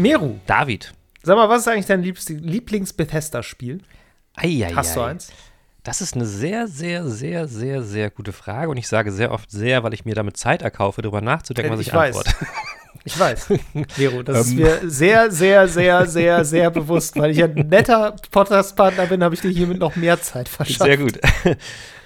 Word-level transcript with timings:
Meru, 0.00 0.38
David. 0.46 0.92
sag 1.22 1.36
mal, 1.36 1.48
was 1.48 1.62
ist 1.62 1.68
eigentlich 1.68 1.86
dein 1.86 2.02
Lieblings-Bethesda-Spiel? 2.02 3.80
Eieiei. 4.34 4.72
Hast 4.74 4.96
du 4.96 5.00
eins? 5.02 5.32
Das 5.82 6.00
ist 6.00 6.14
eine 6.14 6.26
sehr, 6.26 6.66
sehr, 6.68 7.06
sehr, 7.08 7.48
sehr, 7.48 7.82
sehr 7.82 8.10
gute 8.10 8.32
Frage. 8.32 8.70
Und 8.70 8.76
ich 8.76 8.86
sage 8.88 9.12
sehr 9.12 9.30
oft 9.32 9.50
sehr, 9.50 9.82
weil 9.82 9.94
ich 9.94 10.04
mir 10.04 10.14
damit 10.14 10.36
Zeit 10.36 10.62
erkaufe, 10.62 11.02
darüber 11.02 11.20
nachzudenken, 11.20 11.72
Äh, 11.72 11.74
was 11.74 11.80
ich, 11.80 11.88
ich 11.88 11.94
weiß. 11.94 12.16
antworte. 12.16 12.36
Ich 13.02 13.18
weiß, 13.18 13.48
Meru, 13.96 14.22
das 14.22 14.46
ist 14.46 14.50
Ähm. 14.52 14.56
mir 14.58 14.78
sehr, 14.90 15.30
sehr, 15.30 15.66
sehr, 15.68 16.04
sehr, 16.06 16.44
sehr 16.44 16.70
bewusst. 16.70 17.16
Weil 17.18 17.30
ich 17.30 17.42
ein 17.42 17.54
netter 17.54 18.14
Podcast-Partner 18.30 19.06
bin, 19.06 19.24
habe 19.24 19.34
ich 19.34 19.40
dir 19.40 19.50
hiermit 19.50 19.78
noch 19.78 19.96
mehr 19.96 20.20
Zeit 20.20 20.50
verschafft. 20.50 20.82
Sehr 20.82 20.98
gut. 20.98 21.18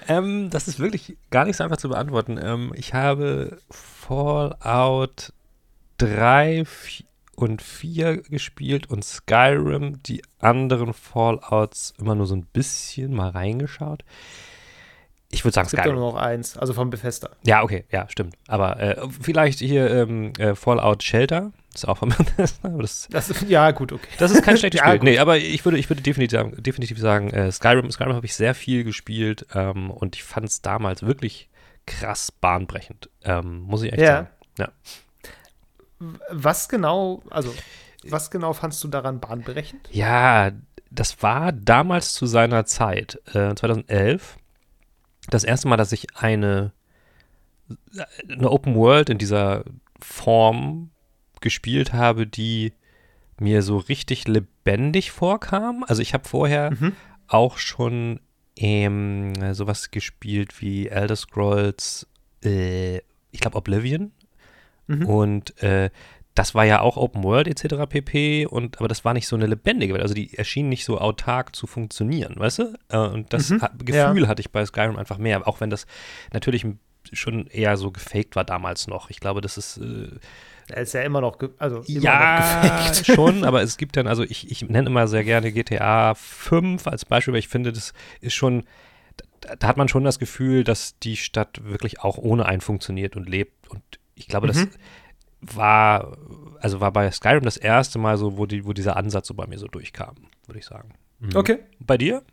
ähm, 0.07 0.49
das 0.51 0.69
ist 0.69 0.79
wirklich 0.79 1.17
gar 1.31 1.43
nicht 1.43 1.57
so 1.57 1.65
einfach 1.65 1.75
zu 1.77 1.89
beantworten. 1.89 2.39
Ähm, 2.41 2.71
ich 2.75 2.93
habe 2.93 3.57
Fallout 3.69 5.33
3 5.97 6.61
vi- 6.61 7.03
und 7.35 7.61
4 7.61 8.17
gespielt 8.23 8.89
und 8.89 9.03
Skyrim, 9.05 10.01
die 10.03 10.21
anderen 10.39 10.93
Fallouts 10.93 11.93
immer 11.99 12.15
nur 12.15 12.27
so 12.27 12.35
ein 12.35 12.45
bisschen 12.45 13.13
mal 13.13 13.29
reingeschaut. 13.29 14.03
Ich 15.31 15.43
würde 15.43 15.53
sagen 15.53 15.65
Es 15.65 15.71
gibt 15.71 15.83
Skyrim. 15.83 15.99
nur 15.99 16.11
noch 16.13 16.17
eins, 16.19 16.55
also 16.57 16.73
von 16.73 16.89
Bethesda. 16.89 17.29
Ja, 17.45 17.63
okay, 17.63 17.83
ja, 17.91 18.07
stimmt. 18.09 18.35
Aber 18.47 18.79
äh, 18.79 18.95
vielleicht 19.21 19.59
hier 19.59 19.89
ähm, 19.89 20.31
äh, 20.37 20.55
Fallout 20.55 21.03
Shelter, 21.03 21.51
ist 21.73 21.87
auch 21.87 21.97
von 21.97 22.09
Bethesda, 22.17 22.69
das 22.69 23.07
Das, 23.11 23.33
ja, 23.49 23.71
gut, 23.71 23.91
okay. 23.91 24.07
das 24.17 24.31
ist 24.31 24.43
kein 24.43 24.57
schlechtes 24.57 24.79
Ja, 24.81 24.87
Spiel. 24.87 24.99
gut. 24.99 25.03
Nee, 25.09 25.17
aber 25.19 25.37
ich 25.37 25.65
würde, 25.65 25.77
ich 25.77 25.89
würde 25.89 26.01
definitiv 26.03 26.37
sagen, 26.37 26.53
definitiv 26.63 26.99
sagen 26.99 27.31
äh, 27.31 27.51
Skyrim, 27.51 27.91
Skyrim 27.91 28.13
habe 28.13 28.25
ich 28.25 28.35
sehr 28.35 28.55
viel 28.55 28.83
gespielt 28.85 29.45
ähm, 29.53 29.91
und 29.91 30.15
ich 30.15 30.23
fand 30.23 30.47
es 30.47 30.61
damals 30.61 31.01
wirklich 31.03 31.49
krass 31.85 32.31
bahnbrechend. 32.31 33.09
Ähm, 33.23 33.59
muss 33.61 33.81
ich 33.83 33.91
echt 33.91 34.01
Ja. 34.01 34.07
sagen. 34.07 34.27
Ja. 34.59 34.69
Was 35.99 36.67
genau, 36.69 37.23
also, 37.29 37.53
was 38.03 38.29
genau 38.31 38.53
fandst 38.53 38.83
du 38.83 38.87
daran 38.87 39.19
bahnbrechend? 39.19 39.87
ja, 39.91 40.51
das 40.91 41.21
war 41.21 41.51
damals 41.51 42.13
zu 42.13 42.25
seiner 42.25 42.65
Zeit, 42.65 43.19
äh, 43.33 43.53
2011, 43.53 44.37
das 45.29 45.43
erste 45.43 45.67
Mal, 45.67 45.75
dass 45.77 45.91
ich 45.91 46.15
eine, 46.15 46.71
eine 48.29 48.49
Open 48.49 48.75
World 48.75 49.09
in 49.09 49.17
dieser 49.17 49.65
Form 49.99 50.91
gespielt 51.41 51.91
habe, 51.93 52.27
die 52.27 52.73
mir 53.39 53.61
so 53.61 53.77
richtig 53.77 54.27
lebendig 54.27 55.11
vorkam. 55.11 55.83
Also 55.87 56.01
ich 56.01 56.13
habe 56.13 56.27
vorher 56.27 56.71
Mhm. 56.71 56.95
auch 57.27 57.57
schon 57.57 58.21
ähm, 58.55 59.33
sowas 59.53 59.91
gespielt 59.91 60.61
wie 60.61 60.87
Elder 60.87 61.15
Scrolls, 61.17 62.07
äh, 62.43 62.97
ich 63.31 63.41
glaube 63.41 63.57
Oblivion. 63.57 64.11
Mhm. 64.87 65.05
Und 65.05 65.63
äh, 65.63 65.89
das 66.35 66.53
war 66.53 66.65
ja 66.65 66.81
auch 66.81 66.97
Open 66.97 67.23
World 67.23 67.47
etc. 67.47 67.87
pp. 67.89 68.45
Und 68.45 68.79
aber 68.79 68.89
das 68.89 69.05
war 69.05 69.13
nicht 69.13 69.27
so 69.27 69.35
eine 69.35 69.47
lebendige 69.47 69.93
Welt. 69.93 70.03
Also 70.03 70.13
die 70.13 70.37
erschien 70.37 70.67
nicht 70.69 70.83
so 70.85 70.99
autark 70.99 71.55
zu 71.55 71.65
funktionieren, 71.65 72.35
weißt 72.37 72.59
du? 72.59 72.73
Äh, 72.89 72.97
und 72.97 73.31
das 73.33 73.49
Mhm, 73.49 73.61
ha 73.61 73.71
Gefühl 73.77 74.27
hatte 74.27 74.41
ich 74.41 74.51
bei 74.51 74.65
Skyrim 74.65 74.97
einfach 74.97 75.17
mehr, 75.17 75.47
auch 75.47 75.61
wenn 75.61 75.69
das 75.69 75.85
natürlich 76.33 76.65
schon 77.13 77.47
eher 77.47 77.77
so 77.77 77.91
gefaked 77.91 78.35
war 78.35 78.43
damals 78.43 78.87
noch. 78.87 79.09
Ich 79.09 79.19
glaube, 79.19 79.39
das 79.39 79.57
ist 79.57 79.77
äh, 79.77 80.09
Er 80.69 80.81
ist 80.81 80.93
ja 80.93 81.03
immer 81.03 81.21
noch, 81.21 81.37
also 81.59 81.81
immer 81.81 81.95
noch 81.97 82.03
ja, 82.03 82.61
gefaked. 82.81 83.05
schon, 83.15 83.43
aber 83.43 83.61
es 83.61 83.77
gibt 83.77 83.95
dann, 83.95 84.07
also 84.07 84.23
ich, 84.23 84.49
ich 84.51 84.67
nenne 84.67 84.89
immer 84.89 85.07
sehr 85.07 85.23
gerne 85.23 85.51
GTA 85.51 86.15
5 86.15 86.87
als 86.87 87.05
Beispiel, 87.05 87.33
weil 87.33 87.39
ich 87.39 87.47
finde, 87.47 87.71
das 87.71 87.93
ist 88.21 88.33
schon, 88.33 88.63
da, 89.41 89.55
da 89.55 89.67
hat 89.67 89.77
man 89.77 89.87
schon 89.87 90.03
das 90.03 90.19
Gefühl, 90.19 90.63
dass 90.63 90.97
die 90.99 91.15
Stadt 91.15 91.63
wirklich 91.63 92.01
auch 92.01 92.17
ohne 92.17 92.45
einen 92.45 92.61
funktioniert 92.61 93.15
und 93.15 93.29
lebt. 93.29 93.69
Und 93.69 93.83
ich 94.15 94.27
glaube, 94.27 94.47
das 94.47 94.57
Mhm. 94.57 94.69
war, 95.41 96.17
also 96.59 96.79
war 96.81 96.91
bei 96.91 97.11
Skyrim 97.11 97.43
das 97.43 97.57
erste 97.57 97.99
Mal 97.99 98.17
so, 98.17 98.37
wo, 98.37 98.45
die, 98.45 98.65
wo 98.65 98.73
dieser 98.73 98.97
Ansatz 98.97 99.27
so 99.27 99.33
bei 99.33 99.45
mir 99.47 99.59
so 99.59 99.67
durchkam, 99.67 100.15
würde 100.47 100.59
ich 100.59 100.65
sagen. 100.65 100.89
Mhm. 101.19 101.35
Okay. 101.35 101.59
Bei 101.79 101.97
dir? 101.97 102.23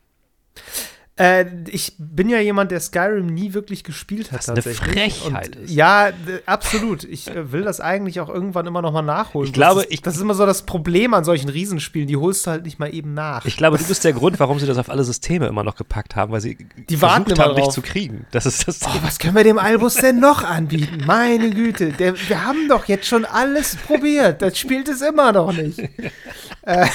Äh, 1.17 1.45
ich 1.69 1.93
bin 1.99 2.31
ja 2.31 2.39
jemand, 2.39 2.71
der 2.71 2.81
Skyrim 2.81 3.27
nie 3.27 3.53
wirklich 3.53 3.85
gespielt 3.85 4.33
hat. 4.33 4.39
Was 4.39 4.49
eine. 4.49 4.63
Frechheit 4.63 5.27
Und, 5.27 5.57
ist. 5.57 5.71
Ja, 5.71 6.09
absolut. 6.47 7.05
Ich 7.05 7.29
äh, 7.29 7.53
will 7.53 7.61
das 7.63 7.81
eigentlich 7.81 8.19
auch 8.21 8.31
irgendwann 8.31 8.67
immer 8.67 8.81
noch 8.81 8.93
mal 8.93 9.03
nachholen. 9.03 9.47
Ich 9.47 9.53
glaube, 9.53 9.81
das 9.83 9.85
ist, 9.89 9.93
ich- 9.93 10.01
das 10.03 10.17
ist 10.17 10.23
immer 10.23 10.33
so 10.33 10.47
das 10.47 10.63
Problem 10.63 11.13
an 11.13 11.23
solchen 11.25 11.51
Riesenspielen. 11.51 12.09
Die 12.09 12.17
holst 12.17 12.47
du 12.47 12.51
halt 12.53 12.65
nicht 12.65 12.79
mal 12.79 12.93
eben 12.95 13.13
nach. 13.13 13.45
Ich 13.45 13.59
glaube, 13.59 13.77
du 13.77 13.85
bist 13.85 14.05
der 14.05 14.13
Grund, 14.15 14.41
warum 14.41 14.59
sie 14.59 14.65
das 14.67 14.79
auf 14.79 14.89
alle 14.89 15.05
Systeme 15.05 15.47
immer 15.49 15.63
noch 15.65 15.77
gepackt 15.77 16.17
haben, 16.17 16.33
weil 16.33 16.41
sie 16.41 16.57
Die 16.89 17.03
warten 17.03 17.25
versucht 17.27 17.39
immer 17.39 17.49
haben, 17.57 17.57
dich 17.63 17.69
zu 17.69 17.83
kriegen. 17.83 18.25
Das 18.31 18.47
ist 18.47 18.67
das 18.67 18.81
Oh, 18.83 18.89
was 19.03 19.19
können 19.19 19.35
wir 19.37 19.45
dem 19.45 19.59
Albus 19.59 19.97
denn 19.97 20.19
noch 20.19 20.43
anbieten? 20.45 21.03
Meine 21.07 21.51
Güte, 21.51 21.93
der, 21.93 22.15
wir 22.29 22.43
haben 22.43 22.69
doch 22.71 22.87
jetzt 22.87 23.07
schon 23.07 23.27
alles 23.27 23.77
probiert. 23.77 24.41
Das 24.41 24.59
spielt 24.59 24.89
es 24.89 25.03
immer 25.03 25.33
noch 25.33 25.53
nicht. 25.53 25.79
äh, 26.63 26.87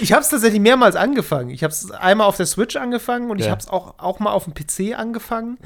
ich 0.00 0.12
habe 0.12 0.22
es 0.22 0.30
tatsächlich 0.30 0.60
mehrmals 0.60 0.96
angefangen. 0.96 1.50
Ich 1.50 1.62
habe 1.62 1.72
es 1.72 1.92
einmal 1.92 2.26
auf 2.26 2.36
der 2.36 2.46
Switch 2.46 2.74
angefangen 2.74 3.30
und 3.30 3.38
ich 3.38 3.46
Ja. 3.46 3.51
Habe 3.52 3.60
es 3.60 3.68
auch, 3.68 3.94
auch 3.98 4.18
mal 4.18 4.32
auf 4.32 4.44
dem 4.44 4.54
PC 4.54 4.98
angefangen. 4.98 5.58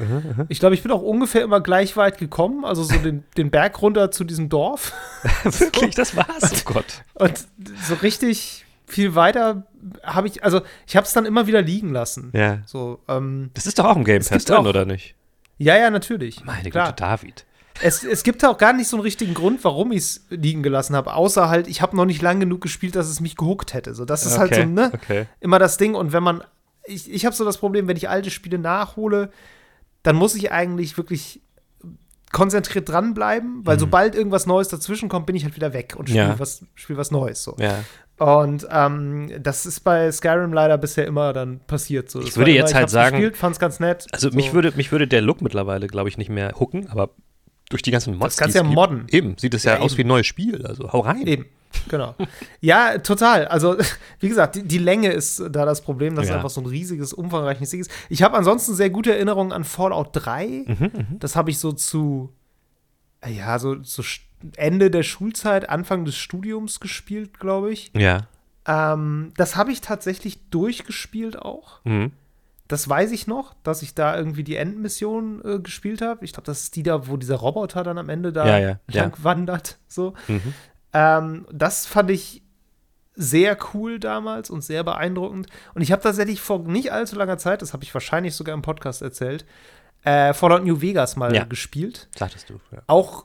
Ich 0.49 0.61
glaube, 0.61 0.75
ich 0.75 0.83
bin 0.83 0.93
auch 0.93 1.03
ungefähr 1.03 1.43
immer 1.43 1.61
gleich 1.61 1.97
weit 1.97 2.19
gekommen, 2.19 2.65
also 2.65 2.83
so 2.83 2.97
den, 2.99 3.25
den 3.37 3.51
Berg 3.51 3.81
runter 3.81 4.11
zu 4.11 4.25
diesem 4.25 4.49
Dorf. 4.49 4.93
Wirklich, 5.45 5.95
das 5.95 6.15
war's. 6.17 6.53
Oh 6.67 6.73
Gott. 6.75 7.03
Und 7.15 7.47
so 7.89 7.95
richtig 8.03 8.65
viel 8.87 9.15
weiter 9.15 9.67
habe 10.05 10.29
ich, 10.29 10.45
also 10.45 10.61
ich 10.87 10.97
habe 10.97 11.07
es 11.07 11.13
dann 11.13 11.27
immer 11.27 11.47
wieder 11.47 11.63
liegen 11.63 11.93
lassen. 11.93 12.31
Ja. 12.35 12.59
So, 12.67 13.01
ähm, 13.09 13.51
Das 13.55 13.67
ist 13.67 13.79
doch 13.79 13.85
auch 13.87 13.97
im 13.97 14.05
Game 14.05 14.23
Pass 14.25 14.51
auch- 14.51 14.65
oder 14.65 14.85
nicht? 14.85 15.15
ja, 15.59 15.77
ja, 15.77 15.91
natürlich. 15.91 16.45
Meine 16.45 16.71
Klar. 16.71 16.89
Güte, 16.89 16.97
David. 17.03 17.45
Es, 17.83 18.05
es 18.05 18.23
gibt 18.23 18.43
auch 18.45 18.57
gar 18.57 18.73
nicht 18.73 18.89
so 18.89 18.97
einen 18.97 19.03
richtigen 19.03 19.35
Grund, 19.35 19.63
warum 19.63 19.93
ich 19.93 19.99
es 19.99 20.27
liegen 20.31 20.63
gelassen 20.63 20.97
habe, 20.97 21.13
außer 21.15 21.49
halt, 21.51 21.67
ich 21.67 21.83
habe 21.83 21.95
noch 21.97 22.07
nicht 22.07 22.23
lang 22.23 22.41
genug 22.41 22.63
gespielt, 22.63 22.97
dass 22.97 23.07
es 23.09 23.21
mich 23.21 23.37
gehuckt 23.37 23.75
hätte. 23.75 23.95
So, 23.95 24.05
das 24.07 24.25
ist 24.25 24.39
halt 24.39 24.55
so, 24.55 24.65
ne? 24.65 24.91
Okay. 24.95 25.27
Immer 25.41 25.59
das 25.59 25.77
Ding. 25.77 25.95
Und 25.95 26.13
wenn 26.13 26.23
man, 26.23 26.43
ich, 26.87 27.11
ich 27.13 27.25
habe 27.27 27.35
so 27.35 27.45
das 27.45 27.59
Problem, 27.59 27.89
wenn 27.89 27.97
ich 27.97 28.09
alte 28.09 28.31
Spiele 28.31 28.59
nachhole, 28.59 29.31
dann 30.03 30.17
muss 30.17 30.35
ich 30.35 30.53
eigentlich 30.53 30.97
wirklich 30.97 31.41
konzentriert 32.33 32.89
dranbleiben, 32.89 33.65
weil 33.65 33.79
sobald 33.79 34.15
irgendwas 34.15 34.47
Neues 34.47 34.69
dazwischen 34.69 35.09
kommt, 35.09 35.27
bin 35.27 35.37
ich 35.37 35.45
halt 35.45 35.57
wieder 35.57 35.73
weg 35.73 35.95
und 35.97 36.09
spiele 36.09 36.25
Mhm. 36.25 36.31
Ja. 36.33 36.39
was, 36.39 36.65
spiel 36.75 36.97
was 36.97 37.11
Neues. 37.11 37.43
So. 37.43 37.57
Ja. 37.59 37.85
Und 38.19 38.67
ähm, 38.71 39.31
das 39.43 39.65
ist 39.67 39.81
bei 39.81 40.11
Skyrim 40.11 40.53
leider 40.53 40.77
bisher 40.79 41.07
immer 41.07 41.33
dann 41.33 41.61
passiert. 41.67 42.11
So. 42.11 42.21
Ich 42.21 42.37
würde 42.37 42.51
jetzt 42.51 42.71
immer, 42.71 42.81
halt 42.81 42.91
sagen- 42.91 43.17
gespielt, 43.17 43.37
fand's 43.37 43.59
ganz 43.59 43.79
nett. 43.81 44.07
Also 44.13 44.31
so. 44.31 44.37
mich, 44.37 44.53
würde, 44.53 44.73
mich 44.77 44.91
würde 44.93 45.07
der 45.07 45.23
Look 45.23 45.41
mittlerweile, 45.41 45.87
glaube 45.87 46.09
ich, 46.09 46.19
nicht 46.19 46.31
mehr 46.31 46.53
hooken, 46.59 46.89
aber 46.89 47.11
durch 47.69 47.83
die 47.83 47.91
ganzen 47.91 48.15
Mods, 48.15 48.35
Das 48.35 48.37
kannst 48.37 48.57
es 48.57 48.63
ja 48.63 48.69
modden. 48.69 49.07
Eben, 49.11 49.37
sieht 49.39 49.55
es 49.55 49.65
ja, 49.65 49.75
Ja, 49.75 49.81
aus 49.81 49.97
wie 49.97 50.03
ein 50.05 50.07
neues 50.09 50.27
Spiel. 50.27 50.65
Also 50.67 50.93
hau 50.93 51.01
rein. 51.01 51.27
Eben, 51.27 51.47
genau. 51.89 52.15
Ja, 52.61 52.99
total. 52.99 53.47
Also, 53.49 53.77
wie 54.21 54.29
gesagt, 54.29 54.57
die, 54.57 54.63
die 54.63 54.79
Länge 54.79 55.11
ist 55.13 55.41
da 55.51 55.65
das 55.65 55.81
Problem, 55.83 56.15
dass 56.15 56.25
es 56.25 56.31
Ja. 56.31 56.37
einfach 56.37 56.51
so 56.51 56.61
ein 56.61 56.67
riesiges, 56.67 57.13
umfangreiches 57.13 57.71
Ding 57.71 57.81
ist. 57.81 57.91
Ich 58.09 58.23
habe 58.23 58.37
ansonsten 58.37 58.75
sehr 58.75 58.91
gute 58.91 59.13
Erinnerungen 59.15 59.53
an 59.53 59.65
Fallout 59.65 60.11
3. 60.13 60.47
Mhm, 60.67 60.91
Das 61.19 61.37
habe 61.37 61.51
ich 61.51 61.59
so 61.59 61.73
zu, 61.73 62.33
ja, 63.27 63.59
so 63.59 63.73
Sch- 63.73 64.21
Ende 64.57 64.91
der 64.91 65.03
Schulzeit, 65.03 65.69
Anfang 65.69 66.05
des 66.05 66.17
Studiums 66.17 66.81
gespielt, 66.81 67.41
glaube 67.41 67.73
ich. 67.73 67.91
Ja. 67.97 68.27
Ähm, 68.67 69.33
das 69.37 69.57
habe 69.57 69.73
ich 69.73 69.81
tatsächlich 69.81 70.51
durchgespielt 70.51 71.39
auch. 71.41 71.81
Mhm. 71.85 72.13
Das 72.69 72.89
weiß 72.89 73.13
ich 73.13 73.29
noch, 73.29 73.55
dass 73.63 73.83
ich 73.83 73.95
da 73.95 74.17
irgendwie 74.19 74.43
die 74.43 74.57
Endmission 74.57 75.41
äh, 75.45 75.59
gespielt 75.61 76.03
habe. 76.03 76.25
Ich 76.25 76.33
glaube, 76.33 76.47
das 76.47 76.63
ist 76.65 76.75
die 76.77 76.83
da, 76.83 77.07
wo 77.07 77.17
dieser 77.17 77.37
Roboter 77.37 77.85
dann 77.85 77.97
am 77.97 78.09
Ende 78.09 78.33
da 78.33 78.45
Ja, 78.45 78.59
ja, 78.59 78.81
ja. 78.91 79.03
lang 79.03 79.15
wandert. 79.23 79.79
So. 79.87 80.15
Mhm. 80.27 80.53
Ähm, 80.97 81.47
das 81.53 81.85
fand 81.87 82.11
ich 82.11 82.43
sehr 83.15 83.57
cool 83.75 83.99
damals 83.99 84.49
und 84.51 84.63
sehr 84.63 84.83
beeindruckend. 84.85 85.47
Und 85.75 85.83
ich 85.83 85.93
habe 85.93 86.03
tatsächlich 86.03 86.41
vor 86.41 86.61
nicht 86.61 86.93
allzu 86.93 87.17
langer 87.17 87.39
Zeit, 87.39 87.61
das 87.63 87.73
habe 87.73 87.85
ich 87.85 87.93
wahrscheinlich 87.93 88.35
sogar 88.35 88.55
im 88.55 88.63
Podcast 88.63 89.03
erzählt, 89.03 89.45
äh, 90.05 90.33
Fallout 90.33 90.65
New 90.65 90.81
Vegas 90.81 91.17
mal 91.17 91.35
Ja. 91.35 91.45
gespielt. 91.45 92.09
Sagtest 92.17 92.49
du. 92.51 92.61
Ja. 92.73 92.83
Auch, 92.87 93.25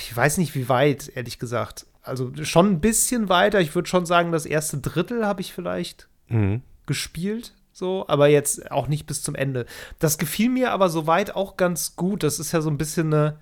ich 0.00 0.16
weiß 0.16 0.38
nicht 0.38 0.54
wie 0.54 0.68
weit, 0.68 1.10
ehrlich 1.14 1.38
gesagt. 1.38 1.86
Also 2.02 2.32
schon 2.42 2.66
ein 2.70 2.80
bisschen 2.80 3.28
weiter. 3.28 3.60
Ich 3.60 3.74
würde 3.74 3.88
schon 3.88 4.06
sagen, 4.06 4.32
das 4.32 4.46
erste 4.46 4.78
Drittel 4.78 5.24
habe 5.26 5.40
ich 5.40 5.52
vielleicht 5.52 6.08
Mhm. 6.28 6.62
gespielt, 6.86 7.54
so, 7.72 8.04
aber 8.08 8.28
jetzt 8.28 8.70
auch 8.70 8.88
nicht 8.88 9.06
bis 9.06 9.22
zum 9.22 9.34
Ende. 9.34 9.66
Das 9.98 10.18
gefiel 10.18 10.48
mir 10.48 10.72
aber 10.72 10.88
soweit 10.88 11.34
auch 11.36 11.56
ganz 11.56 11.94
gut. 11.96 12.22
Das 12.22 12.38
ist 12.38 12.52
ja 12.52 12.60
so 12.60 12.70
ein 12.70 12.78
bisschen 12.78 13.12
eine, 13.12 13.38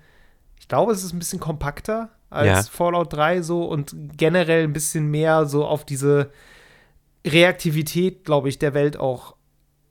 ich 0.59 0.67
glaube, 0.67 0.91
es 0.91 1.03
ist 1.03 1.13
ein 1.13 1.19
bisschen 1.19 1.39
kompakter 1.39 2.09
als 2.31 2.47
Ja. 2.47 2.71
Fallout 2.71 3.13
3 3.13 3.43
so 3.43 3.65
und 3.65 3.95
generell 4.17 4.63
ein 4.63 4.73
bisschen 4.73 5.11
mehr 5.11 5.45
so 5.45 5.65
auf 5.65 5.85
diese 5.85 6.31
Reaktivität, 7.25 8.25
glaube 8.25 8.49
ich, 8.49 8.57
der 8.57 8.73
Welt 8.73 8.97
auch 8.97 9.35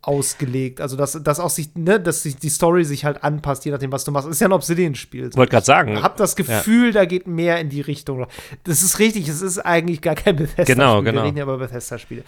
ausgelegt. 0.02 0.80
Also, 0.80 0.96
dass, 0.96 1.12
dass 1.22 1.40
auch 1.40 1.50
sich, 1.50 1.74
ne, 1.74 2.00
dass 2.00 2.22
sich 2.22 2.36
die 2.36 2.48
Story 2.48 2.84
sich 2.84 3.04
halt 3.04 3.22
anpasst, 3.22 3.64
je 3.66 3.70
nachdem, 3.70 3.92
was 3.92 4.04
du 4.04 4.10
machst. 4.12 4.28
Ist 4.28 4.40
ja 4.40 4.48
ein 4.48 4.52
Obsidian-Spiel. 4.52 5.30
So. 5.30 5.38
Wollte 5.38 5.50
gerade 5.50 5.66
sagen. 5.66 5.96
Ich 5.96 6.02
habe 6.02 6.16
das 6.16 6.36
Gefühl, 6.36 6.92
da 6.92 7.04
geht 7.04 7.26
mehr 7.26 7.60
in 7.60 7.68
die 7.68 7.82
Richtung. 7.82 8.26
Das 8.64 8.82
ist 8.82 8.98
richtig, 8.98 9.28
es 9.28 9.42
ist 9.42 9.58
eigentlich 9.58 10.00
gar 10.00 10.14
kein 10.14 10.36
Bethesda-Spiel. 10.36 10.74
Genau, 10.74 11.02
genau. 11.02 11.20
Wir 11.20 11.26
reden 11.26 11.36
ja 11.36 11.42
über 11.44 11.58
Bethesda-Spiele. 11.58 12.24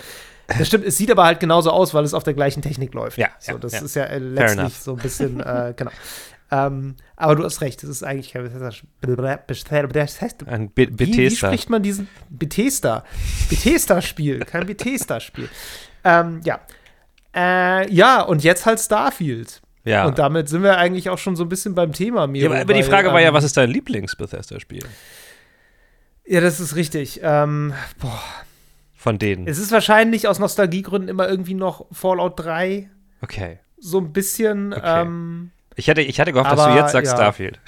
Das 0.47 0.67
stimmt, 0.67 0.85
es 0.85 0.99
sieht 0.99 1.11
aber 1.11 1.25
halt 1.25 1.41
genauso 1.41 1.71
aus, 1.71 1.95
weil 1.95 2.05
es 2.05 2.13
auf 2.13 2.25
der 2.25 2.35
gleichen 2.35 2.61
Technik 2.61 2.93
läuft. 2.93 3.17
Ja, 3.17 3.31
so, 3.39 3.53
ja, 3.53 3.59
das 3.59 3.73
ja. 3.73 3.81
ist 3.81 3.97
ja 3.97 4.05
äh, 4.05 4.19
letztlich 4.19 4.75
so 4.79 4.93
ein 4.93 4.99
bisschen, 4.99 5.41
äh, 5.41 5.73
genau. 5.77 5.93
Ähm, 6.53 6.97
aber 7.17 7.35
du 7.35 7.45
hast 7.45 7.63
recht, 7.63 7.83
das 7.83 7.89
ist 7.89 8.03
eigentlich 8.03 8.33
kein 8.33 8.43
Bethesda-Spiel. 8.43 8.91
Ein 10.47 10.71
Be 10.71 10.83
Wie, 10.83 10.91
wie 10.91 11.07
Bethesda. 11.07 11.49
spricht 11.49 11.71
man 11.71 11.83
diesen 11.83 12.09
Bethesda? 12.29 13.05
Bethesda-Spiel, 13.49 14.41
kein 14.41 14.67
Bethesda-Spiel. 14.67 15.49
Ähm, 16.05 16.41
ja. 16.43 16.59
Äh, 17.33 17.89
ja, 17.95 18.23
und 18.23 18.43
jetzt 18.43 18.67
halt 18.67 18.81
Starfield. 18.81 19.63
Ja. 19.85 20.05
Und 20.05 20.19
damit 20.19 20.49
sind 20.49 20.65
wir 20.65 20.79
eigentlich 20.79 21.11
auch 21.11 21.19
schon 21.19 21.37
so 21.37 21.45
ein 21.45 21.49
bisschen 21.49 21.77
beim 21.77 21.93
Thema, 21.93 22.27
Miro. 22.27 22.53
ja, 22.53 22.63
aber 22.63 22.75
die 22.75 22.81
weil, 22.81 22.91
Frage 22.91 23.13
war 23.13 23.21
ja, 23.21 23.29
ähm, 23.29 23.35
was 23.35 23.45
ist 23.45 23.57
dein 23.57 23.71
Lieblings-Bethesda-Spiel? 23.71 24.83
Ja, 26.27 26.41
das 26.41 26.59
ist 26.59 26.75
richtig. 26.75 27.21
Ähm, 27.23 27.73
boah. 28.01 28.21
Von 28.97 29.21
denen. 29.21 29.47
Es 29.47 29.59
ist 29.59 29.71
wahrscheinlich 29.71 30.27
aus 30.27 30.41
Nostalgiegründen 30.41 31.09
immer 31.09 31.29
irgendwie 31.29 31.55
noch 31.55 31.87
Fallout 31.93 32.41
3. 32.41 32.91
Okay. 33.21 33.61
So 33.79 33.99
ein 33.99 34.13
bisschen. 34.13 34.73
Okay. 34.73 35.03
Ähm, 35.03 35.53
Ich 35.77 35.89
hatte, 35.89 36.01
ich 36.03 36.21
hatte 36.21 36.33
gehofft, 36.33 36.53
dass 36.53 36.61
Aber, 36.61 36.75
du 36.75 36.79
jetzt 36.81 36.93
sagst 36.93 37.13
ja. 37.13 37.17
Starfield. 37.17 37.59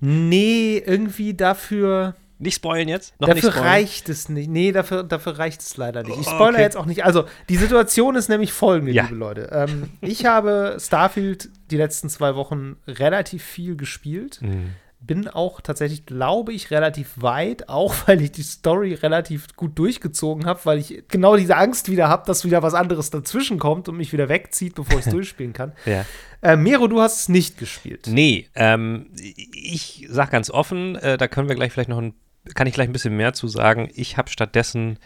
nee, 0.00 0.78
irgendwie 0.84 1.34
dafür. 1.34 2.14
Nicht 2.38 2.54
spoilen 2.54 2.88
jetzt? 2.88 3.12
Noch 3.20 3.28
nicht 3.28 3.36
dafür 3.38 3.50
spoilen? 3.52 3.68
reicht 3.68 4.08
es 4.08 4.28
nicht. 4.30 4.48
Nee, 4.48 4.72
dafür, 4.72 5.02
dafür 5.02 5.38
reicht 5.38 5.60
es 5.60 5.76
leider 5.76 6.02
nicht. 6.02 6.18
Ich 6.20 6.26
Oh, 6.26 6.30
spoilere 6.30 6.54
okay. 6.54 6.62
jetzt 6.62 6.76
auch 6.78 6.86
nicht. 6.86 7.04
Also, 7.04 7.24
die 7.50 7.56
Situation 7.56 8.16
ist 8.16 8.28
nämlich 8.30 8.50
folgende, 8.52 8.92
Ja. 8.92 9.02
liebe 9.04 9.16
Leute. 9.16 9.50
Ähm, 9.52 9.90
ich 10.00 10.24
habe 10.24 10.78
Starfield 10.80 11.50
die 11.70 11.76
letzten 11.76 12.08
zwei 12.08 12.34
Wochen 12.36 12.76
relativ 12.88 13.44
viel 13.44 13.76
gespielt. 13.76 14.40
Mhm. 14.40 14.70
Bin 15.02 15.28
auch 15.28 15.60
tatsächlich, 15.60 16.04
glaube 16.04 16.52
ich, 16.52 16.70
relativ 16.70 17.12
weit, 17.16 17.68
auch 17.68 17.94
weil 18.06 18.20
ich 18.20 18.32
die 18.32 18.42
Story 18.42 18.94
relativ 18.94 19.54
gut 19.56 19.78
durchgezogen 19.78 20.46
habe, 20.46 20.60
weil 20.64 20.78
ich 20.78 21.04
genau 21.08 21.36
diese 21.36 21.56
Angst 21.56 21.90
wieder 21.90 22.08
habe, 22.08 22.26
dass 22.26 22.44
wieder 22.44 22.62
was 22.62 22.74
anderes 22.74 23.10
dazwischen 23.10 23.58
kommt 23.58 23.88
und 23.88 23.96
mich 23.96 24.12
wieder 24.12 24.28
wegzieht, 24.28 24.74
bevor 24.74 24.98
ich 24.98 25.06
es 25.06 25.12
durchspielen 25.12 25.52
kann. 25.52 25.72
Ja. 25.86 26.04
Äh, 26.42 26.56
Mero, 26.56 26.86
du 26.86 27.00
hast 27.00 27.20
es 27.20 27.28
nicht 27.28 27.58
gespielt. 27.58 28.06
Nee, 28.06 28.48
ähm, 28.54 29.10
ich 29.16 30.06
sag 30.10 30.30
ganz 30.30 30.50
offen, 30.50 30.96
äh, 30.96 31.18
da 31.18 31.28
können 31.28 31.48
wir 31.48 31.56
gleich 31.56 31.72
vielleicht 31.72 31.90
noch 31.90 31.98
ein, 31.98 32.14
kann 32.54 32.66
ich 32.66 32.74
gleich 32.74 32.88
ein 32.88 32.92
bisschen 32.92 33.16
mehr 33.16 33.32
zu 33.32 33.48
sagen. 33.48 33.90
Ich 33.94 34.16
habe 34.16 34.30
stattdessen 34.30 34.98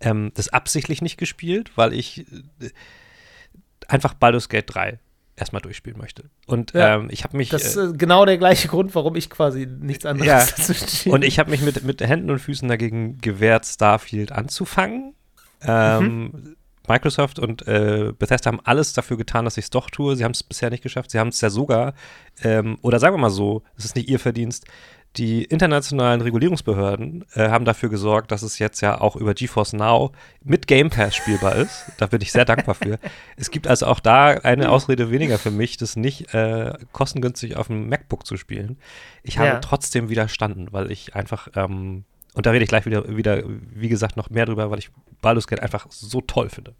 ähm, 0.00 0.32
das 0.34 0.48
absichtlich 0.48 1.02
nicht 1.02 1.18
gespielt, 1.18 1.72
weil 1.76 1.92
ich 1.92 2.26
äh, 2.60 2.70
einfach 3.88 4.14
Baldur's 4.14 4.48
Gate 4.48 4.74
3 4.74 4.98
erstmal 5.40 5.62
durchspielen 5.62 5.98
möchte. 5.98 6.24
Und 6.46 6.72
Ja. 6.72 6.96
ähm, 6.96 7.08
ich 7.10 7.24
habe 7.24 7.36
mich 7.36 7.48
Das 7.48 7.64
ist 7.64 7.76
äh, 7.76 7.86
äh, 7.86 7.92
genau 7.94 8.24
der 8.24 8.38
gleiche 8.38 8.68
Grund, 8.68 8.94
warum 8.94 9.16
ich 9.16 9.28
quasi 9.30 9.66
nichts 9.66 10.06
anderes 10.06 10.26
Ja. 10.28 10.38
dazwischen 10.56 10.88
schiebe. 10.88 11.14
und 11.14 11.22
ich 11.24 11.38
habe 11.38 11.50
mich 11.50 11.62
mit, 11.62 11.82
mit 11.84 12.00
Händen 12.00 12.30
und 12.30 12.38
Füßen 12.38 12.68
dagegen 12.68 13.18
gewehrt, 13.18 13.66
Starfield 13.66 14.32
anzufangen. 14.32 15.14
Ähm, 15.62 16.56
Microsoft 16.88 17.38
und 17.38 17.66
äh, 17.68 18.12
Bethesda 18.18 18.48
haben 18.48 18.60
alles 18.64 18.92
dafür 18.94 19.16
getan, 19.16 19.44
dass 19.44 19.56
ich 19.58 19.64
es 19.66 19.70
doch 19.70 19.90
tue. 19.90 20.16
Sie 20.16 20.24
haben 20.24 20.32
es 20.32 20.42
bisher 20.42 20.70
nicht 20.70 20.82
geschafft. 20.82 21.10
Sie 21.10 21.18
haben 21.18 21.28
es 21.28 21.40
ja 21.40 21.50
sogar, 21.50 21.94
ähm, 22.42 22.78
oder 22.82 22.98
sagen 22.98 23.14
wir 23.14 23.20
mal 23.20 23.30
so, 23.30 23.62
es 23.76 23.84
ist 23.84 23.94
nicht 23.96 24.08
ihr 24.08 24.18
Verdienst, 24.18 24.64
die 25.16 25.44
internationalen 25.44 26.20
Regulierungsbehörden 26.20 27.24
äh, 27.34 27.48
haben 27.48 27.64
dafür 27.64 27.88
gesorgt, 27.88 28.30
dass 28.30 28.42
es 28.42 28.58
jetzt 28.60 28.80
ja 28.80 29.00
auch 29.00 29.16
über 29.16 29.34
GeForce 29.34 29.72
Now 29.72 30.12
mit 30.44 30.68
Game 30.68 30.88
Pass 30.88 31.16
spielbar 31.16 31.56
ist. 31.56 31.86
Da 31.98 32.06
bin 32.06 32.20
ich 32.20 32.30
sehr 32.30 32.44
dankbar 32.44 32.76
für. 32.76 32.98
Es 33.36 33.50
gibt 33.50 33.66
also 33.66 33.86
auch 33.86 33.98
da 33.98 34.28
eine 34.28 34.70
Ausrede 34.70 35.10
weniger 35.10 35.38
für 35.38 35.50
mich, 35.50 35.76
das 35.76 35.96
nicht 35.96 36.32
äh, 36.32 36.74
kostengünstig 36.92 37.56
auf 37.56 37.66
dem 37.66 37.88
MacBook 37.88 38.24
zu 38.24 38.36
spielen. 38.36 38.78
Ich 39.24 39.38
habe 39.38 39.48
Ja. 39.48 39.58
trotzdem 39.58 40.10
widerstanden, 40.10 40.68
weil 40.70 40.92
ich 40.92 41.16
einfach, 41.16 41.48
ähm, 41.56 42.04
und 42.34 42.46
da 42.46 42.52
rede 42.52 42.62
ich 42.62 42.68
gleich 42.68 42.86
wieder, 42.86 43.16
wieder, 43.16 43.42
wie 43.46 43.88
gesagt, 43.88 44.16
noch 44.16 44.30
mehr 44.30 44.46
drüber, 44.46 44.70
weil 44.70 44.78
ich 44.78 44.90
Baldur's 45.20 45.48
Gate 45.48 45.60
einfach 45.60 45.86
so 45.90 46.20
toll 46.20 46.50
finde. 46.50 46.74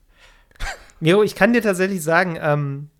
Miro, 1.00 1.22
ich 1.24 1.34
kann 1.34 1.52
dir 1.52 1.62
tatsächlich 1.62 2.02
sagen, 2.02 2.38
ähm, 2.40 2.90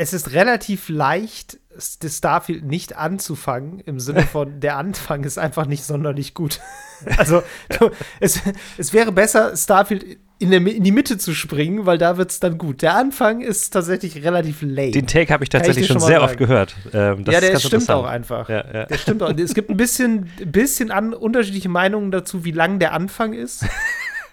es 0.00 0.14
ist 0.14 0.32
relativ 0.32 0.88
leicht, 0.88 1.58
das 1.74 2.16
Starfield 2.16 2.64
nicht 2.64 2.96
anzufangen, 2.96 3.80
im 3.80 4.00
Sinne 4.00 4.22
von, 4.32 4.58
der 4.60 4.78
Anfang 4.78 5.24
ist 5.24 5.38
einfach 5.38 5.66
nicht 5.66 5.84
sonderlich 5.84 6.32
gut. 6.32 6.60
also, 7.18 7.42
du, 7.78 7.90
es, 8.18 8.40
es 8.78 8.94
wäre 8.94 9.12
besser, 9.12 9.54
Starfield 9.54 10.18
in, 10.38 10.50
der, 10.50 10.66
in 10.66 10.84
die 10.84 10.90
Mitte 10.90 11.18
zu 11.18 11.34
springen, 11.34 11.84
weil 11.84 11.98
da 11.98 12.16
wird 12.16 12.30
es 12.30 12.40
dann 12.40 12.56
gut. 12.56 12.80
Der 12.80 12.94
Anfang 12.94 13.42
ist 13.42 13.72
tatsächlich 13.72 14.24
relativ 14.24 14.62
lame. 14.62 14.90
Den 14.90 15.06
Take 15.06 15.30
habe 15.34 15.44
ich 15.44 15.50
tatsächlich 15.50 15.86
schon 15.86 16.00
schon 16.00 16.08
sehr 16.08 16.20
sagen. 16.20 16.30
oft 16.30 16.38
gehört. 16.38 16.76
Ähm, 16.94 17.24
das 17.24 17.34
ja, 17.34 17.40
ist 17.40 17.52
der 17.52 17.68
stimmt 17.68 17.90
auch 17.90 18.06
einfach. 18.06 18.48
Ja, 18.48 18.64
ja. 18.72 18.86
Der 18.86 18.96
stimmt 18.96 19.22
auch. 19.22 19.36
Es 19.36 19.52
gibt 19.52 19.68
ein 19.68 19.76
bisschen, 19.76 20.30
bisschen 20.46 20.90
an, 20.90 21.12
unterschiedliche 21.12 21.68
Meinungen 21.68 22.10
dazu, 22.10 22.42
wie 22.46 22.52
lang 22.52 22.78
der 22.78 22.94
Anfang 22.94 23.34
ist. 23.34 23.66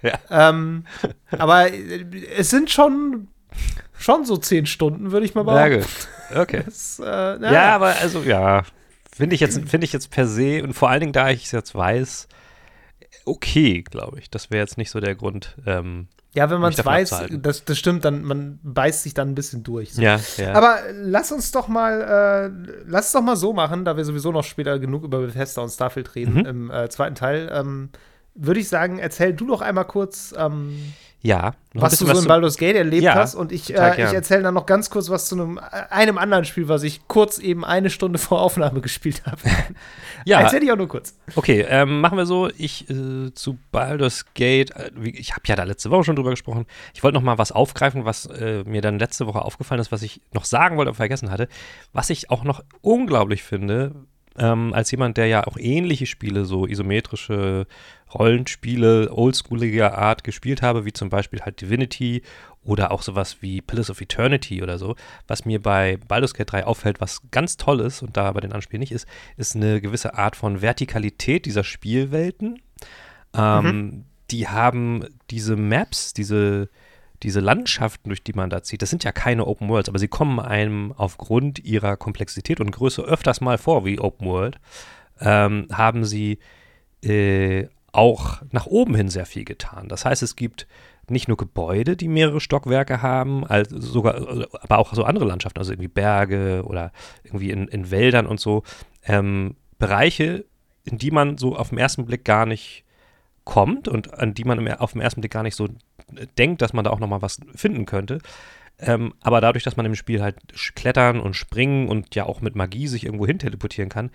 Ja. 0.03 0.19
Ähm, 0.29 0.83
aber 1.31 1.73
äh, 1.73 2.05
es 2.37 2.51
sind 2.51 2.69
schon, 2.69 3.29
schon 3.97 4.25
so 4.25 4.37
zehn 4.37 4.65
Stunden, 4.65 5.11
würde 5.11 5.25
ich 5.25 5.35
mal 5.35 5.45
Ja, 5.45 5.67
behaupten. 5.67 5.87
gut. 6.29 6.37
Okay. 6.37 6.61
Das, 6.65 6.99
äh, 6.99 7.03
na, 7.39 7.51
Ja, 7.53 7.75
aber 7.75 7.95
also, 8.01 8.21
ja, 8.23 8.63
finde 9.15 9.35
ich, 9.35 9.41
jetzt 9.41 9.67
finde 9.69 9.85
ich 9.85 9.93
jetzt 9.93 10.11
per 10.11 10.27
se 10.27 10.61
und 10.63 10.73
vor 10.73 10.89
allen 10.89 10.99
Dingen, 11.01 11.13
da 11.13 11.29
ich 11.29 11.45
es 11.45 11.51
jetzt 11.51 11.73
weiß, 11.73 12.27
okay, 13.25 13.83
glaube 13.83 14.19
ich. 14.19 14.29
Das 14.29 14.51
wäre 14.51 14.61
jetzt 14.61 14.77
nicht 14.77 14.89
so 14.91 14.99
der 14.99 15.15
Grund. 15.15 15.55
Ähm, 15.65 16.07
ja, 16.33 16.49
wenn 16.49 16.59
man 16.61 16.71
es 16.71 16.85
weiß, 16.85 17.25
das, 17.31 17.65
das 17.65 17.77
stimmt, 17.79 18.05
dann 18.05 18.23
man 18.23 18.59
beißt 18.61 19.03
sich 19.03 19.13
dann 19.13 19.29
ein 19.29 19.35
bisschen 19.35 19.63
durch. 19.63 19.93
So. 19.93 20.01
ja, 20.01 20.19
ja. 20.37 20.53
Aber 20.53 20.77
lass 20.93 21.31
uns 21.31 21.51
doch 21.51 21.67
mal, 21.67 22.51
äh, 22.53 22.71
lass 22.85 23.07
es 23.07 23.11
doch 23.13 23.21
mal 23.21 23.35
so 23.35 23.53
machen, 23.53 23.85
da 23.85 23.97
wir 23.97 24.05
sowieso 24.05 24.31
noch 24.31 24.43
später 24.43 24.77
genug 24.77 25.03
über 25.03 25.19
Bethesda 25.19 25.61
und 25.61 25.69
Starfield 25.69 26.13
reden 26.15 26.35
Mhm. 26.35 26.45
im 26.45 26.71
äh, 26.71 26.89
zweiten 26.89 27.15
Teil. 27.15 27.49
Ähm, 27.51 27.89
würde 28.35 28.59
ich 28.59 28.69
sagen, 28.69 28.99
erzähl 28.99 29.33
du 29.33 29.47
doch 29.47 29.61
einmal 29.61 29.85
kurz, 29.85 30.33
ähm, 30.37 30.93
ja. 31.21 31.53
was 31.73 31.97
du 31.97 32.05
so 32.05 32.19
in 32.19 32.27
Baldur's 32.27 32.57
Gate 32.57 32.75
erlebt 32.75 33.03
Ja, 33.03 33.15
hast. 33.15 33.35
Und 33.35 33.51
ich, 33.51 33.75
äh, 33.75 33.93
ich 34.05 34.13
erzähle 34.13 34.43
dann 34.43 34.53
noch 34.53 34.65
ganz 34.65 34.89
kurz 34.89 35.09
was 35.09 35.27
zu 35.27 35.35
einem, 35.35 35.57
äh, 35.57 35.61
einem 35.89 36.17
anderen 36.17 36.45
Spiel, 36.45 36.67
was 36.67 36.83
ich 36.83 37.07
kurz 37.07 37.39
eben 37.39 37.65
eine 37.65 37.89
Stunde 37.89 38.19
vor 38.19 38.41
Aufnahme 38.41 38.81
gespielt 38.81 39.23
habe. 39.25 39.41
Ja, 40.25 40.41
Erzähl 40.41 40.61
ich 40.61 40.69
auch 40.73 40.77
nur 40.77 40.89
kurz. 40.89 41.17
Okay, 41.35 41.65
ähm, 41.69 42.01
machen 42.01 42.17
wir 42.17 42.25
so. 42.25 42.49
Ich 42.57 42.89
äh, 42.89 43.33
zu 43.33 43.57
Baldur's 43.71 44.25
Gate, 44.33 44.71
äh, 44.71 44.91
ich 45.03 45.31
habe 45.31 45.43
ja 45.45 45.55
da 45.55 45.63
letzte 45.63 45.89
Woche 45.89 46.03
schon 46.03 46.17
drüber 46.17 46.31
gesprochen. 46.31 46.65
Ich 46.93 47.01
wollte 47.01 47.15
noch 47.15 47.21
mal 47.21 47.37
was 47.37 47.53
aufgreifen, 47.53 48.03
was 48.03 48.25
äh, 48.25 48.63
mir 48.65 48.81
dann 48.81 48.99
letzte 48.99 49.25
Woche 49.25 49.41
aufgefallen 49.41 49.79
ist, 49.79 49.93
was 49.93 50.01
ich 50.01 50.19
noch 50.33 50.43
sagen 50.43 50.75
wollte, 50.75 50.89
aber 50.89 50.97
vergessen 50.97 51.31
hatte. 51.31 51.47
Was 51.93 52.09
ich 52.09 52.29
auch 52.29 52.43
noch 52.43 52.61
unglaublich 52.81 53.41
finde, 53.41 53.95
ähm, 54.37 54.73
als 54.73 54.91
jemand, 54.91 55.17
der 55.17 55.27
ja 55.27 55.47
auch 55.47 55.57
ähnliche 55.57 56.05
Spiele, 56.05 56.45
so 56.45 56.67
isometrische 56.67 57.65
Rollenspiele, 58.13 59.11
oldschooliger 59.11 59.97
Art 59.97 60.23
gespielt 60.23 60.61
habe, 60.61 60.85
wie 60.85 60.93
zum 60.93 61.09
Beispiel 61.09 61.41
halt 61.41 61.61
Divinity 61.61 62.21
oder 62.63 62.91
auch 62.91 63.01
sowas 63.01 63.37
wie 63.41 63.61
Pillars 63.61 63.89
of 63.89 64.01
Eternity 64.01 64.61
oder 64.61 64.77
so. 64.77 64.95
Was 65.27 65.45
mir 65.45 65.61
bei 65.61 65.97
Baldur's 66.07 66.33
Gate 66.33 66.51
3 66.51 66.65
auffällt, 66.65 66.99
was 67.01 67.21
ganz 67.31 67.57
toll 67.57 67.79
ist 67.79 68.01
und 68.01 68.17
da 68.17 68.31
bei 68.31 68.41
den 68.41 68.51
Anspielen 68.53 68.81
nicht 68.81 68.91
ist, 68.91 69.07
ist 69.37 69.55
eine 69.55 69.81
gewisse 69.81 70.15
Art 70.15 70.35
von 70.35 70.61
Vertikalität 70.61 71.45
dieser 71.45 71.63
Spielwelten. 71.63 72.61
Ähm, 73.33 74.05
Die 74.31 74.47
haben 74.49 75.05
diese 75.29 75.55
Maps, 75.55 76.13
diese, 76.13 76.69
diese 77.23 77.39
Landschaften, 77.39 78.09
durch 78.09 78.23
die 78.23 78.33
man 78.33 78.49
da 78.49 78.61
zieht, 78.61 78.81
das 78.81 78.89
sind 78.89 79.05
ja 79.05 79.13
keine 79.13 79.45
Open 79.47 79.69
Worlds, 79.69 79.87
aber 79.87 79.99
sie 79.99 80.09
kommen 80.09 80.39
einem 80.41 80.91
aufgrund 80.97 81.63
ihrer 81.63 81.95
Komplexität 81.95 82.59
und 82.59 82.71
Größe 82.71 83.01
öfters 83.01 83.39
mal 83.39 83.57
vor 83.57 83.85
wie 83.85 83.99
Open 83.99 84.27
World, 84.27 84.59
ähm, 85.21 85.67
haben 85.71 86.03
sie 86.03 86.39
äh, 87.01 87.67
auch 87.97 88.41
nach 88.51 88.67
oben 88.67 88.95
hin 88.95 89.09
sehr 89.09 89.25
viel 89.25 89.43
getan. 89.43 89.89
Das 89.89 90.05
heißt, 90.05 90.21
es 90.21 90.35
gibt 90.35 90.67
nicht 91.09 91.27
nur 91.27 91.37
Gebäude, 91.37 91.95
die 91.95 92.07
mehrere 92.07 92.39
Stockwerke 92.39 93.01
haben, 93.01 93.45
als 93.45 93.69
sogar, 93.69 94.15
aber 94.61 94.77
auch 94.77 94.93
so 94.93 95.03
andere 95.03 95.25
Landschaften, 95.25 95.57
also 95.57 95.71
irgendwie 95.71 95.87
Berge 95.87 96.63
oder 96.65 96.91
irgendwie 97.23 97.49
in, 97.49 97.67
in 97.67 97.89
Wäldern 97.89 98.27
und 98.27 98.39
so, 98.39 98.63
ähm, 99.05 99.55
Bereiche, 99.79 100.45
in 100.83 100.97
die 100.97 101.11
man 101.11 101.37
so 101.37 101.55
auf 101.55 101.69
den 101.69 101.77
ersten 101.77 102.05
Blick 102.05 102.23
gar 102.23 102.45
nicht 102.45 102.83
kommt 103.45 103.87
und 103.87 104.13
an 104.13 104.33
die 104.33 104.43
man 104.43 104.67
auf 104.73 104.91
den 104.91 105.01
ersten 105.01 105.21
Blick 105.21 105.31
gar 105.31 105.43
nicht 105.43 105.55
so 105.55 105.65
äh, 106.15 106.27
denkt, 106.37 106.61
dass 106.61 106.73
man 106.73 106.83
da 106.83 106.91
auch 106.91 106.99
noch 106.99 107.07
mal 107.07 107.21
was 107.21 107.39
finden 107.55 107.85
könnte. 107.85 108.19
Ähm, 108.79 109.13
aber 109.21 109.41
dadurch, 109.41 109.63
dass 109.63 109.77
man 109.77 109.85
im 109.87 109.95
Spiel 109.95 110.21
halt 110.21 110.35
klettern 110.75 111.19
und 111.19 111.35
springen 111.35 111.87
und 111.87 112.13
ja 112.13 112.25
auch 112.25 112.41
mit 112.41 112.55
Magie 112.55 112.87
sich 112.87 113.05
irgendwo 113.05 113.25
hin 113.25 113.39
teleportieren 113.39 113.89
kann, 113.89 114.11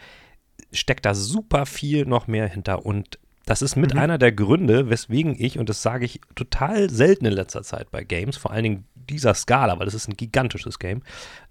steckt 0.70 1.04
da 1.04 1.14
super 1.14 1.66
viel 1.66 2.06
noch 2.06 2.26
mehr 2.26 2.46
hinter. 2.46 2.84
Und 2.86 3.18
das 3.52 3.60
ist 3.60 3.76
mit 3.76 3.92
Mhm. 3.92 4.00
einer 4.00 4.16
der 4.18 4.32
Gründe, 4.32 4.88
weswegen 4.88 5.36
ich, 5.38 5.58
und 5.58 5.68
das 5.68 5.82
sage 5.82 6.06
ich 6.06 6.22
total 6.34 6.88
selten 6.88 7.26
in 7.26 7.34
letzter 7.34 7.62
Zeit 7.62 7.90
bei 7.90 8.02
Games, 8.02 8.38
vor 8.38 8.50
allen 8.50 8.62
Dingen 8.62 8.84
dieser 8.94 9.34
Skala, 9.34 9.78
weil 9.78 9.84
das 9.84 9.92
ist 9.92 10.08
ein 10.08 10.16
gigantisches 10.16 10.78
Game. 10.78 11.02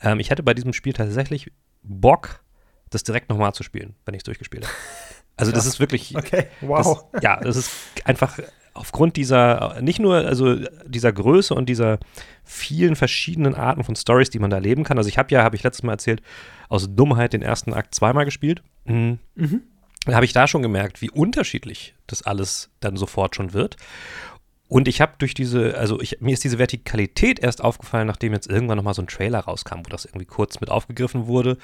Ähm, 0.01 0.19
ich 0.19 0.31
hatte 0.31 0.41
bei 0.41 0.55
diesem 0.55 0.73
Spiel 0.73 0.93
tatsächlich 0.93 1.51
Bock, 1.83 2.43
das 2.89 3.03
direkt 3.03 3.29
nochmal 3.29 3.53
zu 3.53 3.61
spielen, 3.61 3.93
wenn 4.05 4.15
ich 4.15 4.21
es 4.21 4.23
durchgespielt 4.23 4.65
habe. 4.65 4.73
Also 5.37 5.51
das 5.51 5.67
ist 5.67 5.79
wirklich, 5.79 6.15
Okay, 6.17 6.47
das, 6.59 6.67
wow. 6.87 7.05
ja, 7.21 7.39
das 7.39 7.55
ist 7.55 7.71
einfach 8.03 8.39
aufgrund 8.73 9.15
dieser, 9.15 9.79
nicht 9.81 9.99
nur 9.99 10.15
also 10.15 10.55
dieser 10.87 11.11
Größe 11.13 11.53
und 11.53 11.69
dieser 11.69 11.99
vielen 12.43 12.95
verschiedenen 12.95 13.53
Arten 13.53 13.83
von 13.83 13.95
Stories, 13.95 14.31
die 14.31 14.39
man 14.39 14.49
da 14.49 14.57
erleben 14.57 14.83
kann. 14.83 14.97
Also 14.97 15.07
ich 15.07 15.19
habe 15.19 15.31
ja, 15.31 15.43
habe 15.43 15.55
ich 15.55 15.61
letztes 15.61 15.83
Mal 15.83 15.91
erzählt, 15.93 16.23
aus 16.67 16.87
Dummheit 16.95 17.33
den 17.33 17.43
ersten 17.43 17.73
Akt 17.73 17.93
zweimal 17.93 18.25
gespielt. 18.25 18.63
Mhm. 18.85 19.19
Mhm. 19.35 19.61
Habe 20.07 20.25
ich 20.25 20.33
da 20.33 20.47
schon 20.47 20.61
gemerkt, 20.61 21.01
wie 21.01 21.11
unterschiedlich 21.11 21.95
das 22.07 22.23
alles 22.23 22.69
dann 22.79 22.97
sofort 22.97 23.35
schon 23.35 23.53
wird. 23.53 23.77
Und 24.67 24.87
ich 24.87 25.01
habe 25.01 25.13
durch 25.17 25.33
diese, 25.33 25.77
also 25.77 25.99
ich, 25.99 26.21
mir 26.21 26.33
ist 26.33 26.45
diese 26.45 26.57
Vertikalität 26.57 27.39
erst 27.39 27.61
aufgefallen, 27.61 28.07
nachdem 28.07 28.31
jetzt 28.31 28.49
irgendwann 28.49 28.77
nochmal 28.77 28.93
so 28.93 29.01
ein 29.01 29.07
Trailer 29.07 29.39
rauskam, 29.39 29.79
wo 29.79 29.89
das 29.89 30.05
irgendwie 30.05 30.25
kurz 30.25 30.61
mit 30.61 30.69
aufgegriffen 30.69 31.27
wurde, 31.27 31.57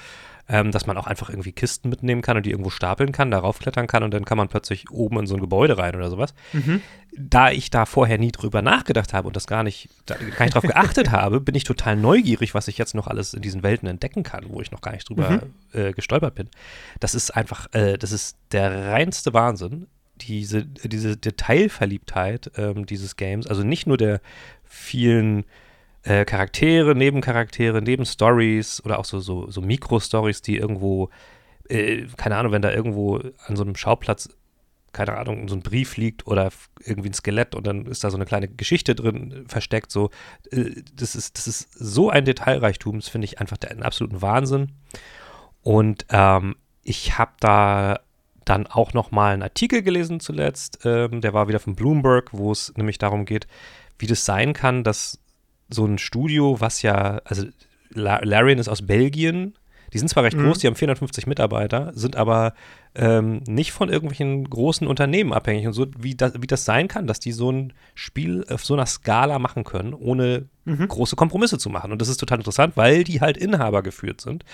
ähm, 0.48 0.70
dass 0.72 0.86
man 0.86 0.96
auch 0.96 1.06
einfach 1.06 1.28
irgendwie 1.30 1.52
Kisten 1.52 1.88
mitnehmen 1.88 2.22
kann 2.22 2.36
und 2.36 2.46
die 2.46 2.50
irgendwo 2.50 2.70
stapeln 2.70 3.12
kann, 3.12 3.30
darauf 3.30 3.58
klettern 3.58 3.86
kann 3.86 4.02
und 4.02 4.12
dann 4.14 4.24
kann 4.24 4.38
man 4.38 4.48
plötzlich 4.48 4.90
oben 4.90 5.18
in 5.20 5.26
so 5.26 5.34
ein 5.34 5.40
Gebäude 5.40 5.76
rein 5.78 5.94
oder 5.94 6.10
sowas. 6.10 6.34
Mhm. 6.52 6.80
Da 7.16 7.50
ich 7.50 7.70
da 7.70 7.84
vorher 7.86 8.18
nie 8.18 8.32
drüber 8.32 8.62
nachgedacht 8.62 9.12
habe 9.12 9.26
und 9.28 9.36
das 9.36 9.46
gar 9.46 9.62
nicht, 9.62 9.88
da, 10.06 10.14
gar 10.14 10.44
nicht 10.44 10.54
drauf 10.54 10.62
geachtet 10.62 11.10
habe, 11.12 11.40
bin 11.40 11.54
ich 11.54 11.64
total 11.64 11.96
neugierig, 11.96 12.54
was 12.54 12.68
ich 12.68 12.78
jetzt 12.78 12.94
noch 12.94 13.06
alles 13.06 13.34
in 13.34 13.42
diesen 13.42 13.62
Welten 13.62 13.88
entdecken 13.88 14.22
kann, 14.22 14.44
wo 14.48 14.60
ich 14.60 14.70
noch 14.70 14.80
gar 14.80 14.92
nicht 14.92 15.08
drüber 15.08 15.30
Mhm. 15.30 15.40
äh, 15.72 15.92
gestolpert 15.92 16.34
bin. 16.34 16.48
Das 17.00 17.14
ist 17.14 17.30
einfach, 17.30 17.66
äh, 17.74 17.98
das 17.98 18.12
ist 18.12 18.36
der 18.52 18.90
reinste 18.92 19.34
Wahnsinn 19.34 19.86
diese, 20.20 20.64
diese 20.64 21.16
Detailverliebtheit 21.16 22.50
ähm, 22.56 22.86
dieses 22.86 23.16
Games, 23.16 23.46
also 23.46 23.62
nicht 23.62 23.86
nur 23.86 23.96
der 23.96 24.20
vielen 24.64 25.44
äh, 26.02 26.24
Charaktere, 26.24 26.94
Nebencharaktere, 26.94 27.82
Nebenstories 27.82 28.82
oder 28.84 28.98
auch 28.98 29.04
so, 29.04 29.20
so, 29.20 29.50
so 29.50 29.60
Mikro-Stories, 29.60 30.42
die 30.42 30.56
irgendwo, 30.56 31.10
äh, 31.68 32.06
keine 32.16 32.36
Ahnung, 32.36 32.52
wenn 32.52 32.62
da 32.62 32.72
irgendwo 32.72 33.16
an 33.46 33.56
so 33.56 33.62
einem 33.62 33.76
Schauplatz, 33.76 34.28
keine 34.92 35.16
Ahnung, 35.18 35.48
so 35.48 35.54
ein 35.54 35.62
Brief 35.62 35.96
liegt 35.96 36.26
oder 36.26 36.50
irgendwie 36.84 37.10
ein 37.10 37.14
Skelett 37.14 37.54
und 37.54 37.66
dann 37.66 37.86
ist 37.86 38.04
da 38.04 38.10
so 38.10 38.16
eine 38.16 38.24
kleine 38.24 38.48
Geschichte 38.48 38.94
drin 38.94 39.44
versteckt, 39.48 39.92
so, 39.92 40.10
äh, 40.50 40.82
das, 40.94 41.14
ist, 41.14 41.36
das 41.36 41.46
ist 41.46 41.72
so 41.72 42.10
ein 42.10 42.24
Detailreichtum, 42.24 42.98
das 42.98 43.08
finde 43.08 43.26
ich 43.26 43.40
einfach 43.40 43.58
einen 43.68 43.82
absoluten 43.82 44.22
Wahnsinn. 44.22 44.72
Und 45.62 46.06
ähm, 46.10 46.56
ich 46.82 47.18
habe 47.18 47.32
da 47.40 48.00
dann 48.44 48.66
auch 48.66 48.94
noch 48.94 49.10
mal 49.10 49.34
einen 49.34 49.42
Artikel 49.42 49.82
gelesen 49.82 50.20
zuletzt, 50.20 50.80
ähm, 50.84 51.20
der 51.20 51.34
war 51.34 51.48
wieder 51.48 51.60
von 51.60 51.74
Bloomberg, 51.74 52.30
wo 52.32 52.50
es 52.50 52.72
nämlich 52.76 52.96
darum 52.96 53.26
geht, 53.26 53.46
wie 53.98 54.06
das 54.06 54.24
sein 54.24 54.54
kann, 54.54 54.84
dass 54.84 55.18
so 55.70 55.84
ein 55.86 55.98
Studio, 55.98 56.60
was 56.60 56.82
ja, 56.82 57.20
also 57.24 57.44
La 57.90 58.20
Larian 58.22 58.58
ist 58.58 58.68
aus 58.68 58.86
Belgien, 58.86 59.54
die 59.94 59.98
sind 59.98 60.08
zwar 60.08 60.22
recht 60.24 60.36
Mhm. 60.36 60.42
groß, 60.44 60.58
die 60.58 60.66
haben 60.66 60.74
450 60.74 61.26
Mitarbeiter, 61.26 61.92
sind 61.94 62.16
aber 62.16 62.52
ähm, 62.94 63.40
nicht 63.48 63.72
von 63.72 63.88
irgendwelchen 63.88 64.44
großen 64.48 64.86
Unternehmen 64.86 65.32
abhängig 65.32 65.66
und 65.66 65.72
so, 65.72 65.86
wie 65.98 66.14
das, 66.14 66.34
wie 66.42 66.46
das 66.46 66.66
sein 66.66 66.88
kann, 66.88 67.06
dass 67.06 67.20
die 67.20 67.32
so 67.32 67.50
ein 67.50 67.72
Spiel 67.94 68.44
auf 68.50 68.64
so 68.64 68.74
einer 68.74 68.84
Skala 68.84 69.38
machen 69.38 69.64
können, 69.64 69.94
ohne 69.94 70.46
Mhm. 70.66 70.88
große 70.88 71.16
Kompromisse 71.16 71.56
zu 71.56 71.70
machen. 71.70 71.90
Und 71.92 72.02
das 72.02 72.08
ist 72.08 72.18
total 72.18 72.36
interessant, 72.38 72.76
weil 72.76 73.02
die 73.04 73.22
halt 73.22 73.38
Inhaber 73.38 73.82
geführt 73.82 74.20
sind. 74.20 74.44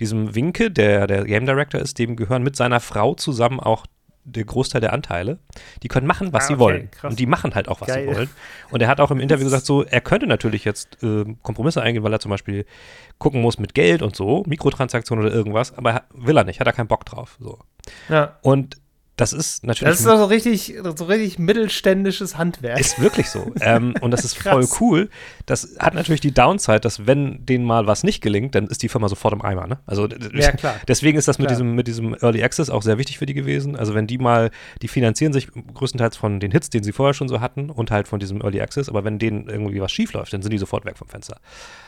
Diesem 0.00 0.34
Winke, 0.34 0.72
der 0.72 1.06
der 1.06 1.24
Game 1.24 1.46
Director 1.46 1.80
ist, 1.80 1.96
dem 2.00 2.16
gehören 2.16 2.42
mit 2.42 2.56
seiner 2.56 2.80
Frau 2.80 3.14
zusammen 3.14 3.60
auch 3.60 3.86
der 4.24 4.44
Großteil 4.44 4.80
der 4.80 4.92
Anteile. 4.92 5.38
Die 5.82 5.88
können 5.88 6.06
machen, 6.06 6.32
was 6.32 6.44
Ah, 6.44 6.46
sie 6.48 6.52
okay, 6.54 6.60
wollen. 6.60 6.90
krass. 6.90 7.10
Und 7.10 7.18
die 7.18 7.26
machen 7.26 7.54
halt 7.54 7.68
auch, 7.68 7.80
was 7.80 7.88
Geil. 7.88 8.08
sie 8.08 8.14
wollen. 8.14 8.30
Und 8.70 8.80
er 8.82 8.88
hat 8.88 9.00
auch 9.00 9.10
im 9.10 9.18
Interview 9.20 9.44
gesagt, 9.44 9.66
so, 9.66 9.82
er 9.84 10.00
könnte 10.00 10.26
natürlich 10.26 10.64
jetzt 10.64 10.98
ähm, 11.02 11.38
Kompromisse 11.42 11.82
eingehen, 11.82 12.02
weil 12.04 12.12
er 12.12 12.20
zum 12.20 12.30
Beispiel 12.30 12.64
gucken 13.18 13.40
muss 13.42 13.58
mit 13.58 13.74
Geld 13.74 14.02
und 14.02 14.14
so, 14.14 14.42
Mikrotransaktionen 14.46 15.24
oder 15.24 15.34
irgendwas, 15.34 15.76
aber 15.76 15.90
er- 15.92 16.04
will 16.14 16.36
er 16.36 16.44
nicht, 16.44 16.60
hat 16.60 16.66
er 16.66 16.72
keinen 16.72 16.88
Bock 16.88 17.04
drauf. 17.06 17.36
So. 17.40 17.58
Ja. 18.08 18.36
Und 18.42 18.76
das 19.20 19.32
ist 19.32 19.64
natürlich 19.64 19.92
Das 19.92 20.00
ist 20.00 20.06
doch 20.06 20.16
so 20.18 20.24
richtig, 20.24 20.74
so 20.96 21.04
richtig 21.04 21.38
mittelständisches 21.38 22.38
Handwerk. 22.38 22.80
ist 22.80 23.00
wirklich 23.00 23.28
so. 23.28 23.52
ähm, 23.60 23.94
und 24.00 24.10
das 24.10 24.24
ist 24.24 24.36
voll 24.38 24.66
cool. 24.80 25.08
Das 25.46 25.76
hat 25.78 25.94
natürlich 25.94 26.20
die 26.20 26.32
Downside, 26.32 26.80
dass 26.80 27.06
wenn 27.06 27.44
denen 27.46 27.64
mal 27.64 27.86
was 27.86 28.02
nicht 28.02 28.20
gelingt, 28.22 28.54
dann 28.54 28.66
ist 28.66 28.82
die 28.82 28.88
Firma 28.88 29.08
sofort 29.08 29.34
im 29.34 29.42
Eimer. 29.42 29.66
Ne? 29.66 29.78
Also 29.86 30.08
Ja, 30.32 30.52
klar. 30.52 30.76
deswegen 30.88 31.18
ist 31.18 31.28
das 31.28 31.38
mit 31.38 31.50
diesem, 31.50 31.74
mit 31.74 31.86
diesem 31.86 32.14
Early 32.14 32.42
Access 32.42 32.70
auch 32.70 32.82
sehr 32.82 32.98
wichtig 32.98 33.18
für 33.18 33.26
die 33.26 33.34
gewesen. 33.34 33.76
Also 33.76 33.94
wenn 33.94 34.06
die 34.06 34.18
mal, 34.18 34.50
die 34.82 34.88
finanzieren 34.88 35.32
sich 35.32 35.48
größtenteils 35.74 36.16
von 36.16 36.40
den 36.40 36.50
Hits, 36.50 36.70
den 36.70 36.82
sie 36.82 36.92
vorher 36.92 37.14
schon 37.14 37.28
so 37.28 37.40
hatten 37.40 37.70
und 37.70 37.90
halt 37.90 38.08
von 38.08 38.20
diesem 38.20 38.40
Early 38.40 38.60
Access, 38.60 38.88
aber 38.88 39.04
wenn 39.04 39.18
denen 39.18 39.48
irgendwie 39.48 39.80
was 39.80 39.92
schief 39.92 40.12
läuft, 40.12 40.32
dann 40.32 40.42
sind 40.42 40.52
die 40.52 40.58
sofort 40.58 40.84
weg 40.84 40.96
vom 40.96 41.08
Fenster. 41.08 41.36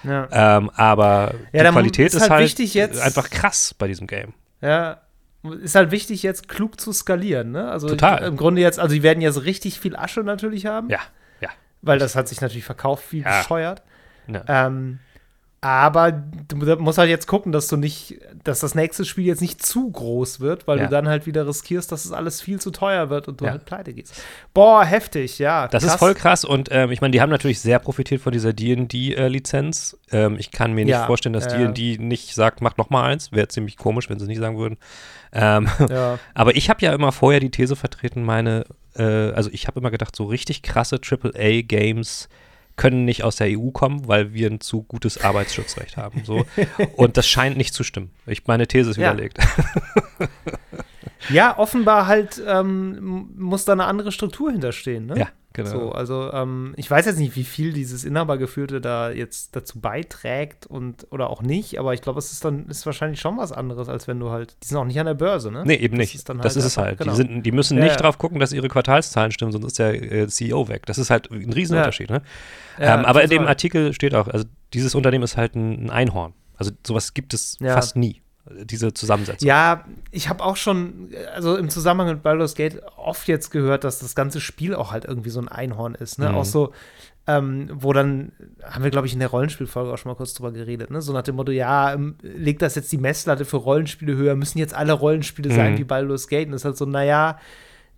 ja. 0.05 0.29
Ähm, 0.31 0.71
aber 0.75 1.35
Ja, 1.53 1.65
die 1.65 1.71
Qualität 1.71 2.07
ist 2.09 2.15
ist 2.15 2.31
halt 2.31 2.59
halt, 2.59 2.99
einfach 2.99 3.31
krass 3.31 3.75
bei 3.77 3.89
diesem 3.89 4.07
Game. 4.07 4.35
Ja, 4.61 5.02
ist 5.63 5.75
halt 5.75 5.91
wichtig, 5.91 6.23
jetzt 6.23 6.49
klug 6.49 6.81
zu 6.81 6.93
skalieren, 6.93 7.51
ne? 7.53 7.71
Also 7.71 7.89
Total. 7.89 8.23
im 8.25 8.37
Grunde 8.37 8.61
jetzt, 8.61 8.79
also 8.79 8.95
die 8.95 9.03
werden 9.03 9.21
jetzt 9.21 9.45
richtig 9.45 9.81
viel 9.81 9.97
Asche 9.97 10.21
natürlich 10.23 10.67
haben, 10.67 10.89
Ja, 10.89 11.01
ja. 11.41 11.49
weil 11.83 11.99
das 11.99 12.15
hat 12.15 12.29
sich 12.29 12.41
natürlich 12.41 12.65
verkauft 12.65 13.05
wie 13.11 13.21
Ja. 13.23 13.39
bescheuert. 13.39 13.83
ja. 14.29 14.45
Ähm, 14.67 15.01
aber 15.65 16.11
du 16.13 16.57
musst 16.77 16.99
halt 16.99 17.09
jetzt 17.09 17.27
gucken, 17.29 17.53
dass 17.53 17.69
du 17.69 17.77
nicht, 17.77 18.19
dass 18.43 18.59
das 18.61 18.75
nächste 18.75 19.05
Spiel 19.05 19.25
jetzt 19.27 19.41
nicht 19.41 19.65
zu 19.65 19.91
groß 19.91 20.41
wird, 20.41 20.67
weil 20.67 20.79
Ja. 20.79 20.85
du 20.87 20.91
dann 20.91 21.07
halt 21.09 21.25
wieder 21.25 21.47
riskierst, 21.47 21.91
dass 21.93 22.05
es 22.05 22.11
alles 22.11 22.41
viel 22.43 22.61
zu 22.61 22.73
teuer 22.73 23.11
wird 23.11 23.29
und 23.29 23.41
du 23.41 23.45
Ja. 23.45 23.53
halt 23.53 23.65
pleite 23.65 23.95
gehst. 23.95 24.21
Boah, 24.53 24.85
heftig, 24.85 25.39
ja. 25.39 25.69
Das 25.69 25.85
krass. 25.85 25.95
ist 25.95 25.99
voll 26.01 26.15
krass 26.15 26.45
und 26.45 26.69
ähm, 26.73 26.91
ich 26.91 27.01
meine, 27.01 27.13
die 27.13 27.21
haben 27.21 27.31
natürlich 27.31 27.61
sehr 27.61 27.79
profitiert 27.79 28.21
von 28.21 28.33
dieser 28.33 28.53
D&D-Lizenz. 28.53 29.97
ähm, 30.11 30.37
ich 30.39 30.51
kann 30.51 30.73
mir 30.73 30.85
nicht 30.85 30.93
Ja, 30.93 31.07
vorstellen, 31.07 31.33
dass. 31.33 31.47
D&D 31.47 31.99
nicht 31.99 32.35
sagt, 32.35 32.61
macht 32.61 32.77
noch 32.77 32.91
mal 32.91 33.05
eins. 33.05 33.31
Wäre 33.33 33.47
ziemlich 33.49 33.77
komisch, 33.77 34.11
wenn 34.11 34.19
sie 34.19 34.25
es 34.25 34.29
nicht 34.29 34.41
sagen 34.41 34.59
würden. 34.59 34.79
Ähm, 35.33 35.69
aber 36.35 36.57
ich 36.57 36.69
habe 36.71 36.81
ja 36.85 36.93
immer 36.93 37.13
vorher 37.13 37.39
die 37.41 37.51
These 37.51 37.77
vertreten, 37.77 38.25
meine, 38.25 38.65
äh, 38.97 39.03
also 39.31 39.49
ich 39.53 39.69
habe 39.69 39.79
immer 39.79 39.91
gedacht, 39.93 40.15
so 40.17 40.25
richtig 40.25 40.63
krasse 40.63 40.99
AAA-Games 41.01 42.29
können 42.77 43.05
nicht 43.05 43.23
aus 43.23 43.37
der 43.37 43.49
EU 43.59 43.71
kommen, 43.71 44.09
weil 44.09 44.33
wir 44.33 44.51
ein 44.51 44.61
zu 44.61 44.83
gutes 44.83 45.23
Arbeitsschutzrecht 45.23 45.97
haben. 45.97 46.23
So. 46.25 46.45
Und 46.97 47.17
das 47.17 47.27
scheint 47.29 47.57
nicht 47.57 47.75
zu 47.75 47.85
stimmen. 47.85 48.11
Ich, 48.27 48.47
meine 48.47 48.67
These 48.67 48.91
ist 48.91 48.97
Ja. 48.97 49.13
überlegt. 49.13 49.39
ja, 51.31 51.59
offenbar 51.59 52.07
halt 52.07 52.43
ähm, 52.47 53.29
muss 53.37 53.65
da 53.65 53.73
eine 53.73 53.85
andere 53.85 54.13
Struktur 54.13 54.51
hinterstehen, 54.51 55.07
ne? 55.07 55.19
ja, 55.19 55.29
genau. 55.53 55.71
So, 55.71 55.93
also 55.93 56.33
ähm, 56.33 56.75
ich 56.77 56.91
weiß 56.91 57.07
jetzt 57.07 57.19
nicht, 57.19 57.37
wie 57.37 57.45
viel 57.45 57.73
dieses 57.73 58.05
Inhabergeführte 58.05 58.81
da 58.81 59.11
jetzt 59.11 59.55
dazu 59.57 59.81
beiträgt 59.81 60.67
und 60.67 61.07
oder 61.11 61.31
auch 61.31 61.43
nicht, 61.43 61.79
aber 61.79 61.95
ich 61.95 62.03
glaube, 62.03 62.19
es 62.19 62.33
ist 62.33 62.45
dann 62.45 62.67
ist 62.67 62.85
wahrscheinlich 62.87 63.21
schon 63.21 63.37
was 63.39 63.53
anderes, 63.53 63.89
als 63.89 64.09
wenn 64.09 64.19
du 64.21 64.31
halt, 64.31 64.57
die 64.63 64.69
sind 64.69 64.77
auch 64.79 64.85
nicht 64.85 64.99
an 64.99 65.07
der 65.07 65.15
Börse, 65.15 65.51
ne? 65.51 65.63
Nee, 65.65 65.75
eben 65.77 65.97
Das 65.97 66.07
nicht. 66.09 66.15
ist 66.15 66.29
dann 66.29 66.39
das 66.39 66.55
halt 66.55 66.57
ist 66.57 66.65
es 66.65 66.77
halt. 66.77 66.99
genau. 66.99 67.13
Die, 67.13 67.17
sind, 67.17 67.43
die 67.45 67.53
müssen 67.53 67.77
Ja, 67.79 67.85
nicht 67.85 67.97
ja. 67.97 68.01
drauf 68.03 68.19
gucken, 68.19 68.41
dass 68.41 68.53
ihre 68.53 68.69
Quartalszahlen 68.69 69.33
stimmen, 69.33 69.53
sonst 69.53 69.67
ist 69.67 69.79
der 69.79 70.13
äh, 70.13 70.27
CEO 70.29 70.69
weg. 70.69 70.87
Das 70.87 70.99
ist 70.99 71.11
halt 71.11 71.31
ein 71.31 71.53
Riesenunterschied. 71.53 72.11
Ne? 72.11 72.23
Ja, 72.79 72.99
ähm, 72.99 73.05
aber 73.05 73.23
in 73.23 73.31
dem. 73.31 73.47
Artikel 73.47 73.93
steht 73.93 74.15
auch, 74.15 74.29
also 74.29 74.47
dieses 74.73 74.95
Unternehmen 74.95 75.25
ist 75.25 75.37
halt 75.37 75.55
ein, 75.55 75.87
ein 75.87 75.91
Einhorn. 75.91 76.33
Also 76.57 76.71
sowas 76.87 77.13
gibt 77.15 77.35
es 77.35 77.59
fast 77.61 77.97
nie, 77.97 78.23
diese 78.65 78.93
Zusammensetzung. 78.93 79.47
Ja, 79.47 79.85
ich 80.11 80.29
habe 80.29 80.43
auch 80.45 80.57
schon, 80.57 81.11
also 81.35 81.57
im 81.57 81.71
Zusammenhang 81.71 82.09
mit 82.15 82.23
Baldur's 82.23 82.55
Gate 82.55 82.83
oft 82.97 83.29
jetzt 83.29 83.51
gehört, 83.51 83.85
dass 83.85 84.01
das 84.01 84.15
ganze 84.15 84.41
Spiel 84.41 84.75
auch 84.75 84.91
halt 84.91 85.05
irgendwie 85.05 85.31
so 85.31 85.41
ein 85.41 85.49
Einhorn 85.49 85.95
ist, 85.95 86.19
ne? 86.19 86.31
Mhm. 86.31 86.35
Auch 86.35 86.45
so, 86.45 86.73
ähm, 87.29 87.71
wo 87.73 87.93
dann, 87.93 88.33
haben 88.65 88.83
wir, 88.83 88.91
glaube 88.91 89.07
ich, 89.07 89.13
in 89.13 89.21
der 89.21 89.29
Rollenspielfolge 89.29 89.93
auch 89.93 89.97
schon 89.99 90.11
mal 90.11 90.17
kurz 90.17 90.35
drüber 90.35 90.51
geredet, 90.51 90.91
ne? 90.91 91.01
So 91.01 91.13
nach 91.13 91.23
dem 91.23 91.37
Motto, 91.37 91.53
ja, 91.53 91.93
ähm, 91.93 92.17
legt 92.23 92.63
das 92.63 92.75
jetzt 92.75 92.91
die 92.91 92.99
Messlatte 92.99 93.45
für 93.45 93.59
Rollenspiele 93.59 94.17
höher, 94.17 94.35
müssen 94.35 94.59
jetzt 94.59 94.75
alle 94.75 94.93
Rollenspiele 94.93 95.55
sein 95.55 95.75
Mhm. 95.75 95.79
wie 95.79 95.85
Baldur's 95.85 96.27
Gate? 96.27 96.47
Und 96.47 96.53
das 96.53 96.63
ist 96.63 96.67
halt 96.67 96.77
so, 96.77 96.85
naja, 96.85 97.39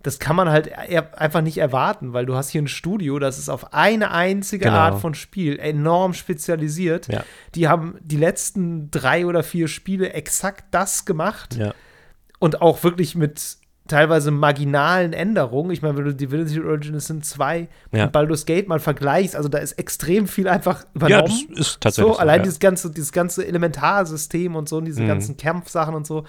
das 0.03 0.19
kann 0.19 0.35
man 0.35 0.49
halt 0.49 0.67
eher 0.67 1.19
einfach 1.19 1.41
nicht 1.41 1.57
erwarten, 1.57 2.13
weil 2.13 2.25
du 2.27 2.35
hast 2.35 2.49
hier 2.49 2.61
ein 2.61 2.67
Studio, 2.67 3.17
das 3.17 3.39
ist 3.39 3.49
auf 3.49 3.73
eine 3.73 4.11
einzige 4.11 4.65
Genau. 4.65 4.77
Art 4.77 5.01
von 5.01 5.15
Spiel 5.15 5.57
enorm 5.57 6.13
spezialisiert. 6.13 7.07
Ja. 7.07 7.23
Die 7.55 7.67
haben 7.67 7.97
die 8.01 8.17
letzten 8.17 8.91
drei 8.91 9.25
oder 9.25 9.41
vier 9.41 9.67
Spiele 9.67 10.13
exakt 10.13 10.65
das 10.71 11.05
gemacht 11.05 11.55
Ja. 11.55 11.73
und 12.39 12.61
auch 12.61 12.83
wirklich 12.83 13.15
mit 13.15 13.57
teilweise 13.87 14.31
marginalen 14.31 15.13
Änderungen. 15.13 15.69
Ich 15.71 15.81
meine, 15.83 15.95
wenn 15.97 16.05
du 16.05 16.13
Divinity 16.15 16.59
Originals 16.59 17.05
sind 17.07 17.23
zwei 17.25 17.67
Ja. 17.91 18.05
und 18.05 18.11
Baldur's 18.11 18.45
Gate 18.45 18.67
mal 18.67 18.79
vergleichst, 18.79 19.35
also 19.35 19.47
da 19.49 19.57
ist 19.59 19.73
extrem 19.73 20.27
viel 20.27 20.47
einfach 20.47 20.81
ja, 20.83 20.87
übernommen. 20.95 21.47
das 21.49 21.59
ist 21.59 21.81
tatsächlich 21.81 22.13
so, 22.13 22.19
allein 22.19 22.37
ja. 22.39 22.43
dieses 22.43 22.59
ganze, 22.59 22.91
dieses 22.91 23.11
ganze 23.11 23.45
Elementarsystem 23.45 24.55
und 24.55 24.69
so 24.69 24.77
und 24.77 24.85
diese 24.85 25.01
Mhm. 25.03 25.07
ganzen 25.07 25.37
Kampfsachen 25.37 25.93
und 25.95 26.05
so. 26.07 26.25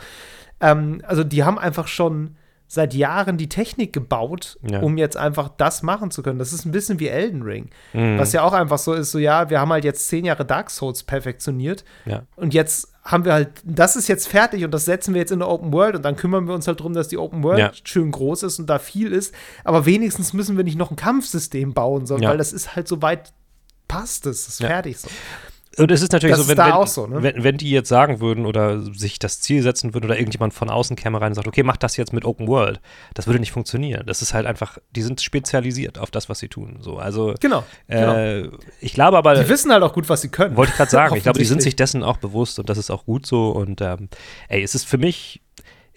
Ähm, 0.61 1.02
also 1.06 1.25
die 1.25 1.44
haben 1.44 1.58
einfach 1.58 1.88
schon 1.88 2.37
seit 2.68 2.94
Jahren 2.94 3.37
die 3.37 3.49
Technik 3.49 3.92
gebaut, 3.92 4.58
Ja. 4.68 4.80
um 4.80 4.99
jetzt 4.99 5.16
einfach 5.16 5.49
das 5.56 5.82
machen 5.82 6.11
zu 6.11 6.23
können. 6.23 6.38
Das 6.38 6.52
ist 6.52 6.64
ein 6.64 6.73
bisschen 6.73 6.99
wie 6.99 7.08
Elden 7.08 7.42
Ring. 7.42 7.70
Mhm. 7.92 8.18
Was 8.18 8.32
ja 8.32 8.42
auch 8.42 8.52
einfach 8.52 8.78
so 8.78 8.92
ist, 8.92 9.12
so 9.12 9.18
ja, 9.18 9.50
wir 9.50 9.61
haben 9.61 9.70
halt 9.70 9.85
jetzt 9.85 10.08
zehn 10.08 10.25
Jahre 10.25 10.44
Dark 10.44 10.70
Souls 10.70 11.02
perfektioniert 11.04 11.85
ja. 12.04 12.23
und 12.37 12.54
jetzt 12.54 12.88
haben 13.04 13.25
wir 13.25 13.35
halt, 13.35 13.50
das 13.62 13.94
ist 13.94 14.08
jetzt 14.08 14.26
fertig 14.26 14.64
und 14.64 14.73
das 14.73 14.85
setzen 14.85 15.14
wir 15.14 15.20
jetzt 15.20 15.30
in 15.30 15.38
der 15.38 15.49
Open 15.49 15.73
World 15.73 15.94
und 15.94 16.02
dann 16.04 16.16
kümmern 16.16 16.49
wir 16.49 16.54
uns 16.54 16.66
halt 16.66 16.80
darum, 16.80 16.92
dass 16.92 17.06
die 17.06 17.18
Open 17.18 17.44
World 17.44 17.58
Ja. 17.61 17.70
schön 17.85 18.11
groß 18.11 18.42
ist 18.42 18.58
und 18.58 18.68
da 18.68 18.80
viel 18.80 19.12
ist. 19.12 19.32
Aber 19.62 19.87
wenigstens 19.87 20.32
müssen 20.32 20.56
wir 20.56 20.64
nicht 20.64 20.76
noch 20.76 20.90
ein 20.90 20.96
Kampfsystem 20.96 21.73
bauen, 21.73 22.06
sondern 22.06 22.30
weil 22.32 22.38
das 22.38 22.52
ist 22.52 22.75
halt 22.75 22.88
so 22.88 23.00
weit 23.02 23.32
passt 23.87 24.26
es, 24.26 24.49
ist 24.49 24.56
fertig 24.58 24.99
so. 24.99 25.08
Und 25.78 25.90
es 25.90 26.02
ist 26.02 26.12
natürlich 26.12 26.35
Das 26.37 26.47
so, 26.47 26.50
wenn, 26.50 26.59
wenn, 26.59 26.73
auch 26.73 26.87
so, 26.87 27.06
ne? 27.06 27.23
wenn, 27.23 27.45
wenn 27.45 27.56
die 27.59 27.71
jetzt 27.71 27.88
sagen 27.88 28.21
würden 28.21 28.47
oder 28.47 28.80
sich 28.95 29.18
das 29.18 29.40
Ziel 29.40 29.62
setzen 29.62 29.92
würden 29.95 30.06
oder 30.06 30.16
irgendjemand 30.18 30.54
von 30.54 30.71
außen 30.71 30.97
käme 30.97 31.21
rein 31.21 31.28
und 31.33 31.35
sagt, 31.35 31.47
okay, 31.49 31.62
mach 31.62 31.76
das 31.76 31.97
jetzt 31.97 32.12
mit 32.12 32.25
Open 32.25 32.49
World, 32.49 32.80
das 33.14 33.26
würde 33.26 33.40
nicht 33.40 33.52
funktionieren. 33.52 34.04
Das 34.06 34.23
ist 34.23 34.33
halt 34.33 34.47
einfach, 34.47 34.78
die 34.92 35.02
sind 35.02 35.21
spezialisiert 35.21 35.99
auf 35.99 36.11
das, 36.11 36.28
was 36.28 36.38
sie 36.38 36.49
tun. 36.49 36.78
So, 36.80 36.97
also 36.99 37.35
Genau. 37.40 37.64
genau. 37.88 38.14
äh, 38.14 38.50
ich 38.80 38.95
glaube 38.95 39.18
aber, 39.18 39.35
Die 39.35 39.49
wissen 39.49 39.71
halt 39.71 39.83
auch 39.83 39.92
gut, 39.92 40.09
was 40.09 40.23
sie 40.23 40.28
können. 40.28 40.56
wollte 40.56 40.71
ich 40.73 40.76
gerade 40.76 40.90
sagen, 40.90 41.16
ich 41.16 41.23
glaube, 41.23 41.38
die 41.38 41.45
sind 41.45 41.61
sich 41.61 41.76
dessen 41.76 42.02
auch 42.02 42.16
bewusst 42.16 42.59
und 42.59 42.71
das 42.71 42.78
ist 42.78 42.90
auch 42.90 43.04
gut 43.04 43.26
so. 43.26 43.50
Und 43.50 43.80
ähm, 43.83 44.09
ey, 44.49 44.62
es 44.62 44.75
ist 44.75 44.87
für 44.87 44.99
mich, 44.99 45.42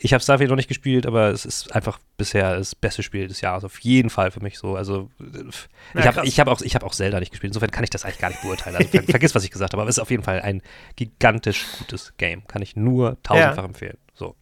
Ich 0.01 0.13
habe 0.13 0.23
Starfield 0.23 0.49
noch 0.49 0.55
nicht 0.55 0.69
gespielt, 0.69 1.05
aber 1.05 1.27
es 1.29 1.43
ist 1.43 1.75
einfach 1.75 1.99
bisher 2.17 2.55
das 2.57 2.73
beste 2.73 3.03
Spiel 3.03 3.27
des 3.27 3.41
Jahres. 3.41 3.65
Auf 3.65 3.79
jeden 3.79 4.09
Fall 4.09 4.31
für 4.31 4.39
mich 4.41 4.57
so. 4.57 4.75
Also 4.77 5.09
ich 5.19 6.05
Ja, 6.05 6.15
habe 6.15 6.25
hab 6.25 6.47
auch, 6.47 6.61
ich 6.61 6.73
hab 6.75 6.83
auch 6.83 6.93
Zelda 6.93 7.19
nicht 7.19 7.31
gespielt. 7.31 7.49
Insofern 7.49 7.71
kann 7.71 7.83
ich 7.83 7.89
das 7.89 8.05
eigentlich 8.05 8.19
gar 8.19 8.29
nicht 8.29 8.41
beurteilen. 8.41 8.77
Also 8.77 8.87
ver 8.87 9.03
vergiss, 9.09 9.35
was 9.35 9.43
ich 9.43 9.51
gesagt 9.51 9.73
habe. 9.73 9.81
Aber 9.81 9.89
es 9.89 9.97
ist 9.97 10.01
auf 10.01 10.09
jeden 10.09 10.23
Fall 10.23 10.41
ein 10.41 10.61
gigantisch 10.95 11.65
gutes 11.79 12.13
Game. 12.17 12.47
Kann 12.47 12.61
ich 12.61 12.77
nur 12.77 13.17
tausendfach 13.23 13.65
empfehlen. 13.65 13.97
So. 14.13 14.35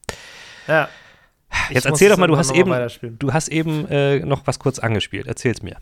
Ja. 0.67 0.89
Jetzt 1.69 1.85
Ich 1.85 1.91
erzähl 1.91 2.09
doch 2.09 2.17
mal, 2.17 2.27
du 2.27 2.37
hast 2.37 2.51
eben, 2.51 3.17
du 3.17 3.33
hast 3.33 3.47
eben 3.47 3.87
äh, 3.87 4.19
noch 4.19 4.45
was 4.45 4.59
kurz 4.59 4.77
angespielt. 4.79 5.25
Erzähl's 5.25 5.63
mir. 5.63 5.77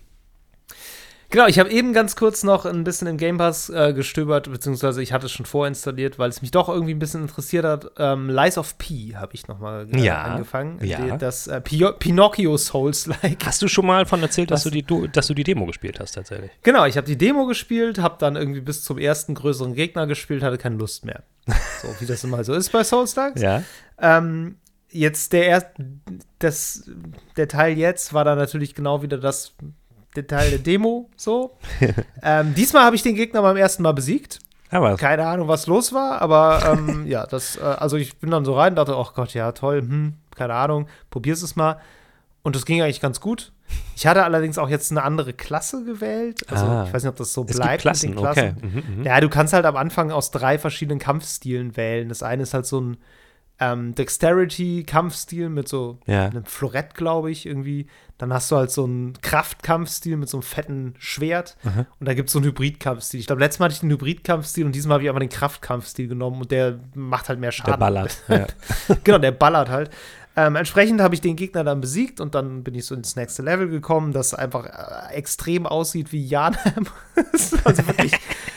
Genau, 1.30 1.48
ich 1.48 1.60
habe 1.60 1.70
eben 1.72 1.92
ganz 1.94 2.16
kurz 2.16 2.44
noch 2.44 2.66
ein 2.66 2.84
bisschen 2.84 3.08
im 3.08 3.18
Game 3.18 3.38
Pass 3.38 3.70
äh, 3.70 3.94
gestöbert, 3.94 4.50
beziehungsweise 4.50 5.02
ich 5.02 5.12
hatte 5.12 5.26
es 5.26 5.32
schon 5.32 5.46
vorinstalliert, 5.46 6.20
weil 6.20 6.30
es 6.30 6.42
mich 6.42 6.52
doch 6.52 6.70
irgendwie 6.70 6.94
ein 6.94 7.00
bisschen 7.00 7.24
interessiert 7.24 7.66
hat. 7.66 7.92
Ähm, 7.98 8.30
Lies 8.30 8.58
of 8.58 8.78
P 8.78 9.16
habe 9.16 9.34
ich 9.34 9.48
noch 9.48 9.60
mal 9.60 9.88
äh, 9.92 10.00
Ja, 10.00 10.22
angefangen. 10.24 10.80
ja. 10.84 11.18
Das 11.18 11.48
äh, 11.48 11.62
Pinocchio 11.62 12.56
Souls-like. 12.58 13.46
Hast 13.46 13.62
du 13.62 13.68
schon 13.68 13.86
mal 13.86 14.06
von 14.06 14.22
erzählt, 14.22 14.52
dass 14.52 14.64
du, 14.64 14.70
die, 14.70 14.84
du, 14.84 15.08
dass 15.08 15.28
du 15.28 15.34
die 15.34 15.44
Demo 15.44 15.66
gespielt 15.66 16.00
hast 16.00 16.14
tatsächlich? 16.14 16.52
Genau, 16.64 16.86
ich 16.86 16.96
habe 16.98 17.08
die 17.08 17.18
Demo 17.18 17.46
gespielt, 17.48 17.98
habe 18.00 18.16
dann 18.20 18.36
irgendwie 18.36 18.62
bis 18.62 18.84
zum 18.84 18.98
ersten 18.98 19.36
größeren 19.36 19.74
Gegner 19.74 20.08
gespielt, 20.08 20.44
hatte 20.44 20.58
keine 20.58 20.76
Lust 20.78 21.06
mehr. 21.06 21.24
So 21.82 21.88
wie 22.00 22.06
das 22.06 22.24
immer 22.24 22.44
so 22.44 22.54
ist 22.54 22.72
bei 22.72 22.84
Souls-likes. 22.84 23.42
Ja. 23.42 23.62
Ähm, 24.00 24.58
jetzt 24.90 25.34
der 25.34 25.46
erst, 25.48 25.68
das, 26.40 26.90
der 27.38 27.48
Teil 27.48 27.78
jetzt 27.78 28.14
war 28.14 28.24
dann 28.24 28.38
natürlich 28.38 28.74
genau 28.76 29.02
wieder 29.02 29.18
das 29.18 29.54
der 30.16 30.28
Teil 30.28 30.50
der 30.50 30.60
Demo 30.60 31.10
so. 31.16 31.58
ähm, 32.24 32.54
diesmal 32.56 32.84
habe 32.84 32.96
ich 32.96 33.04
den 33.04 33.16
Gegner 33.16 33.42
beim 33.42 33.58
ersten 33.58 33.84
Mal 33.84 33.94
besiegt. 33.94 34.40
Aber 34.72 34.96
Keine 34.98 35.26
Ahnung, 35.28 35.48
was 35.48 35.68
los 35.68 35.94
war, 35.94 36.22
aber 36.22 36.74
ähm, 36.74 37.06
ja, 37.08 37.26
das, 37.28 37.58
äh, 37.58 37.62
also 37.62 37.98
ich 37.98 38.18
bin 38.18 38.32
dann 38.32 38.46
so 38.46 38.56
rein 38.56 38.74
und 38.74 38.76
dachte, 38.78 38.98
oh 38.98 39.08
Gott, 39.14 39.34
ja, 39.34 39.52
toll, 39.52 39.82
hm, 39.82 40.14
keine 40.36 40.54
Ahnung, 40.56 40.88
probier's 41.12 41.42
es 41.44 41.56
mal. 41.56 41.78
Und 42.44 42.56
das 42.56 42.66
ging 42.66 42.82
eigentlich 42.82 43.02
ganz 43.02 43.22
gut. 43.22 43.52
Ich 43.96 44.06
hatte 44.06 44.24
allerdings 44.24 44.58
auch 44.58 44.70
jetzt 44.70 44.92
eine 44.92 45.02
andere 45.04 45.34
Klasse 45.34 45.84
gewählt. 45.86 46.46
Also 46.52 46.66
Ah. 46.66 46.84
ich 46.88 46.94
weiß 46.94 47.04
nicht, 47.04 47.10
ob 47.10 47.16
das 47.16 47.34
so 47.34 47.44
bleibt 47.44 47.82
Klassen, 47.82 48.10
mit 48.12 48.20
den 48.20 48.24
Klassen. 48.24 48.58
okay. 48.58 48.68
Mhm, 48.68 48.98
mhm. 49.00 49.04
Ja, 49.04 49.20
du 49.20 49.30
kannst 49.30 49.54
halt 49.54 49.66
am 49.66 49.76
Anfang 49.78 50.12
aus 50.12 50.30
drei 50.32 50.60
verschiedenen 50.60 51.00
Kampfstilen 51.00 51.76
wählen. 51.78 52.10
Das 52.10 52.22
eine 52.22 52.44
ist 52.44 52.54
halt 52.54 52.66
so 52.68 52.80
ein 52.82 52.98
ähm, 53.60 53.96
Dexterity-Kampfstil 53.96 55.50
mit 55.50 55.68
so 55.68 56.00
Ja. 56.06 56.26
einem 56.26 56.46
Florett, 56.46 56.94
glaube 56.94 57.32
ich, 57.32 57.46
irgendwie. 57.46 57.88
Dann 58.18 58.32
hast 58.34 58.50
du 58.50 58.56
halt 58.56 58.72
so 58.72 58.86
einen 58.86 59.14
Kraftkampfstil 59.22 60.16
mit 60.16 60.30
so 60.30 60.38
einem 60.38 60.44
fetten 60.44 60.94
Schwert. 61.00 61.58
Mhm. 61.64 61.86
Und 62.00 62.08
da 62.08 62.14
gibt 62.14 62.30
es 62.30 62.34
so 62.34 62.40
einen 62.40 62.48
Hybridkampfstil. 62.48 63.20
Ich 63.20 63.28
glaube, 63.28 63.42
letztes 63.42 63.60
Mal 63.60 63.66
hatte 63.66 63.74
ich 63.74 63.80
den 63.82 63.90
Hybridkampfstil 63.92 64.66
und 64.66 64.74
diesmal 64.74 64.96
habe 64.96 65.04
ich 65.04 65.10
einfach 65.10 65.20
den 65.20 65.30
Kraftkampfstil 65.30 66.08
genommen 66.08 66.42
und 66.42 66.52
der 66.52 66.80
macht 66.94 67.28
halt 67.28 67.40
mehr 67.40 67.52
Schaden. 67.52 67.74
Der 67.74 67.78
ballert. 67.78 68.18
ja. 68.30 68.48
genau, 69.04 69.18
der 69.18 69.32
ballert 69.32 69.70
halt. 69.70 69.90
Ähm, 70.38 70.56
entsprechend 70.58 71.02
habe 71.02 71.16
ich 71.16 71.22
den 71.22 71.36
Gegner 71.38 71.64
dann 71.64 71.80
besiegt 71.80 72.20
und 72.20 72.36
dann 72.36 72.64
bin 72.64 72.76
ich 72.76 72.86
so 72.86 72.94
ins 72.96 73.16
nächste 73.16 73.42
Level 73.42 73.70
gekommen, 73.70 74.12
das 74.12 74.34
einfach 74.34 74.66
äh, 74.66 75.14
extrem 75.14 75.66
aussieht 75.66 76.12
wie 76.12 76.26
Janheim. 76.26 76.88
also 77.64 77.88
wirklich 77.88 78.12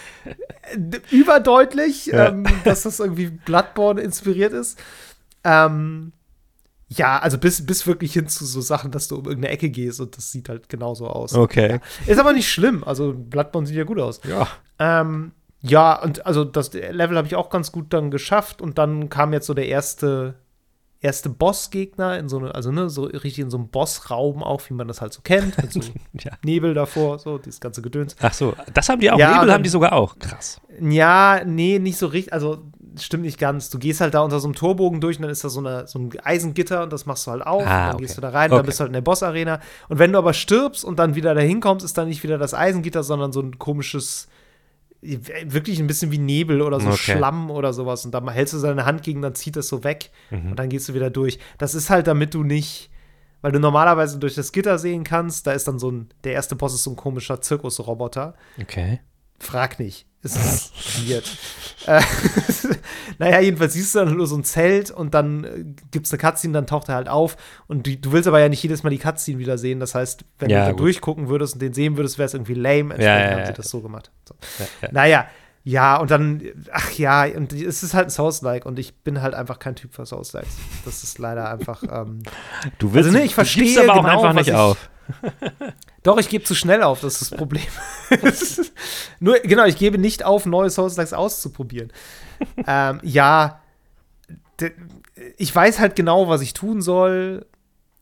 überdeutlich, 1.11 2.07
Ja. 2.07 2.29
ähm, 2.29 2.45
dass 2.65 2.83
das 2.83 3.01
irgendwie 3.01 3.29
Bloodborne 3.29 4.01
inspiriert 4.01 4.53
ist. 4.53 4.79
Ähm, 5.45 6.13
ja, 6.89 7.19
also 7.19 7.37
bis, 7.39 7.65
bis 7.67 7.87
wirklich 7.87 8.15
hin 8.15 8.29
zu 8.29 8.47
so 8.47 8.61
Sachen, 8.61 8.91
dass 8.91 9.09
du 9.09 9.17
um 9.17 9.25
irgendeine 9.27 9.53
Ecke 9.53 9.69
gehst 9.71 10.01
und 10.01 10.17
das 10.17 10.33
sieht 10.33 10.49
halt 10.49 10.69
genauso 10.69 11.07
aus. 11.07 11.35
Okay. 11.35 11.81
Ist 12.07 12.19
aber 12.19 12.33
nicht 12.33 12.51
schlimm. 12.51 12.83
Also 12.85 13.13
Bloodborne 13.15 13.67
sieht 13.67 13.77
ja 13.77 13.85
gut 13.85 14.01
aus. 14.01 14.21
Ja. 14.27 14.49
Ähm, 14.79 15.33
ja, 15.61 16.01
und 16.01 16.25
also 16.25 16.45
das 16.45 16.73
Level 16.73 17.17
habe 17.17 17.27
ich 17.27 17.35
auch 17.37 17.51
ganz 17.51 17.73
gut 17.73 17.93
dann 17.93 18.11
geschafft 18.11 18.63
und 18.63 18.79
dann 18.79 19.09
kam 19.11 19.33
jetzt 19.33 19.47
so 19.47 19.55
der 19.55 19.67
erste 19.69 20.37
erste 21.01 21.29
Bossgegner 21.29 22.19
in 22.19 22.29
so 22.29 22.39
eine, 22.39 22.55
also 22.55 22.73
ne, 22.73 22.91
so 22.91 23.05
richtig 23.05 23.39
in 23.39 23.51
so 23.51 23.57
einem 23.57 23.69
Bossraum 23.69 24.43
auch, 24.43 24.61
wie 24.69 24.75
man 24.75 24.89
das 24.89 25.01
halt 25.01 25.13
so 25.13 25.21
kennt, 25.23 25.57
mit 25.63 25.73
so 25.73 25.81
ja. 26.15 26.33
Nebel 26.45 26.75
davor, 26.75 27.19
so 27.19 27.39
dieses 27.39 27.61
ganze 27.61 27.83
Gedöns. 27.83 28.17
Ach 28.21 28.33
so, 28.33 28.55
das 28.75 28.89
haben 28.89 29.01
die 29.01 29.11
auch. 29.11 29.19
Ja, 29.19 29.33
Nebel 29.35 29.47
dann- 29.47 29.55
haben 29.55 29.63
die 29.63 29.69
sogar 29.71 29.93
auch. 29.93 30.19
Krass. 30.19 30.61
Ja, 30.81 31.43
nee, 31.45 31.79
nicht 31.79 31.97
so 31.99 32.07
richtig, 32.09 32.33
also 32.33 32.65
stimmt 33.01 33.23
nicht 33.25 33.39
ganz. 33.39 33.71
Du 33.71 33.79
gehst 33.79 34.01
halt 34.01 34.15
da 34.15 34.21
unter 34.21 34.41
so 34.41 34.49
einem 34.49 34.55
Torbogen 34.57 35.01
durch 35.01 35.19
und 35.19 35.23
dann 35.23 35.31
ist 35.31 35.45
da 35.45 35.49
so, 35.49 35.61
eine, 35.61 35.87
so 35.87 35.99
ein 36.01 36.11
Eisengitter 36.25 36.83
und 36.83 36.93
das 36.93 37.07
machst 37.07 37.27
du 37.27 37.31
halt 37.31 37.47
auf. 37.47 37.63
Ah, 37.63 37.65
und 37.65 37.69
dann 37.87 37.95
okay. 37.95 38.03
gehst 38.05 38.17
du 38.17 38.21
da 38.21 38.31
rein 38.31 38.51
und 38.51 38.57
dann 38.57 38.59
Okay. 38.61 38.67
bist 38.67 38.81
du 38.81 38.83
halt 38.83 38.89
in 38.89 38.95
der 38.95 39.01
Bossarena. 39.03 39.61
Und 39.89 39.99
wenn 40.01 40.13
du 40.13 40.19
aber 40.19 40.33
stirbst 40.33 40.85
und 40.85 40.99
dann 40.99 41.15
wieder 41.15 41.35
dahin 41.35 41.61
kommst, 41.61 41.85
ist 41.85 41.97
dann 41.97 42.09
nicht 42.09 42.25
wieder 42.25 42.39
das 42.39 42.55
Eisengitter, 42.55 43.05
sondern 43.05 43.31
so 43.33 43.41
ein 43.41 43.59
komisches, 43.59 44.27
wirklich 45.01 45.79
ein 45.79 45.87
bisschen 45.87 46.11
wie 46.11 46.19
Nebel 46.19 46.61
oder 46.63 46.81
so 46.81 46.89
Okay. 46.89 47.13
Schlamm 47.17 47.51
oder 47.51 47.73
sowas. 47.73 48.05
Und 48.05 48.13
dann 48.13 48.29
hältst 48.29 48.55
du 48.55 48.59
seine 48.59 48.85
Hand 48.85 49.03
gegen, 49.03 49.23
dann 49.23 49.35
zieht 49.35 49.57
das 49.57 49.69
so 49.69 49.85
weg 49.85 50.11
Mhm. 50.31 50.51
und 50.51 50.59
dann 50.59 50.69
gehst 50.69 50.89
du 50.89 50.95
wieder 50.95 51.11
durch. 51.11 51.39
Das 51.59 51.75
ist 51.75 51.89
halt, 51.91 52.07
damit 52.07 52.35
du 52.35 52.43
nicht. 52.43 52.91
Weil 53.41 53.53
du 53.53 53.61
normalerweise 53.61 54.19
durch 54.19 54.35
das 54.35 54.51
Gitter 54.51 54.79
sehen 54.79 55.05
kannst, 55.05 55.47
da 55.47 55.53
ist 55.53 55.69
dann 55.69 55.79
so 55.79 55.93
ein, 55.93 56.09
der 56.25 56.33
erste 56.33 56.57
Boss 56.57 56.75
ist 56.75 56.83
so 56.83 56.91
ein 56.91 56.97
komischer 56.97 57.41
Zirkusroboter. 57.41 58.35
Okay. 58.61 58.99
Frag 59.39 59.79
nicht. 59.79 60.08
Es 60.23 60.35
ist 60.37 61.09
weird. 61.09 61.25
äh, 61.87 62.01
naja, 63.19 63.41
jedenfalls 63.41 63.75
siehst 63.75 63.95
du 63.95 64.01
dann 64.01 64.17
nur 64.17 64.27
so 64.27 64.37
ein 64.37 64.43
Zelt 64.45 64.91
und 64.91 65.15
dann 65.15 65.45
äh, 65.45 65.65
gibt 65.91 66.07
es 66.07 66.13
eine 66.13 66.19
Cutscene, 66.19 66.53
dann 66.55 66.67
taucht 66.67 66.89
er 66.89 66.97
halt 66.97 67.09
auf. 67.09 67.37
Und 67.69 67.87
die, 67.87 68.01
du 68.01 68.11
willst 68.13 68.27
aber 68.27 68.41
ja 68.41 68.49
nicht 68.49 68.63
jedes 68.63 68.83
Mal 68.83 68.91
die 68.91 68.99
Cutscene 68.99 69.39
wieder 69.39 69.59
sehen. 69.59 69.79
Das 69.81 69.95
heißt, 69.95 70.25
wenn 70.41 70.51
Ja, 70.51 70.61
du 70.61 70.65
da 70.67 70.71
gut. 70.73 70.81
durchgucken 70.81 71.29
würdest 71.29 71.55
und 71.55 71.61
den 71.63 71.73
sehen 71.73 71.97
würdest, 71.97 72.19
wäre 72.19 72.27
es 72.27 72.35
irgendwie 72.35 72.55
lame. 72.55 72.95
Entsprechend 72.95 73.03
Ja, 73.03 73.21
ja, 73.31 73.37
haben 73.37 73.47
sie 73.47 73.53
das 73.53 73.71
so 73.71 73.81
gemacht. 73.81 74.11
So. 74.29 74.35
Ja, 74.59 74.67
ja. 74.83 74.89
Naja, 74.93 75.27
ja, 75.65 75.97
und 75.99 76.11
dann, 76.11 76.43
ach 76.73 76.91
ja, 76.93 77.25
und 77.25 77.53
es 77.53 77.83
ist 77.83 77.95
halt 77.95 78.07
ein 78.09 78.11
Souls-like 78.11 78.65
und 78.67 78.79
ich 78.79 78.97
bin 79.03 79.21
halt 79.23 79.35
einfach 79.35 79.59
kein 79.59 79.77
Typ 79.77 79.95
für 79.95 80.05
Souls-likes. 80.07 80.57
Das 80.85 81.03
ist 81.05 81.19
leider 81.19 81.51
einfach. 81.51 81.83
Ähm, 81.91 82.23
Du 82.79 82.93
willst, 82.95 83.09
Also, 83.09 83.19
ne, 83.19 83.25
ich 83.25 83.35
verstehe 83.35 83.83
aber 83.83 83.93
auch 84.01 84.05
genau, 84.05 84.23
einfach 84.23 84.33
nicht 84.35 84.49
ich- 84.49 84.55
auf. 84.55 84.89
Doch, 86.03 86.19
ich 86.19 86.29
gebe 86.29 86.45
zu 86.45 86.55
schnell 86.55 86.83
auf, 86.83 87.01
das 87.01 87.21
ist 87.21 87.33
das 87.33 87.39
Problem. 87.39 87.63
Nur, 89.21 89.39
genau, 89.41 89.65
ich 89.65 89.77
gebe 89.77 89.99
nicht 89.99 90.25
auf, 90.25 90.47
neue 90.47 90.71
Souls-Likes 90.71 91.13
auszuprobieren. 91.13 91.93
ähm, 92.67 93.01
ja, 93.03 93.61
ich 95.37 95.55
weiß 95.55 95.79
halt 95.79 95.97
genau, 95.97 96.29
was 96.29 96.41
ich 96.41 96.53
tun 96.53 96.81
soll. 96.83 97.47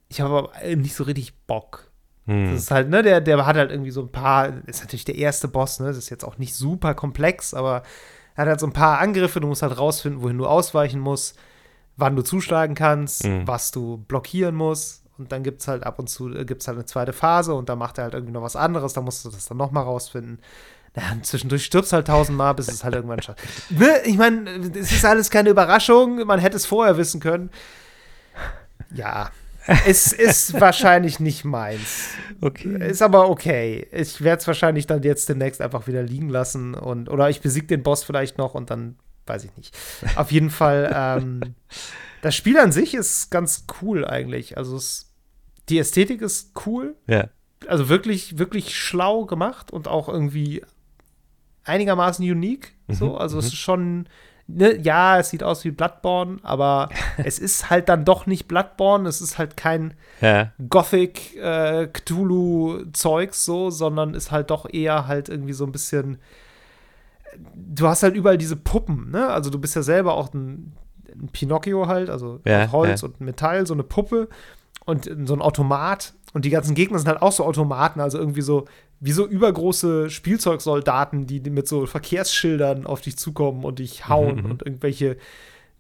Ich 0.09 0.21
habe 0.21 0.37
aber 0.37 0.77
nicht 0.77 0.95
so 0.95 1.05
richtig 1.05 1.35
Bock. 1.47 1.91
Das 2.27 2.35
Hm. 2.35 2.55
ist 2.57 2.71
halt, 2.73 2.89
ne, 2.91 3.03
der, 3.03 3.21
der 3.21 3.47
hat 3.47 3.57
halt 3.57 3.71
irgendwie 3.71 3.93
so 3.93 4.01
ein 4.03 4.11
paar, 4.11 4.53
ist 4.67 4.81
natürlich 4.81 5.05
der 5.05 5.15
erste 5.15 5.47
Boss, 5.47 5.79
ne, 5.79 5.87
das 5.87 5.97
ist 5.97 6.11
jetzt 6.11 6.25
auch 6.25 6.39
nicht 6.39 6.55
super 6.57 6.95
komplex, 6.95 7.55
aber 7.55 7.83
er 8.35 8.43
hat 8.43 8.49
halt 8.49 8.61
so 8.61 8.67
ein 8.67 8.73
paar 8.73 8.99
Angriffe, 8.99 9.39
du 9.41 9.47
musst 9.47 9.63
halt 9.63 9.79
rausfinden, 9.79 10.23
wohin 10.23 10.37
du 10.39 10.47
ausweichen 10.47 10.99
musst, 11.01 11.39
wann 11.97 12.17
du 12.17 12.23
zuschlagen 12.23 12.75
kannst, 12.75 13.25
Mhm. 13.27 13.47
was 13.47 13.71
du 13.71 13.99
blockieren 14.09 14.57
musst 14.57 15.05
und 15.19 15.33
dann 15.33 15.43
gibt 15.43 15.61
es 15.61 15.69
halt 15.69 15.85
ab 15.85 15.99
und 15.99 16.09
zu, 16.09 16.35
äh, 16.35 16.45
gibt's 16.45 16.69
halt 16.69 16.77
eine 16.77 16.87
zweite 16.87 17.13
Phase 17.13 17.55
und 17.55 17.69
da 17.69 17.77
macht 17.77 17.99
er 17.99 18.05
halt 18.05 18.15
irgendwie 18.15 18.33
noch 18.33 18.43
was 18.43 18.57
anderes, 18.57 18.93
da 18.93 19.01
musst 19.01 19.25
du 19.25 19.31
das 19.31 19.47
dann 19.47 19.59
nochmal 19.59 19.85
rausfinden. 19.85 20.39
Ja, 20.99 21.13
und 21.13 21.27
zwischendurch 21.27 21.63
stirbst 21.67 21.93
halt 21.93 22.07
tausendmal, 22.07 22.55
bis 22.55 22.69
es 22.69 22.83
halt 22.83 22.95
irgendwann 22.95 23.21
schafft. 23.21 23.41
Ne? 23.71 24.01
Ich 24.07 24.17
meine, 24.17 24.49
es 24.49 24.91
ist 24.91 25.05
alles 25.05 25.29
keine 25.29 25.51
Überraschung, 25.51 26.25
man 26.25 26.41
hätte 26.41 26.57
es 26.57 26.65
vorher 26.65 26.97
wissen 26.97 27.21
können. 27.21 27.51
Ja, 28.95 29.31
es 29.85 30.13
ist 30.13 30.55
wahrscheinlich 30.61 31.21
nicht 31.21 31.45
meins. 31.45 32.09
Okay. 32.41 32.89
Ist 32.89 33.03
aber 33.03 33.29
okay. 33.29 33.87
Ich 33.93 34.23
werde 34.23 34.41
es 34.41 34.47
wahrscheinlich 34.47 34.87
dann 34.87 35.03
jetzt 35.03 35.29
demnächst 35.29 35.61
einfach 35.61 35.87
wieder 35.87 36.03
liegen 36.03 36.29
lassen 36.29 36.75
und 36.75 37.09
oder 37.09 37.29
ich 37.29 37.41
besiege 37.41 37.67
den 37.67 37.83
Boss 37.83 38.05
vielleicht 38.05 38.39
noch 38.39 38.55
und 38.55 38.71
dann 38.71 38.97
weiß 39.27 39.45
ich 39.45 39.57
nicht. 39.57 39.77
Auf 40.15 40.31
jeden 40.31 40.51
Fall, 40.51 40.91
ähm, 40.95 41.41
das 42.23 42.35
Spiel 42.35 42.59
an 42.59 42.73
sich 42.73 42.95
ist 42.95 43.31
ganz 43.31 43.65
cool 43.83 44.05
eigentlich. 44.05 44.57
Also 44.57 44.77
es, 44.77 45.06
die 45.69 45.79
Ästhetik 45.79 46.23
ist 46.23 46.53
cool, 46.67 46.95
Ja. 47.07 47.29
also 47.67 47.89
wirklich, 47.89 48.39
wirklich 48.39 48.75
schlau 48.77 49.25
gemacht 49.25 49.71
und 49.73 49.89
auch 49.89 50.09
irgendwie 50.09 50.63
einigermaßen 51.65 52.25
unique. 52.29 52.75
So, 52.89 53.11
Mhm, 53.11 53.17
also 53.17 53.39
es 53.41 53.47
ist 53.47 53.57
schon, 53.57 54.09
ne, 54.47 54.77
ja, 54.81 55.19
es 55.19 55.31
sieht 55.31 55.43
aus 55.43 55.65
wie 55.65 55.73
Bloodborne, 55.73 56.39
aber 56.45 56.89
es 57.19 57.39
ist 57.41 57.69
halt 57.71 57.89
dann 57.89 58.05
doch 58.05 58.27
nicht 58.27 58.47
Bloodborne. 58.47 59.09
Es 59.09 59.21
ist 59.21 59.39
halt 59.39 59.57
kein 59.57 59.95
Ja. 60.21 60.53
Gothic 60.69 61.35
äh, 61.37 61.89
Cthulhu-Zeugs 61.93 63.45
so, 63.45 63.71
sondern 63.71 64.15
ist 64.15 64.31
halt 64.31 64.51
doch 64.51 64.73
eher 64.73 65.07
halt 65.09 65.29
irgendwie 65.29 65.53
so 65.53 65.65
ein 65.65 65.73
bisschen. 65.73 66.19
Du 67.55 67.87
hast 67.89 68.03
halt 68.03 68.15
überall 68.15 68.39
diese 68.39 68.57
Puppen, 68.57 69.11
ne? 69.11 69.29
Also 69.29 69.51
du 69.51 69.59
bist 69.59 69.75
ja 69.77 69.83
selber 69.83 70.15
auch 70.15 70.33
ein, 70.33 70.73
ein 71.13 71.29
Pinocchio 71.33 71.87
halt, 71.87 72.09
also 72.09 72.41
Ja, 72.47 72.71
Holz 72.73 73.03
ja. 73.03 73.09
und 73.09 73.21
Metall, 73.21 73.67
so 73.67 73.75
eine 73.75 73.83
Puppe 73.83 74.29
und 74.87 75.11
so 75.27 75.35
ein 75.35 75.43
Automat. 75.43 76.15
Und 76.33 76.45
die 76.45 76.51
ganzen 76.51 76.75
Gegner 76.75 76.99
sind 76.99 77.09
halt 77.09 77.23
auch 77.23 77.33
so 77.33 77.45
Automaten, 77.45 78.01
also 78.01 78.19
irgendwie 78.19 78.43
so 78.43 78.65
wie 79.01 79.13
so 79.13 79.27
übergroße 79.27 80.09
Spielzeugsoldaten, 80.09 81.27
die 81.27 81.41
mit 81.51 81.69
so 81.69 81.87
Verkehrsschildern 81.87 82.87
auf 82.87 83.03
dich 83.03 83.19
zukommen 83.19 83.65
und 83.65 83.79
dich 83.79 84.09
hauen 84.09 84.37
Mhm, 84.37 84.51
und 84.51 84.63
irgendwelche 84.63 85.19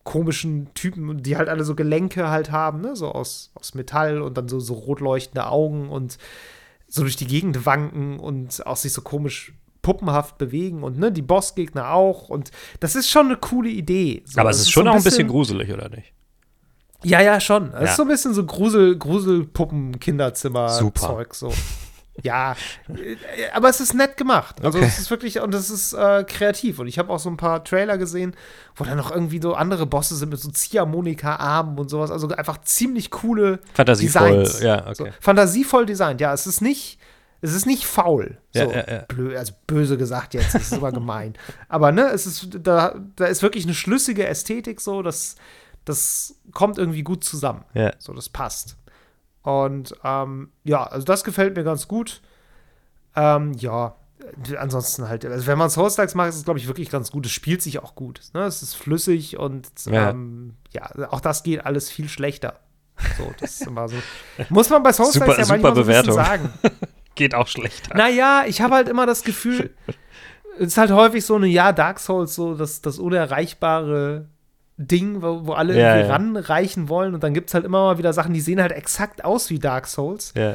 komischen 0.04 0.72
Typen, 0.74 1.22
die 1.22 1.36
halt 1.36 1.48
alle 1.48 1.64
so 1.64 1.74
Gelenke 1.74 2.28
halt 2.28 2.52
haben, 2.52 2.80
ne? 2.80 2.94
so 2.94 3.10
aus, 3.10 3.50
aus 3.54 3.74
Metall 3.74 4.20
und 4.20 4.36
dann 4.36 4.48
so, 4.48 4.60
so 4.60 4.74
rot 4.74 5.00
leuchtende 5.00 5.48
Augen 5.48 5.88
und 5.88 6.18
so 6.88 7.02
durch 7.02 7.16
die 7.16 7.26
Gegend 7.26 7.66
wanken 7.66 8.18
und 8.20 8.64
auch 8.66 8.76
sich 8.76 8.92
so 8.92 9.02
komisch 9.02 9.52
puppenhaft 9.82 10.38
bewegen 10.38 10.82
und 10.82 10.98
ne, 10.98 11.10
die 11.12 11.22
Bossgegner 11.22 11.92
auch 11.92 12.28
und 12.28 12.50
das 12.80 12.96
ist 12.96 13.08
schon 13.08 13.26
eine 13.26 13.36
coole 13.36 13.68
Idee. 13.68 14.22
So, 14.26 14.40
Aber 14.40 14.50
es 14.50 14.60
ist 14.60 14.70
schon 14.70 14.84
so 14.84 14.90
auch 14.90 14.96
ein 14.96 15.04
bisschen 15.04 15.28
gruselig, 15.28 15.72
oder 15.72 15.88
nicht? 15.88 16.12
Ja, 17.02 17.20
ja, 17.20 17.40
schon. 17.40 17.72
Es 17.74 17.80
Ja. 17.80 17.86
ist 17.90 17.96
so 17.96 18.02
ein 18.02 18.08
bisschen 18.08 18.34
so 18.34 18.44
Grusel, 18.44 18.96
Gruselpuppen-Kinderzimmer-Zeug. 18.98 21.34
So. 21.34 21.52
Ja, 22.22 22.56
aber 23.52 23.68
es 23.68 23.80
ist 23.80 23.92
nett 23.92 24.16
gemacht. 24.16 24.56
Also 24.64 24.78
Okay. 24.78 24.86
es 24.86 24.98
ist 24.98 25.10
wirklich, 25.10 25.38
und 25.40 25.54
es 25.54 25.68
ist 25.68 25.92
äh, 25.92 26.24
kreativ. 26.24 26.78
Und 26.78 26.86
ich 26.86 26.98
habe 26.98 27.12
auch 27.12 27.18
so 27.18 27.28
ein 27.28 27.36
paar 27.36 27.62
Trailer 27.62 27.98
gesehen, 27.98 28.34
wo 28.74 28.84
dann 28.84 28.96
noch 28.96 29.10
irgendwie 29.10 29.38
so 29.40 29.52
andere 29.54 29.84
Bosse 29.84 30.16
sind 30.16 30.30
mit 30.30 30.40
so 30.40 30.50
Ziehharmonika-Armen 30.50 31.78
und 31.78 31.90
sowas. 31.90 32.10
Also 32.10 32.28
einfach 32.28 32.62
ziemlich 32.62 33.10
coole 33.10 33.58
Fantasievoll, 33.74 34.38
Designs. 34.44 34.62
ja, 34.62 34.80
okay. 34.86 34.94
So, 34.94 35.06
fantasievoll 35.20 35.84
designt, 35.84 36.22
ja. 36.22 36.32
Es 36.32 36.46
ist 36.46 36.62
nicht, 36.62 36.98
es 37.42 37.52
ist 37.52 37.66
nicht 37.66 37.84
faul. 37.84 38.38
So, 38.54 38.60
Ja, 38.60 38.70
ja, 38.70 38.84
ja. 38.90 38.98
Blö, 39.08 39.36
also 39.36 39.52
böse 39.66 39.98
gesagt 39.98 40.32
jetzt, 40.32 40.54
das 40.54 40.62
ist 40.62 40.72
immer 40.72 40.92
gemein. 40.92 41.34
Aber 41.68 41.92
ne, 41.92 42.08
es 42.14 42.24
ist, 42.24 42.48
da, 42.62 42.94
da 43.16 43.26
ist 43.26 43.42
wirklich 43.42 43.64
eine 43.66 43.74
schlüssige 43.74 44.26
Ästhetik 44.26 44.80
so, 44.80 45.02
das, 45.02 45.36
das 45.86 46.34
kommt 46.52 46.76
irgendwie 46.76 47.02
gut 47.02 47.24
zusammen. 47.24 47.64
Ja. 47.72 47.92
So, 47.98 48.12
das 48.12 48.28
passt. 48.28 48.76
Und 49.42 49.94
ähm, 50.04 50.50
ja, 50.64 50.82
also 50.84 51.04
das 51.04 51.24
gefällt 51.24 51.56
mir 51.56 51.64
ganz 51.64 51.88
gut. 51.88 52.20
Ähm, 53.14 53.52
ja, 53.54 53.94
ansonsten 54.58 55.08
halt, 55.08 55.24
also 55.24 55.46
wenn 55.46 55.56
man 55.58 55.70
Souls-Likes 55.70 56.14
mag, 56.14 56.28
ist 56.28 56.36
es, 56.36 56.44
glaube 56.44 56.58
ich, 56.58 56.66
wirklich 56.66 56.90
ganz 56.90 57.10
gut. 57.10 57.24
Es 57.26 57.32
spielt 57.32 57.62
sich 57.62 57.78
auch 57.78 57.94
gut. 57.94 58.20
Ne? 58.34 58.42
Es 58.44 58.62
ist 58.62 58.74
flüssig 58.74 59.38
und 59.38 59.68
Ja. 59.86 60.10
ähm, 60.10 60.54
ja, 60.72 60.90
auch 61.10 61.20
das 61.20 61.42
geht 61.42 61.64
alles 61.64 61.90
viel 61.90 62.08
schlechter. 62.08 62.60
So, 63.18 63.32
das 63.40 63.52
ist 63.60 63.66
immer 63.66 63.88
so. 63.88 63.96
Muss 64.48 64.68
man 64.70 64.82
bei 64.82 64.92
Souls-Likes 64.92 65.14
Super- 65.36 65.38
ja 65.38 65.44
super 65.44 65.52
manchmal 65.54 65.74
so 65.74 65.82
Bewertung. 65.82 66.14
sagen. 66.14 66.52
Geht 67.14 67.34
auch 67.34 67.46
schlechter. 67.46 67.96
Naja, 67.96 68.44
ich 68.46 68.60
habe 68.60 68.74
halt 68.74 68.88
immer 68.90 69.06
das 69.06 69.22
Gefühl, 69.22 69.74
es 70.58 70.66
ist 70.68 70.76
halt 70.78 70.90
häufig 70.90 71.24
so 71.24 71.36
eine, 71.36 71.46
ja, 71.46 71.72
Dark 71.72 71.98
Souls, 71.98 72.34
so 72.34 72.54
das, 72.54 72.82
das 72.82 72.98
unerreichbare 72.98 74.28
Ding, 74.78 75.22
wo, 75.22 75.46
wo 75.46 75.52
alle 75.52 75.76
Ja, 75.76 75.94
irgendwie 75.94 76.08
ja. 76.08 76.14
ranreichen 76.14 76.88
wollen. 76.88 77.14
Und 77.14 77.22
dann 77.22 77.34
gibt 77.34 77.48
es 77.48 77.54
halt 77.54 77.64
immer 77.64 77.84
mal 77.84 77.98
wieder 77.98 78.12
Sachen, 78.12 78.34
die 78.34 78.40
sehen 78.40 78.60
halt 78.60 78.72
exakt 78.72 79.24
aus 79.24 79.50
wie 79.50 79.58
Dark 79.58 79.86
Souls. 79.86 80.32
Ja. 80.36 80.54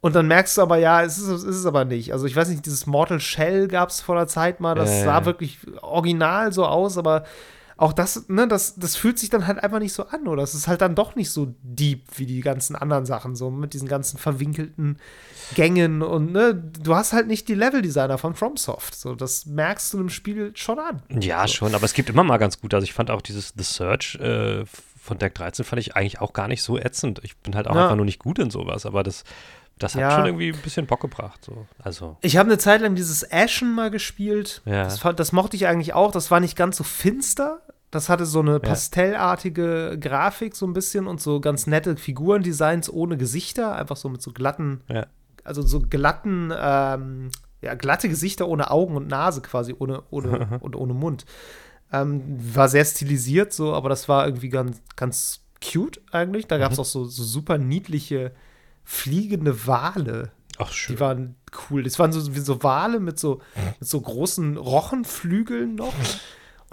Und 0.00 0.14
dann 0.14 0.26
merkst 0.26 0.58
du 0.58 0.62
aber, 0.62 0.76
ja, 0.76 1.02
es 1.02 1.16
ist, 1.16 1.28
es 1.28 1.44
ist 1.44 1.56
es 1.56 1.66
aber 1.66 1.86
nicht. 1.86 2.12
Also 2.12 2.26
ich 2.26 2.36
weiß 2.36 2.48
nicht, 2.48 2.66
dieses 2.66 2.86
Mortal 2.86 3.20
Shell 3.20 3.68
gab 3.68 3.88
es 3.88 4.02
vor 4.02 4.16
der 4.16 4.26
Zeit 4.26 4.60
mal, 4.60 4.74
das 4.74 5.02
sah 5.02 5.24
wirklich 5.24 5.58
original 5.80 6.52
so 6.52 6.66
aus, 6.66 6.98
aber 6.98 7.24
auch 7.76 7.92
das, 7.92 8.28
ne, 8.28 8.46
das, 8.46 8.76
das 8.76 8.94
fühlt 8.96 9.18
sich 9.18 9.30
dann 9.30 9.46
halt 9.46 9.62
einfach 9.62 9.78
nicht 9.80 9.92
so 9.92 10.06
an, 10.06 10.28
oder? 10.28 10.42
Es 10.42 10.54
ist 10.54 10.68
halt 10.68 10.80
dann 10.80 10.94
doch 10.94 11.16
nicht 11.16 11.30
so 11.30 11.54
deep 11.62 12.04
wie 12.16 12.26
die 12.26 12.40
ganzen 12.40 12.76
anderen 12.76 13.04
Sachen, 13.06 13.34
so 13.34 13.50
mit 13.50 13.74
diesen 13.74 13.88
ganzen 13.88 14.18
verwinkelten 14.18 14.98
Gängen 15.54 16.02
und 16.02 16.32
ne, 16.32 16.54
du 16.54 16.94
hast 16.94 17.12
halt 17.12 17.26
nicht 17.26 17.48
die 17.48 17.54
Leveldesigner 17.54 18.18
von 18.18 18.34
FromSoft. 18.34 18.94
So, 18.94 19.14
das 19.14 19.46
merkst 19.46 19.92
du 19.94 20.00
im 20.00 20.08
Spiel 20.08 20.52
schon 20.54 20.78
an. 20.78 21.02
Ja, 21.20 21.46
schon, 21.48 21.74
aber 21.74 21.84
es 21.84 21.94
gibt 21.94 22.08
immer 22.08 22.24
mal 22.24 22.38
ganz 22.38 22.60
gut. 22.60 22.72
Also 22.74 22.84
ich 22.84 22.92
fand 22.92 23.10
auch 23.10 23.22
dieses 23.22 23.52
The 23.56 23.64
Search 23.64 24.14
äh, 24.16 24.64
von 25.00 25.18
Deck 25.18 25.34
13 25.34 25.64
fand 25.66 25.80
ich 25.80 25.96
eigentlich 25.96 26.20
auch 26.20 26.32
gar 26.32 26.48
nicht 26.48 26.62
so 26.62 26.78
ätzend. 26.78 27.20
Ich 27.24 27.36
bin 27.36 27.54
halt 27.54 27.68
auch 27.68 27.74
Ja. 27.74 27.82
einfach 27.84 27.96
nur 27.96 28.06
nicht 28.06 28.18
gut 28.20 28.38
in 28.38 28.50
sowas, 28.50 28.86
aber 28.86 29.02
das, 29.02 29.24
das 29.78 29.94
hat 29.94 30.00
Ja. 30.00 30.12
schon 30.16 30.24
irgendwie 30.26 30.50
ein 30.52 30.58
bisschen 30.62 30.86
Bock 30.86 31.00
gebracht. 31.00 31.44
So. 31.44 31.66
Also, 31.82 32.16
Ich 32.22 32.38
habe 32.38 32.48
eine 32.48 32.56
Zeit 32.56 32.80
lang 32.80 32.94
dieses 32.94 33.30
Ashen 33.30 33.74
mal 33.74 33.90
gespielt. 33.90 34.62
Ja. 34.64 34.84
Das, 34.84 35.00
das 35.16 35.32
mochte 35.32 35.56
ich 35.56 35.66
eigentlich 35.66 35.92
auch. 35.92 36.10
Das 36.10 36.30
war 36.30 36.40
nicht 36.40 36.56
ganz 36.56 36.78
so 36.78 36.84
finster. 36.84 37.60
Das 37.94 38.08
hatte 38.08 38.26
so 38.26 38.40
eine 38.40 38.58
pastellartige 38.58 39.96
Grafik 40.00 40.56
so 40.56 40.66
ein 40.66 40.72
bisschen 40.72 41.06
und 41.06 41.20
so 41.20 41.40
ganz 41.40 41.68
nette 41.68 41.96
Figurendesigns 41.96 42.90
ohne 42.90 43.16
Gesichter. 43.16 43.76
Einfach 43.76 43.96
so 43.96 44.08
mit 44.08 44.20
so 44.20 44.32
glatten, 44.32 44.80
ja. 44.88 45.06
also 45.44 45.62
so 45.62 45.78
glatten, 45.78 46.52
ähm, 46.58 47.30
ja, 47.62 47.74
glatte 47.74 48.08
Gesichter 48.08 48.48
ohne 48.48 48.72
Augen 48.72 48.96
und 48.96 49.06
Nase 49.06 49.42
quasi, 49.42 49.76
ohne, 49.78 50.02
ohne, 50.10 50.58
und 50.60 50.74
ohne 50.74 50.92
Mund. 50.92 51.24
Ähm, 51.92 52.24
war 52.56 52.68
sehr 52.68 52.84
stilisiert 52.84 53.52
so, 53.52 53.72
aber 53.72 53.90
das 53.90 54.08
war 54.08 54.26
irgendwie 54.26 54.48
ganz, 54.48 54.82
ganz 54.96 55.44
cute 55.62 56.00
eigentlich. 56.10 56.48
Da 56.48 56.58
gab 56.58 56.72
es 56.72 56.80
auch 56.80 56.84
so, 56.84 57.04
so 57.04 57.22
super 57.22 57.58
niedliche 57.58 58.32
fliegende 58.82 59.68
Wale. 59.68 60.32
Ach, 60.58 60.72
schön. 60.72 60.96
Die 60.96 61.00
waren 61.00 61.36
cool. 61.70 61.84
Das 61.84 62.00
waren 62.00 62.10
so 62.10 62.34
wie 62.34 62.40
so 62.40 62.60
Wale 62.64 62.98
mit 62.98 63.20
so, 63.20 63.40
mit 63.78 63.88
so 63.88 64.00
großen 64.00 64.56
Rochenflügeln 64.56 65.76
noch. 65.76 65.94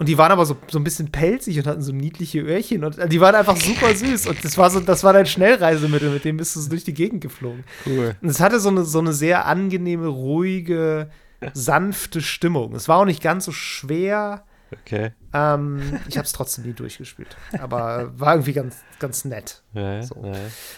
Und 0.02 0.08
die 0.08 0.18
waren 0.18 0.32
aber 0.32 0.44
so, 0.46 0.56
so 0.66 0.80
ein 0.80 0.82
bisschen 0.82 1.12
pelzig 1.12 1.60
und 1.60 1.68
hatten 1.68 1.80
so 1.80 1.92
niedliche 1.92 2.40
Öhrchen. 2.40 2.82
Und 2.82 2.98
äh, 2.98 3.08
die 3.08 3.20
waren 3.20 3.36
einfach 3.36 3.56
super 3.56 3.94
süß. 3.94 4.26
Und 4.26 4.44
das 4.44 4.58
war 4.58 4.68
so, 4.68 4.80
das 4.80 5.04
war 5.04 5.12
dein 5.12 5.26
Schnellreisemittel, 5.26 6.10
mit 6.10 6.24
dem 6.24 6.38
bist 6.38 6.56
du 6.56 6.60
so 6.60 6.70
durch 6.70 6.82
die 6.82 6.92
Gegend 6.92 7.20
geflogen. 7.20 7.62
Cool. 7.86 8.16
Und 8.20 8.28
es 8.28 8.40
hatte 8.40 8.58
so 8.58 8.68
eine, 8.68 8.82
so 8.84 8.98
eine 8.98 9.12
sehr 9.12 9.46
angenehme, 9.46 10.08
ruhige, 10.08 11.08
sanfte 11.54 12.20
Stimmung. 12.20 12.74
Es 12.74 12.88
war 12.88 12.98
auch 12.98 13.04
nicht 13.04 13.22
ganz 13.22 13.44
so 13.44 13.52
schwer. 13.52 14.42
Okay. 14.80 15.12
Ähm, 15.34 16.00
ich 16.08 16.16
habe 16.18 16.26
es 16.26 16.32
trotzdem 16.32 16.64
nie 16.64 16.72
durchgespielt. 16.72 17.36
Aber 17.60 18.12
war 18.18 18.34
irgendwie 18.34 18.52
ganz, 18.52 18.76
ganz 18.98 19.24
nett. 19.24 19.62
Ja, 19.72 20.02
So. 20.02 20.16
ja. 20.24 20.32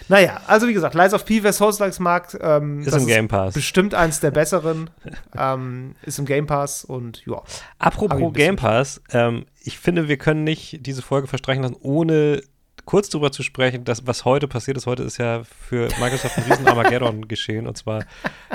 Naja, 0.09 0.41
also 0.47 0.69
wie 0.69 0.75
gesagt, 0.75 0.95
Lies 0.95 1.13
of 1.15 1.25
P, 1.25 1.43
wer 1.43 1.53
Souls-Likes 1.53 1.99
mag, 2.01 2.37
ähm, 2.41 2.81
Ist 2.81 2.95
im 2.97 3.07
Game 3.07 3.29
Pass. 3.29 3.55
bestimmt 3.55 3.95
eins 3.95 4.21
der 4.21 4.31
besseren. 4.31 4.91
ähm, 5.37 5.95
ist 6.03 6.19
im 6.19 6.25
Game 6.25 6.47
Pass 6.47 6.85
und 6.85 7.25
ja. 7.27 7.43
Apropos 7.79 8.33
Game 8.33 8.57
Pass, 8.57 9.03
ähm, 9.11 9.47
ich 9.61 9.79
finde, 9.79 10.09
wir 10.09 10.17
können 10.19 10.45
nicht 10.45 10.87
diese 10.87 11.03
Folge 11.03 11.27
verstreichen 11.27 11.63
lassen, 11.63 11.77
ohne 11.81 12.43
kurz 12.85 13.09
darüber 13.09 13.33
zu 13.33 13.43
sprechen, 13.43 13.85
dass, 13.85 14.07
was 14.07 14.25
heute 14.25 14.49
passiert 14.49 14.77
ist. 14.77 14.87
Heute 14.87 15.03
ist 15.03 15.19
ja 15.19 15.43
für 15.45 15.89
Microsoft 16.01 16.37
ein 16.39 16.45
riesen 16.45 16.67
Armageddon 16.67 17.29
geschehen 17.29 17.67
und 17.67 17.77
zwar 17.77 18.05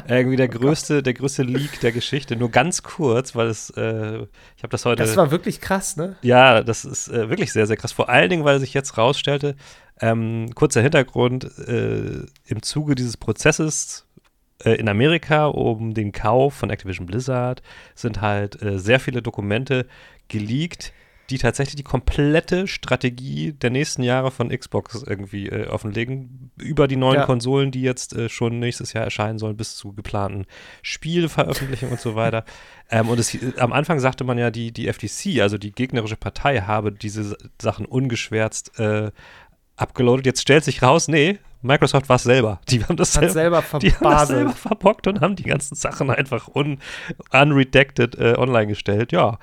irgendwie 0.08 0.36
der 0.36 0.48
größte, 0.48 1.04
der 1.04 1.14
größte 1.14 1.44
Leak 1.44 1.80
der 1.82 1.92
Geschichte. 1.92 2.36
Nur 2.36 2.52
ganz 2.52 2.84
kurz, 2.84 3.36
weil 3.36 3.48
es, 3.48 3.70
äh, 3.72 4.26
ich 4.58 4.64
habe 4.64 4.70
das 4.70 4.86
heute. 4.86 5.04
Das 5.04 5.18
war 5.18 5.32
wirklich 5.32 5.62
krass, 5.62 5.98
ne? 5.98 6.16
Ja, 6.22 6.62
das 6.64 6.86
ist 6.86 7.08
äh, 7.10 7.30
wirklich 7.30 7.52
sehr, 7.52 7.68
sehr 7.68 7.78
krass. 7.78 7.92
Vor 7.92 8.10
allen 8.10 8.30
Dingen, 8.30 8.46
weil 8.46 8.60
sich 8.60 8.74
jetzt 8.74 8.98
rausstellte, 8.98 9.56
ähm, 10.02 10.50
kurzer 10.56 10.82
Hintergrund, 10.82 11.46
äh, 11.68 12.26
im 12.46 12.62
Zuge 12.62 12.96
dieses 12.96 13.18
Prozesses 13.18 14.06
äh, 14.64 14.74
in 14.76 14.90
Amerika 14.90 15.48
um 15.48 15.94
den 15.94 16.12
Kauf 16.12 16.54
von 16.54 16.70
Activision 16.70 17.06
Blizzard 17.06 17.62
sind 17.96 18.22
halt 18.22 18.62
äh, 18.62 18.80
sehr 18.80 19.00
viele 19.00 19.22
Dokumente 19.22 19.86
geleakt, 20.28 20.94
die 21.30 21.38
tatsächlich 21.38 21.76
die 21.76 21.84
komplette 21.84 22.68
Strategie 22.68 23.54
der 23.54 23.70
nächsten 23.70 24.04
Jahre 24.04 24.32
von 24.32 24.50
Xbox 24.50 25.04
irgendwie 25.04 25.48
äh, 25.48 25.68
offenlegen, 25.68 26.52
über 26.58 26.88
die 26.88 26.96
neuen 26.96 27.20
Ja. 27.20 27.26
Konsolen, 27.26 27.72
die 27.72 27.82
jetzt 27.82 28.16
äh, 28.16 28.30
schon 28.30 28.60
nächstes 28.60 28.94
Jahr 28.94 29.04
erscheinen 29.04 29.40
sollen, 29.40 29.58
bis 29.58 29.76
zu 29.76 29.94
geplanten 29.94 30.46
Spielveröffentlichungen 30.82 31.94
und 31.94 32.02
so 32.02 32.16
weiter. 32.16 32.44
Ähm, 32.92 33.08
und 33.08 33.20
es, 33.20 33.38
am 33.60 33.72
Anfang 33.72 34.00
sagte 34.00 34.24
man 34.24 34.40
ja, 34.40 34.50
die, 34.50 34.72
die 34.72 34.92
FTC, 34.92 35.42
also 35.42 35.60
die 35.60 35.72
gegnerische 35.72 36.16
Partei, 36.16 36.62
habe 36.62 36.92
diese 36.92 37.38
Sachen 37.62 37.86
ungeschwärzt 37.86 38.80
äh, 38.80 39.12
abgeloadet. 39.76 40.26
Jetzt 40.26 40.42
stellt 40.42 40.64
sich 40.64 40.82
raus, 40.82 41.08
nee, 41.08 41.38
Microsoft 41.62 42.10
war 42.10 42.16
es 42.16 42.24
selber. 42.24 42.62
Die 42.70 42.84
haben 42.84 42.96
das 42.96 43.14
selber, 43.14 43.30
selber 43.32 43.64
die 43.80 43.94
haben 43.94 44.04
das 44.04 44.28
selber 44.28 44.54
verbockt 44.54 45.06
und 45.06 45.22
haben 45.22 45.36
die 45.36 45.44
ganzen 45.44 45.76
Sachen 45.76 46.10
einfach 46.10 46.48
un, 46.56 46.80
unredacted 47.32 48.16
äh, 48.16 48.34
online 48.38 48.68
gestellt. 48.68 49.12
Ja. 49.12 49.38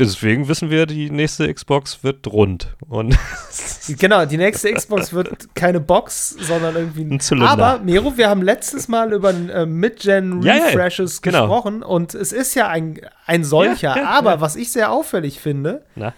Deswegen 0.00 0.48
wissen 0.48 0.70
wir, 0.70 0.86
die 0.86 1.10
nächste 1.10 1.52
Xbox 1.52 2.02
wird 2.02 2.26
rund. 2.26 2.74
Und 2.88 3.16
Genau, 3.98 4.24
die 4.24 4.36
nächste 4.36 4.72
Xbox 4.72 5.12
wird 5.12 5.54
keine 5.54 5.80
Box, 5.80 6.30
sondern 6.40 6.74
irgendwie 6.74 7.02
Ein 7.02 7.20
Zylinder. 7.20 7.50
Aber, 7.50 7.78
Mero, 7.80 8.16
wir 8.16 8.28
haben 8.28 8.42
letztes 8.42 8.88
Mal 8.88 9.12
über 9.12 9.30
äh, 9.30 9.66
Mid-Gen 9.66 10.42
Ja, 10.42 10.56
ja, 10.56 10.64
Refreshes 10.66 11.22
genau. 11.22 11.42
gesprochen 11.42 11.82
und 11.82 12.14
es 12.14 12.32
ist 12.32 12.54
ja 12.54 12.68
ein, 12.68 13.00
ein 13.26 13.44
solcher. 13.44 13.96
Ja, 13.96 14.06
aber 14.10 14.40
was 14.40 14.56
ich 14.56 14.72
sehr 14.72 14.90
auffällig 14.90 15.40
finde, 15.40 15.84
na, 15.94 16.14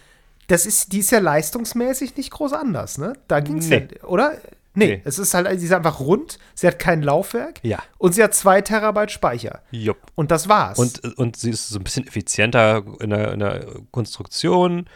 das 0.46 0.66
ist, 0.66 0.92
die 0.92 0.98
ist 0.98 1.10
ja 1.10 1.18
leistungsmäßig 1.18 2.16
nicht 2.16 2.30
groß 2.30 2.52
anders, 2.52 2.98
ne? 2.98 3.14
Da 3.26 3.40
ging's 3.40 3.68
Nee. 3.68 3.88
ja, 4.00 4.08
oder? 4.08 4.32
Nee, 4.74 4.86
Nee. 4.86 5.02
es 5.04 5.18
ist 5.18 5.34
halt, 5.34 5.48
sie 5.60 5.66
ist 5.66 5.72
einfach 5.72 6.00
rund, 6.00 6.38
sie 6.54 6.66
hat 6.66 6.78
kein 6.78 7.02
Laufwerk 7.02 7.60
ja, 7.62 7.78
und 7.98 8.14
sie 8.14 8.22
hat 8.22 8.34
zwei 8.34 8.60
Terabyte 8.62 9.10
Speicher. 9.10 9.60
jupp. 9.70 9.98
Und 10.14 10.30
das 10.30 10.48
war's. 10.48 10.78
Und, 10.78 11.18
und 11.18 11.36
sie 11.36 11.50
ist 11.50 11.68
so 11.68 11.78
ein 11.78 11.84
bisschen 11.84 12.06
effizienter 12.06 12.82
in 13.00 13.10
der, 13.10 13.32
in 13.32 13.40
der 13.40 13.66
Konstruktion. 13.90 14.86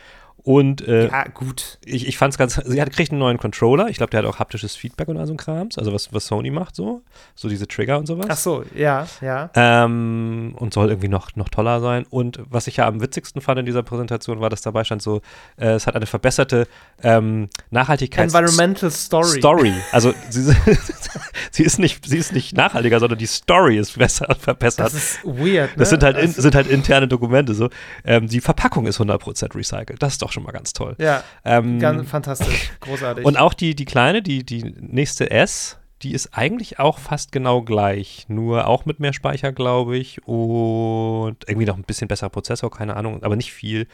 Und 0.46 0.86
äh, 0.86 1.08
ja, 1.08 1.24
gut. 1.24 1.80
ich, 1.84 2.06
ich 2.06 2.16
fand 2.18 2.32
es 2.32 2.38
ganz, 2.38 2.54
sie 2.54 2.80
hat, 2.80 2.92
kriegt 2.92 3.10
einen 3.10 3.18
neuen 3.18 3.36
Controller. 3.36 3.88
Ich 3.88 3.96
glaube, 3.96 4.10
der 4.10 4.18
hat 4.18 4.26
auch 4.26 4.38
haptisches 4.38 4.76
Feedback 4.76 5.08
und 5.08 5.16
all 5.16 5.26
so 5.26 5.34
ein 5.34 5.36
Krams. 5.36 5.76
Also 5.76 5.92
was, 5.92 6.12
was 6.12 6.26
Sony 6.26 6.52
macht 6.52 6.76
so. 6.76 7.02
So 7.34 7.48
diese 7.48 7.66
Trigger 7.66 7.98
und 7.98 8.06
sowas. 8.06 8.26
Ach 8.28 8.36
so, 8.36 8.64
ja, 8.72 9.08
ja. 9.20 9.50
Ähm, 9.56 10.54
und 10.56 10.72
soll 10.72 10.90
irgendwie 10.90 11.08
noch, 11.08 11.34
noch 11.34 11.48
toller 11.48 11.80
sein. 11.80 12.06
Und 12.10 12.38
was 12.48 12.68
ich 12.68 12.76
ja 12.76 12.86
am 12.86 13.00
witzigsten 13.00 13.42
fand 13.42 13.58
in 13.58 13.66
dieser 13.66 13.82
Präsentation 13.82 14.38
war, 14.38 14.48
dass 14.48 14.60
dabei 14.60 14.84
stand 14.84 15.02
so, 15.02 15.20
äh, 15.56 15.70
es 15.70 15.88
hat 15.88 15.96
eine 15.96 16.06
verbesserte 16.06 16.68
ähm, 17.02 17.48
Nachhaltigkeits 17.70 18.32
Environmental 18.32 18.92
Story. 18.92 19.40
Story. 19.40 19.72
Also 19.90 20.14
sie, 20.30 20.42
sie, 21.50 21.62
ist 21.64 21.80
nicht, 21.80 22.06
sie 22.06 22.18
ist 22.18 22.32
nicht 22.32 22.56
nachhaltiger, 22.56 23.00
sondern 23.00 23.18
die 23.18 23.26
Story 23.26 23.78
ist 23.78 23.98
besser 23.98 24.32
verbessert. 24.38 24.86
Das 24.86 24.94
ist 24.94 25.24
weird, 25.24 25.70
ne? 25.70 25.78
Das 25.78 25.90
sind 25.90 26.04
halt, 26.04 26.18
in, 26.18 26.30
sind 26.30 26.54
halt 26.54 26.68
interne 26.68 27.08
Dokumente 27.08 27.54
so. 27.54 27.68
Ähm, 28.04 28.28
die 28.28 28.40
Verpackung 28.40 28.86
ist 28.86 29.00
100% 29.00 29.56
recycelt. 29.56 30.00
Das 30.00 30.12
ist 30.12 30.22
doch 30.22 30.35
schon 30.36 30.44
mal 30.44 30.52
ganz 30.52 30.72
toll. 30.72 30.94
Ja, 30.98 31.24
Ähm, 31.44 31.78
ganz 31.80 32.08
fantastisch. 32.08 32.70
Großartig. 32.80 33.24
und 33.24 33.36
auch 33.38 33.54
die, 33.54 33.74
die 33.74 33.86
kleine, 33.86 34.22
die, 34.22 34.44
die 34.44 34.62
nächste 34.62 35.30
S, 35.30 35.78
die 36.02 36.12
ist 36.12 36.36
eigentlich 36.36 36.78
auch 36.78 36.98
fast 36.98 37.32
genau 37.32 37.62
gleich, 37.62 38.26
nur 38.28 38.66
auch 38.66 38.84
mit 38.84 39.00
mehr 39.00 39.14
Speicher, 39.14 39.50
glaube 39.52 39.96
ich, 39.96 40.22
und 40.28 41.36
irgendwie 41.46 41.66
noch 41.66 41.76
ein 41.76 41.84
bisschen 41.84 42.06
besserer 42.06 42.28
Prozessor, 42.28 42.70
keine 42.70 42.96
Ahnung, 42.96 43.22
aber 43.22 43.34
nicht 43.34 43.52
viel. 43.52 43.86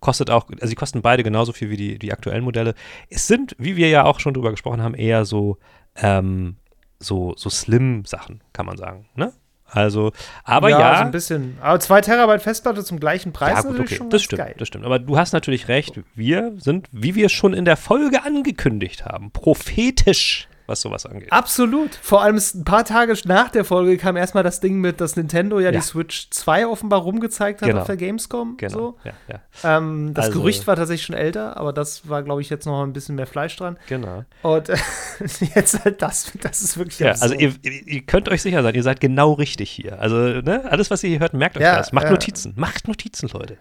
Kostet 0.00 0.28
auch, 0.30 0.48
also 0.50 0.68
die 0.68 0.74
kosten 0.74 1.00
beide 1.00 1.22
genauso 1.22 1.52
viel 1.52 1.70
wie 1.70 1.78
die, 1.78 1.98
die 1.98 2.12
aktuellen 2.12 2.44
Modelle. 2.44 2.74
Es 3.08 3.26
sind, 3.26 3.56
wie 3.58 3.76
wir 3.76 3.88
ja 3.88 4.04
auch 4.04 4.20
schon 4.20 4.34
drüber 4.34 4.50
gesprochen 4.50 4.82
haben, 4.82 4.94
eher 4.94 5.24
so, 5.24 5.56
ähm, 5.96 6.56
so, 6.98 7.32
so 7.36 7.48
Slim-Sachen, 7.48 8.42
kann 8.52 8.66
man 8.66 8.76
sagen. 8.76 9.08
Ne? 9.14 9.32
Also, 9.68 10.12
aber 10.44 10.70
ja. 10.70 10.78
ja 10.78 10.98
so 10.98 11.04
ein 11.04 11.10
bisschen. 11.10 11.58
Aber 11.60 11.80
zwei 11.80 12.00
Terabyte 12.00 12.42
Festplatte 12.42 12.84
zum 12.84 13.00
gleichen 13.00 13.32
Preis 13.32 13.64
ja, 13.64 13.70
gut, 13.70 13.80
okay. 13.80 14.00
das 14.08 14.22
stimmt, 14.22 14.42
geil. 14.42 14.54
das 14.58 14.68
stimmt. 14.68 14.84
Aber 14.84 14.98
du 14.98 15.18
hast 15.18 15.32
natürlich 15.32 15.68
recht. 15.68 16.00
Wir 16.14 16.54
sind, 16.58 16.88
wie 16.92 17.14
wir 17.14 17.28
schon 17.28 17.52
in 17.52 17.64
der 17.64 17.76
Folge 17.76 18.22
angekündigt 18.22 19.04
haben, 19.04 19.30
prophetisch 19.32 20.48
was 20.66 20.80
sowas 20.80 21.06
angeht. 21.06 21.32
Absolut. 21.32 21.94
Vor 22.02 22.22
allem 22.22 22.36
ein 22.36 22.64
paar 22.64 22.84
Tage 22.84 23.14
nach 23.24 23.50
der 23.50 23.64
Folge 23.64 23.96
kam 23.96 24.16
erstmal 24.16 24.42
das 24.42 24.60
Ding 24.60 24.80
mit, 24.80 25.00
dass 25.00 25.16
Nintendo 25.16 25.58
ja, 25.58 25.66
ja. 25.66 25.72
die 25.72 25.80
Switch 25.80 26.30
2 26.30 26.66
offenbar 26.66 27.00
rumgezeigt 27.00 27.62
hat 27.62 27.68
genau. 27.68 27.80
auf 27.80 27.86
der 27.86 27.96
Gamescom. 27.96 28.56
Genau. 28.56 28.72
So. 28.72 28.96
Ja, 29.04 29.12
ja. 29.28 29.78
Ähm, 29.78 30.12
das 30.14 30.26
also, 30.26 30.40
Gerücht 30.40 30.66
war 30.66 30.76
tatsächlich 30.76 31.06
schon 31.06 31.16
älter, 31.16 31.56
aber 31.56 31.72
das 31.72 32.08
war, 32.08 32.22
glaube 32.22 32.40
ich, 32.40 32.50
jetzt 32.50 32.66
noch 32.66 32.82
ein 32.82 32.92
bisschen 32.92 33.14
mehr 33.14 33.26
Fleisch 33.26 33.56
dran. 33.56 33.78
Genau. 33.88 34.24
Und 34.42 34.68
äh, 34.68 34.76
jetzt 35.54 35.84
halt 35.84 36.02
das, 36.02 36.32
das 36.40 36.62
ist 36.62 36.76
wirklich 36.78 36.98
ja, 36.98 37.12
Also 37.12 37.34
ihr, 37.34 37.54
ihr, 37.62 38.02
könnt 38.02 38.28
euch 38.28 38.42
sicher 38.42 38.62
sein, 38.62 38.74
ihr 38.74 38.82
seid 38.82 39.00
genau 39.00 39.32
richtig 39.32 39.70
hier. 39.70 40.00
Also 40.00 40.16
ne, 40.16 40.64
alles, 40.70 40.90
was 40.90 41.02
ihr 41.02 41.10
hier 41.10 41.20
hört, 41.20 41.34
merkt 41.34 41.56
euch 41.56 41.62
das. 41.62 41.92
Macht 41.92 42.10
Notizen. 42.10 42.54
Macht 42.56 42.88
Notizen, 42.88 43.28
Leute. 43.32 43.56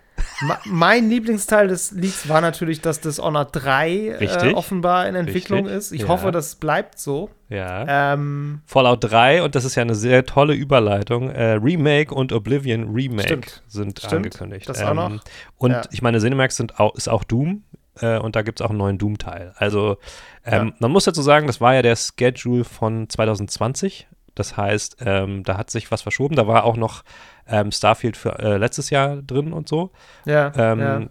mein 0.65 1.10
Lieblingsteil 1.10 1.68
des 1.68 1.91
Leaks 1.91 2.28
war 2.28 2.41
natürlich, 2.41 2.82
dass 2.82 3.02
das 3.02 3.20
Honor 3.20 3.46
3 3.46 4.18
äh, 4.20 4.54
offenbar 4.54 5.08
in 5.08 5.15
Entwicklung 5.15 5.65
Richtig. 5.65 5.78
ist. 5.78 5.91
Ich 5.91 6.08
hoffe, 6.08 6.32
das 6.32 6.56
bleibt 6.56 6.94
so. 6.99 7.29
Ja. 7.49 8.13
Ähm, 8.13 8.62
Fallout 8.65 9.03
3, 9.03 9.43
und 9.43 9.55
das 9.55 9.65
ist 9.65 9.75
ja 9.75 9.81
eine 9.81 9.95
sehr 9.95 10.25
tolle 10.25 10.53
Überleitung, 10.53 11.29
äh, 11.29 11.53
Remake 11.53 12.13
und 12.13 12.34
Oblivion 12.34 12.93
Remake 12.93 13.27
stimmt. 13.27 13.63
sind 13.67 13.99
stimmt. 13.99 14.13
angekündigt. 14.13 14.69
Das 14.69 14.81
ähm, 14.81 14.88
auch 14.88 14.93
noch. 14.93 15.23
Und 15.58 15.71
ja. 15.71 15.81
ich 15.91 16.01
meine, 16.01 16.19
Cinemax 16.19 16.58
sind 16.58 16.79
auch, 16.79 16.95
ist 16.95 17.08
auch 17.08 17.23
Doom. 17.23 17.63
Äh, 18.01 18.17
und 18.19 18.36
da 18.36 18.41
gibt 18.41 18.60
es 18.60 18.65
auch 18.65 18.71
einen 18.71 18.79
neuen 18.79 18.97
Doom-Teil. 18.97 19.53
Also, 19.55 19.97
ähm, 20.45 20.67
ja. 20.67 20.73
man 20.79 20.91
muss 20.91 21.05
dazu 21.05 21.21
sagen, 21.21 21.47
das 21.47 21.62
war 21.62 21.73
ja 21.73 21.81
der 21.81 21.95
Schedule 21.95 22.63
von 22.63 23.10
2020. 23.10 24.08
Das 24.34 24.58
heißt, 24.58 24.97
ähm, 24.99 25.43
da 25.43 25.58
hat 25.58 25.71
sich 25.71 25.91
was 25.91 26.01
verschoben. 26.01 26.36
Da 26.36 26.45
war 26.45 26.65
auch 26.65 26.75
noch 26.75 27.03
ähm, 27.47 27.71
Starfield 27.71 28.17
für 28.17 28.38
äh, 28.39 28.58
letztes 28.58 28.89
Jahr 28.89 29.21
drin 29.21 29.53
und 29.53 29.69
so. 29.69 29.91
Ja, 30.25 30.51
ähm, 30.55 30.79
ja. 30.79 31.01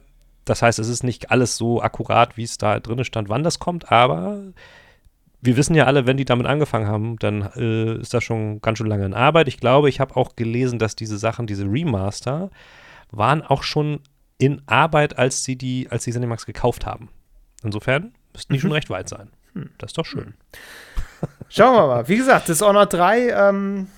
Das 0.44 0.60
heißt, 0.60 0.78
es 0.78 0.88
ist 0.88 1.04
nicht 1.04 1.30
alles 1.30 1.56
so 1.56 1.80
akkurat, 1.80 2.36
wie 2.36 2.42
es 2.42 2.58
da 2.58 2.78
drin 2.80 3.02
stand, 3.04 3.30
wann 3.30 3.42
das 3.42 3.58
kommt, 3.58 3.90
aber 3.90 4.40
wir 5.44 5.56
wissen 5.56 5.74
ja 5.74 5.84
alle, 5.84 6.06
wenn 6.06 6.16
die 6.16 6.24
damit 6.24 6.46
angefangen 6.46 6.88
haben, 6.88 7.16
dann 7.18 7.42
äh, 7.54 8.00
ist 8.00 8.14
das 8.14 8.24
schon 8.24 8.60
ganz 8.62 8.78
schön 8.78 8.86
lange 8.86 9.04
in 9.04 9.14
Arbeit. 9.14 9.46
Ich 9.48 9.58
glaube, 9.58 9.88
ich 9.88 10.00
habe 10.00 10.16
auch 10.16 10.36
gelesen, 10.36 10.78
dass 10.78 10.96
diese 10.96 11.18
Sachen, 11.18 11.46
diese 11.46 11.64
Remaster, 11.64 12.50
waren 13.10 13.42
auch 13.42 13.62
schon 13.62 14.00
in 14.38 14.62
Arbeit, 14.66 15.18
als 15.18 15.44
sie 15.44 15.56
die, 15.56 15.88
als 15.90 16.04
die 16.04 16.12
Cinemax 16.12 16.46
gekauft 16.46 16.86
haben. 16.86 17.10
Insofern 17.62 18.14
müssten 18.32 18.52
die 18.54 18.58
mhm. 18.58 18.62
schon 18.62 18.72
recht 18.72 18.90
weit 18.90 19.08
sein. 19.08 19.30
Hm. 19.52 19.70
Das 19.78 19.90
ist 19.90 19.98
doch 19.98 20.06
schön. 20.06 20.34
Schauen 21.48 21.76
wir 21.76 21.86
mal. 21.86 22.08
Wie 22.08 22.16
gesagt, 22.16 22.48
Dishonored 22.48 22.92
3, 22.92 23.28
ähm, 23.28 23.88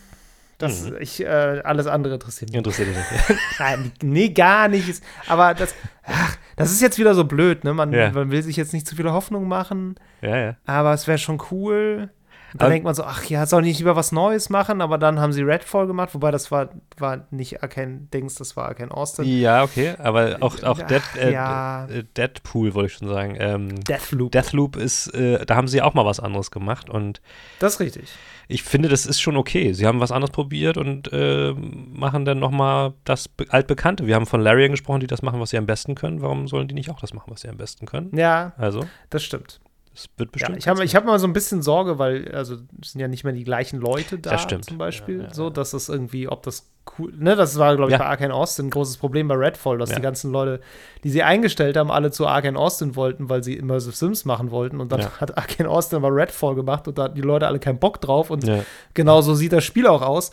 das, 0.58 0.82
mhm. 0.82 0.96
ich, 1.00 1.22
äh, 1.22 1.26
alles 1.64 1.86
andere 1.86 2.14
interessiert 2.14 2.50
mich. 2.50 2.58
Interessiert 2.58 2.88
mich 2.88 2.96
nicht. 2.96 3.40
Nein, 3.58 3.92
nee, 4.02 4.28
gar 4.30 4.68
nicht. 4.68 5.02
Aber 5.26 5.54
das, 5.54 5.74
ach, 6.04 6.36
das 6.56 6.72
ist 6.72 6.80
jetzt 6.80 6.98
wieder 6.98 7.14
so 7.14 7.24
blöd, 7.24 7.64
ne? 7.64 7.74
Man, 7.74 7.92
ja. 7.92 8.10
man 8.10 8.30
will 8.30 8.42
sich 8.42 8.56
jetzt 8.56 8.72
nicht 8.72 8.86
zu 8.86 8.96
viele 8.96 9.12
Hoffnungen 9.12 9.48
machen. 9.48 9.96
Ja, 10.22 10.36
ja. 10.36 10.56
Aber 10.64 10.92
es 10.92 11.06
wäre 11.06 11.18
schon 11.18 11.40
cool. 11.50 12.10
Dann 12.54 12.66
aber, 12.66 12.70
denkt 12.70 12.84
man 12.84 12.94
so, 12.94 13.04
ach 13.04 13.24
ja, 13.24 13.44
soll 13.44 13.62
ich 13.62 13.68
nicht 13.68 13.78
lieber 13.80 13.96
was 13.96 14.12
Neues 14.12 14.48
machen, 14.48 14.80
aber 14.80 14.96
dann 14.96 15.20
haben 15.20 15.32
sie 15.32 15.42
Redfall 15.42 15.86
gemacht, 15.86 16.14
wobei 16.14 16.30
das 16.30 16.50
war, 16.50 16.70
war 16.96 17.26
nicht 17.30 17.62
Arcane 17.62 18.08
Dings, 18.14 18.36
das 18.36 18.56
war 18.56 18.66
Arcane 18.68 18.90
Austin. 18.90 19.26
Ja, 19.26 19.62
okay, 19.62 19.94
aber 19.98 20.38
auch, 20.40 20.62
auch 20.62 20.80
Dead, 20.80 21.02
äh, 21.18 21.32
ja. 21.32 21.86
Äh, 21.86 22.04
Deadpool 22.16 22.72
wollte 22.72 22.86
ich 22.86 22.98
schon 22.98 23.08
sagen. 23.08 23.36
Ähm, 23.38 23.84
Deathloop. 23.84 24.32
Deathloop 24.32 24.76
ist, 24.76 25.08
äh, 25.08 25.44
da 25.44 25.56
haben 25.56 25.68
sie 25.68 25.82
auch 25.82 25.92
mal 25.92 26.06
was 26.06 26.20
anderes 26.20 26.50
gemacht 26.50 26.88
und 26.88 27.20
Das 27.58 27.74
ist 27.74 27.80
richtig 27.80 28.08
ich 28.48 28.62
finde, 28.62 28.88
das 28.88 29.06
ist 29.06 29.20
schon 29.20 29.36
okay. 29.36 29.72
Sie 29.72 29.86
haben 29.86 30.00
was 30.00 30.12
anderes 30.12 30.30
probiert 30.30 30.76
und 30.76 31.12
äh, 31.12 31.52
machen 31.52 32.24
dann 32.24 32.38
nochmal 32.38 32.94
das 33.04 33.28
altbekannte. 33.48 34.06
Wir 34.06 34.14
haben 34.14 34.26
von 34.26 34.40
Larian 34.40 34.70
gesprochen, 34.70 35.00
die 35.00 35.06
das 35.06 35.22
machen, 35.22 35.40
was 35.40 35.50
sie 35.50 35.58
am 35.58 35.66
besten 35.66 35.94
können. 35.94 36.22
Warum 36.22 36.46
sollen 36.46 36.68
die 36.68 36.74
nicht 36.74 36.90
auch 36.90 37.00
das 37.00 37.12
machen, 37.12 37.30
was 37.30 37.40
sie 37.40 37.48
am 37.48 37.56
besten 37.56 37.86
können? 37.86 38.16
Ja, 38.16 38.52
also 38.56 38.84
das 39.10 39.24
stimmt. 39.24 39.60
Das 39.96 40.10
wird 40.18 40.30
bestimmt. 40.30 40.62
Ja, 40.62 40.82
ich 40.82 40.94
habe 40.94 41.06
hab 41.06 41.06
mal 41.06 41.18
so 41.18 41.26
ein 41.26 41.32
bisschen 41.32 41.62
Sorge, 41.62 41.98
weil 41.98 42.30
also 42.34 42.56
es 42.82 42.92
sind 42.92 43.00
ja 43.00 43.08
nicht 43.08 43.24
mehr 43.24 43.32
die 43.32 43.44
gleichen 43.44 43.80
Leute 43.80 44.18
da. 44.18 44.32
Das 44.32 44.42
stimmt. 44.42 44.66
Zum 44.66 44.76
Beispiel, 44.76 45.20
ja, 45.20 45.24
ja, 45.24 45.34
so, 45.34 45.48
dass 45.48 45.70
das 45.70 45.88
irgendwie, 45.88 46.28
ob 46.28 46.42
das 46.42 46.68
cool, 46.98 47.14
ne, 47.16 47.34
das 47.34 47.58
war 47.58 47.74
glaube 47.76 47.92
ich 47.92 47.96
bei 47.96 48.04
Arkane 48.04 48.34
Austin 48.34 48.66
ein 48.66 48.70
großes 48.70 48.98
Problem 48.98 49.26
bei 49.26 49.36
Redfall, 49.36 49.78
dass 49.78 49.88
die 49.88 50.02
ganzen 50.02 50.32
Leute, 50.32 50.60
die 51.02 51.08
sie 51.08 51.22
eingestellt 51.22 51.78
haben, 51.78 51.90
alle 51.90 52.10
zu 52.10 52.26
Arkane 52.26 52.58
Austin 52.58 52.94
wollten, 52.94 53.30
weil 53.30 53.42
sie 53.42 53.54
Immersive 53.54 53.96
Sims 53.96 54.26
machen 54.26 54.50
wollten 54.50 54.80
und 54.80 54.92
dann 54.92 55.06
hat 55.18 55.38
Arkane 55.38 55.70
Austin 55.70 55.96
aber 55.96 56.14
Redfall 56.14 56.54
gemacht 56.54 56.86
und 56.86 56.98
da 56.98 57.04
hatten 57.04 57.14
die 57.14 57.22
Leute 57.22 57.46
alle 57.46 57.58
keinen 57.58 57.78
Bock 57.78 57.98
drauf 58.02 58.28
und 58.28 58.46
genau 58.92 59.22
so 59.22 59.34
sieht 59.34 59.54
das 59.54 59.64
Spiel 59.64 59.86
auch 59.86 60.02
aus. 60.02 60.30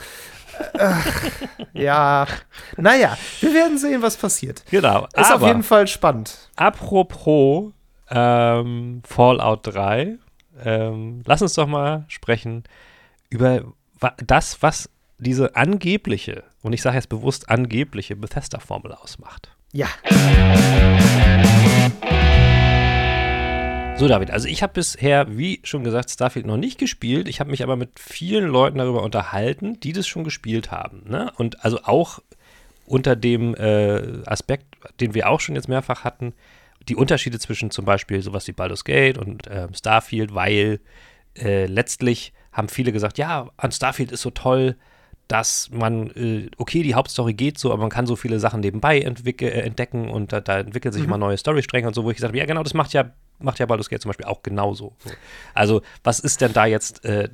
Ach, 0.78 1.08
ja, 1.73 2.28
naja, 2.76 3.17
wir 3.39 3.54
werden 3.54 3.78
sehen, 3.78 4.02
was 4.02 4.17
passiert. 4.17 4.63
Genau. 4.69 5.08
Ist 5.15 5.34
auf 5.34 5.41
jeden 5.41 5.63
Fall 5.63 5.88
spannend. 5.88 6.49
Apropos 6.58 7.71
ähm, 8.13 9.02
Fallout 9.06 9.62
3. 9.63 10.17
Ähm, 10.63 11.21
lass 11.26 11.41
uns 11.41 11.56
doch 11.56 11.67
mal 11.67 12.06
sprechen 12.08 12.63
über 13.30 13.63
das, 14.17 14.62
was 14.62 14.89
diese 15.17 15.56
angebliche, 15.56 16.43
und 16.62 16.73
ich 16.73 16.82
sage 16.82 16.97
jetzt 16.97 17.10
bewusst 17.10 17.49
angebliche 17.49 18.15
Bethesda-Formel 18.15 18.93
ausmacht. 18.93 19.56
Ja. 19.71 19.88
So, 23.95 24.08
David, 24.08 24.32
also 24.32 24.47
ich 24.47 24.63
habe 24.63 24.73
bisher, 24.73 25.38
wie 25.38 25.60
schon 25.63 25.84
gesagt, 25.84 26.10
Starfield 26.10 26.45
noch 26.45 26.58
nicht 26.58 26.80
gespielt. 26.80 27.28
Ich 27.28 27.39
habe 27.39 27.52
mich 27.52 27.63
aber 27.63 27.76
mit 27.76 27.99
vielen 27.99 28.47
Leuten 28.47 28.80
darüber 28.80 29.04
unterhalten, 29.04 29.80
die 29.80 29.93
das 29.93 30.08
schon 30.08 30.23
gespielt 30.23 30.71
haben. 30.71 31.04
Ne? 31.08 31.32
Und 31.38 31.63
also 31.63 31.80
auch 31.84 32.19
unter 32.86 33.15
dem 33.15 33.56
äh, 33.56 34.23
Aspekt, 34.26 34.65
den 34.99 35.13
wir 35.13 35.30
auch 35.30 35.39
schon 35.39 35.56
jetzt 35.56 35.69
mehrfach 35.69 36.04
hatten, 36.04 36.34
die 36.89 36.95
Unterschiede 36.95 37.39
zwischen 37.39 37.71
zum 37.71 37.85
Beispiel 37.85 38.21
sowas 38.21 38.47
wie 38.47 38.51
Baldur's 38.51 38.83
Gate 38.83 39.17
und 39.17 39.47
äh, 39.47 39.67
Starfield, 39.73 40.33
weil 40.33 40.79
äh, 41.37 41.65
letztlich 41.65 42.33
haben 42.51 42.69
viele 42.69 42.91
gesagt, 42.91 43.17
ja, 43.17 43.49
an 43.57 43.71
Starfield 43.71 44.11
ist 44.11 44.21
so 44.21 44.29
toll, 44.29 44.75
dass 45.27 45.69
man, 45.71 46.11
äh, 46.11 46.49
okay, 46.57 46.83
die 46.83 46.95
Hauptstory 46.95 47.33
geht 47.33 47.57
so, 47.57 47.71
aber 47.71 47.81
man 47.81 47.89
kann 47.89 48.05
so 48.05 48.15
viele 48.15 48.39
Sachen 48.39 48.59
nebenbei 48.59 48.99
äh, 48.99 49.47
entdecken 49.61 50.09
und 50.09 50.33
da, 50.33 50.41
da 50.41 50.59
entwickeln 50.59 50.91
sich 50.91 51.01
mhm. 51.03 51.09
immer 51.09 51.17
neue 51.17 51.37
Storystränge 51.37 51.87
und 51.87 51.93
so, 51.93 52.03
wo 52.03 52.11
ich 52.11 52.17
gesagt 52.17 52.31
habe, 52.31 52.37
ja 52.37 52.45
genau, 52.45 52.63
das 52.63 52.73
macht 52.73 52.93
ja, 52.93 53.11
macht 53.39 53.59
ja 53.59 53.65
Baldur's 53.65 53.89
Gate 53.89 54.01
zum 54.01 54.09
Beispiel 54.09 54.25
auch 54.25 54.43
genauso. 54.43 54.95
Also, 55.53 55.81
was 56.03 56.19
ist 56.19 56.41
denn 56.41 56.53
da 56.53 56.65
jetzt 56.65 57.03
äh, 57.05 57.29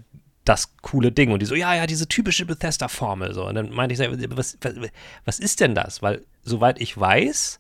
das 0.45 0.77
coole 0.81 1.11
Ding? 1.11 1.31
Und 1.31 1.41
die 1.41 1.45
so, 1.45 1.55
ja, 1.55 1.73
ja, 1.73 1.87
diese 1.87 2.07
typische 2.07 2.45
Bethesda-Formel. 2.45 3.33
So. 3.33 3.47
Und 3.47 3.55
dann 3.55 3.71
meinte 3.71 3.93
ich, 3.93 4.29
was, 4.35 4.57
was, 4.61 4.75
was 5.25 5.39
ist 5.39 5.59
denn 5.59 5.75
das? 5.75 6.01
Weil, 6.01 6.23
soweit 6.43 6.79
ich 6.79 6.97
weiß, 6.97 7.58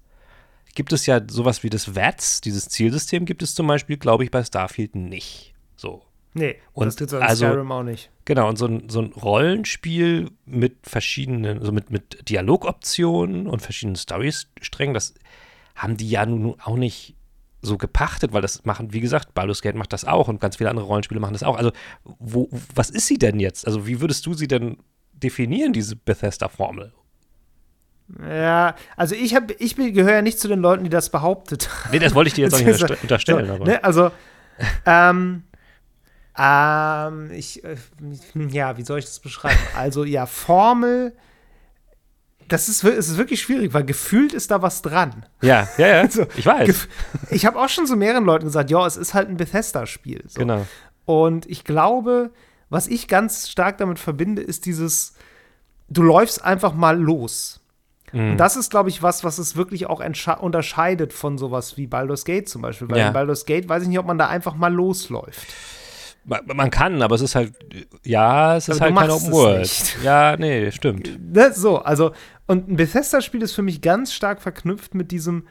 gibt 0.79 0.93
es 0.93 1.05
ja 1.07 1.19
sowas 1.29 1.61
wie 1.63 1.69
das 1.69 1.93
VATS, 1.93 2.39
dieses 2.39 2.69
Zielsystem 2.69 3.25
gibt 3.25 3.43
es 3.43 3.53
zum 3.53 3.67
Beispiel, 3.67 3.97
glaube 3.97 4.23
ich, 4.23 4.31
bei 4.31 4.41
Starfield 4.45 4.95
nicht. 4.95 5.53
So. 5.75 6.03
Nee, 6.33 6.55
und 6.71 6.85
das 6.85 6.95
tut 6.95 7.13
also, 7.15 7.47
Skyrim 7.47 7.69
auch 7.69 7.83
nicht. 7.83 8.09
Genau, 8.23 8.47
und 8.47 8.57
so 8.57 8.67
ein, 8.67 8.87
so 8.87 9.01
ein 9.01 9.11
Rollenspiel 9.11 10.31
mit 10.45 10.77
verschiedenen, 10.83 11.59
also 11.59 11.73
mit, 11.73 11.91
mit 11.91 12.29
Dialogoptionen 12.29 13.47
und 13.47 13.61
verschiedenen 13.61 13.97
Storysträngen, 13.97 14.93
das 14.93 15.15
haben 15.75 15.97
die 15.97 16.09
ja 16.09 16.25
nun 16.25 16.55
auch 16.61 16.77
nicht 16.77 17.13
so 17.61 17.77
gepachtet, 17.77 18.31
weil 18.31 18.41
das 18.41 18.63
machen, 18.63 18.93
wie 18.93 19.01
gesagt, 19.01 19.33
Baldur's 19.33 19.61
Gate 19.61 19.75
macht 19.75 19.91
das 19.91 20.05
auch 20.05 20.29
und 20.29 20.39
ganz 20.39 20.55
viele 20.55 20.69
andere 20.69 20.85
Rollenspiele 20.85 21.19
machen 21.19 21.33
das 21.33 21.43
auch. 21.43 21.57
Also, 21.57 21.73
wo, 22.05 22.47
was 22.73 22.89
ist 22.89 23.07
sie 23.07 23.17
denn 23.17 23.41
jetzt? 23.41 23.67
Also, 23.67 23.85
wie 23.85 23.99
würdest 23.99 24.25
du 24.25 24.33
sie 24.33 24.47
denn 24.47 24.77
definieren, 25.11 25.73
diese 25.73 25.97
Bethesda-Formel? 25.97 26.93
Ja, 28.27 28.75
also 28.95 29.15
ich 29.15 29.35
habe, 29.35 29.53
ich 29.59 29.75
gehöre 29.75 30.13
ja 30.13 30.21
nicht 30.21 30.39
zu 30.39 30.47
den 30.47 30.59
Leuten, 30.59 30.83
die 30.83 30.89
das 30.89 31.09
behauptet 31.09 31.69
haben. 31.69 31.91
Nee, 31.91 31.99
das 31.99 32.15
wollte 32.15 32.29
ich 32.29 32.33
dir 32.33 32.45
jetzt 32.45 32.55
auch 32.55 32.59
nicht 32.59 33.01
unterstellen. 33.03 33.47
So, 33.47 33.53
aber. 33.53 33.65
Ne, 33.65 33.83
also, 33.83 34.11
ähm, 34.85 35.43
ähm, 36.37 37.31
ich, 37.31 37.63
äh, 37.63 37.75
ja, 38.49 38.77
wie 38.77 38.83
soll 38.83 38.99
ich 38.99 39.05
das 39.05 39.19
beschreiben? 39.19 39.59
Also, 39.75 40.03
ja, 40.05 40.25
Formel, 40.25 41.13
das 42.47 42.67
ist, 42.67 42.83
ist 42.83 43.17
wirklich 43.17 43.41
schwierig, 43.41 43.73
weil 43.73 43.83
gefühlt 43.83 44.33
ist 44.33 44.49
da 44.49 44.61
was 44.61 44.81
dran. 44.81 45.25
Ja, 45.41 45.67
ja, 45.77 45.87
ja, 45.87 46.01
also, 46.01 46.25
ich 46.35 46.45
weiß. 46.45 46.87
Ich 47.29 47.45
habe 47.45 47.59
auch 47.59 47.69
schon 47.69 47.85
zu 47.85 47.95
mehreren 47.95 48.25
Leuten 48.25 48.45
gesagt, 48.45 48.71
ja, 48.71 48.85
es 48.85 48.97
ist 48.97 49.13
halt 49.13 49.29
ein 49.29 49.37
Bethesda-Spiel. 49.37 50.23
So. 50.27 50.39
Genau. 50.39 50.65
Und 51.05 51.45
ich 51.45 51.63
glaube, 51.63 52.31
was 52.69 52.87
ich 52.87 53.07
ganz 53.07 53.49
stark 53.49 53.77
damit 53.77 53.99
verbinde, 53.99 54.41
ist 54.41 54.65
dieses, 54.65 55.13
du 55.89 56.01
läufst 56.01 56.43
einfach 56.43 56.73
mal 56.73 56.99
los. 56.99 57.58
Mhm. 58.11 58.31
Und 58.31 58.37
das 58.37 58.55
ist, 58.55 58.69
glaube 58.69 58.89
ich, 58.89 59.03
was, 59.03 59.23
was 59.23 59.37
es 59.37 59.55
wirklich 59.55 59.87
auch 59.87 60.01
unterscheidet 60.39 61.13
von 61.13 61.37
sowas 61.37 61.77
wie 61.77 61.87
Baldur's 61.87 62.25
Gate 62.25 62.49
zum 62.49 62.61
Beispiel. 62.61 62.89
Weil 62.89 62.99
ja. 62.99 63.07
in 63.07 63.13
Baldur's 63.13 63.45
Gate 63.45 63.67
weiß 63.69 63.83
ich 63.83 63.89
nicht, 63.89 63.99
ob 63.99 64.05
man 64.05 64.17
da 64.17 64.27
einfach 64.27 64.55
mal 64.55 64.73
losläuft. 64.73 65.47
Man, 66.25 66.69
kann, 66.69 67.01
aber 67.01 67.15
es 67.15 67.21
ist 67.21 67.33
halt, 67.33 67.53
ja, 68.03 68.55
es 68.55 68.67
ist 68.67 68.75
Aber 68.75 68.85
halt 68.85 68.95
keine 68.95 69.11
machst 69.11 69.25
Open 69.25 69.33
World. 69.33 69.97
Ja, 70.03 70.35
nee, 70.37 70.69
stimmt. 70.71 71.33
Ne, 71.33 71.51
so, 71.53 71.79
also, 71.79 72.11
und 72.45 72.69
ein 72.69 72.75
Bethesda-Spiel 72.75 73.41
ist 73.41 73.53
für 73.53 73.63
mich 73.63 73.81
ganz 73.81 74.13
stark 74.13 74.41
verknüpft 74.41 74.93
mit 74.93 75.11
diesem, 75.11 75.47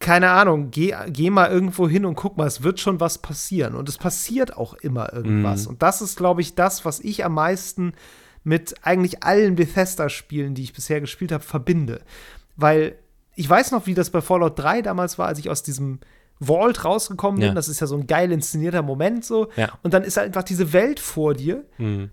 keine 0.00 0.30
Ahnung, 0.30 0.70
geh, 0.70 0.94
geh 1.08 1.30
mal 1.30 1.50
irgendwo 1.50 1.88
hin 1.88 2.06
und 2.06 2.14
guck 2.16 2.36
mal, 2.36 2.46
es 2.46 2.62
wird 2.62 2.80
schon 2.80 2.98
was 2.98 3.18
passieren. 3.18 3.74
Und 3.74 3.88
es 3.88 3.98
passiert 3.98 4.56
auch 4.56 4.74
immer 4.74 5.12
irgendwas. 5.12 5.64
Mhm. 5.64 5.74
Und 5.74 5.82
das 5.82 6.02
ist, 6.02 6.16
glaube 6.16 6.40
ich, 6.40 6.54
das, 6.54 6.84
was 6.84 6.98
ich 7.00 7.24
am 7.24 7.34
meisten 7.34 7.92
mit 8.44 8.74
eigentlich 8.82 9.22
allen 9.24 9.56
Bethesda-Spielen, 9.56 10.54
die 10.54 10.62
ich 10.62 10.72
bisher 10.72 11.00
gespielt 11.00 11.32
habe, 11.32 11.42
verbinde. 11.42 12.02
Weil 12.56 12.96
ich 13.34 13.48
weiß 13.48 13.72
noch, 13.72 13.86
wie 13.86 13.94
das 13.94 14.10
bei 14.10 14.20
Fallout 14.20 14.58
3 14.58 14.82
damals 14.82 15.18
war, 15.18 15.26
als 15.26 15.38
ich 15.38 15.50
aus 15.50 15.62
diesem 15.62 15.98
Vault 16.40 16.84
rausgekommen 16.84 17.40
bin. 17.40 17.48
Ja. 17.48 17.54
Das 17.54 17.68
ist 17.68 17.80
ja 17.80 17.86
so 17.86 17.96
ein 17.96 18.06
geil 18.06 18.30
inszenierter 18.30 18.82
Moment 18.82 19.24
so. 19.24 19.48
Ja. 19.56 19.70
Und 19.82 19.94
dann 19.94 20.04
ist 20.04 20.16
halt 20.16 20.26
einfach 20.26 20.44
diese 20.44 20.72
Welt 20.72 21.00
vor 21.00 21.34
dir. 21.34 21.64
Mhm. 21.78 22.10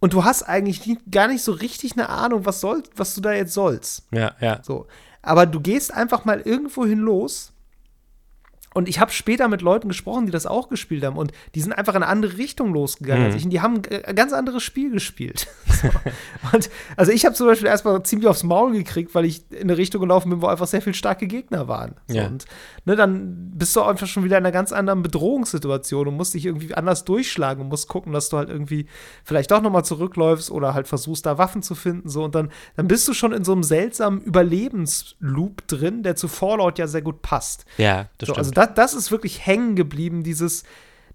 Und 0.00 0.12
du 0.12 0.24
hast 0.24 0.42
eigentlich 0.42 0.86
nie, 0.86 0.98
gar 1.10 1.28
nicht 1.28 1.42
so 1.42 1.52
richtig 1.52 1.92
eine 1.92 2.08
Ahnung, 2.08 2.44
was, 2.44 2.60
soll, 2.60 2.82
was 2.96 3.14
du 3.14 3.20
da 3.20 3.32
jetzt 3.32 3.54
sollst. 3.54 4.06
Ja, 4.12 4.34
ja. 4.40 4.60
So. 4.62 4.86
Aber 5.22 5.46
du 5.46 5.60
gehst 5.60 5.94
einfach 5.94 6.24
mal 6.24 6.40
irgendwo 6.40 6.84
hin 6.84 6.98
los. 6.98 7.51
Und 8.74 8.88
ich 8.88 8.98
habe 9.00 9.10
später 9.12 9.48
mit 9.48 9.62
Leuten 9.62 9.88
gesprochen, 9.88 10.26
die 10.26 10.32
das 10.32 10.46
auch 10.46 10.68
gespielt 10.68 11.04
haben. 11.04 11.16
Und 11.16 11.32
die 11.54 11.60
sind 11.60 11.72
einfach 11.72 11.94
in 11.94 12.02
eine 12.02 12.10
andere 12.10 12.38
Richtung 12.38 12.72
losgegangen 12.72 13.24
als 13.26 13.34
Mhm. 13.34 13.38
ich. 13.38 13.44
Und 13.44 13.50
die 13.50 13.60
haben 13.60 13.82
äh, 13.90 14.02
ein 14.04 14.16
ganz 14.16 14.32
anderes 14.32 14.62
Spiel 14.62 14.90
gespielt. 14.90 15.46
so. 15.66 15.88
Und 16.52 16.70
also 16.96 17.12
ich 17.12 17.24
habe 17.26 17.34
zum 17.34 17.46
Beispiel 17.46 17.68
erstmal 17.68 18.02
ziemlich 18.02 18.28
aufs 18.28 18.42
Maul 18.44 18.72
gekriegt, 18.72 19.14
weil 19.14 19.24
ich 19.24 19.42
in 19.50 19.62
eine 19.62 19.76
Richtung 19.76 20.00
gelaufen 20.00 20.30
bin, 20.30 20.42
wo 20.42 20.46
einfach 20.46 20.66
sehr 20.66 20.82
viel 20.82 20.94
starke 20.94 21.26
Gegner 21.26 21.68
waren. 21.68 21.94
So. 22.08 22.16
Ja. 22.16 22.26
Und 22.26 22.44
ne, 22.84 22.96
dann 22.96 23.50
bist 23.54 23.74
du 23.76 23.82
einfach 23.82 24.06
schon 24.06 24.24
wieder 24.24 24.38
in 24.38 24.44
einer 24.44 24.52
ganz 24.52 24.72
anderen 24.72 25.02
Bedrohungssituation 25.02 26.08
und 26.08 26.16
musst 26.16 26.34
dich 26.34 26.46
irgendwie 26.46 26.74
anders 26.74 27.04
durchschlagen 27.04 27.62
und 27.62 27.68
musst 27.68 27.88
gucken, 27.88 28.12
dass 28.12 28.28
du 28.28 28.36
halt 28.38 28.48
irgendwie 28.48 28.86
vielleicht 29.24 29.50
doch 29.50 29.60
noch 29.62 29.70
mal 29.70 29.84
zurückläufst 29.84 30.50
oder 30.50 30.74
halt 30.74 30.88
versuchst, 30.88 31.26
da 31.26 31.38
Waffen 31.38 31.62
zu 31.62 31.74
finden. 31.74 32.08
So. 32.08 32.24
Und 32.24 32.34
dann, 32.34 32.50
dann 32.76 32.88
bist 32.88 33.06
du 33.08 33.12
schon 33.14 33.32
in 33.32 33.44
so 33.44 33.52
einem 33.52 33.62
seltsamen 33.62 34.20
Überlebensloop 34.22 35.66
drin, 35.68 36.02
der 36.02 36.16
zu 36.16 36.28
Fallout 36.28 36.78
ja 36.78 36.86
sehr 36.86 37.02
gut 37.02 37.22
passt. 37.22 37.64
Ja, 37.78 38.06
das 38.18 38.26
So, 38.28 38.34
stimmt. 38.34 38.38
also 38.38 38.50
das, 38.66 38.74
das 38.74 38.94
ist 38.94 39.10
wirklich 39.10 39.46
hängen 39.46 39.76
geblieben, 39.76 40.22
dieses, 40.22 40.64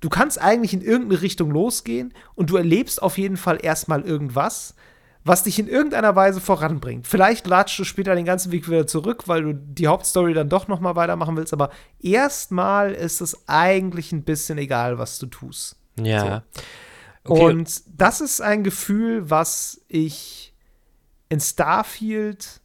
du 0.01 0.10
kannst 0.10 0.41
eigentlich 0.41 0.73
in 0.73 0.81
irgendeine 0.81 1.21
Richtung 1.21 1.51
losgehen 1.51 2.13
und 2.36 2.49
du 2.49 2.57
erlebst 2.57 3.01
auf 3.01 3.17
jeden 3.17 3.38
Fall 3.38 3.60
erstmal 3.62 4.01
irgendwas, 4.01 4.75
was 5.23 5.43
dich 5.43 5.60
in 5.60 5.67
irgendeiner 5.67 6.15
Weise 6.15 6.39
voranbringt. 6.39 7.05
Vielleicht 7.05 7.47
latschst 7.47 7.79
du 7.79 7.83
später 7.83 8.15
den 8.15 8.25
ganzen 8.25 8.51
Weg 8.51 8.69
wieder 8.69 8.88
zurück, 8.88 9.27
weil 9.27 9.43
du 9.43 9.53
die 9.53 9.88
Hauptstory 9.88 10.33
dann 10.33 10.49
doch 10.49 10.67
noch 10.67 10.79
mal 10.79 10.95
weitermachen 10.95 11.36
willst, 11.36 11.53
aber 11.53 11.69
erstmal 11.99 12.93
ist 12.93 13.19
es 13.21 13.47
eigentlich 13.47 14.12
ein 14.13 14.23
bisschen 14.23 14.57
egal, 14.57 14.97
was 14.97 15.19
du 15.19 15.25
tust. 15.25 15.75
ja. 15.99 16.43
Okay. 17.29 17.43
Und 17.43 17.81
das 17.88 18.21
ist 18.21 18.39
ein 18.39 18.63
Gefühl, 18.63 19.29
was 19.29 19.81
ich 19.89 20.53
in 21.27 21.41
Starfield 21.41 22.62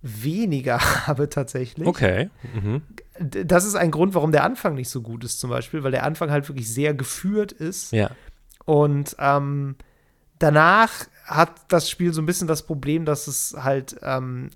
weniger 0.00 0.78
habe 1.06 1.28
tatsächlich. 1.28 1.86
okay. 1.86 2.30
Mhm. 2.54 2.82
Das 3.18 3.64
ist 3.64 3.74
ein 3.76 3.90
Grund, 3.90 4.14
warum 4.14 4.32
der 4.32 4.44
Anfang 4.44 4.74
nicht 4.74 4.88
so 4.88 5.00
gut 5.00 5.22
ist, 5.24 5.38
zum 5.38 5.50
Beispiel, 5.50 5.84
weil 5.84 5.92
der 5.92 6.04
Anfang 6.04 6.30
halt 6.30 6.48
wirklich 6.48 6.72
sehr 6.72 6.94
geführt 6.94 7.52
ist. 7.52 7.92
Ja. 7.92 8.10
Und 8.64 9.14
ähm, 9.18 9.76
danach 10.38 10.90
hat 11.24 11.52
das 11.68 11.88
Spiel 11.88 12.12
so 12.12 12.20
ein 12.20 12.26
bisschen 12.26 12.48
das 12.48 12.66
Problem, 12.66 13.04
dass 13.04 13.28
es 13.28 13.54
halt 13.58 13.96
ähm, 14.02 14.50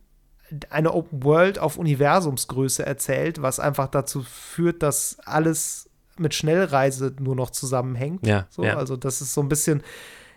eine 0.70 0.92
Open 0.94 1.22
World 1.24 1.58
auf 1.58 1.76
Universumsgröße 1.78 2.84
erzählt, 2.84 3.42
was 3.42 3.60
einfach 3.60 3.88
dazu 3.88 4.22
führt, 4.22 4.82
dass 4.82 5.18
alles 5.24 5.88
mit 6.18 6.34
Schnellreise 6.34 7.14
nur 7.20 7.36
noch 7.36 7.50
zusammenhängt. 7.50 8.26
Ja, 8.26 8.46
So, 8.50 8.64
ja. 8.64 8.76
Also 8.76 8.96
das 8.96 9.20
ist 9.20 9.34
so 9.34 9.40
ein 9.40 9.48
bisschen, 9.48 9.82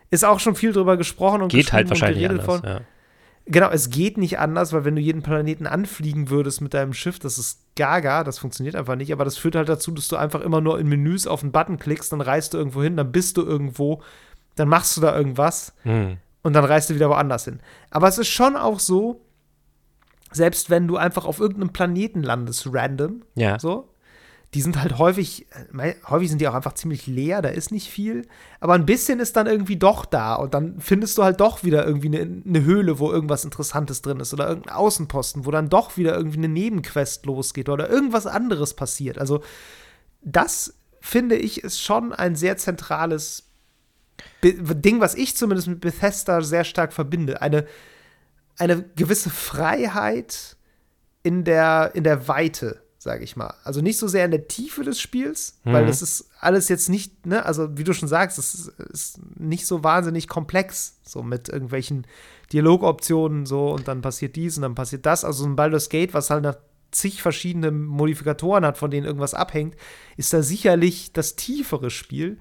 ist 0.10 0.26
auch 0.26 0.40
schon 0.40 0.56
viel 0.56 0.74
drüber 0.74 0.98
gesprochen 0.98 1.42
und 1.42 1.50
Geht 1.52 1.74
halt 1.74 1.86
und 1.86 1.92
wahrscheinlich 1.92 2.22
geredet 2.22 2.42
anders. 2.42 2.60
von. 2.60 2.70
Ja. 2.70 2.82
Genau, 3.48 3.70
es 3.72 3.90
geht 3.90 4.18
nicht 4.18 4.38
anders, 4.38 4.72
weil 4.74 4.86
wenn 4.86 4.96
du 4.96 5.02
jeden 5.02 5.24
Planeten 5.24 5.66
anfliegen 5.66 6.30
würdest 6.30 6.62
mit 6.62 6.74
deinem 6.74 6.94
Schiff, 6.94 7.18
das 7.18 7.38
ist 7.40 7.61
gaga, 7.76 8.24
das 8.24 8.40
funktioniert 8.40 8.76
einfach 8.76 8.96
nicht, 8.96 9.12
aber 9.14 9.24
das 9.26 9.38
führt 9.38 9.56
halt 9.56 9.70
dazu, 9.70 9.92
dass 9.92 10.08
du 10.08 10.16
einfach 10.18 10.42
immer 10.42 10.62
nur 10.62 10.80
in 10.80 10.88
Menüs 10.88 11.26
auf 11.28 11.42
einen 11.44 11.52
Button 11.52 11.78
klickst, 11.80 12.12
dann 12.12 12.22
reist 12.22 12.54
du 12.54 12.58
irgendwo 12.58 12.84
hin, 12.84 12.98
dann 12.98 13.12
bist 13.12 13.38
du 13.38 13.44
irgendwo, 13.44 14.02
dann 14.56 14.68
machst 14.68 14.98
du 14.98 15.02
da 15.02 15.16
irgendwas 15.16 15.74
Mhm. 15.84 16.18
und 16.44 16.54
dann 16.54 16.66
reist 16.66 16.90
du 16.90 16.96
wieder 16.96 17.10
woanders 17.10 17.46
hin. 17.46 17.60
Aber 17.90 18.08
es 18.08 18.18
ist 18.18 18.28
schon 18.30 18.56
auch 18.58 18.80
so, 18.80 19.22
selbst 20.32 20.70
wenn 20.70 20.88
du 20.88 20.98
einfach 20.98 21.26
auf 21.26 21.40
irgendeinem 21.40 21.74
Planeten 21.74 22.24
landest, 22.24 22.68
random, 22.72 23.24
Ja. 23.36 23.60
so, 23.60 23.88
die 24.54 24.62
sind 24.62 24.80
halt 24.82 24.98
häufig, 24.98 25.48
äh, 25.78 25.94
häufig 26.10 26.30
sind 26.30 26.42
die 26.42 26.48
auch 26.48 26.54
einfach 26.54 26.74
ziemlich 26.74 27.08
leer, 27.08 27.42
da 27.42 27.50
ist 27.50 27.72
nicht 27.72 27.90
viel, 27.90 28.28
aber 28.60 28.74
ein 28.74 28.86
bisschen 28.86 29.20
ist 29.20 29.36
dann 29.38 29.48
irgendwie 29.48 29.78
doch 29.78 30.06
da 30.06 30.36
und 30.36 30.54
dann 30.54 30.80
findest 30.80 31.18
du 31.18 31.24
halt 31.24 31.40
doch 31.40 31.64
wieder 31.64 31.86
irgendwie 31.86 32.08
eine, 32.08 32.44
eine 32.46 32.64
Höhle, 32.64 33.00
wo 33.00 33.12
irgendwas 33.12 33.46
Interessantes 33.46 34.02
drin 34.02 34.20
ist 34.20 34.34
oder 34.34 34.50
irgendein 34.50 34.76
Außenposten, 34.76 35.46
wo 35.46 35.52
dann 35.52 35.70
doch 35.70 35.96
wieder 35.96 36.16
irgendwie 36.16 36.38
eine 36.38 36.50
Nebenquest 36.50 37.26
losgeht 37.26 37.70
oder 37.70 37.90
irgendwas 37.90 38.28
anderes 38.28 38.74
passiert. 38.74 39.18
Also 39.18 39.42
das 40.22 40.74
finde 41.00 41.36
ich 41.36 41.64
ist 41.64 41.82
schon 41.82 42.14
ein 42.14 42.36
sehr 42.36 42.58
zentrales 42.58 43.48
Be 44.42 44.54
Ding, 44.54 45.00
was 45.00 45.16
ich 45.16 45.36
zumindest 45.36 45.68
mit 45.68 45.82
Bethesda 45.82 46.42
sehr 46.42 46.64
stark 46.64 46.94
verbinde. 46.94 47.42
Eine, 47.42 47.66
eine 48.58 48.84
gewisse 48.96 49.30
Freiheit 49.30 50.58
in 51.24 51.44
der, 51.44 51.92
in 51.94 52.04
der 52.04 52.28
Weite, 52.28 52.84
sage 53.02 53.24
ich 53.24 53.36
mal. 53.36 53.56
Also 53.64 53.82
nicht 53.82 53.98
so 53.98 54.08
sehr 54.08 54.26
in 54.26 54.32
der 54.32 54.48
Tiefe 54.48 54.84
des 54.84 55.00
Spiels, 55.00 55.58
weil 55.64 55.82
Mhm. 55.84 55.88
das 55.88 56.04
ist 56.04 56.30
alles 56.40 56.70
jetzt 56.70 56.88
nicht, 56.88 57.26
ne, 57.26 57.44
also 57.44 57.76
wie 57.76 57.84
du 57.84 57.94
schon 57.94 58.08
sagst, 58.08 58.38
es 58.38 58.54
ist, 58.54 58.68
ist 58.92 59.20
nicht 59.40 59.66
so 59.66 59.84
wahnsinnig 59.84 60.28
komplex, 60.28 61.00
so 61.02 61.24
mit 61.24 61.50
irgendwelchen 61.50 62.06
Dialogoptionen 62.54 63.48
so 63.48 63.72
und 63.72 63.88
dann 63.88 64.02
passiert 64.02 64.36
dies 64.36 64.56
und 64.58 64.62
dann 64.62 64.76
passiert 64.76 65.06
das. 65.08 65.26
Also 65.26 65.46
ein 65.46 65.56
Baldur's 65.56 65.90
Gate, 65.90 66.14
was 66.14 66.30
halt 66.30 66.44
nach 66.44 66.58
zig 66.92 67.24
verschiedene 67.24 67.72
Modifikatoren 67.72 68.66
hat, 68.66 68.78
von 68.78 68.92
denen 68.92 69.08
irgendwas 69.08 69.34
abhängt, 69.34 69.76
ist 70.18 70.32
da 70.34 70.44
sicherlich 70.44 71.12
das 71.12 71.36
tiefere 71.36 71.90
Spiel. 71.90 72.38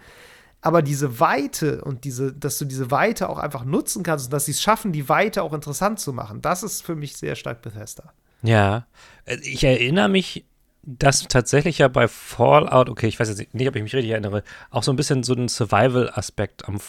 Aber 0.61 0.83
diese 0.83 1.21
Weite 1.21 1.83
und 1.85 2.05
diese, 2.05 2.35
dass 2.35 2.59
du 2.59 2.67
diese 2.67 2.91
Weite 2.91 3.31
auch 3.31 3.39
einfach 3.39 3.65
nutzen 3.65 4.03
kannst 4.03 4.27
und 4.27 4.33
dass 4.35 4.45
sie 4.45 4.51
es 4.51 4.61
schaffen, 4.61 4.93
die 4.93 5.09
Weite 5.09 5.43
auch 5.43 5.55
interessant 5.55 6.01
zu 6.01 6.13
machen, 6.13 6.43
das 6.43 6.63
ist 6.63 6.83
für 6.83 6.97
mich 6.97 7.17
sehr 7.17 7.35
stark 7.35 7.63
Bethesda. 7.63 8.13
Ja, 8.43 8.87
Äh, 9.25 9.37
ich 9.43 9.65
erinnere 9.65 10.09
mich, 10.11 10.45
dass 10.83 11.29
tatsächlich 11.29 11.79
ja 11.79 11.89
bei 11.89 12.09
Fallout, 12.09 12.89
okay, 12.89 13.07
ich 13.07 13.21
weiß 13.21 13.29
jetzt 13.29 13.55
nicht, 13.55 13.69
ob 13.69 13.77
ich 13.77 13.83
mich 13.83 13.95
richtig 13.95 14.13
erinnere, 14.13 14.43
auch 14.71 14.83
so 14.83 14.93
ein 14.93 14.97
bisschen 14.97 15.23
so 15.23 15.35
ein 15.35 15.49
Survival-Aspekt 15.49 16.67
am, 16.67 16.81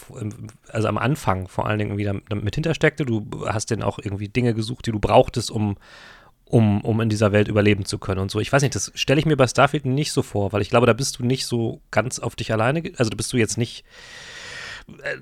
also 0.70 0.88
am 0.88 0.98
Anfang 0.98 1.48
vor 1.48 1.68
allen 1.68 1.80
Dingen 1.80 1.98
damit 1.98 2.24
damit 2.30 2.56
hintersteckte. 2.56 3.06
Du 3.06 3.46
hast 3.48 3.70
denn 3.70 3.84
auch 3.84 4.00
irgendwie 4.00 4.30
Dinge 4.30 4.54
gesucht, 4.54 4.86
die 4.86 4.92
du 4.92 5.00
brauchtest, 5.00 5.52
um, 5.52 5.78
um, 6.46 6.82
um 6.82 7.02
in 7.02 7.10
dieser 7.10 7.34
Welt 7.34 7.50
überleben 7.50 7.84
zu 7.84 7.98
können 7.98 8.22
und 8.22 8.32
so. 8.32 8.40
Ich 8.40 8.52
weiß 8.52 8.62
nicht, 8.62 8.76
das 8.76 8.92
stelle 8.96 9.20
ich 9.20 9.26
mir 9.26 9.38
bei 9.38 9.48
Starfield 9.48 9.86
nicht 9.86 10.14
so 10.14 10.22
vor, 10.22 10.54
weil 10.54 10.62
ich 10.62 10.70
glaube, 10.70 10.88
da 10.88 10.94
bist 10.94 11.20
du 11.20 11.26
nicht 11.26 11.46
so 11.46 11.82
ganz 11.92 12.20
auf 12.20 12.36
dich 12.36 12.54
alleine, 12.54 12.84
also 12.98 13.10
da 13.10 13.16
bist 13.16 13.34
du 13.34 13.38
jetzt 13.38 13.58
nicht 13.58 13.84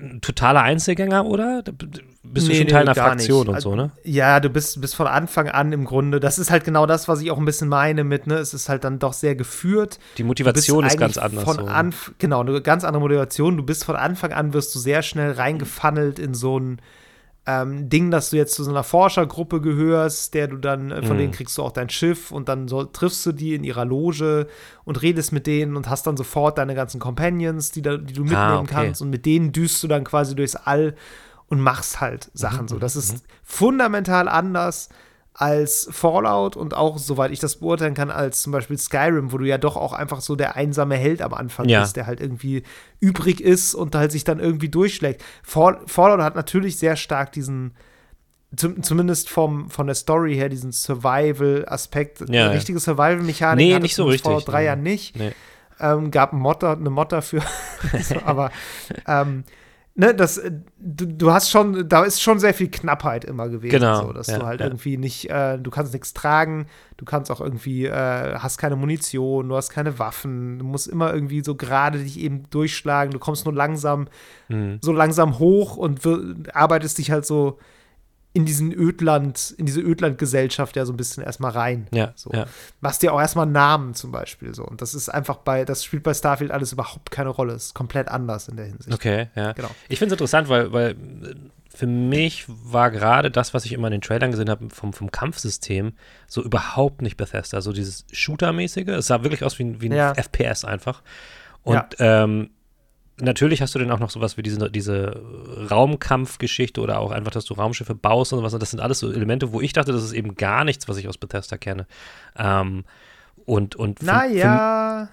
ein 0.00 0.20
totaler 0.20 0.62
Einzelgänger, 0.62 1.24
oder? 1.26 1.62
Bist 1.62 2.46
du 2.46 2.50
Nee, 2.52 2.58
schon 2.58 2.66
nee, 2.66 2.72
Teil 2.72 2.82
einer 2.82 2.94
gar 2.94 3.08
Fraktion 3.08 3.40
nicht. 3.40 3.48
und 3.48 3.54
Also, 3.54 3.70
so, 3.70 3.76
ne? 3.76 3.90
Ja, 4.04 4.40
du 4.40 4.50
bist, 4.50 4.80
bist 4.80 4.94
von 4.94 5.06
Anfang 5.06 5.48
an 5.48 5.72
im 5.72 5.84
Grunde, 5.84 6.20
das 6.20 6.38
ist 6.38 6.50
halt 6.50 6.64
genau 6.64 6.86
das, 6.86 7.08
was 7.08 7.20
ich 7.22 7.30
auch 7.30 7.38
ein 7.38 7.44
bisschen 7.44 7.68
meine 7.68 8.04
mit, 8.04 8.26
ne, 8.26 8.34
es 8.34 8.54
ist 8.54 8.68
halt 8.68 8.84
dann 8.84 8.98
doch 8.98 9.12
sehr 9.12 9.34
geführt. 9.34 9.98
Die 10.18 10.24
Motivation 10.24 10.84
ist 10.84 10.98
ganz 10.98 11.18
anders. 11.18 11.44
Von 11.44 11.56
so. 11.56 11.64
Anf 11.66 12.12
genau, 12.18 12.40
eine 12.40 12.60
ganz 12.60 12.84
andere 12.84 13.00
Motivation. 13.00 13.56
Du 13.56 13.62
bist 13.62 13.84
von 13.84 13.96
Anfang 13.96 14.32
an, 14.32 14.52
wirst 14.52 14.74
du 14.74 14.78
sehr 14.78 15.02
schnell 15.02 15.32
reingefunnelt 15.32 16.18
in 16.18 16.34
so 16.34 16.58
ein 16.58 16.80
ähm, 17.62 17.88
Ding, 17.88 18.10
dass 18.10 18.30
du 18.30 18.36
jetzt 18.36 18.54
zu 18.54 18.62
so 18.64 18.70
einer 18.70 18.82
Forschergruppe 18.84 19.60
gehörst, 19.60 20.34
der 20.34 20.48
du 20.48 20.56
dann, 20.58 20.90
äh, 20.90 21.02
von 21.02 21.16
Mhm. 21.16 21.20
denen 21.20 21.32
kriegst 21.32 21.56
du 21.58 21.62
auch 21.62 21.72
dein 21.72 21.88
Schiff 21.88 22.30
und 22.30 22.48
dann 22.48 22.68
soll, 22.68 22.90
triffst 22.92 23.24
du 23.26 23.32
die 23.32 23.54
in 23.54 23.64
ihrer 23.64 23.84
Loge 23.84 24.46
und 24.84 25.00
redest 25.02 25.32
mit 25.32 25.46
denen 25.46 25.76
und 25.76 25.88
hast 25.88 26.06
dann 26.06 26.16
sofort 26.16 26.58
deine 26.58 26.74
ganzen 26.74 27.00
Companions, 27.00 27.70
die, 27.72 27.82
da, 27.82 27.96
die 27.96 28.12
du 28.14 28.22
mitnehmen 28.22 28.38
Ah, 28.38 28.60
okay. 28.60 28.74
kannst 28.86 29.02
und 29.02 29.10
mit 29.10 29.26
denen 29.26 29.52
düst 29.52 29.82
du 29.82 29.88
dann 29.88 30.04
quasi 30.04 30.34
durchs 30.34 30.54
All 30.56 30.94
und 31.48 31.60
machst 31.60 32.00
halt 32.00 32.30
Sachen 32.34 32.68
so. 32.68 32.78
Das 32.78 32.94
ist 32.94 33.24
fundamental 33.42 34.28
anders 34.28 34.88
als 35.32 35.88
Fallout 35.90 36.56
und 36.56 36.74
auch, 36.74 36.98
soweit 36.98 37.30
ich 37.30 37.38
das 37.38 37.56
beurteilen 37.56 37.94
kann, 37.94 38.10
als 38.10 38.42
zum 38.42 38.52
Beispiel 38.52 38.76
Skyrim, 38.76 39.32
wo 39.32 39.38
du 39.38 39.46
ja 39.46 39.58
doch 39.58 39.76
auch 39.76 39.92
einfach 39.92 40.20
so 40.20 40.36
der 40.36 40.56
einsame 40.56 40.96
Held 40.96 41.22
am 41.22 41.32
Anfang 41.32 41.68
Ja. 41.68 41.80
bist, 41.80 41.96
der 41.96 42.06
halt 42.06 42.20
irgendwie 42.20 42.62
übrig 42.98 43.40
ist 43.40 43.74
und 43.74 43.94
halt 43.94 44.12
sich 44.12 44.24
dann 44.24 44.40
irgendwie 44.40 44.68
durchschlägt. 44.68 45.22
Fall, 45.42 45.80
Fallout 45.86 46.20
hat 46.20 46.34
natürlich 46.34 46.78
sehr 46.78 46.96
stark 46.96 47.32
diesen, 47.32 47.74
zum, 48.56 48.82
zumindest 48.82 49.30
vom, 49.30 49.70
von 49.70 49.86
der 49.86 49.94
Story 49.94 50.34
her, 50.34 50.48
diesen 50.48 50.72
Survival-Aspekt. 50.72 52.20
Ja, 52.28 52.46
Eine 52.46 52.54
richtige 52.54 52.80
Survival-Mechanik 52.80 53.66
Nee, 53.66 53.78
nicht 53.78 53.94
so 53.94 54.04
richtig, 54.04 54.24
Fallout 54.24 54.48
3 54.48 54.60
nee. 54.60 54.66
ja 54.66 54.76
nicht. 54.76 55.16
Nee. 55.16 55.32
Ähm, 55.78 56.10
gab 56.10 56.32
ein 56.32 56.38
Mod, 56.38 56.62
eine 56.62 56.90
Mod 56.90 57.12
dafür. 57.12 57.42
so, 58.02 58.16
aber 58.24 58.50
ähm, 59.06 59.44
ne, 59.94 60.14
das, 60.14 60.38
äh, 60.38 60.52
du, 60.78 61.06
du, 61.06 61.32
hast 61.32 61.50
schon, 61.50 61.88
da 61.88 62.04
ist 62.04 62.22
schon 62.22 62.38
sehr 62.38 62.54
viel 62.54 62.70
Knappheit 62.70 63.24
immer 63.24 63.48
gewesen. 63.48 63.72
Genau. 63.72 64.06
So, 64.06 64.12
dass 64.12 64.28
ja, 64.28 64.38
du 64.38 64.46
halt 64.46 64.60
ja. 64.60 64.66
irgendwie 64.66 64.96
nicht, 64.96 65.28
äh, 65.30 65.58
du 65.58 65.70
kannst 65.70 65.92
nichts 65.92 66.14
tragen, 66.14 66.66
du 66.96 67.04
kannst 67.04 67.30
auch 67.30 67.40
irgendwie, 67.40 67.86
äh, 67.86 68.34
hast 68.38 68.58
keine 68.58 68.76
Munition, 68.76 69.48
du 69.48 69.56
hast 69.56 69.70
keine 69.70 69.98
Waffen, 69.98 70.58
du 70.58 70.64
musst 70.64 70.88
immer 70.88 71.12
irgendwie 71.12 71.42
so 71.42 71.54
gerade 71.54 71.98
dich 71.98 72.18
eben 72.18 72.48
durchschlagen, 72.50 73.12
du 73.12 73.18
kommst 73.18 73.44
nur 73.44 73.54
langsam, 73.54 74.08
Mhm. 74.48 74.78
so 74.80 74.92
langsam 74.92 75.38
hoch 75.38 75.76
und 75.76 76.00
arbeitest 76.54 76.98
dich 76.98 77.10
halt 77.10 77.26
so 77.26 77.58
in 78.32 78.44
diesen 78.46 78.72
Ödland, 78.72 79.54
in 79.58 79.66
diese 79.66 79.80
Ödland-Gesellschaft 79.80 80.76
ja 80.76 80.84
so 80.86 80.92
ein 80.92 80.96
bisschen 80.96 81.24
erstmal 81.24 81.50
rein. 81.50 81.88
Ja, 81.92 82.12
So. 82.14 82.30
ja. 82.32 82.46
Machst 82.80 83.02
dir 83.02 83.12
auch 83.12 83.20
erstmal 83.20 83.44
einen 83.44 83.52
Namen 83.52 83.94
zum 83.94 84.12
Beispiel 84.12 84.54
so. 84.54 84.64
Und 84.64 84.80
das 84.82 84.94
ist 84.94 85.08
einfach 85.08 85.38
bei, 85.38 85.64
das 85.64 85.82
spielt 85.84 86.04
bei 86.04 86.14
Starfield 86.14 86.52
alles 86.52 86.72
überhaupt 86.72 87.10
keine 87.10 87.30
Rolle. 87.30 87.54
Es 87.54 87.66
ist 87.66 87.74
komplett 87.74 88.08
anders 88.08 88.46
in 88.46 88.56
der 88.56 88.66
Hinsicht. 88.66 88.94
Okay, 88.94 89.28
ja. 89.34 89.52
Genau. 89.52 89.70
Ich 89.88 89.98
finde 89.98 90.14
es 90.14 90.20
interessant, 90.20 90.48
weil, 90.48 90.72
weil 90.72 90.94
für 91.74 91.88
mich 91.88 92.44
war 92.48 92.92
gerade 92.92 93.32
das, 93.32 93.52
was 93.52 93.64
ich 93.64 93.72
immer 93.72 93.88
in 93.88 93.92
den 93.92 94.00
Trailern 94.00 94.30
gesehen 94.30 94.48
habe, 94.50 94.70
vom, 94.70 94.92
vom 94.92 95.10
Kampfsystem, 95.10 95.92
so 96.28 96.42
überhaupt 96.44 97.02
nicht 97.02 97.16
Bethesda. 97.16 97.60
So 97.60 97.72
dieses 97.72 98.04
Shooter-mäßige. 98.12 98.86
Es 98.88 99.08
sah 99.08 99.24
wirklich 99.24 99.42
aus 99.42 99.58
wie, 99.58 99.64
ein- 99.64 99.80
wie 99.80 99.88
ein 99.88 99.92
Ja. 99.96 100.12
FPS 100.14 100.64
einfach. 100.64 101.02
Und 101.64 101.74
Ja. 101.74 102.22
ähm, 102.24 102.50
natürlich 103.22 103.62
hast 103.62 103.74
du 103.74 103.78
dann 103.78 103.90
auch 103.90 103.98
noch 103.98 104.10
sowas 104.10 104.36
wie 104.36 104.42
diese, 104.42 104.70
diese 104.70 105.20
Raumkampfgeschichte 105.70 106.80
oder 106.80 107.00
auch 107.00 107.10
einfach, 107.10 107.30
dass 107.32 107.44
du 107.44 107.54
Raumschiffe 107.54 107.94
baust 107.94 108.32
und 108.32 108.40
sowas. 108.40 108.54
Und 108.54 108.60
das 108.62 108.70
sind 108.70 108.80
alles 108.80 108.98
so 108.98 109.10
Elemente, 109.12 109.52
wo 109.52 109.60
ich 109.60 109.72
dachte, 109.72 109.92
das 109.92 110.02
ist 110.04 110.12
eben 110.12 110.34
gar 110.34 110.64
nichts, 110.64 110.88
was 110.88 110.96
ich 110.96 111.08
aus 111.08 111.18
Bethesda 111.18 111.56
kenne. 111.56 111.86
Ähm, 112.36 112.84
und, 113.46 113.74
und 113.76 114.02
Naja, 114.02 115.08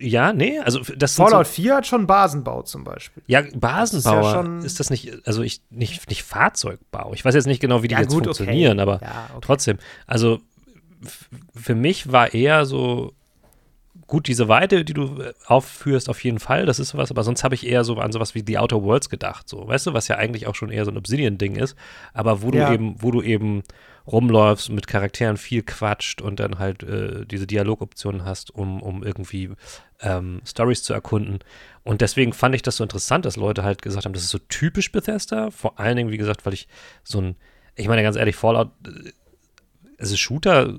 ja, 0.00 0.32
nee, 0.32 0.58
also 0.60 0.80
das 0.80 1.14
sind 1.16 1.24
so, 1.26 1.30
Fallout 1.30 1.46
4 1.46 1.76
hat 1.76 1.86
schon 1.86 2.06
Basenbau 2.06 2.62
zum 2.62 2.84
Beispiel. 2.84 3.22
ja, 3.26 3.42
Basenbauer, 3.54 4.20
ist, 4.20 4.26
ja 4.26 4.34
schon- 4.42 4.62
das 4.78 4.90
nicht, 4.90 5.26
also 5.26 5.42
ich, 5.42 5.62
nicht, 5.70 6.08
nicht 6.08 6.22
Fahrzeugbau. 6.22 7.12
Ich 7.14 7.24
weiß 7.24 7.34
jetzt 7.34 7.46
nicht 7.46 7.60
genau, 7.60 7.82
wie 7.82 7.88
die 7.88 7.94
Ja, 7.94 8.00
jetzt 8.00 8.10
gut, 8.12 8.26
okay. 8.26 8.34
funktionieren, 8.36 8.80
aber 8.80 9.00
Ja, 9.02 9.26
okay. 9.30 9.38
trotzdem. 9.42 9.78
Also 10.06 10.40
für 11.54 11.74
mich 11.74 12.12
war 12.12 12.34
eher 12.34 12.66
so, 12.66 13.12
gut, 14.08 14.26
diese 14.26 14.48
Weite, 14.48 14.84
die 14.84 14.94
du 14.94 15.20
äh, 15.22 15.32
aufführst, 15.46 16.08
auf 16.08 16.24
jeden 16.24 16.40
Fall, 16.40 16.66
das 16.66 16.80
ist 16.80 16.88
sowas, 16.88 17.10
aber 17.12 17.22
sonst 17.22 17.44
habe 17.44 17.54
ich 17.54 17.64
eher 17.66 17.84
so 17.84 17.96
an 17.98 18.10
sowas 18.10 18.34
wie 18.34 18.42
The 18.44 18.58
Outer 18.58 18.82
Worlds 18.82 19.08
gedacht, 19.10 19.48
so, 19.48 19.68
weißt 19.68 19.86
du, 19.86 19.92
was 19.94 20.08
ja 20.08 20.16
eigentlich 20.16 20.46
auch 20.48 20.56
schon 20.56 20.70
eher 20.72 20.84
so 20.84 20.90
ein 20.90 20.96
Obsidian-Ding 20.96 21.54
ist, 21.56 21.76
aber 22.12 22.42
wo 22.42 22.50
Ja. 22.50 22.66
du 22.68 22.74
eben, 22.74 22.96
wo 23.00 23.10
du 23.12 23.22
eben 23.22 23.62
rumläufst, 24.06 24.70
mit 24.70 24.86
Charakteren 24.86 25.36
viel 25.36 25.62
quatscht 25.62 26.22
und 26.22 26.40
dann 26.40 26.58
halt 26.58 26.82
äh, 26.82 27.26
diese 27.26 27.46
Dialogoptionen 27.46 28.24
hast, 28.24 28.50
um, 28.54 28.82
um 28.82 29.04
irgendwie 29.04 29.50
ähm, 30.00 30.40
Stories 30.46 30.82
zu 30.82 30.94
erkunden. 30.94 31.40
Und 31.84 32.00
deswegen 32.00 32.32
fand 32.32 32.54
ich 32.54 32.62
das 32.62 32.76
so 32.76 32.84
interessant, 32.84 33.26
dass 33.26 33.36
Leute 33.36 33.62
halt 33.64 33.82
gesagt 33.82 34.06
haben, 34.06 34.14
das 34.14 34.22
ist 34.22 34.30
so 34.30 34.38
typisch 34.48 34.90
Bethesda. 34.92 35.50
Vor 35.50 35.78
allen 35.78 35.96
Dingen, 35.98 36.10
wie 36.10 36.16
gesagt, 36.16 36.46
weil 36.46 36.54
ich 36.54 36.68
so 37.04 37.20
ein, 37.20 37.36
ich 37.76 37.86
meine 37.86 38.02
ganz 38.02 38.16
ehrlich, 38.16 38.36
Fallout, 38.36 38.70
äh, 38.86 39.10
also 39.98 40.16
Shooter 40.16 40.78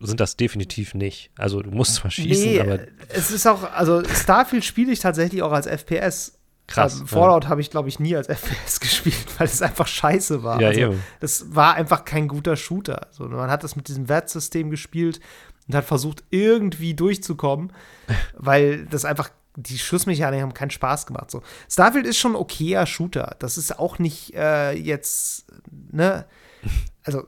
sind 0.00 0.20
das 0.20 0.36
definitiv 0.36 0.94
nicht. 0.94 1.30
Also 1.36 1.60
du 1.60 1.70
musst 1.70 1.94
zwar 1.96 2.10
schießen, 2.10 2.52
nee, 2.52 2.60
aber 2.60 2.80
es 3.08 3.30
ist 3.30 3.46
auch, 3.46 3.64
also 3.72 4.02
Starfield 4.04 4.64
spiele 4.64 4.92
ich 4.92 5.00
tatsächlich 5.00 5.42
auch 5.42 5.52
als 5.52 5.66
FPS. 5.66 6.38
krass. 6.68 7.00
Ähm, 7.00 7.06
Fallout 7.08 7.48
habe 7.48 7.60
ich, 7.60 7.70
glaube 7.70 7.88
ich, 7.88 7.98
nie 7.98 8.14
als 8.14 8.28
FPS 8.28 8.80
gespielt, 8.80 9.26
weil 9.38 9.48
es 9.48 9.60
einfach 9.60 9.86
scheiße 9.86 10.42
war. 10.44 10.60
Ja, 10.60 10.68
also, 10.68 10.80
eben. 10.80 11.02
Das 11.20 11.54
war 11.54 11.74
einfach 11.74 12.04
kein 12.04 12.28
guter 12.28 12.56
Shooter. 12.56 13.08
So, 13.10 13.24
man 13.24 13.50
hat 13.50 13.64
das 13.64 13.74
mit 13.74 13.88
diesem 13.88 14.08
Wertsystem 14.08 14.70
gespielt 14.70 15.20
und 15.66 15.74
hat 15.74 15.84
versucht, 15.84 16.22
irgendwie 16.30 16.94
durchzukommen, 16.94 17.72
weil 18.34 18.86
das 18.86 19.04
einfach, 19.04 19.30
die 19.56 19.78
Schussmechaniken 19.78 20.42
haben 20.42 20.54
keinen 20.54 20.70
Spaß 20.70 21.06
gemacht. 21.06 21.32
So. 21.32 21.42
Starfield 21.68 22.06
ist 22.06 22.18
schon 22.18 22.32
ein 22.32 22.36
okayer 22.36 22.86
Shooter. 22.86 23.34
Das 23.40 23.58
ist 23.58 23.76
auch 23.80 23.98
nicht 23.98 24.32
äh, 24.34 24.72
jetzt, 24.74 25.46
ne, 25.90 26.26
also 27.02 27.26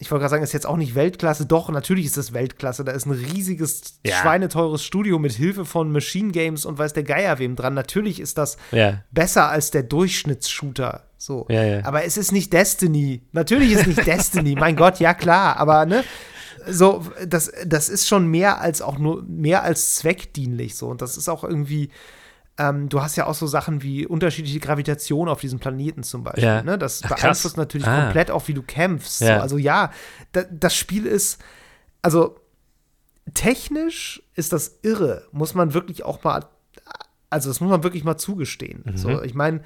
ich 0.00 0.10
wollte 0.10 0.20
gerade 0.22 0.30
sagen, 0.30 0.42
ist 0.44 0.52
jetzt 0.52 0.66
auch 0.66 0.76
nicht 0.76 0.94
Weltklasse. 0.94 1.44
Doch, 1.46 1.68
natürlich 1.70 2.06
ist 2.06 2.16
das 2.16 2.32
Weltklasse. 2.32 2.84
Da 2.84 2.92
ist 2.92 3.06
ein 3.06 3.12
riesiges, 3.12 3.98
Ja. 4.06 4.16
schweineteures 4.16 4.84
Studio 4.84 5.18
mit 5.18 5.32
Hilfe 5.32 5.64
von 5.64 5.90
Machine 5.90 6.30
Games 6.30 6.64
und 6.64 6.78
weiß 6.78 6.92
der 6.92 7.02
Geier 7.02 7.38
wem 7.40 7.56
dran. 7.56 7.74
Natürlich 7.74 8.20
ist 8.20 8.38
das 8.38 8.58
Ja, 8.70 9.02
besser 9.10 9.48
als 9.50 9.72
der 9.72 9.82
Durchschnittsshooter. 9.82 11.04
So. 11.16 11.46
Ja. 11.48 11.84
Aber 11.84 12.04
es 12.04 12.16
ist 12.16 12.30
nicht 12.30 12.52
Destiny. 12.52 13.22
Natürlich 13.32 13.72
ist 13.72 13.86
nicht 13.88 14.06
Destiny. 14.06 14.54
Mein 14.54 14.76
Gott, 14.76 15.00
ja 15.00 15.14
klar. 15.14 15.56
Aber 15.56 15.84
ne, 15.84 16.04
so 16.68 17.04
das, 17.26 17.50
das 17.66 17.88
ist 17.88 18.06
schon 18.06 18.28
mehr 18.28 18.60
als 18.60 18.82
auch 18.82 18.98
nur 18.98 19.24
mehr 19.24 19.64
als 19.64 19.96
zweckdienlich 19.96 20.76
so. 20.76 20.86
Und 20.88 21.02
das 21.02 21.16
ist 21.16 21.28
auch 21.28 21.42
irgendwie. 21.42 21.90
Ähm, 22.58 22.88
du 22.88 23.00
hast 23.00 23.14
ja 23.16 23.26
auch 23.26 23.34
so 23.34 23.46
Sachen 23.46 23.82
wie 23.82 24.04
unterschiedliche 24.06 24.58
Gravitation 24.58 25.28
auf 25.28 25.40
diesem 25.40 25.60
Planeten 25.60 26.02
zum 26.02 26.24
Beispiel. 26.24 26.42
Ja. 26.44 26.62
Ne? 26.62 26.76
Das 26.76 27.02
Ach, 27.04 27.10
beeinflusst 27.10 27.56
natürlich 27.56 27.86
Ah. 27.86 28.02
komplett 28.04 28.30
auch, 28.32 28.48
wie 28.48 28.54
du 28.54 28.62
kämpfst. 28.62 29.20
Ja. 29.20 29.36
So. 29.36 29.42
Also 29.42 29.58
ja, 29.58 29.92
da, 30.32 30.42
das 30.50 30.74
Spiel 30.74 31.06
ist, 31.06 31.38
also 32.02 32.36
technisch 33.34 34.22
ist 34.34 34.52
das 34.52 34.78
irre, 34.82 35.26
muss 35.32 35.54
man 35.54 35.74
wirklich 35.74 36.04
auch 36.04 36.24
mal, 36.24 36.46
also 37.30 37.50
das 37.50 37.60
muss 37.60 37.70
man 37.70 37.82
wirklich 37.82 38.04
mal 38.04 38.16
zugestehen. 38.16 38.82
Mhm. 38.84 38.96
So, 38.96 39.22
ich 39.22 39.34
meine, 39.34 39.60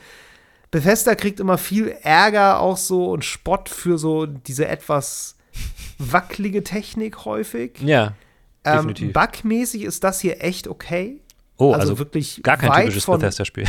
Bethesda 0.71 1.15
kriegt 1.15 1.39
immer 1.41 1.59
viel 1.59 1.89
Ärger 2.03 2.61
auch 2.61 2.77
so 2.77 3.11
und 3.11 3.25
Spott 3.25 3.69
für 3.69 3.99
so 3.99 4.27
diese 4.27 4.67
etwas 4.69 5.37
wackelige 5.99 6.65
Technik 6.65 7.25
häufig. 7.25 7.79
ja, 7.81 8.15
Ähm, 8.65 8.93
bugmäßig 9.13 9.83
ist 9.83 10.03
das 10.05 10.21
hier 10.21 10.43
echt 10.43 10.69
okay. 10.69 11.21
Oh, 11.57 11.73
also, 11.73 11.81
also, 11.81 11.99
wirklich 11.99 12.43
gar 12.43 12.57
kein 12.57 12.73
typisches 12.73 13.07
Bethesda-Spiel. 13.07 13.67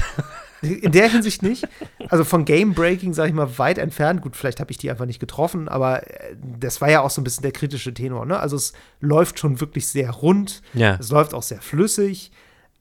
in 0.63 0.91
der 0.91 1.09
Hinsicht 1.09 1.43
nicht. 1.43 1.67
Also 2.09 2.23
von 2.23 2.45
Game 2.45 2.73
Breaking, 2.73 3.13
sage 3.13 3.29
ich 3.29 3.36
mal, 3.36 3.57
weit 3.57 3.77
entfernt. 3.77 4.21
Gut, 4.21 4.36
vielleicht 4.36 4.59
habe 4.59 4.71
ich 4.71 4.77
die 4.77 4.89
einfach 4.89 5.05
nicht 5.05 5.19
getroffen, 5.19 5.67
aber 5.67 6.07
äh, 6.07 6.36
das 6.59 6.81
war 6.81 6.89
ja 6.89 7.01
auch 7.01 7.09
so 7.09 7.21
ein 7.21 7.23
bisschen 7.23 7.43
der 7.43 7.51
kritische 7.51 7.93
Tenor. 7.93 8.25
Ne? 8.25 8.39
Also 8.39 8.55
es 8.55 8.73
läuft 8.99 9.39
schon 9.39 9.59
wirklich 9.59 9.88
sehr 9.88 10.11
rund. 10.11 10.61
Ja. 10.73 10.97
Es 10.99 11.11
läuft 11.11 11.34
auch 11.34 11.43
sehr 11.43 11.61
flüssig. 11.61 12.31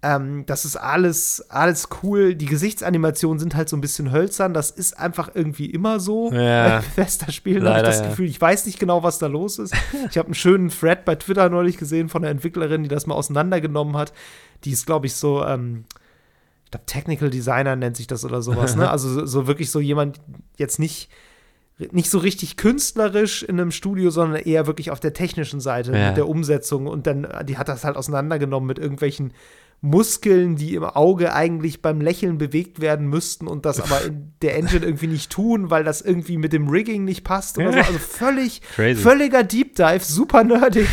Ähm, 0.05 0.45
das 0.47 0.65
ist 0.65 0.75
alles, 0.77 1.45
alles 1.49 1.89
cool. 2.03 2.35
Die 2.35 2.47
Gesichtsanimationen 2.47 3.39
sind 3.39 3.55
halt 3.55 3.69
so 3.69 3.77
ein 3.77 3.81
bisschen 3.81 4.11
hölzern. 4.11 4.53
Das 4.53 4.73
ist 4.73 4.99
einfach 4.99 5.31
irgendwie 5.35 5.67
immer 5.67 6.01
so 6.01 6.33
Ja. 6.33 6.69
bei 6.81 6.85
Bethesda-Spielen, 6.97 7.65
habe 7.69 7.79
ich 7.79 7.85
das 7.85 8.01
ja. 8.01 8.09
Gefühl. 8.09 8.27
Ich 8.27 8.41
weiß 8.41 8.67
nicht 8.67 8.81
genau, 8.81 9.05
was 9.05 9.19
da 9.19 9.29
los 9.29 9.61
ist. 9.61 9.75
Ich 10.11 10.19
habe 10.19 10.27
einen 10.27 10.35
schönen 10.35 10.71
Thread 10.71 11.05
bei 11.05 11.15
Twitter 11.15 11.49
neulich 11.49 11.77
gesehen 11.79 12.09
von 12.09 12.23
einer 12.25 12.33
Entwicklerin, 12.33 12.83
die 12.83 12.89
das 12.89 13.07
mal 13.07 13.15
auseinandergenommen 13.15 13.97
hat. 13.97 14.13
Die 14.65 14.73
ist, 14.73 14.87
glaube 14.87 15.07
ich, 15.07 15.15
so, 15.15 15.45
ähm, 15.45 15.85
ich 16.65 16.71
glaube, 16.73 16.87
Technical 16.87 17.31
Designer 17.31 17.77
nennt 17.77 17.97
sich 17.97 18.09
das 18.09 18.25
oder 18.25 18.43
sowas. 18.43 18.75
ne? 18.75 18.91
Also 18.91 19.09
so, 19.09 19.25
so 19.27 19.47
wirklich 19.47 19.71
so 19.71 19.79
jemand 19.79 20.21
jetzt 20.57 20.79
nicht 20.81 21.11
nicht 21.91 22.11
so 22.11 22.19
richtig 22.19 22.57
künstlerisch 22.57 23.43
in 23.43 23.59
einem 23.59 23.73
Studio, 23.73 24.11
sondern 24.11 24.41
eher 24.41 24.67
wirklich 24.69 24.91
auf 24.93 25.01
der 25.01 25.15
technischen 25.15 25.59
Seite 25.59 25.91
Ja. 25.97 26.09
mit 26.09 26.17
der 26.17 26.29
Umsetzung. 26.29 26.87
Und 26.87 27.07
dann, 27.09 27.27
die 27.45 27.57
hat 27.59 27.69
das 27.69 27.83
halt 27.83 27.97
auseinandergenommen 27.97 28.67
mit 28.69 28.79
irgendwelchen 28.79 29.33
Muskeln, 29.85 30.55
die 30.55 30.77
im 30.77 30.85
Auge 30.85 31.35
eigentlich 31.35 31.83
beim 31.83 32.01
Lächeln 32.01 32.39
bewegt 32.39 32.81
werden 32.81 33.09
müssten 33.09 33.49
und 33.49 33.67
das 33.67 33.81
aber 33.81 34.05
in 34.05 34.33
der 34.43 34.57
Engine 34.57 34.87
irgendwie 34.87 35.09
nicht 35.09 35.31
tun, 35.31 35.71
weil 35.71 35.83
das 35.83 36.01
irgendwie 36.01 36.37
mit 36.39 36.53
dem 36.53 36.69
Rigging 36.69 37.05
nicht 37.05 37.25
passt 37.25 37.59
oder 37.59 37.73
so. 37.73 37.79
Also 37.79 37.99
völlig, 37.99 38.63
Crazy. 38.77 39.03
völliger 39.03 39.43
Deep 39.43 39.75
Dive, 39.75 40.01
super 40.05 40.45
nerdig. 40.45 40.87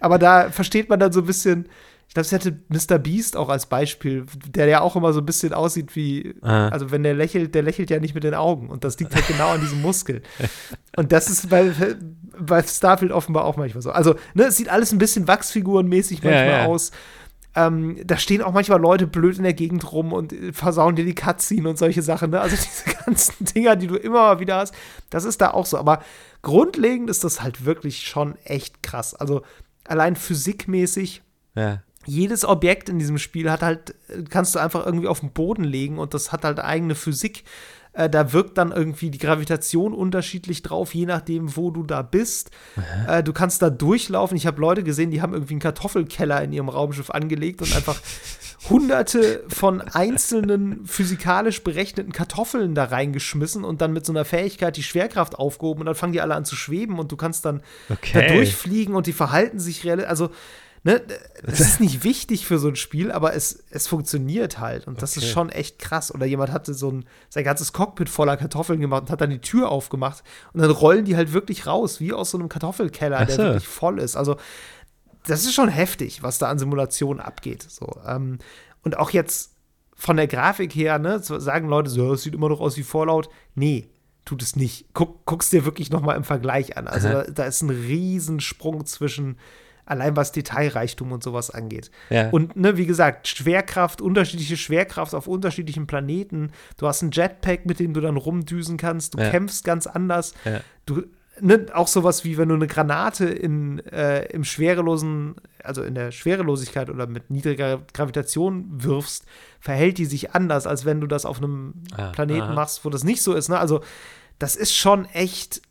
aber 0.00 0.18
da 0.18 0.50
versteht 0.50 0.88
man 0.88 1.00
dann 1.00 1.10
so 1.12 1.20
ein 1.20 1.26
bisschen, 1.26 1.68
ich 2.06 2.14
glaube, 2.14 2.26
es 2.26 2.32
hätte 2.32 2.60
Mr. 2.68 2.98
Beast 2.98 3.36
auch 3.36 3.48
als 3.48 3.66
Beispiel, 3.66 4.24
der 4.46 4.66
ja 4.66 4.80
auch 4.82 4.94
immer 4.94 5.12
so 5.12 5.18
ein 5.20 5.26
bisschen 5.26 5.52
aussieht 5.52 5.96
wie, 5.96 6.34
Ah. 6.40 6.68
also 6.68 6.92
wenn 6.92 7.02
der 7.02 7.14
lächelt, 7.14 7.56
der 7.56 7.62
lächelt 7.62 7.90
ja 7.90 7.98
nicht 7.98 8.14
mit 8.14 8.22
den 8.22 8.34
Augen 8.34 8.70
und 8.70 8.84
das 8.84 9.00
liegt 9.00 9.16
halt 9.16 9.26
genau 9.26 9.48
an 9.48 9.60
diesem 9.60 9.82
Muskel. 9.82 10.22
Und 10.96 11.10
das 11.10 11.28
ist 11.28 11.50
bei, 11.50 11.72
bei 12.38 12.62
Starfield 12.62 13.10
offenbar 13.10 13.44
auch 13.44 13.56
manchmal 13.56 13.82
so. 13.82 13.90
Also, 13.90 14.14
ne, 14.34 14.44
es 14.44 14.56
sieht 14.56 14.68
alles 14.68 14.92
ein 14.92 14.98
bisschen 14.98 15.26
Wachsfigurenmäßig 15.26 16.20
Ja, 16.22 16.30
manchmal 16.30 16.60
ja. 16.60 16.66
aus. 16.66 16.92
Ähm, 17.58 17.96
da 18.04 18.16
stehen 18.18 18.40
auch 18.40 18.52
manchmal 18.52 18.80
Leute 18.80 19.08
blöd 19.08 19.36
in 19.36 19.42
der 19.42 19.52
Gegend 19.52 19.90
rum 19.90 20.12
und 20.12 20.32
äh, 20.32 20.52
versauen 20.52 20.94
dir 20.94 21.04
die 21.04 21.16
Cutscene 21.16 21.68
und 21.68 21.76
solche 21.76 22.02
Sachen. 22.02 22.30
Ne? 22.30 22.40
Also 22.40 22.54
diese 22.56 22.96
ganzen 23.04 23.44
Dinger, 23.46 23.74
die 23.74 23.88
du 23.88 23.96
immer 23.96 24.20
mal 24.20 24.38
wieder 24.38 24.58
hast, 24.58 24.72
das 25.10 25.24
ist 25.24 25.40
da 25.40 25.50
auch 25.50 25.66
so. 25.66 25.76
Aber 25.76 26.00
grundlegend 26.42 27.10
ist 27.10 27.24
das 27.24 27.42
halt 27.42 27.64
wirklich 27.64 28.06
schon 28.06 28.36
echt 28.44 28.84
krass. 28.84 29.12
Also 29.12 29.42
allein 29.88 30.14
physikmäßig 30.14 31.22
ja. 31.56 31.82
jedes 32.06 32.44
Objekt 32.44 32.88
in 32.88 33.00
diesem 33.00 33.18
Spiel 33.18 33.50
hat 33.50 33.62
halt, 33.62 33.96
äh, 34.06 34.22
kannst 34.22 34.54
du 34.54 34.60
einfach 34.60 34.86
irgendwie 34.86 35.08
auf 35.08 35.18
den 35.18 35.32
Boden 35.32 35.64
legen 35.64 35.98
und 35.98 36.14
das 36.14 36.30
hat 36.30 36.44
halt 36.44 36.60
eigene 36.60 36.94
Physik. 36.94 37.42
Äh, 37.92 38.08
da 38.10 38.32
wirkt 38.32 38.58
dann 38.58 38.70
irgendwie 38.72 39.10
die 39.10 39.18
Gravitation 39.18 39.92
unterschiedlich 39.94 40.62
drauf, 40.62 40.94
je 40.94 41.06
nachdem, 41.06 41.56
wo 41.56 41.70
du 41.70 41.82
da 41.82 42.02
bist. 42.02 42.50
Äh, 43.08 43.22
du 43.22 43.32
kannst 43.32 43.62
da 43.62 43.70
durchlaufen. 43.70 44.36
Ich 44.36 44.46
habe 44.46 44.60
Leute 44.60 44.82
gesehen, 44.84 45.10
die 45.10 45.22
haben 45.22 45.32
irgendwie 45.32 45.54
einen 45.54 45.60
Kartoffelkeller 45.60 46.42
in 46.42 46.52
ihrem 46.52 46.68
Raumschiff 46.68 47.10
angelegt 47.10 47.62
und 47.62 47.74
einfach 47.74 48.00
hunderte 48.70 49.44
von 49.48 49.80
einzelnen 49.80 50.84
physikalisch 50.86 51.62
berechneten 51.62 52.12
Kartoffeln 52.12 52.74
da 52.74 52.84
reingeschmissen 52.84 53.64
und 53.64 53.80
dann 53.80 53.92
mit 53.92 54.04
so 54.04 54.12
einer 54.12 54.24
Fähigkeit 54.24 54.76
die 54.76 54.82
Schwerkraft 54.82 55.38
aufgehoben 55.38 55.80
und 55.80 55.86
dann 55.86 55.94
fangen 55.94 56.12
die 56.12 56.20
alle 56.20 56.34
an 56.34 56.44
zu 56.44 56.56
schweben 56.56 56.98
und 56.98 57.12
du 57.12 57.16
kannst 57.16 57.44
dann 57.44 57.62
Okay. 57.88 58.26
da 58.28 58.34
durchfliegen 58.34 58.94
und 58.94 59.06
die 59.06 59.12
verhalten 59.12 59.58
sich 59.60 59.84
real. 59.84 60.04
Also, 60.04 60.30
Ne, 60.88 61.02
das 61.42 61.60
ist 61.60 61.80
nicht 61.80 62.02
wichtig 62.02 62.46
für 62.46 62.58
so 62.58 62.68
ein 62.68 62.76
Spiel, 62.76 63.12
aber 63.12 63.34
es, 63.34 63.62
es 63.68 63.86
funktioniert 63.86 64.58
halt. 64.58 64.86
Und 64.86 65.02
das 65.02 65.16
okay. 65.16 65.26
ist 65.26 65.32
schon 65.32 65.50
echt 65.50 65.78
krass. 65.78 66.14
Oder 66.14 66.24
jemand 66.24 66.50
hatte 66.50 66.72
so 66.72 66.90
ein, 66.90 67.04
sein 67.28 67.44
ganzes 67.44 67.74
Cockpit 67.74 68.08
voller 68.08 68.38
Kartoffeln 68.38 68.80
gemacht 68.80 69.02
und 69.02 69.10
hat 69.10 69.20
dann 69.20 69.28
die 69.28 69.40
Tür 69.40 69.70
aufgemacht. 69.70 70.22
Und 70.54 70.62
dann 70.62 70.70
rollen 70.70 71.04
die 71.04 71.14
halt 71.14 71.34
wirklich 71.34 71.66
raus, 71.66 72.00
wie 72.00 72.14
aus 72.14 72.30
so 72.30 72.38
einem 72.38 72.48
Kartoffelkeller, 72.48 73.26
der 73.26 73.36
wirklich 73.36 73.68
voll 73.68 73.98
ist. 73.98 74.16
Also, 74.16 74.36
das 75.26 75.44
ist 75.44 75.52
schon 75.52 75.68
heftig, 75.68 76.22
was 76.22 76.38
da 76.38 76.48
an 76.48 76.58
Simulationen 76.58 77.20
abgeht. 77.20 77.66
So. 77.68 78.00
Ähm, 78.06 78.38
und 78.82 78.96
auch 78.96 79.10
jetzt 79.10 79.52
von 79.94 80.16
der 80.16 80.26
Grafik 80.26 80.74
her, 80.74 80.98
ne, 80.98 81.18
sagen 81.20 81.68
Leute 81.68 81.90
so, 81.90 82.14
es 82.14 82.22
sieht 82.22 82.34
immer 82.34 82.48
noch 82.48 82.60
aus 82.60 82.78
wie 82.78 82.82
Fallout. 82.82 83.28
Nee, 83.54 83.90
tut 84.24 84.42
es 84.42 84.56
nicht. 84.56 84.86
Guck, 84.94 85.26
guck's 85.26 85.50
dir 85.50 85.66
wirklich 85.66 85.90
noch 85.90 86.00
mal 86.00 86.14
im 86.14 86.24
Vergleich 86.24 86.78
an. 86.78 86.88
Also 86.88 87.08
da, 87.08 87.24
da, 87.24 87.44
ist 87.44 87.60
ein 87.60 87.70
Riesensprung 87.70 88.86
zwischen 88.86 89.36
allein 89.88 90.16
was 90.16 90.32
Detailreichtum 90.32 91.12
und 91.12 91.22
sowas 91.22 91.50
angeht. 91.50 91.90
Ja. 92.10 92.30
Und 92.30 92.56
ne, 92.56 92.76
wie 92.76 92.86
gesagt, 92.86 93.28
Schwerkraft, 93.28 94.00
unterschiedliche 94.00 94.56
Schwerkraft 94.56 95.14
auf 95.14 95.26
unterschiedlichen 95.26 95.86
Planeten. 95.86 96.52
Du 96.76 96.86
hast 96.86 97.02
ein 97.02 97.10
Jetpack, 97.10 97.66
mit 97.66 97.80
dem 97.80 97.94
du 97.94 98.00
dann 98.00 98.16
rumdüsen 98.16 98.76
kannst. 98.76 99.14
Du 99.14 99.18
ja. 99.18 99.30
kämpfst 99.30 99.64
ganz 99.64 99.86
anders. 99.86 100.34
Ja. 100.44 100.60
Du 100.86 101.04
Ne, 101.40 101.66
auch 101.72 101.86
sowas 101.86 102.24
wie 102.24 102.36
wenn 102.36 102.48
du 102.48 102.56
eine 102.56 102.66
Granate 102.66 103.26
in, 103.26 103.78
äh, 103.86 104.24
im 104.26 104.44
schwerelosen, 104.44 105.36
also 105.62 105.82
in 105.82 105.94
der 105.94 106.10
Schwerelosigkeit 106.10 106.90
oder 106.90 107.06
mit 107.06 107.30
niedriger 107.30 107.80
Gravitation 107.92 108.66
wirfst, 108.82 109.24
verhält 109.60 109.98
die 109.98 110.04
sich 110.04 110.34
anders, 110.34 110.66
als 110.66 110.84
wenn 110.84 111.00
du 111.00 111.06
das 111.06 111.24
auf 111.24 111.38
einem 111.38 111.74
ah, 111.96 112.10
Planeten 112.10 112.42
aha. 112.42 112.54
machst, 112.54 112.84
wo 112.84 112.90
das 112.90 113.04
nicht 113.04 113.22
so 113.22 113.34
ist. 113.34 113.48
Ne? 113.48 113.58
Also 113.58 113.82
das 114.38 114.56
ist 114.56 114.74
schon 114.74 115.04
echt, 115.06 115.62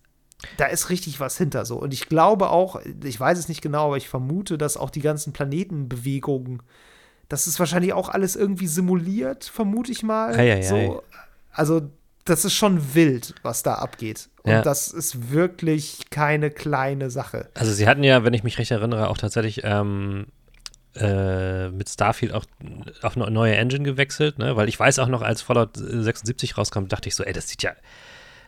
da 0.57 0.65
ist 0.65 0.89
richtig 0.89 1.19
was 1.19 1.37
hinter 1.37 1.65
so. 1.65 1.77
Und 1.77 1.93
ich 1.93 2.07
glaube 2.07 2.49
auch, 2.49 2.79
ich 3.03 3.19
weiß 3.19 3.37
es 3.37 3.47
nicht 3.47 3.61
genau, 3.61 3.87
aber 3.87 3.97
ich 3.97 4.07
vermute, 4.07 4.57
dass 4.57 4.77
auch 4.77 4.89
die 4.89 5.01
ganzen 5.01 5.33
Planetenbewegungen, 5.33 6.61
das 7.27 7.47
ist 7.47 7.59
wahrscheinlich 7.59 7.93
auch 7.93 8.09
alles 8.09 8.35
irgendwie 8.35 8.67
simuliert, 8.67 9.45
vermute 9.45 9.91
ich 9.91 10.03
mal. 10.03 10.35
Ei, 10.35 10.53
ei, 10.53 10.61
so. 10.61 11.03
Also 11.51 11.89
das 12.23 12.45
ist 12.45 12.53
schon 12.53 12.93
wild, 12.93 13.35
was 13.41 13.63
da 13.63 13.75
abgeht. 13.75 14.29
Und 14.43 14.51
ja. 14.51 14.61
das 14.61 14.89
ist 14.89 15.31
wirklich 15.31 16.09
keine 16.09 16.51
kleine 16.51 17.09
Sache. 17.09 17.49
Also 17.53 17.73
sie 17.73 17.87
hatten 17.87 18.03
ja, 18.03 18.23
wenn 18.23 18.33
ich 18.33 18.43
mich 18.43 18.59
recht 18.59 18.71
erinnere, 18.71 19.09
auch 19.09 19.17
tatsächlich 19.17 19.61
ähm, 19.63 20.27
äh, 20.95 21.69
mit 21.69 21.89
Starfield 21.89 22.33
auch 22.33 22.45
auf 23.01 23.15
eine 23.15 23.29
neue 23.31 23.55
Engine 23.55 23.83
gewechselt, 23.83 24.39
ne? 24.39 24.55
Weil 24.55 24.69
ich 24.69 24.79
weiß 24.79 24.99
auch 24.99 25.07
noch, 25.07 25.21
als 25.21 25.41
Fallout 25.41 25.71
76 25.75 26.57
rauskam, 26.57 26.87
dachte 26.87 27.09
ich 27.09 27.15
so, 27.15 27.23
ey, 27.23 27.33
das 27.33 27.47
sieht 27.47 27.63
ja 27.63 27.71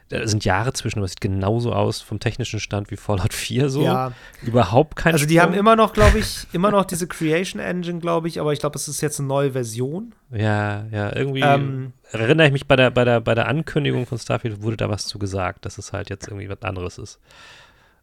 da 0.10 0.28
sind 0.28 0.44
Jahre 0.44 0.74
zwischen, 0.74 1.00
aber 1.00 1.06
es 1.06 1.12
sieht 1.12 1.22
genauso 1.22 1.72
aus 1.72 2.02
vom 2.02 2.20
technischen 2.20 2.60
Stand 2.60 2.90
wie 2.90 2.98
Fallout 2.98 3.34
4 3.34 3.70
so. 3.70 3.84
Ja. 3.84 4.12
Überhaupt 4.42 4.96
kein 4.96 5.14
Also 5.14 5.26
die 5.26 5.36
Sprung. 5.36 5.52
haben 5.52 5.54
immer 5.54 5.76
noch, 5.76 5.94
glaube 5.94 6.18
ich, 6.18 6.48
immer 6.52 6.72
noch 6.72 6.86
diese 6.86 7.08
Creation 7.08 7.62
Engine, 7.62 8.00
glaube 8.00 8.28
ich, 8.28 8.40
aber 8.40 8.52
ich 8.52 8.60
glaube, 8.60 8.76
es 8.76 8.88
ist 8.88 9.02
jetzt 9.02 9.20
eine 9.20 9.28
neue 9.28 9.52
Version. 9.52 10.14
Ja, 10.32 10.86
ja, 10.92 11.16
irgendwie 11.16 11.42
ähm, 11.42 11.94
erinnere 12.12 12.48
ich 12.48 12.54
mich 12.54 12.68
bei 12.68 12.76
der, 12.76 12.90
bei, 12.90 13.06
der, 13.06 13.22
bei 13.22 13.36
der 13.36 13.48
Ankündigung 13.48 14.08
von 14.08 14.18
Starfield 14.18 14.62
wurde 14.62 14.78
da 14.78 14.90
was 14.90 15.06
zu 15.06 15.20
gesagt, 15.20 15.66
dass 15.66 15.78
es 15.78 15.94
halt 15.94 16.10
jetzt 16.10 16.28
irgendwie 16.28 16.50
was 16.50 16.62
anderes 16.64 16.98
ist. 16.98 17.20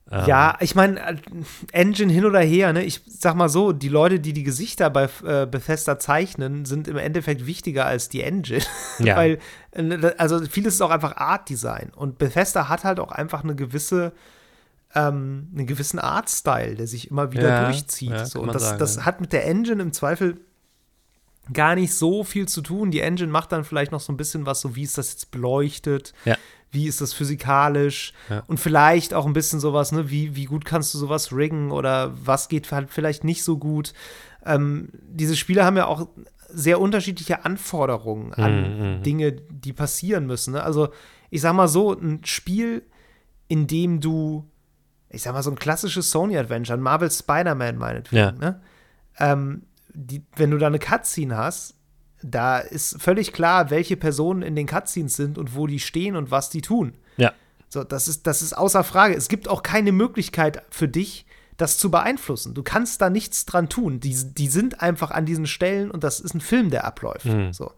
Ja, 0.09 0.57
ich 0.61 0.77
meine, 0.77 1.01
äh, 1.01 1.17
Engine 1.73 2.13
hin 2.13 2.25
oder 2.25 2.39
her, 2.39 2.73
ne? 2.73 2.85
Ich 2.85 3.03
sag 3.09 3.35
mal 3.35 3.49
so, 3.49 3.73
die 3.73 3.89
Leute, 3.89 4.21
die 4.21 4.33
die 4.33 4.45
Gesichter 4.45 4.89
bei 4.89 5.09
äh, 5.25 5.47
Bethesda 5.47 5.99
zeichnen, 5.99 6.65
sind 6.65 6.87
im 6.87 6.97
Endeffekt 6.97 7.47
wichtiger 7.47 7.87
als 7.87 8.09
die 8.09 8.23
Engine. 8.23 8.63
Ja. 8.99 9.17
Weil, 9.17 9.39
also 10.17 10.41
vieles 10.47 10.75
ist 10.75 10.81
auch 10.81 10.91
einfach 10.91 11.17
Art 11.17 11.51
Design. 11.51 11.93
Und 11.95 12.17
Bethesda 12.17 12.69
hat 12.69 12.85
halt 12.85 12.99
auch 12.99 13.13
einfach 13.13 13.45
eine 13.45 13.55
gewisse, 13.55 14.13
ähm, 14.95 15.49
einen 15.55 15.67
gewissen 15.67 15.99
Art-Style, 15.99 16.77
der 16.77 16.87
sich 16.87 17.11
immer 17.11 17.31
wieder 17.33 17.49
ja, 17.49 17.65
durchzieht. 17.65 18.11
Ja, 18.11 18.25
so. 18.25 18.41
Und 18.41 18.55
das, 18.55 18.63
sagen, 18.63 18.79
das 18.79 19.05
hat 19.05 19.21
mit 19.21 19.35
der 19.35 19.45
Engine 19.45 19.83
im 19.83 19.93
Zweifel 19.93 20.41
gar 21.53 21.75
nicht 21.75 21.95
so 21.95 22.25
viel 22.25 22.49
zu 22.49 22.63
tun. 22.63 22.91
Die 22.91 23.01
Engine 23.01 23.31
macht 23.31 23.53
dann 23.53 23.65
vielleicht 23.65 23.93
noch 23.93 24.01
so 24.01 24.13
ein 24.13 24.17
bisschen 24.17 24.47
was, 24.47 24.63
so 24.63 24.77
wie 24.77 24.83
ist 24.83 24.97
das 24.97 25.13
jetzt 25.13 25.31
beleuchtet. 25.31 26.15
Ja 26.25 26.37
wie 26.77 26.87
ist 26.87 27.01
das 27.01 27.14
physikalisch 27.14 28.12
ja. 28.29 28.45
und 28.47 28.61
vielleicht 28.61 29.14
auch 29.14 29.27
ein 29.27 29.33
bisschen 29.33 29.59
sowas, 29.59 29.93
ne, 29.93 30.11
wie, 30.11 30.37
wie 30.37 30.45
gut 30.45 30.66
kannst 30.66 30.93
du 30.93 30.99
sowas 30.99 31.33
riggen 31.33 31.72
oder 31.72 32.12
was 32.22 32.49
geht 32.49 32.70
halt 32.70 32.91
vielleicht 32.91 33.24
nicht 33.24 33.43
so 33.43 33.57
gut. 33.57 33.95
Ähm, 34.45 34.91
diese 34.93 35.37
Spiele 35.37 35.64
haben 35.64 35.79
ja 35.79 35.87
auch 35.87 36.07
sehr 36.49 36.81
unterschiedliche 36.81 37.45
Anforderungen 37.47 38.35
an 38.35 38.99
mhm. 38.99 39.03
Dinge, 39.03 39.33
die 39.33 39.72
passieren 39.72 40.27
müssen. 40.27 40.53
Ne? 40.53 40.62
Also, 40.62 40.91
ich 41.31 41.41
sag 41.41 41.55
mal 41.55 41.66
so, 41.66 41.93
ein 41.93 42.20
Spiel, 42.24 42.83
in 43.49 43.66
dem 43.66 44.01
du, 44.01 44.49
ich 45.09 45.22
sag 45.22 45.33
mal, 45.33 45.43
so 45.43 45.51
ein 45.51 45.59
klassisches 45.59 46.11
Sony-Adventure, 46.11 46.79
ein 46.79 46.83
Marvel 46.83 47.11
Spider-Man 47.11 47.79
meinetwegen, 47.79 48.22
ja. 48.22 48.33
ne? 48.33 48.61
Ähm, 49.18 49.62
die, 49.95 50.22
wenn 50.37 50.51
du 50.51 50.59
da 50.59 50.66
eine 50.66 50.79
Cutscene 50.79 51.37
hast, 51.39 51.76
da 52.31 52.59
ist 52.59 53.01
völlig 53.01 53.33
klar, 53.33 53.70
welche 53.70 53.97
Personen 53.97 54.43
in 54.43 54.57
den 54.57 54.66
Cutscenes 54.66 55.14
sind 55.14 55.39
und 55.39 55.55
wo 55.55 55.66
die 55.66 55.81
stehen 55.81 56.16
und 56.16 56.31
was 56.31 56.51
die 56.51 56.61
tun. 56.61 56.95
Ja. 57.16 57.33
So, 57.68 57.85
das 57.85 58.09
ist, 58.09 58.27
das 58.27 58.43
ist 58.43 58.53
außer 58.53 58.85
Frage. 58.85 59.14
Es 59.14 59.29
gibt 59.29 59.49
auch 59.49 59.62
keine 59.62 59.93
Möglichkeit 59.93 60.62
für 60.70 60.89
dich, 60.89 61.27
das 61.57 61.79
zu 61.79 61.91
beeinflussen. 61.91 62.55
Du 62.55 62.62
kannst 62.62 63.01
da 63.01 63.11
nichts 63.11 63.47
dran 63.47 63.68
tun. 63.68 64.01
Die, 64.01 64.14
die 64.14 64.49
sind 64.49 64.83
einfach 64.83 65.11
an 65.11 65.24
diesen 65.24 65.47
Stellen 65.47 65.91
und 65.91 66.05
das 66.05 66.20
ist 66.20 66.35
ein 66.35 66.41
Film, 66.41 66.70
der 66.70 66.85
abläuft. 66.85 67.27
Mhm. 67.27 67.53
So. 67.53 67.72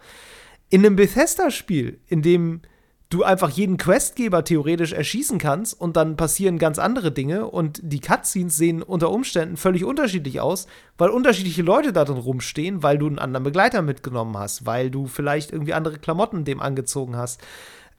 In 0.70 0.84
einem 0.84 0.96
Bethesda-Spiel, 0.96 2.00
in 2.06 2.22
dem 2.22 2.62
du 3.10 3.24
einfach 3.24 3.48
jeden 3.48 3.78
Questgeber 3.78 4.44
theoretisch 4.44 4.92
erschießen 4.92 5.38
kannst 5.38 5.78
und 5.80 5.96
dann 5.96 6.16
passieren 6.16 6.58
ganz 6.58 6.78
andere 6.78 7.10
Dinge 7.10 7.46
und 7.46 7.80
die 7.82 8.00
Cutscenes 8.00 8.56
sehen 8.56 8.82
unter 8.82 9.10
Umständen 9.10 9.56
völlig 9.56 9.84
unterschiedlich 9.84 10.40
aus, 10.40 10.66
weil 10.98 11.08
unterschiedliche 11.08 11.62
Leute 11.62 11.92
da 11.92 12.04
drin 12.04 12.18
rumstehen, 12.18 12.82
weil 12.82 12.98
du 12.98 13.06
einen 13.06 13.18
anderen 13.18 13.44
Begleiter 13.44 13.80
mitgenommen 13.80 14.36
hast, 14.36 14.66
weil 14.66 14.90
du 14.90 15.06
vielleicht 15.06 15.52
irgendwie 15.52 15.72
andere 15.72 15.98
Klamotten 15.98 16.44
dem 16.44 16.60
angezogen 16.60 17.16
hast. 17.16 17.40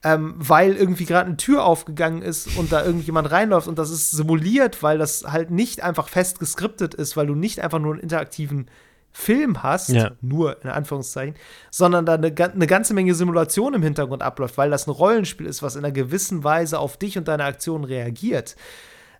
Ähm, 0.02 0.34
weil 0.38 0.76
irgendwie 0.76 1.04
gerade 1.04 1.26
eine 1.26 1.36
Tür 1.36 1.62
aufgegangen 1.66 2.22
ist 2.22 2.56
und 2.56 2.72
da 2.72 2.82
irgendjemand 2.82 3.30
reinläuft 3.30 3.68
und 3.68 3.78
das 3.78 3.90
ist 3.90 4.10
simuliert, 4.10 4.82
weil 4.82 4.96
das 4.96 5.24
halt 5.26 5.50
nicht 5.50 5.82
einfach 5.82 6.08
fest 6.08 6.38
geskriptet 6.38 6.94
ist, 6.94 7.18
weil 7.18 7.26
du 7.26 7.34
nicht 7.34 7.60
einfach 7.60 7.78
nur 7.78 7.92
einen 7.92 8.02
interaktiven 8.02 8.70
Film 9.12 9.62
hast, 9.62 9.90
ja. 9.90 10.12
nur 10.20 10.62
in 10.62 10.70
Anführungszeichen, 10.70 11.34
sondern 11.70 12.06
da 12.06 12.14
eine, 12.14 12.28
eine, 12.28 12.66
ganze 12.66 12.94
Menge 12.94 13.14
Simulation 13.14 13.74
im 13.74 13.82
Hintergrund 13.82 14.22
abläuft, 14.22 14.56
weil 14.56 14.70
das 14.70 14.86
ein 14.86 14.92
Rollenspiel 14.92 15.46
ist, 15.46 15.62
was 15.62 15.76
in 15.76 15.84
einer 15.84 15.92
gewissen 15.92 16.44
Weise 16.44 16.78
auf 16.78 16.96
dich 16.96 17.18
und 17.18 17.26
deine 17.26 17.44
Aktion 17.44 17.84
reagiert. 17.84 18.56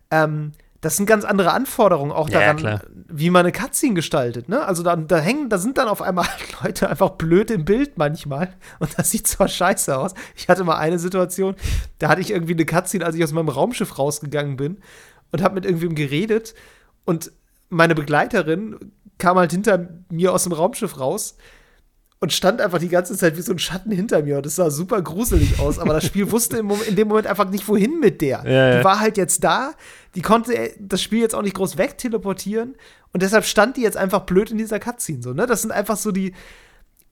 Ähm, 0.09 0.53
das 0.81 0.97
sind 0.97 1.05
ganz 1.05 1.25
andere 1.25 1.51
Anforderungen 1.51 2.11
auch 2.11 2.27
daran, 2.27 2.57
ja, 2.57 2.81
wie 3.07 3.29
man 3.29 3.45
eine 3.45 3.51
Cutscene 3.51 3.93
gestaltet. 3.93 4.49
Ne? 4.49 4.65
Also 4.65 4.81
da, 4.81 4.95
da 4.95 5.19
hängen, 5.19 5.47
da 5.47 5.59
sind 5.59 5.77
dann 5.77 5.87
auf 5.87 6.01
einmal 6.01 6.25
Leute 6.63 6.89
einfach 6.89 7.11
blöd 7.11 7.51
im 7.51 7.65
Bild 7.65 7.99
manchmal. 7.99 8.55
Und 8.79 8.97
das 8.97 9.11
sieht 9.11 9.27
zwar 9.27 9.47
scheiße 9.47 9.95
aus. 9.95 10.15
Ich 10.35 10.49
hatte 10.49 10.63
mal 10.63 10.77
eine 10.77 10.97
Situation, 10.97 11.55
da 11.99 12.09
hatte 12.09 12.21
ich 12.21 12.31
irgendwie 12.31 12.53
eine 12.53 12.65
Cutscene, 12.65 13.05
als 13.05 13.15
ich 13.15 13.23
aus 13.23 13.31
meinem 13.31 13.49
Raumschiff 13.49 13.99
rausgegangen 13.99 14.57
bin 14.57 14.79
und 15.31 15.43
habe 15.43 15.53
mit 15.53 15.65
irgendwem 15.65 15.93
geredet. 15.93 16.55
Und 17.05 17.31
meine 17.69 17.93
Begleiterin 17.93 18.91
kam 19.21 19.37
halt 19.37 19.51
hinter 19.51 19.87
mir 20.09 20.33
aus 20.33 20.43
dem 20.43 20.51
Raumschiff 20.51 20.99
raus 20.99 21.37
und 22.19 22.33
stand 22.33 22.59
einfach 22.59 22.79
die 22.79 22.89
ganze 22.89 23.15
Zeit 23.15 23.37
wie 23.37 23.41
so 23.41 23.51
ein 23.51 23.59
Schatten 23.59 23.91
hinter 23.91 24.21
mir. 24.23 24.37
Und 24.37 24.45
das 24.45 24.55
sah 24.55 24.69
super 24.69 25.01
gruselig 25.01 25.59
aus. 25.59 25.79
Aber 25.79 25.93
das 25.93 26.05
Spiel 26.05 26.31
wusste 26.31 26.57
im 26.57 26.65
Moment, 26.65 26.87
in 26.87 26.95
dem 26.95 27.07
Moment 27.07 27.27
einfach 27.27 27.49
nicht, 27.49 27.67
wohin 27.67 27.99
mit 27.99 28.21
der. 28.21 28.43
Ja, 28.45 28.51
ja. 28.51 28.77
Die 28.77 28.83
war 28.83 28.99
halt 28.99 29.17
jetzt 29.17 29.43
da. 29.43 29.73
Die 30.15 30.21
konnte 30.21 30.71
das 30.79 31.01
Spiel 31.01 31.19
jetzt 31.19 31.33
auch 31.33 31.41
nicht 31.41 31.55
groß 31.55 31.77
wegteleportieren. 31.77 32.75
Und 33.13 33.23
deshalb 33.23 33.45
stand 33.45 33.77
die 33.77 33.81
jetzt 33.81 33.97
einfach 33.97 34.21
blöd 34.21 34.51
in 34.51 34.57
dieser 34.57 34.79
Cutscene. 34.79 35.21
So, 35.21 35.33
ne? 35.33 35.45
Das 35.45 35.61
sind 35.61 35.71
einfach 35.71 35.97
so 35.97 36.11
die, 36.11 36.33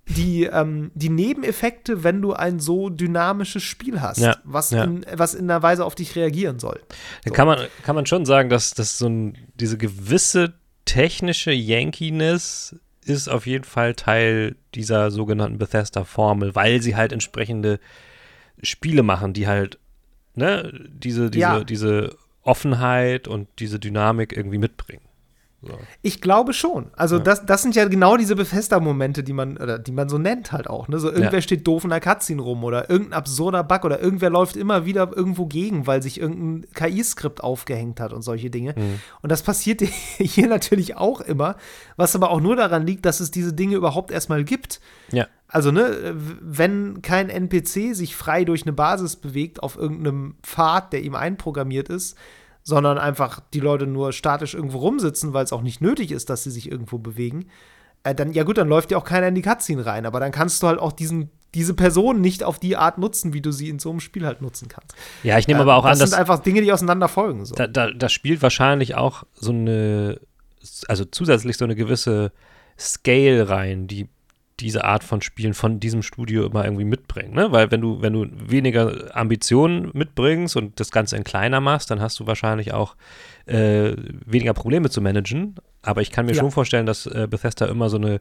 die, 0.10 0.46
ähm, 0.46 0.92
die 0.96 1.10
Nebeneffekte, 1.10 2.04
wenn 2.04 2.22
du 2.22 2.34
ein 2.34 2.60
so 2.60 2.90
dynamisches 2.90 3.64
Spiel 3.64 4.02
hast, 4.02 4.20
ja, 4.20 4.38
was, 4.44 4.72
ja. 4.72 4.84
In, 4.84 5.06
was 5.14 5.34
in 5.34 5.50
einer 5.50 5.62
Weise 5.62 5.86
auf 5.86 5.96
dich 5.96 6.16
reagieren 6.16 6.60
soll. 6.60 6.82
So. 7.26 7.34
Kann, 7.34 7.48
man, 7.48 7.68
kann 7.84 7.96
man 7.96 8.06
schon 8.06 8.26
sagen, 8.26 8.50
dass, 8.50 8.72
dass 8.72 8.98
so 8.98 9.08
ein, 9.08 9.38
diese 9.56 9.78
gewisse 9.78 10.54
technische 10.90 11.52
Yankiness 11.52 12.76
ist 13.06 13.28
auf 13.28 13.46
jeden 13.46 13.64
Fall 13.64 13.94
Teil 13.94 14.56
dieser 14.74 15.12
sogenannten 15.12 15.60
Bethesda-Formel, 15.60 16.56
weil 16.56 16.82
sie 16.82 16.96
halt 16.96 17.12
entsprechende 17.12 17.80
Spiele 18.64 19.04
machen, 19.04 19.34
die 19.34 19.48
halt 19.48 19.78
ne, 20.34 20.74
diese, 20.90 21.30
diese, 21.30 21.40
ja. 21.42 21.64
diese 21.64 22.18
Offenheit 22.42 23.28
und 23.28 23.48
diese 23.60 23.80
Dynamik 23.80 24.36
irgendwie 24.36 24.58
mitbringen. 24.58 25.04
So. 25.62 25.78
Ich 26.02 26.22
glaube 26.22 26.54
schon. 26.54 26.88
Also 26.96 27.18
ja. 27.18 27.24
das, 27.24 27.46
das 27.46 27.62
sind 27.62 27.76
ja 27.76 27.86
genau 27.86 28.16
diese 28.16 28.36
Bethesda-Momente, 28.38 29.24
die 29.24 29.34
man, 29.34 29.58
oder 29.58 29.78
die 29.78 29.92
man 29.92 30.08
so 30.08 30.18
nennt 30.18 30.54
halt 30.54 30.70
auch. 30.70 30.88
Ne? 30.88 31.00
So 31.00 31.10
irgendwer 31.10 31.34
ja. 31.34 31.42
steht 31.42 31.68
doof 31.68 31.84
in 31.84 31.90
der 31.90 32.00
Cutscene 32.00 32.42
rum 32.42 32.64
oder 32.64 32.90
irgendein 32.90 33.18
absurder 33.18 33.64
Bug 33.64 33.84
oder 33.84 34.02
irgendwer 34.02 34.30
läuft 34.30 34.56
immer 34.56 34.86
wieder 34.86 35.12
irgendwo 35.14 35.48
gegen, 35.48 35.86
weil 35.86 36.02
sich 36.02 36.20
irgendein 36.20 36.70
KI-Skript 36.74 37.44
aufgehängt 37.44 38.00
hat 38.00 38.14
und 38.14 38.22
solche 38.22 38.50
Dinge. 38.50 38.74
Mhm. 38.78 39.02
Und 39.22 39.32
das 39.32 39.44
passiert 39.44 39.82
hier 40.18 40.48
natürlich 40.48 40.96
auch 40.96 41.20
immer, 41.20 41.58
was 41.98 42.16
aber 42.16 42.32
auch 42.32 42.40
nur 42.40 42.56
daran 42.56 42.88
liegt, 42.88 43.06
dass 43.06 43.20
es 43.20 43.30
diese 43.30 43.52
Dinge 43.52 43.76
überhaupt 43.76 44.12
erstmal 44.12 44.46
gibt. 44.46 44.80
Ja. 45.12 45.28
Also, 45.52 45.72
ne, 45.72 46.16
wenn 46.42 47.02
kein 47.02 47.30
NPC 47.30 47.96
sich 47.96 48.16
frei 48.16 48.46
durch 48.46 48.62
eine 48.62 48.74
Basis 48.74 49.16
bewegt 49.16 49.64
auf 49.64 49.78
irgendeinem 49.78 50.36
Pfad, 50.44 50.94
der 50.94 51.02
ihm 51.02 51.16
einprogrammiert 51.16 51.90
ist, 51.90 52.16
sondern 52.70 52.98
einfach 52.98 53.42
die 53.54 53.60
Leute 53.60 53.88
nur 53.88 54.14
statisch 54.14 54.54
irgendwo 54.54 54.78
rumsitzen, 54.78 55.34
weil 55.34 55.44
es 55.44 55.52
auch 55.52 55.64
nicht 55.64 55.82
nötig 55.82 56.12
ist, 56.12 56.30
dass 56.30 56.44
sie 56.44 56.52
sich 56.52 56.72
irgendwo 56.72 57.00
bewegen, 57.00 57.48
äh, 58.04 58.16
dann, 58.16 58.32
ja 58.32 58.44
gut, 58.44 58.58
dann 58.58 58.70
läuft 58.70 58.92
ja 58.92 58.98
auch 58.98 59.04
keiner 59.04 59.28
in 59.28 59.36
die 59.36 59.42
Cutscene 59.42 59.86
rein, 59.86 60.06
aber 60.06 60.20
dann 60.20 60.32
kannst 60.32 60.64
du 60.64 60.68
halt 60.68 60.80
auch 60.80 60.92
diesen, 60.92 61.32
diese 61.54 61.74
Person 61.74 62.22
nicht 62.22 62.44
auf 62.44 62.60
die 62.60 62.78
Art 62.78 62.98
nutzen, 63.00 63.34
wie 63.34 63.42
du 63.42 63.52
sie 63.52 63.70
in 63.70 63.80
so 63.80 63.90
einem 63.90 64.00
Spiel 64.00 64.26
halt 64.26 64.42
nutzen 64.42 64.68
kannst. 64.70 64.96
Ja, 65.24 65.38
ich 65.38 65.48
nehme 65.48 65.60
ähm, 65.62 65.68
aber 65.68 65.76
auch 65.76 65.84
das 65.84 65.94
an, 65.94 66.00
dass. 66.00 66.00
Das 66.00 66.10
sind 66.12 66.20
einfach 66.20 66.40
Dinge, 66.40 66.62
die 66.62 66.72
aufeinander 66.72 67.08
folgen. 67.08 67.44
So. 67.46 67.56
Da, 67.56 67.68
da, 67.68 67.92
das 67.92 68.14
spielt 68.14 68.42
wahrscheinlich 68.42 68.96
auch 68.96 69.24
so 69.34 69.52
eine, 69.52 70.20
also 70.88 71.06
zusätzlich 71.06 71.58
so 71.58 71.66
eine 71.66 71.76
gewisse 71.76 72.32
Scale 72.78 73.50
rein, 73.50 73.88
die 73.88 74.08
diese 74.60 74.84
Art 74.84 75.04
von 75.04 75.22
Spielen 75.22 75.54
von 75.54 75.80
diesem 75.80 76.04
Studio 76.04 76.46
immer 76.46 76.66
irgendwie 76.66 76.86
mitbringen, 76.86 77.34
ne? 77.34 77.52
Weil 77.52 77.72
wenn 77.72 77.82
du, 77.82 78.02
wenn 78.02 78.14
du 78.14 78.28
weniger 78.32 79.16
Ambitionen 79.16 79.92
mitbringst 79.94 80.56
und 80.56 80.80
das 80.80 80.92
Ganze 80.92 81.16
in 81.18 81.24
kleiner 81.24 81.62
machst, 81.62 81.92
dann 81.92 82.02
hast 82.02 82.20
du 82.20 82.28
wahrscheinlich 82.28 82.74
auch 82.74 82.96
äh, 83.46 83.94
weniger 84.26 84.54
Probleme 84.54 84.90
zu 84.90 85.02
managen. 85.02 85.56
Aber 85.82 86.02
ich 86.02 86.12
kann 86.12 86.26
mir 86.26 86.34
ja. 86.34 86.40
schon 86.40 86.52
vorstellen, 86.52 86.86
dass 86.86 87.06
äh, 87.06 87.28
Bethesda 87.30 87.66
immer 87.68 87.90
so 87.90 87.98
eine, 87.98 88.20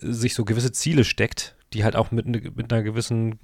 sich 0.00 0.34
so 0.34 0.44
gewisse 0.44 0.72
Ziele 0.72 1.04
steckt, 1.04 1.56
die 1.72 1.84
halt 1.84 1.96
auch 1.96 2.10
mit, 2.10 2.26
ne, 2.26 2.42
mit 2.54 2.72
einer 2.72 2.82
gewissen 2.82 3.38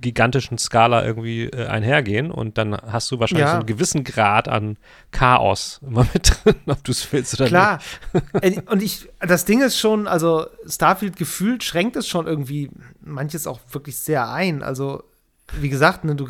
gigantischen 0.00 0.58
Skala 0.58 1.04
irgendwie 1.04 1.44
äh, 1.44 1.66
einhergehen 1.66 2.30
und 2.30 2.58
dann 2.58 2.74
hast 2.74 3.10
du 3.10 3.20
wahrscheinlich 3.20 3.46
ja. 3.46 3.52
so 3.52 3.58
einen 3.58 3.66
gewissen 3.66 4.04
Grad 4.04 4.48
an 4.48 4.76
Chaos 5.12 5.80
immer 5.82 6.06
mit 6.12 6.44
drin, 6.44 6.56
ob 6.66 6.82
du 6.84 6.92
es 6.92 7.10
willst 7.12 7.34
oder 7.40 7.48
Klar. 7.48 7.78
nicht. 8.12 8.30
Klar. 8.30 8.44
Äh, 8.44 8.60
und 8.70 8.82
ich, 8.82 9.08
das 9.20 9.44
Ding 9.44 9.62
ist 9.62 9.78
schon, 9.78 10.06
also 10.06 10.46
Starfield 10.66 11.16
gefühlt 11.16 11.62
schränkt 11.64 11.96
es 11.96 12.06
schon 12.06 12.26
irgendwie 12.26 12.70
manches 13.00 13.46
auch 13.46 13.60
wirklich 13.70 13.96
sehr 13.96 14.30
ein. 14.30 14.62
Also, 14.62 15.04
wie 15.60 15.68
gesagt, 15.68 16.04
ne, 16.04 16.14
du 16.14 16.26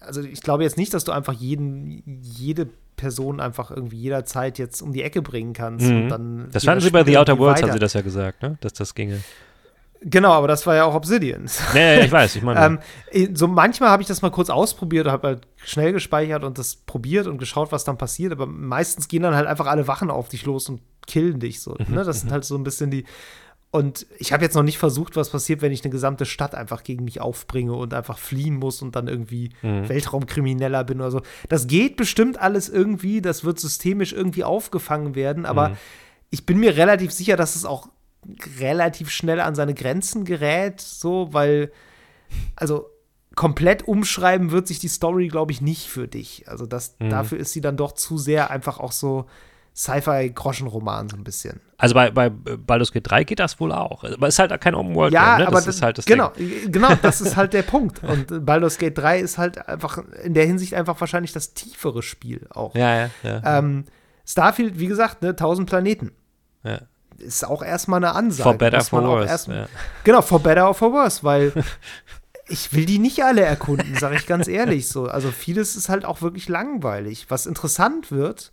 also 0.00 0.22
ich 0.22 0.40
glaube 0.40 0.62
jetzt 0.64 0.76
nicht, 0.76 0.94
dass 0.94 1.04
du 1.04 1.12
einfach 1.12 1.32
jeden, 1.32 2.20
jede 2.22 2.68
Person 2.96 3.40
einfach 3.40 3.70
irgendwie 3.70 3.98
jederzeit 3.98 4.58
jetzt 4.58 4.80
um 4.82 4.92
die 4.92 5.02
Ecke 5.02 5.22
bringen 5.22 5.52
kannst. 5.52 5.86
Mhm. 5.86 6.08
dann 6.08 6.48
das 6.50 6.64
fanden 6.64 6.80
sie 6.80 6.90
bei 6.90 7.04
The 7.04 7.18
Outer 7.18 7.38
Worlds, 7.38 7.58
weiter. 7.58 7.68
haben 7.68 7.74
sie 7.74 7.80
das 7.80 7.92
ja 7.92 8.00
gesagt, 8.00 8.42
ne? 8.42 8.56
dass 8.60 8.72
das 8.72 8.94
ginge. 8.94 9.20
Genau, 10.08 10.30
aber 10.30 10.46
das 10.46 10.64
war 10.68 10.76
ja 10.76 10.84
auch 10.84 10.94
Obsidian. 10.94 11.50
Nee, 11.74 12.04
ich 12.04 12.12
weiß, 12.12 12.36
ich 12.36 12.42
meine. 12.42 12.78
ähm, 13.10 13.34
so 13.34 13.48
manchmal 13.48 13.90
habe 13.90 14.02
ich 14.02 14.08
das 14.08 14.22
mal 14.22 14.30
kurz 14.30 14.50
ausprobiert, 14.50 15.08
habe 15.08 15.26
halt 15.26 15.48
schnell 15.56 15.92
gespeichert 15.92 16.44
und 16.44 16.58
das 16.58 16.76
probiert 16.76 17.26
und 17.26 17.38
geschaut, 17.38 17.72
was 17.72 17.82
dann 17.82 17.98
passiert, 17.98 18.30
aber 18.30 18.46
meistens 18.46 19.08
gehen 19.08 19.24
dann 19.24 19.34
halt 19.34 19.48
einfach 19.48 19.66
alle 19.66 19.88
Wachen 19.88 20.12
auf 20.12 20.28
dich 20.28 20.46
los 20.46 20.68
und 20.68 20.80
killen 21.08 21.40
dich 21.40 21.60
so. 21.60 21.74
Mhm, 21.76 21.96
ne? 21.96 22.04
Das 22.04 22.20
sind 22.20 22.28
mhm. 22.28 22.34
halt 22.34 22.44
so 22.44 22.56
ein 22.56 22.62
bisschen 22.62 22.92
die. 22.92 23.04
Und 23.72 24.06
ich 24.18 24.32
habe 24.32 24.44
jetzt 24.44 24.54
noch 24.54 24.62
nicht 24.62 24.78
versucht, 24.78 25.16
was 25.16 25.30
passiert, 25.30 25.60
wenn 25.60 25.72
ich 25.72 25.82
eine 25.82 25.90
gesamte 25.90 26.24
Stadt 26.24 26.54
einfach 26.54 26.84
gegen 26.84 27.04
mich 27.04 27.20
aufbringe 27.20 27.72
und 27.72 27.92
einfach 27.92 28.16
fliehen 28.16 28.54
muss 28.54 28.82
und 28.82 28.94
dann 28.94 29.08
irgendwie 29.08 29.50
mhm. 29.62 29.88
Weltraumkrimineller 29.88 30.84
bin 30.84 31.00
oder 31.00 31.10
so. 31.10 31.22
Das 31.48 31.66
geht 31.66 31.96
bestimmt 31.96 32.40
alles 32.40 32.68
irgendwie, 32.68 33.20
das 33.20 33.44
wird 33.44 33.58
systemisch 33.58 34.12
irgendwie 34.12 34.44
aufgefangen 34.44 35.16
werden, 35.16 35.44
aber 35.44 35.70
mhm. 35.70 35.76
ich 36.30 36.46
bin 36.46 36.58
mir 36.58 36.76
relativ 36.76 37.10
sicher, 37.10 37.36
dass 37.36 37.56
es 37.56 37.64
auch 37.64 37.88
relativ 38.60 39.10
schnell 39.10 39.40
an 39.40 39.54
seine 39.54 39.74
Grenzen 39.74 40.24
gerät, 40.24 40.80
so, 40.80 41.32
weil, 41.32 41.72
also 42.54 42.90
komplett 43.36 43.86
umschreiben 43.86 44.50
wird 44.50 44.66
sich 44.66 44.78
die 44.78 44.88
Story, 44.88 45.28
glaube 45.28 45.52
ich, 45.52 45.60
nicht 45.60 45.88
für 45.88 46.08
dich. 46.08 46.48
Also 46.48 46.66
das, 46.66 46.96
mhm. 46.98 47.10
dafür 47.10 47.38
ist 47.38 47.52
sie 47.52 47.60
dann 47.60 47.76
doch 47.76 47.92
zu 47.92 48.18
sehr 48.18 48.50
einfach 48.50 48.80
auch 48.80 48.92
so 48.92 49.26
Sci-Fi-Groschenroman 49.76 51.10
so 51.10 51.16
ein 51.18 51.22
bisschen. 51.22 51.60
Also 51.76 51.94
bei, 51.94 52.10
bei 52.10 52.30
Baldur's 52.30 52.92
Gate 52.92 53.10
3 53.10 53.24
geht 53.24 53.38
das 53.38 53.60
wohl 53.60 53.72
auch. 53.72 54.04
Aber 54.04 54.26
es 54.26 54.36
ist 54.36 54.38
halt 54.38 54.58
kein 54.62 54.74
Open 54.74 54.94
World 54.94 55.12
ja, 55.12 55.36
ne? 55.36 55.46
aber 55.46 55.56
das, 55.56 55.66
ist 55.66 55.82
halt 55.82 55.98
das 55.98 56.06
genau, 56.06 56.30
Ding. 56.30 56.72
genau, 56.72 56.94
das 56.94 57.20
ist 57.20 57.36
halt 57.36 57.52
der 57.52 57.62
Punkt. 57.62 58.02
Und 58.02 58.46
Baldur's 58.46 58.78
Gate 58.78 58.96
3 58.96 59.20
ist 59.20 59.36
halt 59.36 59.68
einfach 59.68 59.98
in 60.24 60.32
der 60.32 60.46
Hinsicht 60.46 60.72
einfach 60.72 60.98
wahrscheinlich 60.98 61.32
das 61.32 61.52
tiefere 61.52 62.02
Spiel 62.02 62.46
auch. 62.48 62.74
Ja, 62.74 62.96
ja, 62.96 63.10
ja. 63.22 63.58
Ähm, 63.58 63.84
Starfield, 64.24 64.78
wie 64.78 64.86
gesagt, 64.86 65.20
ne, 65.20 65.28
1000 65.28 65.68
Planeten. 65.68 66.12
Ja 66.64 66.80
ist 67.18 67.46
auch 67.46 67.62
erstmal 67.62 67.98
eine 68.04 68.14
Ansage. 68.14 68.42
For 68.42 68.54
better, 68.58 68.80
for 68.82 69.02
worse. 69.02 69.52
Ja. 69.52 69.66
Genau, 70.04 70.22
for 70.22 70.40
better 70.40 70.68
or 70.68 70.74
for 70.74 70.92
worse, 70.92 71.22
weil 71.24 71.52
ich 72.48 72.72
will 72.72 72.86
die 72.86 72.98
nicht 72.98 73.22
alle 73.24 73.42
erkunden, 73.42 73.96
sage 73.96 74.16
ich 74.16 74.26
ganz 74.26 74.48
ehrlich 74.48 74.88
so. 74.88 75.06
Also 75.06 75.30
vieles 75.30 75.76
ist 75.76 75.88
halt 75.88 76.04
auch 76.04 76.22
wirklich 76.22 76.48
langweilig. 76.48 77.26
Was 77.28 77.46
interessant 77.46 78.12
wird, 78.12 78.52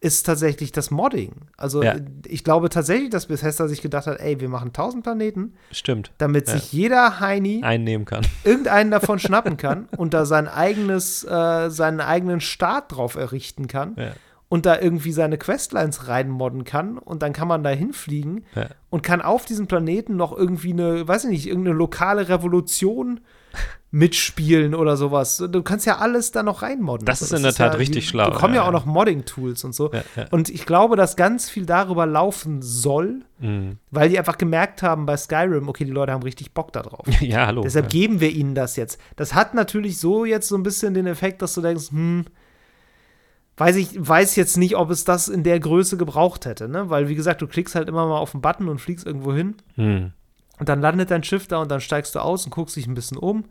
ist 0.00 0.24
tatsächlich 0.24 0.72
das 0.72 0.90
Modding. 0.90 1.32
Also 1.56 1.82
ja. 1.82 1.96
ich 2.26 2.42
glaube 2.42 2.70
tatsächlich, 2.70 3.10
dass 3.10 3.26
Bethesda 3.26 3.68
sich 3.68 3.82
gedacht 3.82 4.06
hat, 4.06 4.18
ey, 4.18 4.40
wir 4.40 4.48
machen 4.48 4.68
1000 4.68 5.02
Planeten. 5.02 5.54
Stimmt. 5.72 6.10
Damit 6.18 6.48
ja. 6.48 6.54
sich 6.54 6.72
jeder 6.72 7.20
Heini 7.20 7.62
einnehmen 7.62 8.06
kann. 8.06 8.26
Irgendeinen 8.44 8.90
davon 8.90 9.18
schnappen 9.18 9.58
kann 9.58 9.88
und 9.96 10.14
da 10.14 10.24
sein 10.24 10.48
eigenes, 10.48 11.22
äh, 11.24 11.70
seinen 11.70 12.00
eigenen 12.00 12.40
Staat 12.40 12.92
drauf 12.92 13.14
errichten 13.14 13.68
kann. 13.68 13.94
Ja 13.96 14.12
und 14.50 14.66
da 14.66 14.78
irgendwie 14.80 15.12
seine 15.12 15.38
Questlines 15.38 16.08
reinmodden 16.08 16.64
kann 16.64 16.98
und 16.98 17.22
dann 17.22 17.32
kann 17.32 17.46
man 17.46 17.62
da 17.62 17.70
hinfliegen 17.70 18.44
ja. 18.56 18.66
und 18.90 19.02
kann 19.02 19.22
auf 19.22 19.44
diesem 19.44 19.68
Planeten 19.68 20.16
noch 20.16 20.36
irgendwie 20.36 20.72
eine, 20.72 21.06
weiß 21.06 21.24
ich 21.24 21.30
nicht, 21.30 21.46
irgendeine 21.46 21.76
lokale 21.76 22.28
Revolution 22.28 23.20
mitspielen 23.92 24.74
oder 24.74 24.96
sowas. 24.96 25.36
Du 25.36 25.62
kannst 25.62 25.86
ja 25.86 25.98
alles 25.98 26.32
da 26.32 26.42
noch 26.42 26.62
reinmodden. 26.62 27.06
Das, 27.06 27.22
ist 27.22 27.32
in 27.32 27.44
der 27.44 27.54
Tat 27.54 27.74
ja, 27.74 27.78
richtig 27.78 28.08
schlau. 28.08 28.30
Da 28.30 28.36
kommen 28.36 28.54
ja, 28.54 28.62
ja, 28.62 28.68
auch 28.68 28.72
noch 28.72 28.86
Modding-Tools 28.86 29.62
und 29.62 29.72
so. 29.72 29.92
Ja, 29.92 30.02
und 30.32 30.48
ich 30.48 30.66
glaube, 30.66 30.96
dass 30.96 31.14
ganz 31.14 31.48
viel 31.48 31.64
darüber 31.64 32.06
laufen 32.06 32.60
soll, 32.60 33.20
mhm. 33.38 33.78
weil 33.92 34.08
die 34.08 34.18
einfach 34.18 34.36
gemerkt 34.36 34.82
haben 34.82 35.06
bei 35.06 35.16
Skyrim, 35.16 35.68
okay, 35.68 35.84
die 35.84 35.92
Leute 35.92 36.10
haben 36.12 36.24
richtig 36.24 36.54
Bock 36.54 36.72
da 36.72 36.82
drauf. 36.82 37.06
Ja, 37.20 37.46
hallo. 37.46 37.62
Deshalb 37.62 37.88
geben 37.88 38.20
wir 38.20 38.30
ihnen 38.30 38.56
das 38.56 38.74
jetzt. 38.74 39.00
Das 39.14 39.34
hat 39.34 39.54
natürlich 39.54 39.98
so 40.00 40.24
jetzt 40.24 40.48
so 40.48 40.56
ein 40.56 40.64
bisschen 40.64 40.94
den 40.94 41.06
Effekt, 41.06 41.40
dass 41.40 41.54
du 41.54 41.60
denkst, 41.60 41.90
hm, 41.90 42.24
weiß 43.60 43.76
ich 43.76 43.90
weiß 43.96 44.36
jetzt 44.36 44.56
nicht, 44.56 44.76
ob 44.76 44.90
es 44.90 45.04
das 45.04 45.28
in 45.28 45.42
der 45.42 45.60
Größe 45.60 45.96
gebraucht 45.96 46.46
hätte, 46.46 46.68
ne? 46.68 46.88
Weil 46.90 47.08
wie 47.08 47.14
gesagt, 47.14 47.42
du 47.42 47.46
klickst 47.46 47.74
halt 47.74 47.88
immer 47.88 48.06
mal 48.06 48.18
auf 48.18 48.32
den 48.32 48.40
Button 48.40 48.68
und 48.68 48.80
fliegst 48.80 49.06
irgendwo 49.06 49.32
hin. 49.32 49.56
Hm. 49.74 50.12
Und 50.58 50.68
dann 50.68 50.80
landet 50.80 51.10
dein 51.10 51.22
Schiff 51.22 51.46
da 51.46 51.58
und 51.58 51.70
dann 51.70 51.80
steigst 51.80 52.14
du 52.14 52.20
aus 52.20 52.44
und 52.44 52.50
guckst 52.50 52.76
dich 52.76 52.86
ein 52.86 52.94
bisschen 52.94 53.18
um 53.18 53.44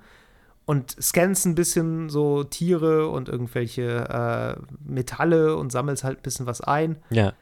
und 0.65 0.95
scannst 1.01 1.45
ein 1.45 1.55
bisschen 1.55 2.09
so 2.09 2.43
Tiere 2.43 3.09
und 3.09 3.29
irgendwelche 3.29 4.57
äh, 4.57 4.61
Metalle 4.83 5.55
und 5.55 5.71
sammelst 5.71 6.03
halt 6.03 6.19
ein 6.19 6.23
bisschen 6.23 6.45
was 6.45 6.61
ein. 6.61 6.97
Ja. 7.09 7.33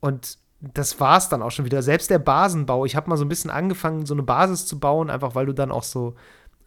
Und 0.00 0.38
das 0.60 1.00
war 1.00 1.18
es 1.18 1.28
dann 1.28 1.42
auch 1.42 1.50
schon 1.50 1.64
wieder. 1.64 1.82
Selbst 1.82 2.10
der 2.10 2.18
Basenbau, 2.18 2.84
ich 2.84 2.94
habe 2.94 3.10
mal 3.10 3.16
so 3.16 3.24
ein 3.24 3.28
bisschen 3.28 3.50
angefangen, 3.50 4.06
so 4.06 4.14
eine 4.14 4.22
Basis 4.22 4.66
zu 4.66 4.78
bauen, 4.78 5.10
einfach 5.10 5.34
weil 5.34 5.46
du 5.46 5.52
dann 5.52 5.72
auch 5.72 5.82
so 5.82 6.14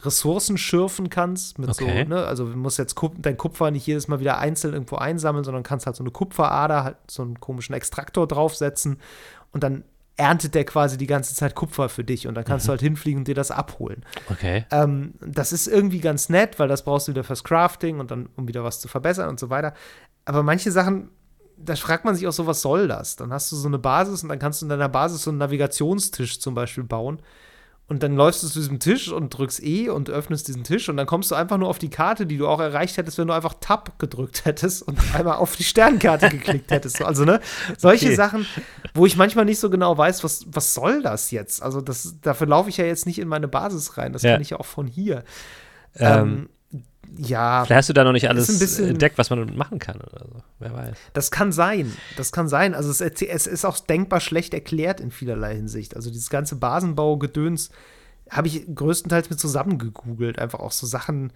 Ressourcen 0.02 0.58
schürfen 0.58 1.10
kannst. 1.10 1.60
Mit 1.60 1.70
okay. 1.70 2.04
so, 2.04 2.10
ne? 2.10 2.26
Also 2.26 2.50
du 2.50 2.58
musst 2.58 2.78
jetzt 2.78 2.96
Kup 2.96 3.14
dein 3.18 3.38
Kupfer 3.38 3.72
nicht 3.72 3.88
jedes 3.88 4.08
Mal 4.08 4.20
wieder 4.20 4.38
einzeln 4.38 4.74
irgendwo 4.74 4.98
einsammeln, 4.98 5.44
sondern 5.44 5.64
kannst 5.64 5.86
halt 5.86 5.96
so 5.96 6.04
eine 6.04 6.12
Kupferader, 6.12 6.84
halt 6.84 6.98
so 7.10 7.24
einen 7.24 7.40
komischen 7.40 7.76
Extraktor 7.76 8.28
draufsetzen 8.28 9.00
und 9.52 9.64
dann 9.64 9.84
erntet 10.18 10.56
der 10.56 10.64
quasi 10.64 10.98
die 10.98 11.08
ganze 11.08 11.36
Zeit 11.36 11.56
Kupfer 11.56 11.90
für 11.90 12.04
dich 12.04 12.28
und 12.28 12.36
dann 12.36 12.46
kannst 12.46 12.66
mhm. 12.66 12.68
du 12.68 12.72
halt 12.72 12.82
hinfliegen 12.82 13.20
und 13.20 13.28
dir 13.28 13.36
das 13.36 13.52
abholen. 13.52 14.06
Okay. 14.30 14.66
Ähm, 14.72 15.16
das 15.20 15.52
ist 15.52 15.68
irgendwie 15.68 16.00
ganz 16.00 16.30
nett, 16.30 16.58
weil 16.58 16.68
das 16.68 16.84
brauchst 16.84 17.08
du 17.08 17.12
wieder 17.12 17.24
fürs 17.24 17.44
Crafting 17.44 18.00
und 18.00 18.12
dann, 18.12 18.30
um 18.38 18.48
wieder 18.48 18.64
was 18.64 18.80
zu 18.80 18.88
verbessern 18.88 19.30
und 19.30 19.40
so 19.40 19.50
weiter. 19.50 19.74
Aber 20.24 20.42
manche 20.42 20.72
Sachen, 20.72 21.10
da 21.58 21.76
fragt 21.76 22.06
man 22.06 22.16
sich 22.16 22.28
auch 22.28 22.34
so, 22.34 22.48
was 22.48 22.62
soll 22.62 22.88
das? 22.88 23.18
Dann 23.18 23.34
hast 23.34 23.52
du 23.52 23.56
so 23.56 23.68
eine 23.68 23.80
Basis 23.80 24.24
und 24.24 24.30
dann 24.30 24.40
kannst 24.40 24.62
du 24.62 24.66
in 24.66 24.70
deiner 24.70 24.90
Basis 24.90 25.24
so 25.24 25.32
einen 25.32 25.40
Navigationstisch 25.40 26.40
zum 26.40 26.56
Beispiel 26.56 26.84
bauen 26.84 27.20
und 27.88 28.02
dann 28.02 28.16
läufst 28.16 28.42
du 28.42 28.48
zu 28.48 28.60
diesem 28.60 28.80
Tisch 28.80 29.12
und 29.12 29.30
drückst 29.30 29.62
E 29.62 29.90
und 29.90 30.10
öffnest 30.10 30.48
diesen 30.48 30.64
Tisch 30.64 30.90
und 30.90 30.98
dann 30.98 31.06
kommst 31.06 31.30
du 31.30 31.36
einfach 31.36 31.58
nur 31.58 31.70
auf 31.70 31.78
die 31.78 31.92
Karte, 31.92 32.26
die 32.26 32.38
du 32.38 32.48
auch 32.48 32.60
erreicht 32.60 32.98
hättest, 32.98 33.20
wenn 33.20 33.28
du 33.28 33.34
einfach 33.34 33.56
Tab 33.60 34.00
gedrückt 34.00 34.46
hättest 34.46 34.82
und 34.82 34.98
einmal 35.14 35.36
auf 35.36 35.56
die 35.56 35.64
Sternkarte 35.64 36.30
geklickt 36.30 36.72
hättest. 36.72 37.04
Also, 37.04 37.26
ne, 37.26 37.40
solche 37.78 38.08
okay. 38.08 38.16
Sachen, 38.16 38.48
wo 38.96 39.06
ich 39.06 39.18
manchmal 39.18 39.46
nicht 39.46 39.60
so 39.60 39.70
genau 39.70 39.96
weiß, 39.96 40.24
was, 40.24 40.46
was 40.48 40.74
soll 40.74 41.04
das 41.04 41.30
jetzt? 41.30 41.62
Also, 41.62 41.80
das, 41.80 42.16
dafür 42.22 42.48
laufe 42.48 42.70
ich 42.70 42.78
ja 42.78 42.86
jetzt 42.86 43.06
nicht 43.06 43.20
in 43.20 43.28
meine 43.28 43.48
Basis 43.48 43.98
rein. 43.98 44.14
Das 44.14 44.24
ja. 44.24 44.34
kann 44.34 44.42
ich 44.42 44.50
ja 44.50 44.60
auch 44.60 44.66
von 44.66 44.88
hier. 44.88 45.24
Ähm, 45.98 46.18
ähm, 46.20 46.50
ja. 47.18 47.66
Vielleicht 47.66 47.78
hast 47.78 47.90
du 47.90 47.94
da 47.94 48.04
noch 48.04 48.12
nicht 48.12 48.30
alles 48.30 48.60
bisschen, 48.60 48.90
entdeckt, 48.90 49.18
was 49.18 49.30
man 49.30 49.56
machen 49.56 49.80
kann 49.80 49.98
oder 49.98 50.26
so. 50.26 50.42
Wer 50.60 50.74
weiß. 50.74 50.98
Das 51.14 51.32
kann 51.32 51.52
sein. 51.52 51.92
Das 52.18 52.32
kann 52.32 52.48
sein. 52.48 52.74
Also 52.74 52.90
es, 52.90 53.02
es 53.02 53.48
ist 53.48 53.66
auch 53.66 53.80
denkbar 53.80 54.20
schlecht 54.20 54.54
erklärt 54.54 55.00
in 55.00 55.12
vielerlei 55.12 55.56
Hinsicht. 55.56 55.96
Also 55.96 56.10
dieses 56.10 56.30
ganze 56.30 56.56
Basenbau-Gedöns 56.58 57.70
habe 58.30 58.48
ich 58.48 58.66
größtenteils 58.74 59.30
mit 59.30 59.40
zusammengegoogelt. 59.40 60.40
Einfach 60.40 60.60
auch 60.60 60.72
so 60.72 60.88
Sachen. 60.88 61.32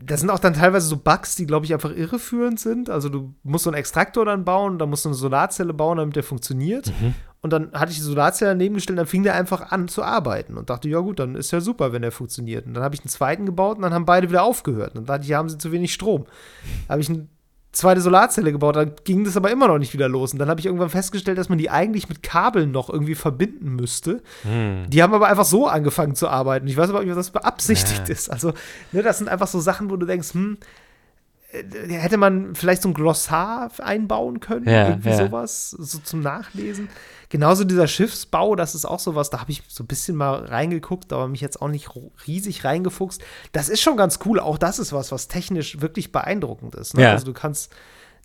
Das 0.00 0.20
sind 0.20 0.30
auch 0.30 0.38
dann 0.38 0.54
teilweise 0.54 0.86
so 0.86 0.96
Bugs, 0.96 1.36
die, 1.36 1.46
glaube 1.46 1.66
ich, 1.66 1.72
einfach 1.72 1.94
irreführend 1.94 2.58
sind. 2.58 2.90
Also 2.90 3.08
du 3.08 3.34
musst 3.42 3.64
so 3.64 3.70
einen 3.70 3.78
Extraktor 3.78 4.24
dann 4.24 4.44
bauen, 4.44 4.78
da 4.78 4.86
musst 4.86 5.04
du 5.04 5.10
eine 5.10 5.16
Solarzelle 5.16 5.74
bauen, 5.74 5.98
damit 5.98 6.16
der 6.16 6.24
funktioniert. 6.24 6.88
Mhm. 7.00 7.14
Und 7.42 7.52
dann 7.52 7.72
hatte 7.72 7.90
ich 7.90 7.98
die 7.98 8.04
Solarzelle 8.04 8.52
daneben 8.52 8.76
gestellt, 8.76 9.00
dann 9.00 9.06
fing 9.06 9.24
der 9.24 9.34
einfach 9.34 9.72
an 9.72 9.88
zu 9.88 10.04
arbeiten 10.04 10.56
und 10.56 10.70
dachte, 10.70 10.88
ja 10.88 11.00
gut, 11.00 11.18
dann 11.18 11.34
ist 11.34 11.50
ja 11.50 11.60
super, 11.60 11.92
wenn 11.92 12.02
der 12.02 12.12
funktioniert. 12.12 12.66
Und 12.66 12.74
dann 12.74 12.84
habe 12.84 12.94
ich 12.94 13.00
einen 13.00 13.08
zweiten 13.08 13.46
gebaut 13.46 13.76
und 13.76 13.82
dann 13.82 13.92
haben 13.92 14.06
beide 14.06 14.30
wieder 14.30 14.44
aufgehört. 14.44 14.94
Und 14.94 15.08
dann 15.08 15.16
dachte 15.16 15.24
ich, 15.24 15.30
ja, 15.30 15.38
haben 15.38 15.48
sie 15.48 15.58
zu 15.58 15.72
wenig 15.72 15.92
Strom. 15.92 16.26
Habe 16.88 17.00
ich 17.00 17.10
eine 17.10 17.26
zweite 17.72 18.00
Solarzelle 18.00 18.52
gebaut, 18.52 18.76
dann 18.76 18.92
ging 19.02 19.24
das 19.24 19.36
aber 19.36 19.50
immer 19.50 19.66
noch 19.66 19.78
nicht 19.78 19.92
wieder 19.92 20.08
los. 20.08 20.32
Und 20.32 20.38
dann 20.38 20.48
habe 20.48 20.60
ich 20.60 20.66
irgendwann 20.66 20.90
festgestellt, 20.90 21.38
dass 21.38 21.48
man 21.48 21.58
die 21.58 21.70
eigentlich 21.70 22.08
mit 22.08 22.22
Kabeln 22.22 22.70
noch 22.70 22.88
irgendwie 22.88 23.14
verbinden 23.14 23.74
müsste. 23.74 24.22
Hm. 24.42 24.84
Die 24.88 25.02
haben 25.02 25.12
aber 25.12 25.26
einfach 25.26 25.46
so 25.46 25.66
angefangen 25.66 26.14
zu 26.14 26.28
arbeiten. 26.28 26.68
Ich 26.68 26.76
weiß 26.76 26.90
aber 26.90 27.00
nicht, 27.00 27.10
ob 27.10 27.16
das 27.16 27.30
beabsichtigt 27.30 28.08
ja. 28.08 28.12
ist. 28.12 28.30
Also, 28.30 28.52
ne, 28.92 29.02
das 29.02 29.18
sind 29.18 29.28
einfach 29.28 29.48
so 29.48 29.58
Sachen, 29.58 29.90
wo 29.90 29.96
du 29.96 30.06
denkst, 30.06 30.34
hm, 30.34 30.58
hätte 31.52 32.16
man 32.16 32.54
vielleicht 32.54 32.82
so 32.82 32.88
ein 32.88 32.94
Glossar 32.94 33.70
einbauen 33.78 34.40
können, 34.40 34.66
Ja, 34.68 34.88
irgendwie 34.88 35.10
ja. 35.10 35.26
sowas, 35.26 35.70
so 35.70 35.98
zum 35.98 36.20
Nachlesen. 36.20 36.88
Genauso 37.28 37.64
dieser 37.64 37.88
Schiffsbau, 37.88 38.56
das 38.56 38.74
ist 38.74 38.84
auch 38.84 38.98
sowas, 38.98 39.30
da 39.30 39.40
habe 39.40 39.50
ich 39.50 39.62
so 39.68 39.84
ein 39.84 39.86
bisschen 39.86 40.16
mal 40.16 40.44
reingeguckt, 40.44 41.12
aber 41.12 41.28
mich 41.28 41.40
jetzt 41.40 41.60
auch 41.60 41.68
nicht 41.68 41.90
riesig 42.26 42.64
reingefuchst. 42.64 43.22
Das 43.52 43.68
ist 43.68 43.82
schon 43.82 43.96
ganz 43.96 44.18
cool, 44.24 44.40
auch 44.40 44.58
das 44.58 44.78
ist 44.78 44.92
was, 44.92 45.12
was 45.12 45.28
technisch 45.28 45.80
wirklich 45.80 46.12
beeindruckend 46.12 46.74
ist. 46.74 46.94
Ne? 46.94 47.04
Ja. 47.04 47.12
Also 47.12 47.26
du 47.26 47.32
kannst 47.32 47.72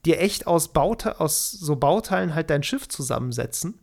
dir 0.05 0.19
echt 0.19 0.47
aus, 0.47 0.69
Baute 0.69 1.19
aus 1.19 1.51
so 1.51 1.75
Bauteilen 1.75 2.33
halt 2.33 2.49
dein 2.49 2.63
Schiff 2.63 2.87
zusammensetzen. 2.87 3.79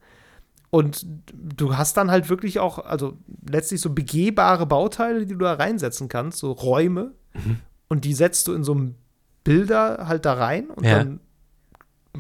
Und 0.71 1.07
du 1.33 1.77
hast 1.77 1.97
dann 1.97 2.11
halt 2.11 2.29
wirklich 2.29 2.59
auch, 2.59 2.79
also 2.79 3.17
letztlich 3.49 3.81
so 3.81 3.91
begehbare 3.91 4.67
Bauteile, 4.67 5.25
die 5.25 5.35
du 5.35 5.39
da 5.39 5.55
reinsetzen 5.55 6.09
kannst, 6.09 6.39
so 6.39 6.51
Räume. 6.51 7.13
Mhm. 7.35 7.61
Und 7.89 8.05
die 8.05 8.15
setzt 8.15 8.49
du 8.49 8.55
in 8.55 8.65
so 8.65 8.73
einem 8.73 8.97
Bilder 9.45 10.07
halt 10.09 10.25
da 10.25 10.35
rein 10.35 10.71
und 10.71 10.85
Ja. 10.85 10.99
dann 10.99 11.21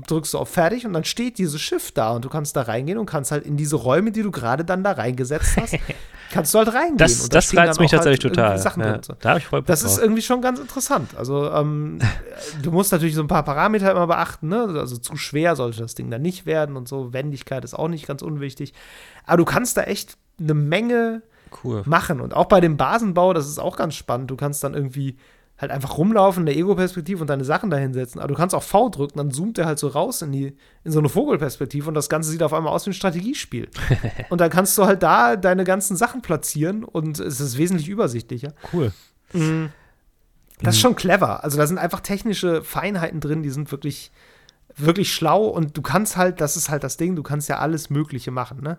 drückst 0.09 0.35
du 0.35 0.39
auf 0.39 0.49
fertig 0.49 0.87
und 0.87 0.93
dann 0.93 1.05
steht 1.05 1.39
dieses 1.39 1.61
Schiff 1.61 1.93
da 1.93 2.11
und 2.13 2.25
du 2.25 2.29
kannst 2.29 2.57
da 2.57 2.63
reingehen 2.63 2.99
und 2.99 3.07
kannst 3.07 3.31
halt 3.31 3.47
in 3.47 3.57
diese 3.57 3.77
Räume, 3.77 4.11
die 4.11 4.23
du 4.23 4.31
gerade 4.33 4.65
dann 4.65 4.83
da 4.83 4.91
reingesetzt 4.93 5.57
hast, 5.57 5.77
kannst 6.33 6.53
du 6.53 6.59
halt 6.59 6.75
reingehen. 6.75 6.97
Das, 6.97 7.29
das 7.29 7.57
reizt 7.57 7.79
mich 7.79 7.93
halt 7.93 8.03
tatsächlich 8.03 8.25
irgendwie 8.25 8.41
total. 8.43 8.59
Sachen 8.59 8.83
Ja, 8.83 9.01
so. 9.01 9.15
da 9.21 9.29
habe 9.31 9.39
ich 9.39 9.47
voll 9.47 9.61
Bock 9.61 9.67
Das 9.69 9.85
ist 9.85 9.99
irgendwie 9.99 10.23
schon 10.23 10.43
ganz 10.43 10.59
interessant. 10.59 11.17
Also, 11.17 11.49
ähm, 11.53 12.01
du 12.63 12.73
musst 12.73 12.91
natürlich 12.91 13.15
so 13.15 13.21
ein 13.23 13.29
paar 13.29 13.45
Parameter 13.45 13.93
immer 13.93 14.09
beachten, 14.09 14.49
ne? 14.49 14.65
Also 14.77 14.97
zu 14.97 15.15
schwer 15.17 15.55
sollte 15.55 15.79
das 15.81 15.95
Ding 15.95 16.11
dann 16.11 16.23
nicht 16.23 16.45
werden 16.45 16.77
und 16.77 16.89
so. 16.89 17.13
Wendigkeit 17.13 17.65
ist 17.65 17.75
auch 17.75 17.89
nicht 17.89 18.07
ganz 18.09 18.21
unwichtig. 18.23 18.75
Aber 19.27 19.37
du 19.37 19.45
kannst 19.45 19.77
da 19.77 19.83
echt 19.85 20.19
eine 20.41 20.55
Menge 20.55 21.23
cool. 21.63 21.83
machen. 21.87 22.21
Und 22.21 22.35
auch 22.35 22.47
bei 22.47 22.61
dem 22.61 22.77
Basenbau, 22.77 23.33
das 23.33 23.47
ist 23.47 23.61
auch 23.61 23.77
ganz 23.77 23.95
spannend. 23.95 24.29
Du 24.29 24.35
kannst 24.37 24.65
dann 24.65 24.75
irgendwie 24.75 25.19
halt 25.59 25.71
einfach 25.71 25.99
rumlaufen 25.99 26.43
in 26.43 26.47
der 26.47 26.57
Ego-Perspektive 26.57 27.21
und 27.21 27.29
deine 27.29 27.45
Sachen 27.45 27.71
da 27.71 27.77
hinsetzen. 27.77 28.21
Aber 28.21 28.29
du 28.29 28.35
kannst 28.35 28.55
auch 28.55 28.63
V 28.63 28.89
drücken, 28.89 29.19
dann 29.19 29.31
zoomt 29.31 29.57
der 29.57 29.67
halt 29.67 29.79
so 29.79 29.89
raus 29.89 30.21
in, 30.23 30.33
die, 30.33 30.57
in 30.83 30.93
so 30.93 30.99
eine 30.99 31.09
Vogelperspektive 31.09 31.87
und 31.89 31.95
das 31.95 32.09
Ganze 32.09 32.31
sieht 32.31 32.43
auf 32.43 32.53
einmal 32.53 32.73
aus 32.73 32.87
wie 32.87 32.91
ein 32.91 32.95
Strategiespiel. 32.95 33.69
und 34.31 34.41
dann 34.41 34.51
kannst 34.51 34.77
du 34.77 34.85
halt 34.85 35.03
da 35.03 35.37
deine 35.37 35.65
ganzen 35.65 35.97
Sachen 35.97 36.23
platzieren 36.23 36.83
und 36.83 37.21
es 37.21 37.41
ist 37.41 37.57
wesentlich 37.57 37.89
übersichtlicher. 37.89 38.53
Cool. 38.73 38.93
Das 40.61 40.75
ist 40.75 40.81
schon 40.81 40.97
clever. 40.97 41.45
Also 41.45 41.57
da 41.57 41.67
sind 41.67 41.79
einfach 41.79 42.01
technische 42.01 42.63
Feinheiten 42.63 43.21
drin, 43.21 43.43
die 43.43 43.51
sind 43.51 43.71
wirklich, 43.71 44.11
wirklich 44.77 45.13
schlau 45.13 45.45
und 45.47 45.77
du 45.77 45.83
kannst 45.83 46.17
halt, 46.17 46.41
das 46.41 46.57
ist 46.57 46.69
halt 46.69 46.83
das 46.83 46.97
Ding, 46.97 47.15
du 47.15 47.23
kannst 47.23 47.49
ja 47.49 47.59
alles 47.59 47.91
Mögliche 47.91 48.33
machen, 48.33 48.61
ne? 48.61 48.79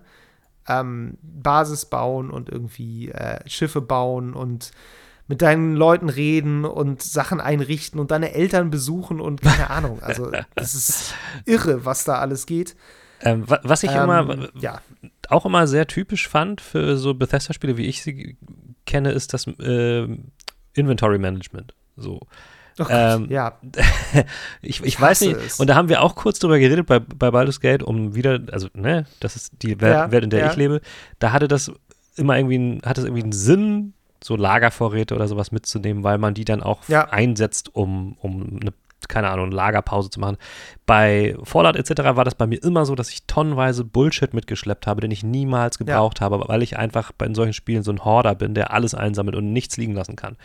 Ähm, 0.68 1.18
Basis 1.22 1.86
bauen 1.86 2.32
und 2.32 2.50
irgendwie 2.50 3.10
äh, 3.12 3.40
Schiffe 3.48 3.82
bauen 3.82 4.34
und 4.34 4.72
mit 5.28 5.42
deinen 5.42 5.76
Leuten 5.76 6.10
reden 6.10 6.66
und 6.66 7.02
Sachen 7.02 7.42
einrichten 7.42 8.00
und 8.00 8.12
deine 8.12 8.34
Eltern 8.34 8.70
besuchen 8.70 9.20
und 9.20 9.42
keine 9.42 9.70
Ahnung. 9.70 10.02
Also 10.02 10.32
das 10.56 10.76
ist 10.76 11.14
irre, 11.46 11.86
was 11.86 12.04
da 12.04 12.20
alles 12.20 12.46
geht. 12.46 12.76
Ähm, 13.22 13.50
wa- 13.50 13.62
was 13.64 13.84
ich 13.84 13.92
immer, 13.92 14.30
Ähm, 14.30 14.48
ja, 14.60 14.82
auch 15.30 15.46
immer 15.46 15.68
sehr 15.68 15.88
typisch 15.88 16.28
fand 16.28 16.62
für 16.62 16.98
so 16.98 17.14
Bethesda-Spiele, 17.14 17.78
wie 17.78 17.86
ich 17.86 18.04
sie 18.04 18.38
kenne, 18.86 19.12
ist 19.12 19.34
das 19.34 19.48
ähm, 19.60 20.26
Inventory 20.74 21.18
Management. 21.18 21.74
So. 21.96 22.20
Gott, 22.78 22.88
Ähm, 22.92 23.28
ja, 23.32 23.58
Ich, 24.62 24.82
ich, 24.82 24.86
Ich 24.86 25.02
weiß 25.02 25.22
nicht, 25.22 25.38
es. 25.38 25.60
und 25.62 25.68
da 25.68 25.76
haben 25.76 25.88
wir 25.90 26.02
auch 26.02 26.14
kurz 26.16 26.40
drüber 26.40 26.60
geredet 26.60 26.86
bei, 26.86 27.00
bei 27.00 27.32
Baldur's 27.32 27.62
Gate, 27.62 27.82
um 27.84 28.14
wieder, 28.16 28.42
also, 28.52 28.68
ne, 28.74 29.06
das 29.22 29.36
ist 29.38 29.54
die 29.62 29.80
Welt, 29.82 29.94
Ja, 29.96 30.12
Welt 30.12 30.26
in 30.26 30.30
der 30.30 30.42
ja. 30.42 30.52
ich 30.52 30.58
lebe, 30.58 30.82
da 31.18 31.32
hatte 31.32 31.48
das 31.48 31.72
immer 32.18 32.38
irgendwie, 32.38 32.56
einen- 32.56 32.82
hat 32.84 32.98
es 32.98 33.06
irgendwie 33.06 33.24
einen 33.24 33.32
Sinn, 33.32 33.94
so 34.26 34.36
Lagervorräte 34.36 35.14
oder 35.16 35.28
sowas 35.28 35.52
mitzunehmen, 35.52 36.04
weil 36.04 36.18
man 36.18 36.34
die 36.34 36.46
dann 36.46 36.64
auch 36.64 36.80
Ja. 36.88 37.10
einsetzt, 37.10 37.74
um, 37.76 38.18
um 38.22 38.60
eine, 38.62 38.74
keine 39.08 39.30
Ahnung, 39.30 39.52
Lagerpause 39.52 40.10
zu 40.10 40.20
machen. 40.20 40.38
Bei 40.88 41.36
Fallout 41.44 41.76
etc. 41.76 42.16
war 42.16 42.26
das 42.26 42.34
bei 42.34 42.48
mir 42.48 42.62
immer 42.64 42.86
so, 42.86 42.96
dass 42.96 43.12
ich 43.12 43.28
tonnenweise 43.28 43.84
Bullshit 43.84 44.34
mitgeschleppt 44.34 44.88
habe, 44.88 45.02
den 45.02 45.12
ich 45.12 45.24
niemals 45.24 45.78
gebraucht 45.78 46.22
habe, 46.22 46.44
weil 46.48 46.64
ich 46.64 46.78
einfach 46.78 47.12
bei 47.12 47.32
solchen 47.34 47.54
Spielen 47.54 47.84
so 47.84 47.92
ein 47.92 48.04
Horder 48.04 48.34
bin, 48.34 48.56
der 48.56 48.74
alles 48.74 48.96
einsammelt 48.96 49.36
und 49.36 49.54
nichts 49.54 49.78
liegen 49.78 49.94
lassen 49.94 50.16
kann. 50.16 50.38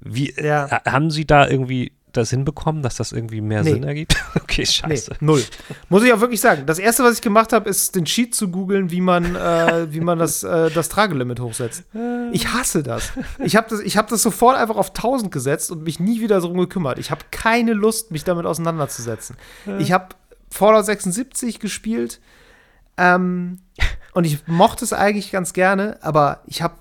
Wie, 0.00 0.34
Ja. 0.36 0.66
äh, 0.66 0.90
haben 0.90 1.10
Sie 1.12 1.24
da 1.24 1.46
irgendwie 1.48 1.92
das 2.12 2.30
hinbekommen, 2.30 2.82
dass 2.82 2.96
das 2.96 3.12
irgendwie 3.12 3.40
mehr 3.40 3.62
Nee. 3.62 3.72
Sinn 3.72 3.84
ergibt? 3.84 4.16
okay, 4.34 4.66
scheiße. 4.66 5.12
Nee, 5.12 5.16
null. 5.20 5.42
Muss 5.88 6.02
ich 6.02 6.12
auch 6.12 6.20
wirklich 6.20 6.40
sagen. 6.40 6.64
Das 6.66 6.78
erste, 6.78 7.04
was 7.04 7.14
ich 7.14 7.22
gemacht 7.22 7.52
habe, 7.52 7.68
ist 7.68 7.94
den 7.94 8.04
Cheat 8.04 8.34
zu 8.34 8.48
googeln, 8.48 8.90
wie 8.90 9.00
man, 9.00 9.36
äh, 9.36 9.92
wie 9.92 10.00
man 10.00 10.18
das, 10.18 10.42
äh, 10.42 10.70
das 10.70 10.88
Tragelimit 10.88 11.40
hochsetzt. 11.40 11.84
Ich 12.32 12.52
hasse 12.52 12.82
das. 12.82 13.12
Ich 13.38 13.56
habe 13.56 13.68
das, 13.70 13.80
ich 13.80 13.96
hab 13.96 14.08
das 14.08 14.22
sofort 14.22 14.56
einfach 14.56 14.76
auf 14.76 14.88
1000 14.88 15.32
gesetzt 15.32 15.70
und 15.70 15.82
mich 15.82 16.00
nie 16.00 16.20
wieder 16.20 16.40
darum 16.40 16.58
gekümmert. 16.58 16.98
Ich 16.98 17.10
habe 17.10 17.22
keine 17.30 17.72
Lust, 17.72 18.10
mich 18.10 18.24
damit 18.24 18.46
auseinanderzusetzen. 18.46 19.36
Ich 19.78 19.92
habe 19.92 20.14
Fallout 20.50 20.84
76 20.84 21.60
gespielt 21.60 22.20
ähm, 22.96 23.60
und 24.14 24.24
ich 24.24 24.46
mochte 24.46 24.84
es 24.84 24.92
eigentlich 24.92 25.30
ganz 25.30 25.52
gerne, 25.52 25.98
aber 26.02 26.42
ich 26.46 26.62
habe 26.62 26.74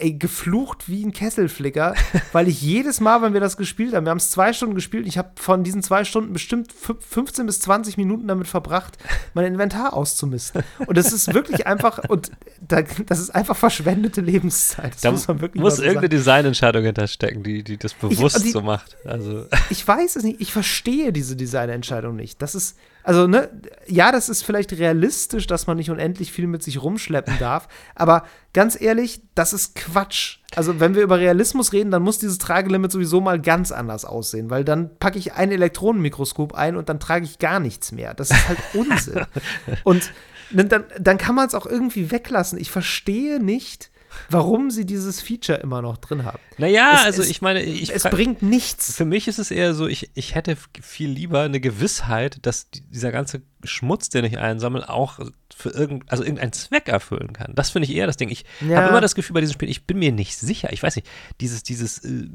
ey, 0.00 0.14
geflucht 0.14 0.88
wie 0.88 1.04
ein 1.04 1.12
Kesselflicker, 1.12 1.94
weil 2.32 2.48
ich 2.48 2.60
jedes 2.60 3.00
Mal, 3.00 3.22
wenn 3.22 3.32
wir 3.32 3.40
das 3.40 3.56
gespielt 3.56 3.94
haben, 3.94 4.06
wir 4.06 4.10
haben 4.10 4.18
es 4.18 4.30
zwei 4.30 4.52
Stunden 4.52 4.74
gespielt, 4.74 5.06
ich 5.06 5.18
habe 5.18 5.30
von 5.36 5.62
diesen 5.64 5.82
zwei 5.82 6.04
Stunden 6.04 6.32
bestimmt 6.32 6.72
fü- 6.72 6.96
15 7.00 7.46
bis 7.46 7.60
20 7.60 7.96
Minuten 7.96 8.26
damit 8.28 8.48
verbracht, 8.48 8.98
mein 9.34 9.44
Inventar 9.46 9.94
auszumisten. 9.94 10.62
Und 10.86 10.96
das 10.96 11.12
ist 11.12 11.32
wirklich 11.34 11.66
einfach, 11.66 12.08
und 12.08 12.30
da, 12.60 12.82
das 13.06 13.20
ist 13.20 13.30
einfach 13.30 13.56
verschwendete 13.56 14.20
Lebenszeit. 14.20 14.94
Das 14.94 15.00
Da 15.02 15.10
muss 15.12 15.28
man 15.28 15.40
wirklich 15.40 15.62
muss 15.62 15.76
so 15.76 15.82
irgendeine. 15.82 16.08
Designentscheidung 16.08 16.84
hinterstecken, 16.84 17.42
die, 17.42 17.62
die 17.62 17.76
das 17.76 17.94
bewusst 17.94 18.44
die- 18.44 18.50
so 18.50 18.60
macht. 18.62 18.96
Also, 19.04 19.46
Ich 19.70 19.86
weiß 19.86 20.16
es 20.16 20.22
nicht, 20.24 20.40
ich 20.40 20.52
verstehe 20.52 21.12
diese 21.12 21.36
Designentscheidung 21.36 22.16
nicht. 22.16 22.40
Das 22.42 22.54
ist, 22.54 22.76
also, 23.02 23.26
ne, 23.26 23.50
ja, 23.86 24.12
das 24.12 24.28
ist 24.28 24.42
vielleicht 24.42 24.72
realistisch, 24.72 25.46
dass 25.46 25.66
man 25.66 25.76
nicht 25.76 25.90
unendlich 25.90 26.32
viel 26.32 26.46
mit 26.46 26.62
sich 26.62 26.82
rumschleppen 26.82 27.34
darf, 27.40 27.68
aber 27.94 28.24
ganz 28.52 28.80
ehrlich, 28.80 29.22
das 29.34 29.52
ist 29.52 29.74
Quatsch. 29.74 30.38
Also, 30.54 30.80
wenn 30.80 30.94
wir 30.94 31.02
über 31.02 31.18
Realismus 31.18 31.72
reden, 31.72 31.90
dann 31.90 32.02
muss 32.02 32.18
dieses 32.18 32.38
Tragelimit 32.38 32.92
sowieso 32.92 33.20
mal 33.20 33.40
ganz 33.40 33.72
anders 33.72 34.04
aussehen, 34.04 34.50
weil 34.50 34.64
dann 34.64 34.96
packe 34.98 35.18
ich 35.18 35.34
ein 35.34 35.52
Elektronenmikroskop 35.52 36.54
ein 36.54 36.76
und 36.76 36.88
dann 36.88 37.00
trage 37.00 37.24
ich 37.24 37.38
gar 37.38 37.60
nichts 37.60 37.92
mehr. 37.92 38.14
Das 38.14 38.30
ist 38.30 38.48
halt 38.48 38.58
Unsinn. 38.74 39.26
und 39.84 40.12
dann, 40.52 40.84
dann 40.98 41.18
kann 41.18 41.34
man 41.34 41.46
es 41.46 41.54
auch 41.54 41.66
irgendwie 41.66 42.10
weglassen. 42.10 42.58
Ich 42.58 42.70
verstehe 42.70 43.40
nicht, 43.40 43.89
warum 44.28 44.70
sie 44.70 44.84
dieses 44.86 45.20
Feature 45.20 45.58
immer 45.58 45.82
noch 45.82 45.96
drin 45.98 46.24
haben. 46.24 46.38
naja, 46.58 46.92
Es- 46.94 47.04
also 47.04 47.22
es- 47.22 47.30
ich 47.30 47.42
meine, 47.42 47.62
ich 47.62 47.90
es 47.94 48.02
bringt 48.04 48.42
nichts. 48.42 48.96
für 48.96 49.04
mich 49.04 49.28
ist 49.28 49.38
es 49.38 49.50
eher 49.50 49.74
so, 49.74 49.86
ich, 49.86 50.10
ich 50.14 50.34
hätte 50.34 50.56
viel 50.82 51.10
lieber 51.10 51.42
eine 51.42 51.60
Gewissheit, 51.60 52.38
dass 52.42 52.70
die, 52.70 52.82
dieser 52.82 53.12
ganze 53.12 53.42
Schmutz, 53.64 54.08
den 54.08 54.24
ich 54.24 54.38
einsammle, 54.38 54.88
auch 54.88 55.18
für 55.54 55.70
irgend, 55.70 56.10
also 56.10 56.22
irgendeinen 56.24 56.52
Zweck 56.52 56.88
erfüllen 56.88 57.32
kann. 57.34 57.52
Das 57.54 57.70
finde 57.70 57.86
ich 57.88 57.94
eher 57.94 58.06
das 58.06 58.16
Ding. 58.16 58.30
Ich 58.30 58.44
Ja. 58.66 58.78
habe 58.78 58.88
immer 58.88 59.00
das 59.02 59.14
Gefühl 59.14 59.34
bei 59.34 59.40
diesem 59.40 59.54
Spiel, 59.54 59.68
ich 59.68 59.84
bin 59.86 59.98
mir 59.98 60.12
nicht 60.12 60.36
sicher. 60.38 60.72
Ich 60.72 60.82
weiß 60.82 60.96
nicht, 60.96 61.06
dieses, 61.40 61.62
dieses 61.62 61.98
äh, 62.04 62.28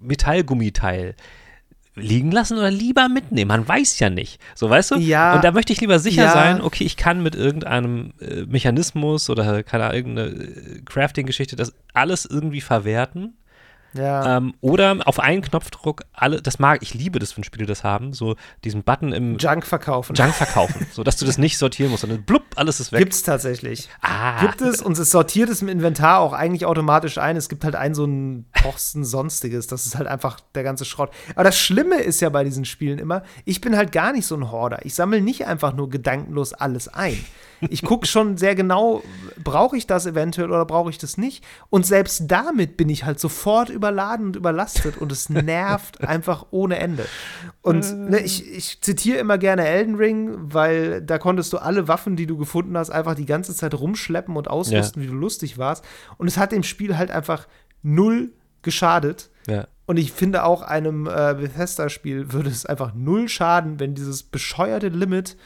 Metallgummiteil 0.00 1.14
liegen 1.94 2.30
lassen 2.32 2.56
oder 2.56 2.70
lieber 2.70 3.08
mitnehmen. 3.08 3.48
Man 3.48 3.68
weiß 3.68 3.98
ja 3.98 4.08
nicht. 4.10 4.40
So, 4.54 4.70
weißt 4.70 4.92
du? 4.92 4.96
Ja. 4.96 5.34
Und 5.34 5.44
da 5.44 5.52
möchte 5.52 5.72
ich 5.72 5.80
lieber 5.80 5.98
sicher 5.98 6.24
Ja. 6.24 6.32
sein, 6.32 6.60
okay, 6.62 6.84
ich 6.84 6.96
kann 6.96 7.22
mit 7.22 7.34
irgendeinem 7.34 8.14
äh, 8.20 8.42
Mechanismus 8.46 9.28
oder 9.28 9.62
keine 9.62 9.84
Ahnung, 9.84 9.96
irgendeine 9.96 10.28
äh, 10.28 10.80
Crafting-Geschichte 10.84 11.56
das 11.56 11.74
alles 11.92 12.24
irgendwie 12.24 12.60
verwerten. 12.62 13.34
Ja. 13.94 14.38
Ähm, 14.38 14.54
oder 14.60 14.98
auf 15.04 15.20
einen 15.20 15.42
Knopfdruck 15.42 16.02
alle, 16.12 16.40
das 16.40 16.58
mag, 16.58 16.82
ich 16.82 16.94
liebe 16.94 17.18
das, 17.18 17.36
wenn 17.36 17.44
Spiele 17.44 17.66
das 17.66 17.84
haben, 17.84 18.12
so 18.12 18.36
diesen 18.64 18.82
Button 18.82 19.12
im 19.12 19.38
Junk 19.38 19.66
verkaufen. 19.66 20.14
Junk 20.14 20.34
verkaufen, 20.34 20.86
so 20.92 21.02
dass 21.02 21.16
du 21.16 21.26
das 21.26 21.38
nicht 21.38 21.58
sortieren 21.58 21.90
musst, 21.90 22.02
sondern 22.02 22.22
blub, 22.22 22.42
alles 22.56 22.80
ist 22.80 22.92
weg. 22.92 23.00
Gibt's 23.00 23.22
tatsächlich. 23.22 23.88
ah, 24.00 24.40
Gibt 24.40 24.60
es 24.60 24.80
und 24.80 24.98
es 24.98 25.10
sortiert 25.10 25.50
es 25.50 25.62
im 25.62 25.68
Inventar 25.68 26.20
auch 26.20 26.32
eigentlich 26.32 26.66
automatisch 26.66 27.18
ein. 27.18 27.36
Es 27.36 27.48
gibt 27.48 27.64
halt 27.64 27.76
ein 27.76 27.94
so 27.94 28.04
ein 28.04 28.46
Posten 28.52 29.04
sonstiges. 29.04 29.66
Das 29.66 29.86
ist 29.86 29.96
halt 29.96 30.08
einfach 30.08 30.40
der 30.54 30.62
ganze 30.62 30.84
Schrott. 30.84 31.10
Aber 31.34 31.44
das 31.44 31.58
Schlimme 31.58 31.96
ist 31.96 32.20
ja 32.20 32.28
bei 32.28 32.44
diesen 32.44 32.64
Spielen 32.64 32.98
immer, 32.98 33.22
ich 33.44 33.60
bin 33.60 33.76
halt 33.76 33.92
gar 33.92 34.12
nicht 34.12 34.26
so 34.26 34.34
ein 34.36 34.50
Horder. 34.50 34.84
Ich 34.84 34.94
sammle 34.94 35.20
nicht 35.20 35.46
einfach 35.46 35.74
nur 35.74 35.90
gedankenlos 35.90 36.52
alles 36.52 36.88
ein. 36.88 37.22
Ich 37.70 37.82
gucke 37.82 38.06
schon 38.06 38.36
sehr 38.36 38.54
genau, 38.54 39.02
brauche 39.42 39.76
ich 39.76 39.86
das 39.86 40.06
eventuell 40.06 40.50
oder 40.50 40.64
brauche 40.64 40.90
ich 40.90 40.98
das 40.98 41.16
nicht? 41.16 41.44
Und 41.70 41.86
selbst 41.86 42.24
damit 42.26 42.76
bin 42.76 42.88
ich 42.88 43.04
halt 43.04 43.20
sofort 43.20 43.68
überladen 43.68 44.26
und 44.26 44.36
überlastet 44.36 44.98
und 44.98 45.12
es 45.12 45.28
nervt 45.28 46.00
einfach 46.06 46.46
ohne 46.50 46.78
Ende. 46.78 47.06
Und 47.62 48.10
ne, 48.10 48.20
ich, 48.20 48.50
ich 48.50 48.80
zitiere 48.80 49.18
immer 49.18 49.38
gerne 49.38 49.66
Elden 49.66 49.94
Ring, 49.94 50.36
weil 50.52 51.02
da 51.02 51.18
konntest 51.18 51.52
du 51.52 51.58
alle 51.58 51.88
Waffen, 51.88 52.16
die 52.16 52.26
du 52.26 52.36
gefunden 52.36 52.76
hast, 52.76 52.90
einfach 52.90 53.14
die 53.14 53.26
ganze 53.26 53.54
Zeit 53.54 53.74
rumschleppen 53.74 54.36
und 54.36 54.48
ausrüsten, 54.48 55.02
wie 55.02 55.06
du 55.06 55.14
lustig 55.14 55.58
warst. 55.58 55.84
Und 56.18 56.26
es 56.26 56.36
hat 56.36 56.52
dem 56.52 56.62
Spiel 56.62 56.96
halt 56.96 57.10
einfach 57.10 57.46
null 57.82 58.32
geschadet. 58.62 59.30
ja. 59.46 59.66
Und 59.84 59.96
ich 59.96 60.12
finde 60.12 60.44
auch 60.44 60.62
einem 60.62 61.06
äh, 61.06 61.34
Bethesda-Spiel 61.34 62.32
würde 62.32 62.48
es 62.48 62.64
einfach 62.64 62.94
null 62.94 63.28
schaden, 63.28 63.80
wenn 63.80 63.94
dieses 63.94 64.22
bescheuerte 64.22 64.88
Limit 64.88 65.36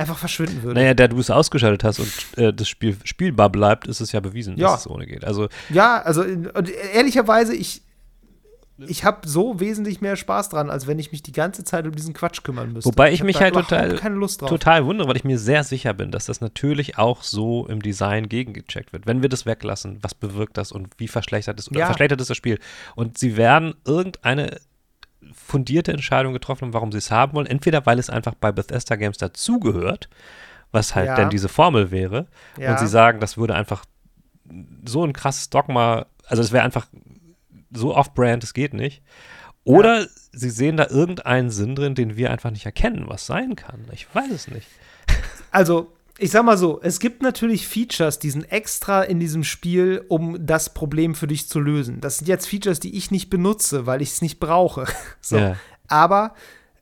einfach 0.00 0.18
verschwinden 0.18 0.62
würde. 0.62 0.80
Naja, 0.80 0.94
da 0.94 1.06
du 1.08 1.18
es 1.18 1.30
ausgeschaltet 1.30 1.84
hast 1.84 1.98
und 2.00 2.38
äh, 2.38 2.52
das 2.52 2.68
Spiel 2.68 2.96
spielbar 3.04 3.50
bleibt, 3.50 3.86
ist 3.86 4.00
es 4.00 4.12
ja 4.12 4.20
bewiesen, 4.20 4.56
Ja. 4.58 4.72
dass 4.72 4.80
es 4.80 4.86
ohne 4.90 5.06
geht. 5.06 5.24
Also, 5.24 5.48
Ja, 5.68 6.00
also 6.02 6.22
und 6.22 6.68
ehrlicherweise, 6.94 7.54
ich 7.54 7.82
ich 8.86 9.04
habe 9.04 9.28
so 9.28 9.60
wesentlich 9.60 10.00
mehr 10.00 10.16
Spaß 10.16 10.48
dran, 10.48 10.70
als 10.70 10.86
wenn 10.86 10.98
ich 10.98 11.12
mich 11.12 11.22
die 11.22 11.32
ganze 11.32 11.64
Zeit 11.64 11.84
um 11.86 11.94
diesen 11.94 12.14
Quatsch 12.14 12.42
kümmern 12.42 12.72
müsste. 12.72 12.88
Wobei 12.88 13.12
ich, 13.12 13.20
hab 13.20 13.26
mich 13.26 13.38
halt 13.38 13.52
total, 13.52 13.94
keine 13.96 14.14
Lust 14.14 14.40
drauf. 14.40 14.48
total 14.48 14.86
wundere, 14.86 15.06
weil 15.06 15.16
ich 15.18 15.24
mir 15.24 15.38
sehr 15.38 15.64
sicher 15.64 15.92
bin, 15.92 16.10
dass 16.10 16.24
das 16.24 16.40
natürlich 16.40 16.96
auch 16.96 17.22
so 17.22 17.66
im 17.66 17.82
Design 17.82 18.30
gegengecheckt 18.30 18.94
wird. 18.94 19.06
Wenn 19.06 19.20
wir 19.20 19.28
das 19.28 19.44
weglassen, 19.44 19.98
was 20.00 20.14
bewirkt 20.14 20.56
das 20.56 20.72
und 20.72 20.88
wie 20.96 21.08
verschlechtert 21.08 21.60
es 21.60 21.70
oder 21.70 21.80
Ja. 21.80 21.86
verschlechtert 21.86 22.22
ist 22.22 22.30
das 22.30 22.38
Spiel? 22.38 22.58
Und 22.94 23.18
sie 23.18 23.36
werden 23.36 23.74
irgendeine 23.84 24.56
fundierte 25.50 25.92
Entscheidung 25.92 26.32
getroffen 26.32 26.66
haben, 26.66 26.74
warum 26.74 26.92
sie 26.92 26.98
es 26.98 27.10
haben 27.10 27.34
wollen. 27.34 27.46
Entweder 27.46 27.84
weil 27.86 27.98
es 27.98 28.08
einfach 28.08 28.34
bei 28.34 28.52
Bethesda 28.52 28.96
Games 28.96 29.18
dazugehört, 29.18 30.08
was 30.72 30.94
halt 30.94 31.08
Ja. 31.08 31.16
denn 31.16 31.30
diese 31.30 31.48
Formel 31.48 31.90
wäre, 31.90 32.26
Ja. 32.56 32.72
und 32.72 32.78
sie 32.78 32.86
sagen, 32.86 33.20
das 33.20 33.36
würde 33.36 33.54
einfach 33.54 33.84
so 34.84 35.04
ein 35.04 35.12
krasses 35.12 35.50
Dogma, 35.50 36.06
also 36.26 36.42
es 36.42 36.52
wäre 36.52 36.64
einfach 36.64 36.86
so 37.72 37.94
off-brand, 37.96 38.44
es 38.44 38.54
geht 38.54 38.74
nicht. 38.74 39.02
Oder 39.64 40.06
sie 40.32 40.50
sehen 40.50 40.76
da 40.76 40.86
irgendeinen 40.88 41.50
Sinn 41.50 41.74
drin, 41.74 41.94
den 41.94 42.16
wir 42.16 42.30
einfach 42.30 42.50
nicht 42.50 42.64
erkennen, 42.66 43.04
was 43.08 43.26
sein 43.26 43.56
kann. 43.56 43.84
Ich 43.92 44.06
weiß 44.14 44.30
es 44.30 44.48
nicht. 44.48 44.66
Also, 45.50 45.92
ich 46.20 46.30
sag 46.30 46.44
mal 46.44 46.58
so, 46.58 46.80
es 46.82 47.00
gibt 47.00 47.22
natürlich 47.22 47.66
Features, 47.66 48.18
die 48.18 48.30
sind 48.30 48.50
extra 48.52 49.02
in 49.02 49.18
diesem 49.20 49.42
Spiel, 49.42 50.04
um 50.08 50.44
das 50.44 50.74
Problem 50.74 51.14
für 51.14 51.26
dich 51.26 51.48
zu 51.48 51.60
lösen. 51.60 52.00
Das 52.00 52.18
sind 52.18 52.28
jetzt 52.28 52.46
Features, 52.46 52.78
die 52.78 52.96
ich 52.96 53.10
nicht 53.10 53.30
benutze, 53.30 53.86
weil 53.86 54.02
ich 54.02 54.10
es 54.10 54.22
nicht 54.22 54.38
brauche. 54.38 54.84
so. 55.20 55.38
Ja. 55.38 55.56
Aber 55.88 56.34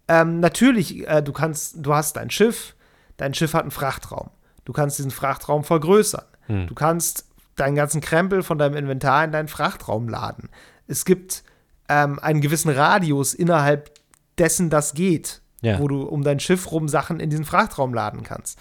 ähm, 0.09 0.41
natürlich, 0.41 1.07
äh, 1.09 1.23
du 1.23 1.33
kannst, 1.33 1.77
du 1.79 1.95
hast 1.95 2.17
dein 2.17 2.31
Schiff, 2.31 2.75
dein 3.17 3.33
Schiff 3.33 3.55
hat 3.55 3.63
einen 3.63 3.71
Frachtraum. 3.71 4.31
Du 4.65 4.73
kannst 4.73 4.99
diesen 4.99 5.11
Frachtraum 5.11 5.65
vergrößern. 5.65 6.25
Hm. 6.47 6.67
Du 6.67 6.75
kannst 6.75 7.27
deinen 7.57 7.75
ganzen 7.77 8.01
Krempel 8.01 8.43
von 8.43 8.59
deinem 8.59 8.77
Inventar 8.77 9.25
in 9.25 9.33
deinen 9.33 9.49
Frachtraum 9.49 10.09
laden. 10.09 10.49
Es 10.87 11.05
gibt 11.05 11.43
ähm, 11.89 12.19
einen 12.19 12.41
gewissen 12.41 12.71
Radius 12.71 13.35
innerhalb 13.35 13.91
dessen, 14.39 14.69
das 14.71 14.95
geht, 14.95 15.43
Ja. 15.61 15.79
wo 15.79 15.89
du 15.89 16.03
um 16.03 16.23
dein 16.23 16.41
Schiff 16.41 16.71
rum 16.71 16.89
Sachen 16.89 17.21
in 17.21 17.31
diesen 17.31 17.45
Frachtraum 17.45 17.95
laden 17.95 18.23
kannst. 18.23 18.59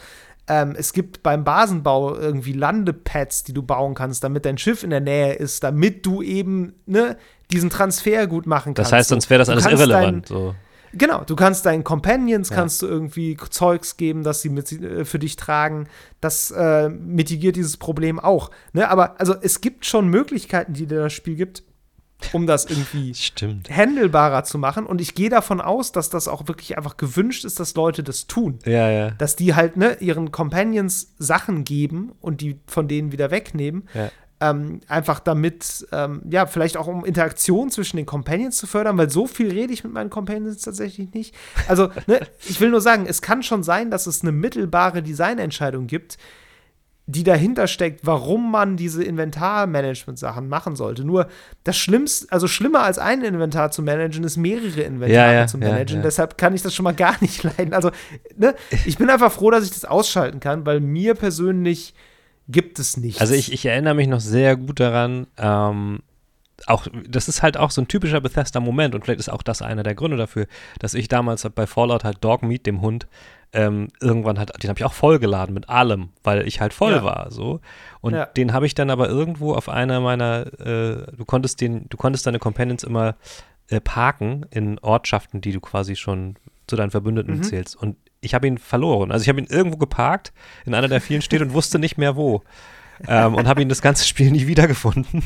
Ähm, 0.50 0.76
es 0.78 0.94
gibt 0.94 1.24
beim 1.24 1.44
Basenbau 1.44 2.16
irgendwie 2.16 2.54
Landepads, 2.54 3.44
die 3.44 3.54
du 3.54 3.64
bauen 3.64 3.96
kannst, 3.96 4.24
damit 4.24 4.46
dein 4.46 4.58
Schiff 4.58 4.84
in 4.84 4.92
der 4.92 5.02
Nähe 5.02 5.34
ist, 5.34 5.64
damit 5.64 6.06
du 6.06 6.22
eben 6.22 6.74
ne, 6.86 7.18
diesen 7.52 7.70
Transfer 7.70 8.28
gut 8.28 8.46
machen 8.48 8.74
kannst. 8.74 8.92
Das 8.92 8.98
heißt, 8.98 9.10
sonst 9.10 9.30
wäre 9.30 9.40
das 9.40 9.48
Du 9.48 9.54
alles 9.54 9.66
irrelevant. 9.66 10.28
So. 10.28 10.56
Genau, 10.94 11.24
du 11.26 11.36
kannst 11.36 11.66
deinen 11.66 11.84
Companions, 11.84 12.50
Ja. 12.50 12.56
kannst 12.56 12.82
du 12.82 12.88
irgendwie 12.88 13.38
Zeugs 13.50 13.98
geben, 13.98 14.24
dass 14.24 14.42
sie 14.42 14.50
mit, 14.50 14.72
äh, 14.72 15.04
für 15.06 15.20
dich 15.20 15.36
tragen. 15.36 15.88
Das 16.22 16.52
äh, 16.52 16.90
mitigiert 16.90 17.56
dieses 17.56 17.78
Problem 17.78 18.20
auch. 18.20 18.50
Ne? 18.74 18.90
Aber 18.90 19.20
also 19.20 19.36
es 19.42 19.60
gibt 19.62 19.86
schon 19.86 20.08
Möglichkeiten, 20.08 20.74
die 20.74 20.88
dir 20.88 21.02
das 21.02 21.14
Spiel 21.14 21.36
gibt, 21.36 21.64
um 22.34 22.48
das 22.48 22.66
irgendwie 22.66 23.14
Stimmt. 23.14 23.70
handelbarer 23.70 24.44
zu 24.44 24.58
machen. 24.58 24.86
Und 24.86 25.02
ich 25.02 25.16
gehe 25.16 25.30
davon 25.30 25.62
aus, 25.62 25.92
dass 25.92 26.10
das 26.10 26.28
auch 26.28 26.48
wirklich 26.48 26.78
einfach 26.78 26.98
gewünscht 26.98 27.46
ist, 27.46 27.60
dass 27.60 27.76
Leute 27.76 28.04
das 28.04 28.28
tun. 28.28 28.60
Ja, 28.66 28.90
ja. 28.90 29.12
Dass 29.12 29.36
die 29.36 29.56
halt 29.56 29.78
ne, 29.78 29.98
ihren 30.00 30.32
Companions 30.32 31.14
Sachen 31.18 31.64
geben 31.64 32.12
und 32.20 32.42
die 32.42 32.60
von 32.68 32.88
denen 32.88 33.12
wieder 33.12 33.32
wegnehmen. 33.32 33.88
Ja. 33.94 34.10
Ähm, 34.40 34.82
einfach 34.88 35.20
damit, 35.20 35.88
ähm, 35.92 36.22
ja, 36.30 36.46
vielleicht 36.46 36.78
auch 36.78 36.86
um 36.86 37.04
Interaktion 37.04 37.72
zwischen 37.72 37.98
den 37.98 38.06
Companions 38.06 38.58
zu 38.58 38.68
fördern, 38.68 38.96
weil 38.96 39.10
so 39.10 39.26
viel 39.26 39.50
rede 39.50 39.74
ich 39.74 39.84
mit 39.84 39.94
meinen 39.94 40.12
Companions 40.12 40.62
tatsächlich 40.62 41.12
nicht. 41.14 41.34
Also, 41.68 41.90
ne, 42.06 42.20
ich 42.48 42.62
will 42.62 42.70
nur 42.70 42.82
sagen, 42.82 43.08
es 43.08 43.24
kann 43.24 43.42
schon 43.42 43.64
sein, 43.64 43.90
dass 43.90 44.06
es 44.06 44.22
eine 44.22 44.32
mittelbare 44.32 45.02
Designentscheidung 45.02 45.88
gibt, 45.88 46.20
die 47.10 47.24
dahinter 47.24 47.68
steckt, 47.68 48.06
warum 48.06 48.52
man 48.52 48.76
diese 48.76 49.02
Inventarmanagement-Sachen 49.04 50.48
machen 50.50 50.76
sollte. 50.76 51.06
Nur 51.06 51.28
das 51.64 51.78
Schlimmste, 51.78 52.28
also 52.32 52.48
schlimmer 52.48 52.84
als 52.84 53.00
ein 53.00 53.22
Inventar 53.24 53.72
zu 53.72 53.82
managen, 53.82 54.24
ist 54.26 54.38
mehrere 54.38 54.82
Inventare 54.82 55.12
Ja, 55.14 55.34
ja, 55.34 55.48
zu 55.48 55.58
managen. 55.58 55.98
ja. 55.98 56.04
Deshalb 56.04 56.38
kann 56.38 56.54
ich 56.54 56.62
das 56.62 56.76
schon 56.76 56.84
mal 56.84 56.94
gar 56.94 57.16
nicht 57.22 57.44
leiden. 57.44 57.74
Also, 57.74 57.92
ne, 58.36 58.56
ich 58.86 58.98
bin 58.98 59.10
einfach 59.10 59.32
froh, 59.32 59.52
dass 59.52 59.64
ich 59.64 59.72
das 59.72 59.86
ausschalten 59.86 60.40
kann, 60.40 60.66
weil 60.66 60.80
mir 60.82 61.16
persönlich 61.16 61.94
gibt 62.50 62.78
es 62.80 62.98
nichts. 62.98 63.22
Also 63.22 63.34
ich, 63.34 63.52
ich 63.54 63.66
erinnere 63.66 63.94
mich 63.96 64.08
noch 64.08 64.20
sehr 64.22 64.56
gut 64.58 64.80
daran, 64.80 65.28
ähm, 65.38 66.00
auch, 66.66 66.88
das 67.08 67.28
ist 67.28 67.44
halt 67.44 67.56
auch 67.56 67.72
so 67.72 67.82
ein 67.82 67.88
typischer 67.88 68.20
Bethesda-Moment 68.20 68.96
und 68.96 69.06
vielleicht 69.06 69.20
ist 69.20 69.30
auch 69.30 69.44
das 69.44 69.62
einer 69.62 69.84
der 69.84 69.96
Gründe 69.96 70.18
dafür, 70.18 70.48
dass 70.80 70.94
ich 70.94 71.08
damals 71.08 71.48
bei 71.54 71.68
Fallout 71.68 72.04
halt 72.04 72.18
Dogmeat, 72.24 72.66
dem 72.66 72.82
Hund, 72.82 73.08
ähm, 73.54 73.88
irgendwann 74.02 74.38
hat, 74.40 74.62
den 74.62 74.70
habe 74.70 74.80
ich 74.80 74.86
auch 74.86 74.94
vollgeladen 74.94 75.54
mit 75.54 75.70
allem, 75.70 76.10
weil 76.24 76.48
ich 76.48 76.60
halt 76.60 76.74
voll 76.74 76.92
Ja. 76.94 77.04
war, 77.04 77.32
so. 77.32 77.60
Und 78.02 78.14
Ja. 78.14 78.26
den 78.26 78.54
habe 78.54 78.66
ich 78.66 78.76
dann 78.76 78.90
aber 78.90 79.08
irgendwo 79.10 79.54
auf 79.54 79.70
einer 79.70 80.00
meiner, 80.02 80.48
äh, 80.60 81.06
du 81.16 81.26
konntest 81.26 81.62
den, 81.62 81.88
du 81.90 81.98
konntest 81.98 82.26
deine 82.28 82.40
Companions 82.40 82.84
immer 82.84 83.16
äh, 83.70 83.82
parken 83.82 84.46
in 84.52 84.80
Ortschaften, 84.80 85.42
die 85.42 85.52
du 85.52 85.60
quasi 85.60 85.96
schon 85.98 86.36
zu 86.68 86.76
deinen 86.76 86.92
Verbündeten 86.92 87.38
Mhm. 87.38 87.44
zählst. 87.44 87.76
Und 87.76 87.98
ich 88.22 88.34
habe 88.34 88.48
ihn 88.48 88.58
verloren. 88.58 89.12
Also 89.12 89.24
ich 89.24 89.30
habe 89.30 89.40
ihn 89.40 89.48
irgendwo 89.48 89.78
geparkt 89.78 90.34
in 90.66 90.74
einer 90.74 90.88
der 90.88 91.02
vielen 91.02 91.22
Städte 91.22 91.44
und 91.46 91.54
wusste 91.54 91.78
nicht 91.80 91.98
mehr 91.98 92.16
wo. 92.16 92.42
Ähm, 93.08 93.36
und 93.36 93.48
habe 93.48 93.62
ihn 93.62 93.70
das 93.70 93.82
ganze 93.82 94.06
Spiel 94.08 94.32
nie 94.32 94.48
wiedergefunden. 94.48 95.24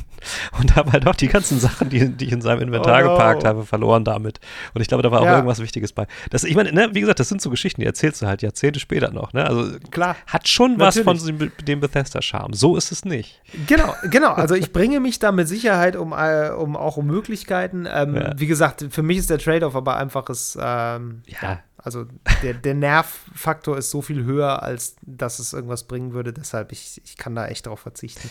Und 0.59 0.75
habe 0.75 0.91
halt 0.91 1.07
auch 1.07 1.15
die 1.15 1.27
ganzen 1.27 1.59
Sachen, 1.59 1.89
die, 1.89 2.09
die 2.09 2.25
ich 2.25 2.31
in 2.31 2.41
seinem 2.41 2.61
Inventar 2.61 3.01
Oh 3.01 3.05
no. 3.05 3.11
geparkt 3.13 3.43
habe, 3.43 3.65
verloren 3.65 4.03
damit. 4.03 4.39
Und 4.73 4.81
ich 4.81 4.87
glaube, 4.87 5.03
da 5.03 5.11
war 5.11 5.21
auch 5.21 5.25
Ja. 5.25 5.35
irgendwas 5.35 5.59
Wichtiges 5.61 5.93
bei. 5.93 6.07
Das, 6.29 6.43
ich 6.43 6.55
meine, 6.55 6.71
ne, 6.73 6.89
wie 6.93 7.01
gesagt, 7.01 7.19
das 7.19 7.29
sind 7.29 7.41
so 7.41 7.49
Geschichten, 7.49 7.81
die 7.81 7.87
erzählst 7.87 8.21
du 8.21 8.27
halt 8.27 8.41
Jahrzehnte 8.41 8.79
später 8.79 9.11
noch. 9.11 9.33
Ne? 9.33 9.45
Also 9.45 9.77
Klar. 9.91 10.15
hat 10.27 10.47
schon 10.47 10.79
was 10.79 10.99
von 10.99 11.17
Natürlich. 11.17 11.51
dem, 11.57 11.65
dem 11.65 11.79
Bethesda-Charme. 11.79 12.53
So 12.53 12.75
ist 12.77 12.91
es 12.91 13.05
nicht. 13.05 13.41
Genau, 13.67 13.93
genau. 14.09 14.33
Also 14.33 14.55
ich 14.55 14.71
bringe 14.73 14.99
mich 14.99 15.19
da 15.19 15.31
mit 15.31 15.47
Sicherheit 15.47 15.95
um, 15.95 16.13
äh, 16.13 16.49
um 16.49 16.75
auch 16.75 16.97
um 16.97 17.05
Möglichkeiten. 17.07 17.87
Ähm, 17.91 18.15
Ja. 18.15 18.33
Wie 18.37 18.47
gesagt, 18.47 18.85
für 18.89 19.03
mich 19.03 19.17
ist 19.17 19.29
der 19.29 19.37
Trade-off 19.39 19.75
aber 19.75 19.97
einfach 19.97 20.29
es, 20.29 20.57
ähm, 20.61 21.21
Ja. 21.41 21.59
Also 21.83 22.05
der, 22.43 22.53
der 22.53 22.73
Nervfaktor 22.73 23.77
ist 23.77 23.89
so 23.89 24.01
viel 24.01 24.23
höher, 24.23 24.61
als 24.63 24.95
dass 25.01 25.39
es 25.39 25.53
irgendwas 25.53 25.83
bringen 25.83 26.13
würde. 26.13 26.33
Deshalb, 26.33 26.71
ich, 26.71 27.01
ich 27.03 27.17
kann 27.17 27.35
da 27.35 27.47
echt 27.47 27.67
drauf 27.67 27.79
verzichten. 27.79 28.29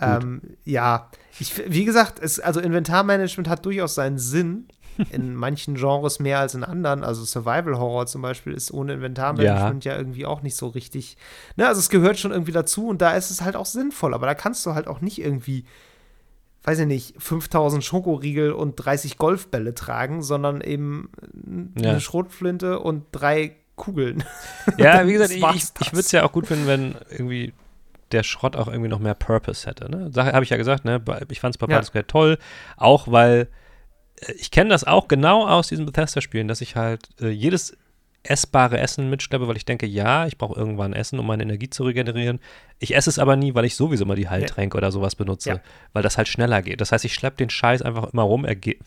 Ähm, 0.00 0.40
ja, 0.64 1.10
ich, 1.38 1.56
wie 1.70 1.84
gesagt, 1.84 2.20
es, 2.20 2.40
also 2.40 2.60
Inventarmanagement 2.60 3.48
hat 3.48 3.64
durchaus 3.64 3.94
seinen 3.94 4.18
Sinn. 4.18 4.68
In 5.10 5.34
manchen 5.36 5.76
Genres 5.76 6.18
mehr 6.18 6.40
als 6.40 6.54
in 6.54 6.64
anderen. 6.64 7.04
Also 7.04 7.24
Survival 7.24 7.78
Horror 7.78 8.06
zum 8.06 8.22
Beispiel 8.22 8.52
ist 8.52 8.72
ohne 8.72 8.94
Inventarmanagement 8.94 9.84
ja. 9.84 9.96
irgendwie 9.96 10.26
auch 10.26 10.42
nicht 10.42 10.56
so 10.56 10.68
richtig. 10.68 11.16
Ne, 11.56 11.68
also 11.68 11.78
es 11.78 11.88
gehört 11.88 12.18
schon 12.18 12.32
irgendwie 12.32 12.52
dazu 12.52 12.88
und 12.88 13.00
da 13.00 13.12
ist 13.12 13.30
es 13.30 13.42
halt 13.42 13.54
auch 13.54 13.66
sinnvoll. 13.66 14.14
Aber 14.14 14.26
da 14.26 14.34
kannst 14.34 14.66
du 14.66 14.74
halt 14.74 14.88
auch 14.88 15.00
nicht 15.00 15.20
irgendwie, 15.20 15.64
weiß 16.68 16.80
ich 16.80 16.86
nicht, 16.86 17.14
5000 17.16 17.82
Schokoriegel 17.82 18.52
und 18.52 18.76
30 18.76 19.16
Golfbälle 19.16 19.74
tragen, 19.74 20.22
sondern 20.22 20.60
eben 20.60 21.08
Ja. 21.78 21.92
eine 21.92 22.00
Schrotflinte 22.02 22.78
und 22.80 23.04
drei 23.10 23.56
Kugeln. 23.74 24.22
Ja, 24.76 25.06
wie 25.06 25.14
gesagt, 25.14 25.30
ich, 25.30 25.38
ich, 25.38 25.92
würde 25.92 26.00
es 26.00 26.12
ja 26.12 26.24
auch 26.24 26.32
gut 26.32 26.46
finden, 26.46 26.66
wenn 26.66 26.94
irgendwie 27.08 27.54
der 28.12 28.22
Schrott 28.22 28.54
auch 28.54 28.68
irgendwie 28.68 28.90
noch 28.90 28.98
mehr 28.98 29.14
Purpose 29.14 29.66
hätte. 29.66 29.90
Ne? 29.90 30.10
Habe 30.14 30.44
ich 30.44 30.50
ja 30.50 30.58
gesagt, 30.58 30.84
ne? 30.84 31.02
ich 31.30 31.40
fand 31.40 31.54
es 31.54 31.58
bei 31.58 31.72
Ja. 31.72 31.80
Gate 31.80 32.06
toll, 32.06 32.36
auch 32.76 33.10
weil 33.10 33.48
äh, 34.20 34.32
ich 34.32 34.50
kenne 34.50 34.68
das 34.68 34.84
auch 34.84 35.08
genau 35.08 35.46
aus 35.46 35.68
diesen 35.68 35.86
Bethesda-Spielen, 35.86 36.48
dass 36.48 36.60
ich 36.60 36.76
halt 36.76 37.08
äh, 37.18 37.30
jedes 37.30 37.78
essbare 38.28 38.78
Essen 38.78 39.08
mitschleppe, 39.10 39.48
weil 39.48 39.56
ich 39.56 39.64
denke, 39.64 39.86
ja, 39.86 40.26
ich 40.26 40.36
brauche 40.38 40.58
irgendwann 40.58 40.92
Essen, 40.92 41.18
um 41.18 41.26
meine 41.26 41.42
Energie 41.42 41.70
zu 41.70 41.84
regenerieren. 41.84 42.40
Ich 42.78 42.94
esse 42.94 43.10
es 43.10 43.18
aber 43.18 43.36
nie, 43.36 43.54
weil 43.54 43.64
ich 43.64 43.74
sowieso 43.76 44.04
mal 44.04 44.16
die 44.16 44.28
Heiltränke 44.28 44.76
oder 44.76 44.92
sowas 44.92 45.14
benutze, 45.16 45.48
Ja. 45.50 45.60
weil 45.92 46.02
das 46.02 46.18
halt 46.18 46.28
schneller 46.28 46.62
geht. 46.62 46.80
Das 46.80 46.92
heißt, 46.92 47.04
ich 47.04 47.14
schleppe 47.14 47.38
den 47.38 47.50
Scheiß 47.50 47.82
einfach 47.82 48.12
immer 48.12 48.22
rum. 48.22 48.44
Er, 48.44 48.54
geht, 48.56 48.80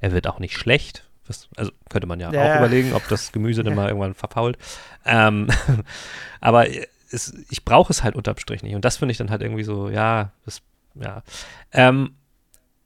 er 0.00 0.12
wird 0.12 0.26
auch 0.26 0.38
nicht 0.40 0.56
schlecht. 0.56 1.04
Was, 1.26 1.48
also 1.56 1.70
könnte 1.90 2.06
man 2.06 2.20
ja, 2.20 2.32
Ja, 2.32 2.40
auch 2.42 2.46
ja. 2.46 2.56
überlegen, 2.58 2.92
ob 2.94 3.06
das 3.08 3.32
Gemüse 3.32 3.62
dann 3.62 3.74
Ja. 3.74 3.76
mal 3.82 3.88
irgendwann 3.88 4.14
verfault. 4.14 4.56
Ähm, 5.04 5.48
aber 6.40 6.66
es, 7.10 7.34
ich 7.50 7.64
brauche 7.64 7.92
es 7.92 8.02
halt 8.02 8.16
unterm 8.16 8.36
Strich 8.38 8.62
nicht. 8.62 8.74
Und 8.74 8.84
das 8.84 8.96
finde 8.96 9.12
ich 9.12 9.18
dann 9.18 9.30
halt 9.30 9.42
irgendwie 9.42 9.64
so, 9.64 9.88
ja, 9.90 10.32
das, 10.44 10.60
ja. 10.94 11.22
Ähm, 11.72 12.14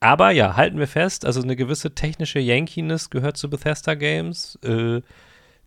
aber 0.01 0.31
ja, 0.33 0.57
halten 0.57 0.79
wir 0.79 0.89
fest, 0.89 1.25
also 1.25 1.41
eine 1.43 1.55
gewisse 1.55 1.95
technische 1.95 2.41
Yankiness 2.41 3.09
gehört 3.11 3.37
zu 3.37 3.49
Bethesda 3.49 3.95
Games. 3.95 4.59
Äh, 4.65 5.01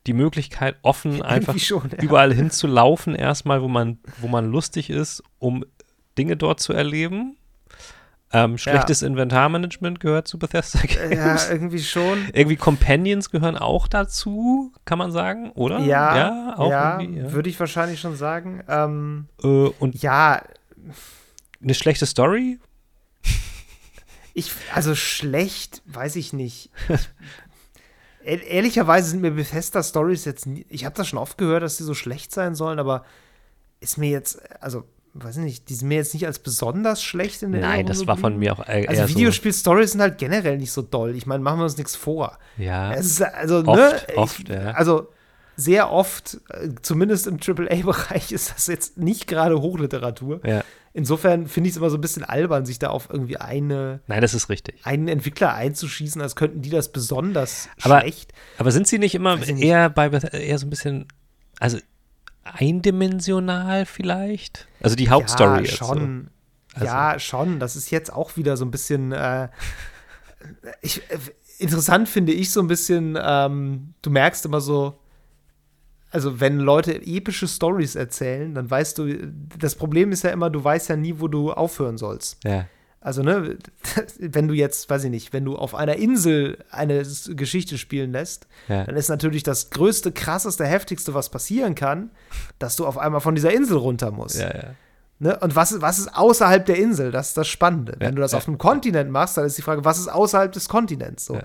die 0.08 0.14
Möglichkeit, 0.14 0.76
offen 0.82 1.22
einfach 1.22 1.58
schon, 1.58 1.90
ja. 1.92 2.04
überall 2.04 2.34
hinzulaufen, 2.34 3.16
erstmal, 3.16 3.62
wo 3.62 3.68
man, 3.68 4.00
wo 4.20 4.28
man 4.28 4.52
lustig 4.52 4.90
ist, 4.90 5.24
um 5.40 5.66
Dinge 6.18 6.38
dort 6.38 6.60
zu 6.60 6.74
erleben. 6.74 7.38
Ähm, 8.32 8.58
schlechtes 8.58 9.02
Inventarmanagement 9.02 10.00
gehört 10.00 10.28
zu 10.28 10.38
Bethesda 10.38 10.80
Games. 10.82 11.16
Ja, 11.16 11.38
irgendwie 11.52 11.80
schon. 11.80 12.26
Irgendwie 12.34 12.58
Companions 12.58 13.30
gehören 13.30 13.56
auch 13.56 13.88
dazu, 13.88 14.74
kann 14.84 14.98
man 14.98 15.12
sagen, 15.12 15.52
oder? 15.52 15.80
Ja, 15.80 16.18
ja, 16.18 16.54
auch 16.58 16.70
ja, 16.70 17.00
irgendwie. 17.00 17.22
Ja. 17.22 17.32
würde 17.32 17.50
ich 17.50 17.60
wahrscheinlich 17.60 18.02
schon 18.02 18.16
sagen. 18.18 18.64
Ähm, 18.68 19.28
Äh, 19.42 19.48
und 19.48 20.02
ja, 20.02 20.42
eine 21.62 21.74
schlechte 21.74 22.06
Story? 22.06 22.60
ich, 24.34 24.52
also 24.74 24.96
schlecht, 24.96 25.82
weiß 25.86 26.18
ich 26.18 26.34
nicht. 26.34 26.70
Ich, 26.90 27.10
ehrlicherweise 28.26 29.10
sind 29.10 29.22
mir 29.22 29.32
Bethesda-Stories 29.32 30.26
jetzt 30.26 30.46
nie, 30.48 30.66
ich 30.70 30.86
habe 30.86 30.96
das 30.96 31.08
schon 31.08 31.20
oft 31.20 31.38
gehört, 31.38 31.64
dass 31.64 31.78
die 31.78 31.84
so 31.84 31.94
schlecht 31.94 32.32
sein 32.34 32.56
sollen, 32.56 32.80
aber 32.80 33.06
ist 33.80 33.98
mir 33.98 34.10
jetzt, 34.10 34.40
also 34.62 34.84
weiß 35.14 35.38
nicht, 35.38 35.70
die 35.70 35.76
sind 35.76 35.88
mir 35.88 35.96
jetzt 35.96 36.14
nicht 36.14 36.26
als 36.26 36.40
besonders 36.40 37.02
schlecht 37.02 37.42
in 37.44 37.54
der 37.54 37.62
Nein, 37.62 37.86
das 37.86 38.06
war 38.06 38.18
von 38.18 38.38
mir 38.38 38.52
auch 38.54 38.68
eher 38.68 38.90
Also 38.90 39.04
so- 39.04 39.10
Videospiel-Stories 39.10 39.92
sind 39.94 40.02
halt 40.02 40.18
generell 40.18 40.58
nicht 40.58 40.72
so 40.74 40.82
doll. 40.82 41.16
Ich 41.16 41.26
meine, 41.26 41.42
machen 41.42 41.60
wir 41.60 41.64
uns 41.64 41.78
nichts 41.78 41.96
vor. 41.96 42.38
Ja. 42.58 42.94
Es 42.94 43.06
ist 43.06 43.22
also, 43.22 43.60
Oft, 43.66 43.78
ne, 44.10 44.18
oft, 44.18 44.40
ich, 44.42 44.50
ja. 44.50 44.72
Also 44.72 45.08
sehr 45.58 45.92
oft, 45.92 46.40
äh, 46.50 46.70
zumindest 46.82 47.28
im 47.28 47.40
AAA-Bereich, 47.40 48.32
ist 48.34 48.54
das 48.56 48.68
jetzt 48.68 48.98
nicht 48.98 49.28
gerade 49.28 49.60
Hochliteratur. 49.62 50.42
ja. 50.46 50.64
Insofern 50.98 51.48
finde 51.48 51.68
ich 51.68 51.74
es 51.74 51.78
immer 51.78 51.90
so 51.90 51.98
ein 51.98 52.02
bisschen 52.02 52.24
albern, 52.24 52.66
sich 52.66 52.80
da 52.80 52.88
auf 52.88 53.10
irgendwie 53.10 53.36
eine, 53.36 54.00
Nein, 54.08 54.22
das 54.22 54.34
ist 54.34 54.48
richtig. 54.48 54.76
einen 54.86 55.10
Entwickler 55.10 55.54
einzuschießen, 55.54 56.22
als 56.22 56.38
könnten 56.38 56.62
die 56.62 56.70
das 56.70 56.94
besonders 56.94 57.68
Aber- 57.82 58.00
schlecht. 58.00 58.32
Aber 58.58 58.72
sind 58.72 58.88
sie 58.88 58.98
nicht 58.98 59.14
immer 59.14 59.36
nicht. 59.36 59.50
eher 59.62 59.90
bei 59.90 60.08
eher 60.08 60.58
so 60.58 60.66
ein 60.66 60.70
bisschen, 60.70 61.08
also 61.60 61.80
eindimensional 62.46 63.86
vielleicht? 63.86 64.68
Also 64.82 64.96
die 64.96 65.10
Hauptstory 65.10 65.58
ja, 65.58 65.62
jetzt 65.64 65.78
schon. 65.78 66.30
Also- 66.74 66.86
Ja, 66.86 67.20
schon. 67.20 67.60
Das 67.60 67.76
ist 67.76 67.92
jetzt 67.92 68.12
auch 68.14 68.38
wieder 68.38 68.58
so 68.58 68.66
ein 68.66 68.72
bisschen. 68.72 69.12
Äh, 69.12 69.50
ich, 70.82 71.02
äh, 71.10 71.18
interessant 71.60 72.08
finde 72.10 72.32
ich 72.34 72.52
so 72.52 72.62
ein 72.62 72.68
bisschen. 72.68 73.18
Ähm, 73.22 73.94
du 74.02 74.10
merkst 74.10 74.46
immer 74.46 74.62
so. 74.62 74.98
Also, 76.16 76.40
wenn 76.40 76.60
Leute 76.60 76.96
epische 77.06 77.46
Stories 77.46 77.96
erzählen, 77.96 78.56
dann 78.56 78.72
weißt 78.72 78.98
du, 78.98 79.28
das 79.60 79.76
Problem 79.76 80.14
ist 80.14 80.24
ja 80.24 80.30
immer, 80.30 80.50
du 80.50 80.64
weißt 80.64 80.88
ja 80.88 80.96
nie, 80.96 81.16
wo 81.20 81.28
du 81.28 81.52
aufhören 81.52 81.98
sollst. 81.98 82.38
Ja. 82.46 82.68
Also, 83.02 83.22
ne, 83.22 83.58
wenn 84.20 84.48
du 84.48 84.54
jetzt, 84.54 84.90
weiß 84.90 85.04
ich 85.04 85.10
nicht, 85.10 85.34
wenn 85.34 85.44
du 85.44 85.58
auf 85.58 85.76
einer 85.76 85.98
Insel 85.98 86.58
eine 86.72 87.04
Geschichte 87.32 87.78
spielen 87.78 88.14
lässt, 88.14 88.48
Ja. 88.70 88.86
dann 88.86 88.96
ist 88.96 89.10
natürlich 89.10 89.44
das 89.44 89.72
größte, 89.72 90.14
krasseste, 90.14 90.66
heftigste, 90.66 91.14
was 91.14 91.28
passieren 91.28 91.76
kann, 91.76 92.12
dass 92.60 92.78
du 92.78 92.86
auf 92.88 92.98
einmal 92.98 93.20
von 93.20 93.36
dieser 93.36 93.54
Insel 93.54 93.76
runter 93.76 94.12
musst. 94.12 94.40
Ja, 94.40 94.56
ja. 94.56 94.64
Ne? 95.20 95.38
Und 95.40 95.58
was, 95.58 95.82
was 95.82 96.00
ist 96.00 96.16
außerhalb 96.16 96.66
der 96.66 96.78
Insel? 96.78 97.12
Das 97.12 97.28
ist 97.28 97.38
das 97.38 97.50
Spannende. 97.50 97.96
Wenn 98.00 98.16
du 98.16 98.22
das 98.22 98.34
auf 98.34 98.48
einem 98.48 98.58
Kontinent 98.58 99.12
machst, 99.12 99.36
dann 99.36 99.46
ist 99.46 99.58
die 99.58 99.64
Frage, 99.64 99.84
was 99.84 100.00
ist 100.00 100.08
außerhalb 100.08 100.54
des 100.54 100.70
Kontinents? 100.70 101.26
So. 101.26 101.40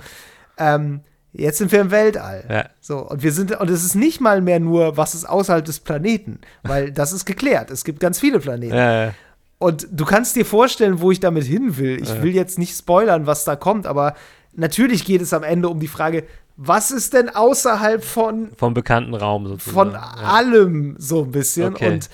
Ähm, 0.59 1.01
jetzt 1.33 1.59
sind 1.59 1.73
wir 1.73 1.81
im 1.81 1.91
Weltall. 1.91 2.45
Ja. 2.49 2.65
So, 2.81 2.99
und 2.99 3.23
wir 3.23 3.33
sind, 3.33 3.59
und 3.59 3.71
es 3.71 3.85
ist 3.85 3.95
nicht 3.95 4.21
mal 4.21 4.41
mehr 4.41 4.61
nur, 4.61 4.97
was 4.97 5.15
ist 5.15 5.29
außerhalb 5.29 5.65
des 5.65 5.81
Planeten, 5.81 6.41
weil 6.63 6.93
das 6.93 7.13
ist 7.13 7.25
geklärt. 7.25 7.71
Es 7.71 7.85
gibt 7.85 8.01
ganz 8.01 8.19
viele 8.19 8.41
Planeten. 8.41 8.75
Ja, 8.75 9.05
ja. 9.07 9.15
Und 9.59 9.87
du 9.91 10.05
kannst 10.07 10.37
dir 10.37 10.47
vorstellen, 10.47 11.01
wo 11.01 11.11
ich 11.11 11.21
damit 11.21 11.45
hin 11.45 11.77
will. 11.77 12.03
Ich 12.03 12.23
will 12.23 12.35
jetzt 12.35 12.59
nicht 12.59 12.75
spoilern, 12.75 13.27
was 13.27 13.45
da 13.45 13.57
kommt, 13.57 13.87
aber 13.87 14.15
natürlich 14.55 15.05
geht 15.05 15.21
es 15.21 15.35
am 15.35 15.43
Ende 15.43 15.69
um 15.69 15.81
die 15.81 15.89
Frage, 15.89 16.25
was 16.57 16.91
ist 16.91 17.13
denn 17.13 17.29
außerhalb 17.29 18.03
von, 18.03 18.51
Vom 18.57 18.75
bekannten 18.75 19.15
Raum 19.15 19.47
sozusagen. 19.47 19.93
von 19.93 19.97
allem 19.97 20.97
so 20.99 21.25
ein 21.25 21.31
bisschen? 21.31 21.75
Okay, 21.75 21.93
Und 21.93 22.11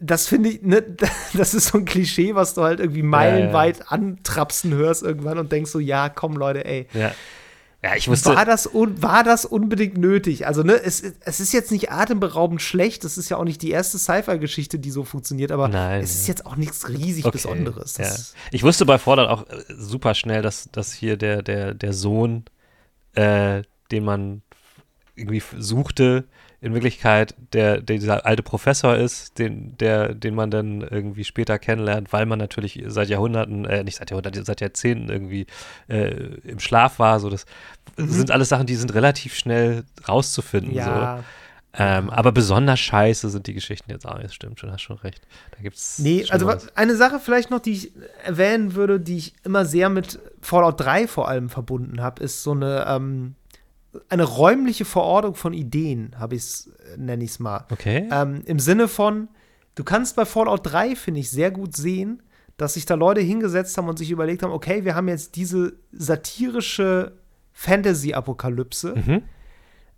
das 0.00 0.26
finde 0.26 0.50
ich, 0.50 0.62
ne, 0.62 0.82
das 1.34 1.54
ist 1.54 1.68
so 1.68 1.78
ein 1.78 1.84
Klischee, 1.84 2.34
was 2.34 2.54
du 2.54 2.62
halt 2.62 2.80
irgendwie 2.80 3.02
meilenweit 3.02 3.90
antrapsen 3.92 4.74
hörst 4.74 5.02
irgendwann 5.02 5.38
und 5.38 5.52
denkst 5.52 5.70
so, 5.70 5.78
ja, 5.78 6.08
komm 6.08 6.36
Leute, 6.36 6.64
ey. 6.64 6.88
Ja. 6.92 7.12
Ja, 7.84 7.94
ich 7.96 8.08
wusste. 8.08 8.34
War 8.34 8.46
das, 8.46 8.66
un 8.66 9.02
war 9.02 9.24
das 9.24 9.44
unbedingt 9.44 9.98
nötig? 9.98 10.46
Also, 10.46 10.62
ne, 10.62 10.72
es, 10.82 11.02
es 11.02 11.38
ist 11.38 11.52
jetzt 11.52 11.70
nicht 11.70 11.92
atemberaubend 11.92 12.62
schlecht, 12.62 13.04
das 13.04 13.18
ist 13.18 13.28
ja 13.28 13.36
auch 13.36 13.44
nicht 13.44 13.60
die 13.60 13.72
erste 13.72 13.98
Sci-Fi-Geschichte, 13.98 14.78
die 14.78 14.90
so 14.90 15.04
funktioniert, 15.04 15.52
aber 15.52 15.68
Nein, 15.68 16.02
es 16.02 16.14
ist 16.14 16.26
jetzt 16.26 16.46
auch 16.46 16.56
nichts 16.56 16.88
riesig 16.88 17.26
Okay, 17.26 17.32
Besonderes. 17.32 17.98
Ja. 17.98 18.10
Ich 18.52 18.62
wusste 18.62 18.86
bei 18.86 18.96
Fallout 18.96 19.28
auch 19.28 19.46
äh, 19.50 19.62
super 19.76 20.14
schnell, 20.14 20.40
dass, 20.40 20.70
dass 20.72 20.94
hier 20.94 21.18
der, 21.18 21.42
der, 21.42 21.74
der 21.74 21.92
Sohn, 21.92 22.46
äh, 23.12 23.62
den 23.90 24.04
man 24.06 24.40
irgendwie 25.14 25.42
suchte, 25.58 26.24
in 26.64 26.72
Wirklichkeit 26.72 27.34
der, 27.52 27.82
der 27.82 27.98
dieser 27.98 28.24
alte 28.24 28.42
Professor 28.42 28.96
ist, 28.96 29.38
den, 29.38 29.76
der, 29.76 30.14
den 30.14 30.34
man 30.34 30.50
dann 30.50 30.80
irgendwie 30.80 31.24
später 31.24 31.58
kennenlernt, 31.58 32.10
weil 32.10 32.24
man 32.24 32.38
natürlich 32.38 32.82
seit 32.86 33.10
Jahrhunderten, 33.10 33.66
äh, 33.66 33.84
nicht 33.84 33.98
seit 33.98 34.10
Jahrhunderten, 34.10 34.46
seit 34.46 34.62
Jahrzehnten 34.62 35.10
irgendwie 35.10 35.46
äh, 35.88 36.08
im 36.42 36.60
Schlaf 36.60 36.98
war. 36.98 37.20
So, 37.20 37.28
das 37.28 37.44
sind 37.98 38.30
alles 38.30 38.48
Sachen, 38.48 38.64
die 38.64 38.76
sind 38.76 38.94
relativ 38.94 39.34
schnell 39.34 39.84
rauszufinden. 40.08 40.72
So. 40.72 40.80
Mhm. 40.80 40.96
ja. 40.96 41.24
Ähm, 41.76 42.08
aber 42.08 42.32
besonders 42.32 42.80
scheiße 42.80 43.28
sind 43.28 43.46
die 43.46 43.52
Geschichten 43.52 43.90
jetzt 43.90 44.06
auch. 44.06 44.18
Das 44.18 44.34
stimmt 44.34 44.58
schon, 44.58 44.72
hast 44.72 44.80
schon 44.80 44.96
recht. 44.96 45.20
Da 45.50 45.60
gibt's 45.60 45.98
Nee, 45.98 46.24
also 46.30 46.46
was, 46.46 46.74
eine 46.78 46.96
Sache 46.96 47.20
vielleicht 47.20 47.50
noch, 47.50 47.60
die 47.60 47.72
ich 47.72 47.92
erwähnen 48.24 48.74
würde, 48.74 49.00
die 49.00 49.18
ich 49.18 49.34
immer 49.44 49.66
sehr 49.66 49.90
mit 49.90 50.18
Fallout 50.40 50.80
3 50.80 51.08
vor 51.08 51.28
allem 51.28 51.50
verbunden 51.50 52.00
habe, 52.00 52.22
ist 52.22 52.42
so 52.42 52.52
eine, 52.52 52.86
ähm, 52.88 53.34
eine 54.08 54.24
räumliche 54.24 54.84
Verortung 54.84 55.34
von 55.34 55.52
Ideen, 55.52 56.14
habe 56.18 56.34
ich 56.34 56.42
es, 56.42 56.70
nenne 56.96 57.24
ich 57.24 57.30
es 57.30 57.38
mal. 57.38 57.66
Okay. 57.70 58.08
Ähm, 58.10 58.42
Im 58.46 58.58
Sinne 58.58 58.88
von, 58.88 59.28
du 59.74 59.84
kannst 59.84 60.16
bei 60.16 60.24
Fallout 60.24 60.60
3, 60.64 60.96
finde 60.96 61.20
ich, 61.20 61.30
sehr 61.30 61.50
gut 61.50 61.76
sehen, 61.76 62.22
dass 62.56 62.74
sich 62.74 62.86
da 62.86 62.94
Leute 62.94 63.20
hingesetzt 63.20 63.76
haben 63.76 63.88
und 63.88 63.98
sich 63.98 64.10
überlegt 64.10 64.42
haben, 64.42 64.52
okay, 64.52 64.84
wir 64.84 64.94
haben 64.94 65.08
jetzt 65.08 65.36
diese 65.36 65.74
satirische 65.92 67.12
Fantasy-Apokalypse. 67.52 68.94
mhm. 68.94 69.22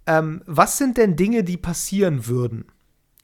Ähm, 0.09 0.43
was 0.47 0.79
sind 0.79 0.99
denn 0.99 1.17
Dinge, 1.17 1.43
die 1.43 1.57
passieren 1.57 2.29
würden 2.29 2.67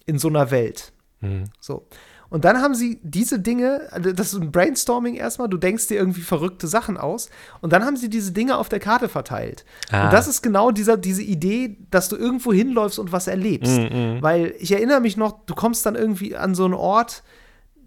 in 0.05 0.19
so 0.19 0.27
einer 0.29 0.51
Welt? 0.51 0.93
Mhm. 1.21 1.45
So. 1.61 1.87
Und 2.33 2.47
dann 2.47 2.63
haben 2.63 2.75
sie 2.75 2.99
diese 3.03 3.39
Dinge, 3.39 3.89
also 3.91 4.11
das 4.11 4.33
ist 4.33 4.41
ein 4.41 4.51
Brainstorming 4.51 5.17
erstmal, 5.17 5.51
du 5.51 5.59
denkst 5.59 5.89
dir 5.89 5.99
irgendwie 5.99 6.23
verrückte 6.23 6.67
Sachen 6.67 6.97
aus 6.97 7.29
und 7.61 7.75
dann 7.75 7.85
haben 7.85 7.99
sie 7.99 8.09
diese 8.09 8.33
Dinge 8.33 8.57
auf 8.57 8.71
der 8.71 8.81
Karte 8.81 9.11
verteilt. 9.11 9.67
Ah. 9.91 10.07
Und 10.07 10.15
das 10.15 10.29
ist 10.29 10.41
genau 10.41 10.71
dieser, 10.71 10.97
diese 10.97 11.23
Idee, 11.23 11.77
dass 11.91 12.09
du 12.09 12.17
irgendwo 12.17 12.51
hinläufst 12.51 12.99
und 12.99 13.13
was 13.13 13.27
erlebst. 13.27 13.77
Mhm, 13.77 13.85
mhm. 13.85 14.23
Weil 14.23 14.55
ich 14.59 14.73
erinnere 14.73 15.03
mich 15.03 15.19
noch, 15.19 15.45
du 15.45 15.55
kommst 15.55 15.85
dann 15.85 15.95
irgendwie 15.95 16.35
an 16.35 16.55
so 16.55 16.65
einen 16.65 16.73
Ort, 16.73 17.23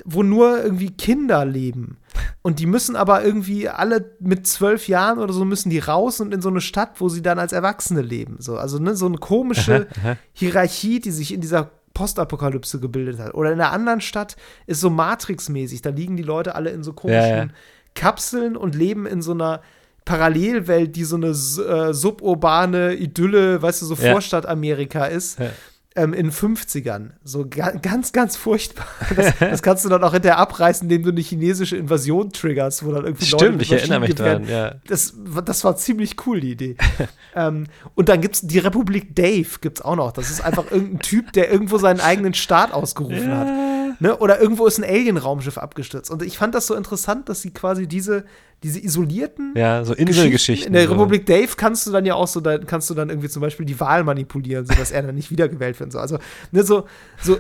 wo 0.04 0.22
nur 0.22 0.64
irgendwie 0.64 0.92
Kinder 0.92 1.44
leben. 1.44 1.98
Und 2.44 2.60
die 2.60 2.68
müssen 2.68 2.96
aber 2.96 3.26
irgendwie 3.26 3.68
alle 3.68 4.16
mit 4.20 4.46
zwölf 4.46 4.88
Jahren 4.88 5.18
oder 5.18 5.34
so 5.34 5.44
müssen 5.44 5.72
die 5.72 5.80
raus 5.80 6.22
und 6.22 6.32
in 6.32 6.44
so 6.44 6.50
eine 6.50 6.62
Stadt, 6.62 7.02
wo 7.02 7.10
sie 7.10 7.24
dann 7.24 7.40
als 7.40 7.52
Erwachsene 7.52 8.04
leben. 8.04 8.36
So, 8.38 8.58
also 8.58 8.78
ne, 8.78 8.96
so 8.96 9.08
eine 9.08 9.18
komische. 9.18 9.88
Hierarchie, 10.34 11.00
die 11.00 11.10
sich 11.10 11.34
in 11.34 11.42
dieser 11.42 11.72
Postapokalypse 11.96 12.80
gebildet 12.80 13.18
hat. 13.18 13.34
Oder 13.34 13.52
in 13.52 13.60
einer 13.60 13.72
anderen 13.72 14.02
Stadt 14.02 14.36
ist 14.68 14.82
so 14.82 14.92
Matrix-mäßig. 14.92 15.82
Da 15.82 15.90
liegen 15.90 16.16
die 16.16 16.24
Leute 16.24 16.54
alle 16.54 16.70
in 16.70 16.84
so 16.84 16.94
komischen 16.94 17.22
Ja, 17.22 17.38
ja. 17.46 17.48
Kapseln 17.96 18.56
und 18.56 18.76
leben 18.76 19.08
in 19.08 19.24
so 19.24 19.32
einer 19.32 19.62
Parallelwelt, 20.06 20.96
die 20.96 21.04
so 21.04 21.16
eine 21.16 21.30
äh, 21.30 21.94
suburbane 21.94 22.94
Idylle, 22.94 23.60
weißt 23.62 23.82
du, 23.82 23.86
so 23.88 23.96
Ja. 23.96 24.12
Vorstadt-Amerika 24.12 25.06
ist. 25.06 25.40
Ja. 25.96 26.04
Ähm, 26.04 26.14
in 26.14 26.32
50ern. 26.32 27.12
So 27.24 27.48
ga 27.50 27.72
ganz, 27.72 28.12
ganz 28.12 28.36
furchtbar. 28.36 28.86
Das, 29.16 29.34
das 29.40 29.64
kannst 29.64 29.86
du 29.86 29.90
dann 29.90 30.04
auch 30.04 30.12
hinterher 30.14 30.40
abreißen, 30.40 30.84
indem 30.84 31.04
du 31.04 31.10
eine 31.12 31.22
chinesische 31.22 31.78
Invasion 31.78 32.32
triggerst, 32.32 32.86
wo 32.86 32.92
dann 32.92 33.06
irgendwie 33.06 33.26
Stimmt, 33.26 33.62
ich 33.62 33.72
mit 33.72 33.80
erinnere 33.80 34.00
mich 34.02 34.16
dran, 34.16 34.48
ja. 34.48 34.76
das, 34.88 35.14
das 35.46 35.64
war 35.64 35.78
ziemlich 35.78 36.16
cool, 36.26 36.42
die 36.42 36.52
Idee. 36.52 36.76
ähm, 37.36 37.68
und 37.94 38.10
dann 38.10 38.20
gibt 38.20 38.36
es 38.36 38.42
die 38.42 38.60
Republik 38.60 39.16
Dave, 39.16 39.48
gibt's 39.62 39.82
auch 39.82 39.96
noch. 39.96 40.12
Das 40.12 40.30
ist 40.30 40.42
einfach 40.42 40.70
irgendein 40.70 41.00
Typ, 41.00 41.32
der 41.34 41.52
irgendwo 41.52 41.78
seinen 41.78 42.02
eigenen 42.02 42.34
Staat 42.34 42.74
ausgerufen 42.74 43.32
hat. 43.32 43.48
Ne? 44.00 44.18
Oder 44.18 44.42
irgendwo 44.42 44.66
ist 44.66 44.78
ein 44.78 44.84
Alien-Raumschiff 44.84 45.58
abgestürzt. 45.58 46.12
Und 46.12 46.22
ich 46.22 46.38
fand 46.38 46.56
das 46.56 46.68
so 46.68 46.76
interessant, 46.76 47.30
dass 47.30 47.42
sie 47.42 47.52
quasi 47.52 47.88
diese, 47.88 48.26
diese 48.66 48.84
isolierten 48.84 49.54
Ja, 49.56 49.86
so 49.86 49.92
Geschichten 49.94 50.10
Inselgeschichten. 50.12 50.68
in 50.68 50.74
der. 50.74 50.90
Republik 50.90 51.26
Dave 51.28 51.50
kannst 51.56 51.86
du 51.86 51.92
dann 51.92 52.06
ja 52.06 52.16
auch 52.16 52.28
so, 52.28 52.42
da 52.42 52.58
kannst 52.58 52.90
du 52.90 52.94
dann 52.96 53.10
irgendwie 53.10 53.30
zum 53.30 53.42
Beispiel 53.42 53.66
die 53.66 53.80
Wahl 53.80 54.04
manipulieren, 54.04 54.66
sodass 54.66 54.92
er 54.92 55.04
dann 55.04 55.14
nicht 55.16 55.30
wiedergewählt 55.30 55.80
wird. 55.80 55.92
So. 55.92 56.00
Also 56.00 56.18
ne, 56.52 56.64
so, 56.64 56.86
so 57.22 57.38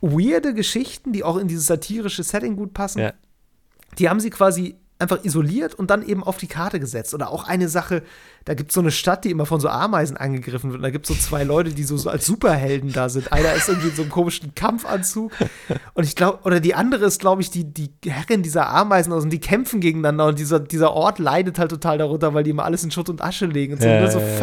weirde 0.00 0.52
Geschichten, 0.54 1.12
die 1.12 1.24
auch 1.24 1.36
in 1.38 1.48
dieses 1.48 1.66
satirische 1.66 2.22
Setting 2.22 2.56
gut 2.56 2.74
passen, 2.74 2.98
Ja. 3.00 3.12
die 3.98 4.08
haben 4.10 4.20
sie 4.20 4.30
quasi 4.30 4.76
einfach 4.98 5.24
isoliert 5.24 5.74
und 5.74 5.90
dann 5.90 6.02
eben 6.02 6.24
auf 6.24 6.38
die 6.38 6.46
Karte 6.46 6.80
gesetzt. 6.80 7.12
Oder 7.12 7.30
auch 7.30 7.46
eine 7.46 7.68
Sache, 7.68 8.02
da 8.44 8.54
gibt 8.54 8.70
es 8.70 8.74
so 8.74 8.80
eine 8.80 8.90
Stadt, 8.90 9.24
die 9.24 9.30
immer 9.30 9.44
von 9.44 9.60
so 9.60 9.68
Ameisen 9.68 10.16
angegriffen 10.16 10.70
wird. 10.70 10.78
Und 10.78 10.82
da 10.82 10.90
gibt 10.90 11.08
es 11.08 11.14
so 11.14 11.22
zwei 11.22 11.44
Leute, 11.44 11.70
die 11.70 11.84
so, 11.84 11.96
so 11.96 12.08
als 12.08 12.24
Superhelden 12.24 12.92
da 12.92 13.08
sind. 13.08 13.32
Einer 13.32 13.52
ist 13.54 13.68
irgendwie 13.68 13.88
in 13.88 13.94
so 13.94 14.02
einem 14.02 14.10
komischen 14.10 14.54
Kampfanzug. 14.54 15.32
Und 15.94 16.04
ich 16.04 16.16
glaube, 16.16 16.40
oder 16.44 16.60
die 16.60 16.74
andere 16.74 17.04
ist, 17.04 17.20
glaube 17.20 17.42
ich, 17.42 17.50
die, 17.50 17.64
die 17.64 17.90
Herrin 18.06 18.42
dieser 18.42 18.68
Ameisen 18.68 19.12
aus 19.12 19.24
und 19.24 19.30
die 19.30 19.40
kämpfen 19.40 19.80
gegeneinander. 19.80 20.26
Und 20.26 20.38
dieser, 20.38 20.60
dieser 20.60 20.92
Ort 20.92 21.18
leidet 21.18 21.58
halt 21.58 21.70
total 21.70 21.98
darunter, 21.98 22.32
weil 22.32 22.44
die 22.44 22.50
immer 22.50 22.64
alles 22.64 22.82
in 22.82 22.90
Schutt 22.90 23.10
und 23.10 23.22
Asche 23.22 23.46
legen. 23.46 23.74
Und 23.74 23.82
so, 23.82 23.88
Ja, 23.88 24.00
ne? 24.00 24.10
so 24.10 24.18
ja, 24.18 24.26
ja. 24.26 24.38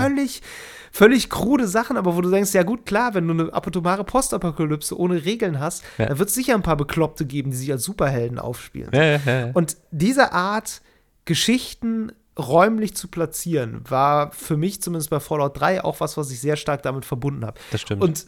Völlig. 0.94 1.30
Krude 1.30 1.68
Sachen, 1.68 1.98
aber 1.98 2.16
wo 2.16 2.22
du 2.22 2.30
denkst, 2.32 2.54
ja 2.54 2.64
gut, 2.64 2.86
klar, 2.86 3.14
wenn 3.16 3.28
du 3.28 3.34
eine 3.34 3.54
atomare 3.54 4.04
Postapokalypse 4.06 4.98
ohne 4.98 5.26
Regeln 5.26 5.60
hast, 5.60 5.84
Ja. 5.98 6.06
dann 6.06 6.20
wird 6.20 6.30
es 6.30 6.36
sicher 6.36 6.54
ein 6.54 6.62
paar 6.62 6.78
Bekloppte 6.78 7.26
geben, 7.26 7.52
die 7.52 7.58
sich 7.58 7.72
als 7.72 7.84
Superhelden 7.84 8.40
aufspielen. 8.40 8.92
Ja, 8.94 9.04
ja. 9.18 9.52
Und 9.54 9.76
diese 9.92 10.32
Art, 10.32 10.82
Geschichten 11.26 12.12
räumlich 12.38 12.96
zu 12.96 13.08
platzieren, 13.08 13.82
war 13.90 14.32
für 14.32 14.58
mich 14.58 14.82
zumindest 14.82 15.10
bei 15.10 15.20
Fallout 15.20 15.60
3 15.60 15.84
auch 15.84 16.00
was, 16.00 16.18
was 16.18 16.32
ich 16.32 16.40
sehr 16.42 16.56
stark 16.56 16.84
damit 16.84 17.06
verbunden 17.06 17.46
habe. 17.46 17.60
das 17.72 17.82
stimmt. 17.82 18.02
Und 18.04 18.26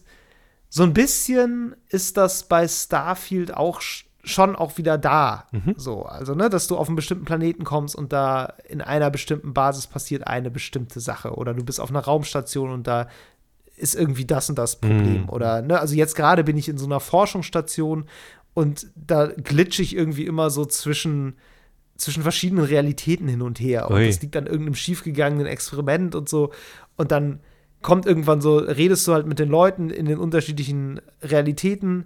so 0.69 0.83
ein 0.83 0.93
bisschen 0.93 1.75
ist 1.89 2.17
das 2.17 2.47
bei 2.47 2.67
Starfield 2.67 3.53
auch 3.55 3.81
schon 4.25 4.55
auch 4.55 4.77
wieder 4.77 4.97
da. 4.97 5.45
Mhm. 5.51 5.75
So, 5.77 6.03
also, 6.03 6.35
ne, 6.35 6.49
dass 6.49 6.67
du 6.67 6.77
auf 6.77 6.87
einen 6.87 6.95
bestimmten 6.95 7.25
Planeten 7.25 7.63
kommst 7.63 7.95
und 7.95 8.11
da 8.11 8.53
in 8.67 8.81
einer 8.81 9.09
bestimmten 9.09 9.53
Basis 9.53 9.87
passiert 9.87 10.27
eine 10.27 10.51
bestimmte 10.51 10.99
Sache. 10.99 11.35
Oder 11.35 11.53
du 11.53 11.63
bist 11.63 11.79
auf 11.79 11.89
einer 11.89 11.99
Raumstation 11.99 12.71
und 12.71 12.87
da 12.87 13.07
ist 13.77 13.95
irgendwie 13.95 14.25
das 14.25 14.49
und 14.49 14.57
das 14.57 14.77
Problem. 14.77 15.23
Mhm. 15.23 15.29
Oder, 15.29 15.61
ne, 15.61 15.79
also 15.79 15.95
jetzt 15.95 16.15
gerade 16.15 16.43
bin 16.43 16.57
ich 16.57 16.67
in 16.67 16.77
so 16.77 16.85
einer 16.85 16.99
Forschungsstation 16.99 18.05
und 18.53 18.87
da 18.95 19.27
glitsche 19.27 19.81
ich 19.81 19.95
irgendwie 19.95 20.25
immer 20.25 20.49
so 20.49 20.65
zwischen, 20.65 21.35
zwischen 21.97 22.23
verschiedenen 22.23 22.65
Realitäten 22.65 23.27
hin 23.27 23.41
und 23.41 23.59
her. 23.59 23.89
Und 23.89 23.97
Ui. 23.97 24.07
das 24.07 24.21
liegt 24.21 24.35
an 24.37 24.47
irgendeinem 24.47 24.75
schiefgegangenen 24.75 25.45
Experiment 25.45 26.15
und 26.15 26.29
so. 26.29 26.51
Und 26.95 27.11
dann 27.11 27.39
kommt 27.81 28.05
irgendwann 28.05 28.41
so, 28.41 28.57
redest 28.57 29.07
du 29.07 29.13
halt 29.13 29.27
mit 29.27 29.39
den 29.39 29.49
Leuten 29.49 29.89
in 29.89 30.05
den 30.05 30.17
unterschiedlichen 30.17 31.01
Realitäten. 31.21 32.05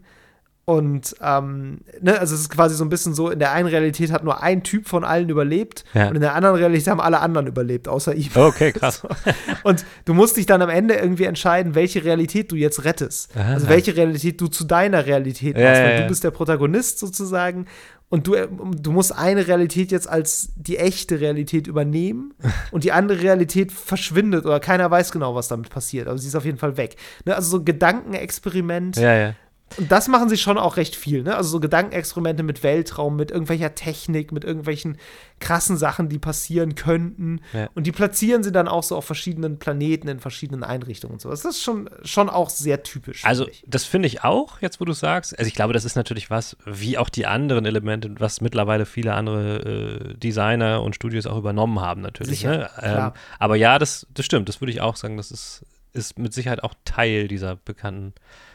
Und 0.70 1.16
ähm, 1.20 1.80
ne, 2.00 2.20
also 2.20 2.36
es 2.36 2.42
ist 2.42 2.50
quasi 2.52 2.76
so 2.76 2.86
ein 2.86 2.90
bisschen 2.90 3.16
so, 3.16 3.32
in 3.32 3.40
der 3.40 3.54
einen 3.54 3.68
Realität 3.68 4.12
hat 4.12 4.24
nur 4.24 4.44
ein 4.44 4.62
Typ 4.62 4.88
von 4.88 5.04
allen 5.04 5.28
überlebt 5.28 5.84
Ja. 5.96 6.10
und 6.10 6.14
in 6.14 6.22
der 6.22 6.36
anderen 6.36 6.58
Realität 6.58 6.90
haben 6.90 7.02
alle 7.02 7.22
anderen 7.22 7.48
überlebt, 7.48 7.88
außer 7.88 8.14
ihm. 8.14 8.30
Okay, 8.36 8.72
krass. 8.72 9.02
Und 9.64 9.84
du 10.06 10.14
musst 10.14 10.38
dich 10.38 10.46
dann 10.46 10.62
am 10.62 10.70
Ende 10.70 10.94
irgendwie 10.94 11.24
entscheiden, 11.24 11.74
welche 11.74 12.06
Realität 12.06 12.52
du 12.52 12.56
jetzt 12.56 12.86
rettest. 12.86 13.36
Aha. 13.36 13.54
Also 13.54 13.68
welche 13.68 13.98
Realität 13.98 14.40
du 14.40 14.46
zu 14.46 14.64
deiner 14.64 15.08
Realität 15.08 15.56
machst. 15.56 15.66
Ja, 15.66 15.86
weil 15.86 15.96
ja. 15.96 16.02
du 16.02 16.08
bist 16.08 16.24
der 16.24 16.30
Protagonist 16.30 17.00
sozusagen 17.00 17.66
und 18.10 18.28
du, 18.28 18.36
du 18.36 18.92
musst 18.92 19.18
eine 19.18 19.48
Realität 19.48 19.92
jetzt 19.92 20.08
als 20.08 20.52
die 20.56 20.78
echte 20.78 21.20
Realität 21.20 21.66
übernehmen 21.66 22.36
und 22.72 22.84
die 22.84 22.92
andere 22.92 23.24
Realität 23.24 23.72
verschwindet 23.72 24.46
oder 24.46 24.60
keiner 24.60 24.92
weiß 24.92 25.12
genau, 25.12 25.34
was 25.34 25.48
damit 25.48 25.72
passiert. 25.72 26.08
Aber 26.08 26.20
sie 26.20 26.28
ist 26.28 26.36
auf 26.36 26.46
jeden 26.46 26.60
Fall 26.60 26.78
weg. 26.78 26.96
Ne? 27.26 27.36
Also 27.36 27.50
so 27.50 27.58
ein 27.58 27.66
Gedankenexperiment. 27.66 28.98
Ja, 28.98 29.16
ja. 29.16 29.34
Und 29.78 29.92
das 29.92 30.08
machen 30.08 30.30
sie 30.30 30.38
schon 30.38 30.58
auch 30.58 30.78
recht 30.78 30.96
viel, 30.96 31.24
ne? 31.24 31.36
Also 31.36 31.50
so 31.50 31.60
Gedankenexperimente 31.60 32.44
mit 32.44 32.64
Weltraum, 32.64 33.16
mit 33.16 33.32
irgendwelcher 33.32 33.76
Technik, 33.76 34.32
mit 34.32 34.44
irgendwelchen 34.44 34.98
krassen 35.40 35.78
Sachen, 35.78 36.10
die 36.10 36.20
passieren 36.20 36.76
könnten. 36.76 37.42
Ja. 37.54 37.70
Und 37.76 37.88
die 37.88 37.92
platzieren 37.92 38.44
sie 38.44 38.52
dann 38.52 38.68
auch 38.68 38.84
so 38.84 38.96
auf 38.96 39.06
verschiedenen 39.06 39.60
Planeten, 39.60 40.08
in 40.08 40.20
verschiedenen 40.20 40.64
Einrichtungen 40.64 41.14
und 41.14 41.22
so. 41.22 41.30
Das 41.30 41.46
ist 41.46 41.62
schon, 41.62 41.90
schon 42.04 42.30
auch 42.30 42.50
sehr 42.50 42.84
typisch. 42.84 43.26
Also, 43.26 43.48
ich. 43.48 43.64
das 43.68 43.86
finde 43.86 44.08
ich 44.08 44.24
auch, 44.24 44.62
jetzt 44.62 44.80
wo 44.80 44.86
du 44.86 44.94
sagst. 44.94 45.38
Also, 45.38 45.48
ich 45.48 45.56
glaube, 45.56 45.74
das 45.74 45.86
ist 45.86 45.96
natürlich 45.96 46.30
was, 46.30 46.58
wie 46.66 46.98
auch 46.98 47.10
die 47.10 47.26
anderen 47.26 47.66
Elemente, 47.66 48.14
was 48.20 48.42
mittlerweile 48.42 48.86
viele 48.86 49.14
andere 49.14 50.12
äh, 50.12 50.14
Designer 50.16 50.82
und 50.82 50.96
Studios 50.96 51.26
auch 51.26 51.38
übernommen 51.38 51.80
haben, 51.80 52.02
natürlich. 52.02 52.40
Sicher, 52.40 52.58
ne? 52.58 52.70
klar. 52.78 53.14
aber 53.40 53.56
ja, 53.56 53.80
das, 53.80 54.08
das 54.14 54.26
stimmt. 54.26 54.50
Das 54.50 54.62
würde 54.62 54.72
ich 54.72 54.82
auch 54.82 54.96
sagen. 54.96 55.18
Das 55.18 55.32
ist, 55.32 55.66
ist 55.94 56.20
mit 56.20 56.34
Sicherheit 56.34 56.64
auch 56.64 56.74
Teil 56.86 57.28
dieser 57.28 57.56
bekannten 57.56 58.14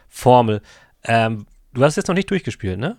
Formel. 0.08 0.62
Ähm, 1.04 1.46
du 1.72 1.82
hast 1.84 1.96
jetzt 1.96 2.08
noch 2.08 2.14
nicht 2.14 2.30
durchgespielt, 2.30 2.78
ne? 2.78 2.96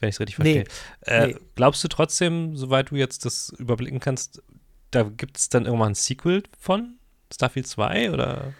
Wenn 0.00 0.08
ich 0.08 0.16
es 0.16 0.20
richtig 0.20 0.38
Nee. 0.38 0.64
verstehe. 1.00 1.22
Äh, 1.22 1.26
Nee. 1.28 1.36
Glaubst 1.54 1.82
du 1.84 1.88
trotzdem, 1.88 2.56
soweit 2.56 2.90
du 2.90 2.96
jetzt 2.96 3.24
das 3.24 3.50
überblicken 3.58 4.00
kannst, 4.00 4.42
da 4.90 5.02
gibt 5.04 5.38
es 5.38 5.48
dann 5.48 5.64
irgendwann 5.66 5.92
ein 5.92 5.94
Sequel 5.94 6.42
von 6.58 6.94
Starfield 7.32 7.66
2 7.66 8.10
oder 8.12 8.52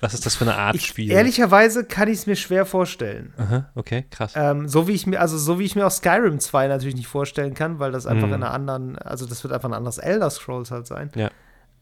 was 0.00 0.14
ist 0.14 0.26
das 0.26 0.34
für 0.34 0.44
eine 0.44 0.56
Art 0.56 0.74
Ich, 0.74 0.86
Spiel? 0.86 1.10
ehrlicherweise 1.12 1.84
kann 1.84 2.08
ich 2.08 2.18
es 2.18 2.26
mir 2.26 2.34
schwer 2.34 2.66
vorstellen. 2.66 3.32
Aha, 3.36 3.70
okay, 3.76 4.04
krass. 4.10 4.32
Ähm, 4.34 4.68
so 4.68 4.88
wie 4.88 4.92
ich 4.92 5.06
mir, 5.06 5.20
also 5.20 5.38
so 5.38 5.60
wie 5.60 5.64
ich 5.64 5.76
mir 5.76 5.86
auch 5.86 5.92
Skyrim 5.92 6.40
2 6.40 6.66
natürlich 6.66 6.96
nicht 6.96 7.06
vorstellen 7.06 7.54
kann, 7.54 7.78
weil 7.78 7.92
das 7.92 8.06
einfach 8.06 8.26
Mhm. 8.26 8.34
in 8.34 8.42
einer 8.42 8.52
anderen, 8.52 8.98
also 8.98 9.26
das 9.26 9.44
wird 9.44 9.52
einfach 9.54 9.68
ein 9.68 9.74
anderes 9.74 9.98
Elder 9.98 10.28
Scrolls 10.28 10.72
halt 10.72 10.88
sein. 10.88 11.10
Ja. 11.14 11.30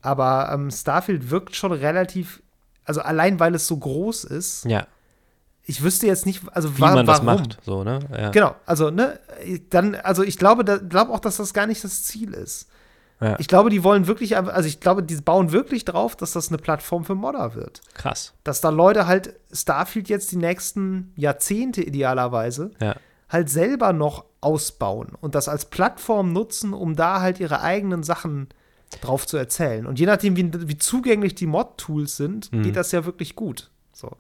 Aber 0.03 0.51
ähm, 0.53 0.71
Starfield 0.71 1.31
wirkt 1.31 1.57
schon 1.57 1.73
relativ, 1.73 2.43
also 2.85 3.01
allein 3.01 3.41
weil 3.41 3.55
es 3.55 3.67
so 3.67 3.77
groß 3.79 4.25
ist, 4.25 4.67
Ja, 4.67 4.87
ich 5.71 5.83
wüsste 5.83 6.07
jetzt 6.07 6.27
nicht, 6.27 6.43
also 6.53 6.77
wie 6.77 6.81
wa 6.81 6.95
man 6.95 7.07
das 7.07 7.25
warum. 7.25 7.41
macht, 7.41 7.59
so, 7.65 7.85
ne? 7.85 8.01
Ja. 8.11 8.31
Genau, 8.31 8.55
also 8.67 8.91
ne, 8.91 9.19
dann, 9.71 9.95
also 9.95 10.23
ich 10.23 10.37
glaube, 10.39 10.65
da, 10.65 10.77
glaube 10.77 11.13
auch, 11.13 11.21
dass 11.21 11.37
das 11.39 11.55
gar 11.55 11.67
nicht 11.67 11.83
das 11.85 12.03
Ziel 12.05 12.35
ist. 12.35 12.69
Ja. 13.21 13.37
Ich 13.39 13.49
glaube, 13.49 13.69
die 13.71 13.85
wollen 13.85 14.07
wirklich, 14.07 14.37
also 14.37 14.67
ich 14.67 14.81
glaube, 14.81 15.03
die 15.03 15.17
bauen 15.17 15.53
wirklich 15.53 15.85
drauf, 15.85 16.17
dass 16.17 16.33
das 16.33 16.49
eine 16.49 16.57
Plattform 16.59 17.05
für 17.05 17.15
Modder 17.15 17.55
wird. 17.55 17.83
Krass. 17.95 18.33
Dass 18.45 18.61
da 18.63 18.71
Leute 18.71 19.07
halt 19.07 19.35
Starfield 19.53 20.09
jetzt 20.09 20.33
die 20.33 20.37
nächsten 20.39 21.13
Jahrzehnte 21.17 21.83
idealerweise 21.83 22.71
Ja. 22.81 22.97
halt 23.29 23.51
selber 23.51 23.93
noch 23.93 24.25
ausbauen 24.41 25.09
und 25.21 25.35
das 25.35 25.49
als 25.49 25.67
Plattform 25.67 26.33
nutzen, 26.33 26.73
um 26.73 26.97
da 26.97 27.21
halt 27.21 27.41
ihre 27.41 27.61
eigenen 27.61 28.03
Sachen 28.03 28.49
drauf 29.03 29.27
zu 29.27 29.37
erzählen. 29.37 29.87
Und 29.87 30.01
je 30.01 30.07
nachdem, 30.07 30.35
wie, 30.37 30.51
wie 30.69 30.79
zugänglich 30.79 31.35
die 31.35 31.47
Mod-Tools 31.47 32.17
sind, 32.17 32.51
Mhm. 32.53 32.63
geht 32.63 32.77
das 32.77 32.91
ja 32.91 33.05
wirklich 33.05 33.37
gut. 33.37 33.71
So. 33.93 34.17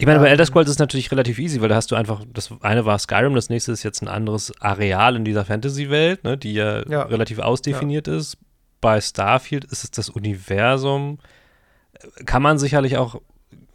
Ich 0.00 0.06
meine, 0.06 0.18
bei 0.18 0.26
Ähm, 0.26 0.32
Elder 0.32 0.46
Scrolls 0.46 0.66
ist 0.68 0.76
es 0.76 0.78
natürlich 0.78 1.10
relativ 1.12 1.38
easy, 1.38 1.60
weil 1.60 1.68
da 1.68 1.74
hast 1.76 1.90
du 1.90 1.94
einfach, 1.94 2.22
das 2.32 2.48
eine 2.62 2.86
war 2.86 2.98
Skyrim, 2.98 3.34
das 3.34 3.50
nächste 3.50 3.70
ist 3.72 3.82
jetzt 3.82 4.00
ein 4.00 4.08
anderes 4.08 4.50
Areal 4.60 5.14
in 5.14 5.26
dieser 5.26 5.44
Fantasy-Welt, 5.44 6.24
ne, 6.24 6.38
die 6.38 6.54
ja, 6.54 6.88
Ja. 6.88 7.02
relativ 7.02 7.38
ausdefiniert 7.38 8.08
ist. 8.08 8.38
Bei 8.80 8.98
Starfield 9.00 9.64
ist 9.66 9.84
es 9.84 9.90
das 9.90 10.08
Universum. 10.08 11.18
Kann 12.24 12.40
man 12.40 12.58
sicherlich 12.58 12.96
auch 12.96 13.20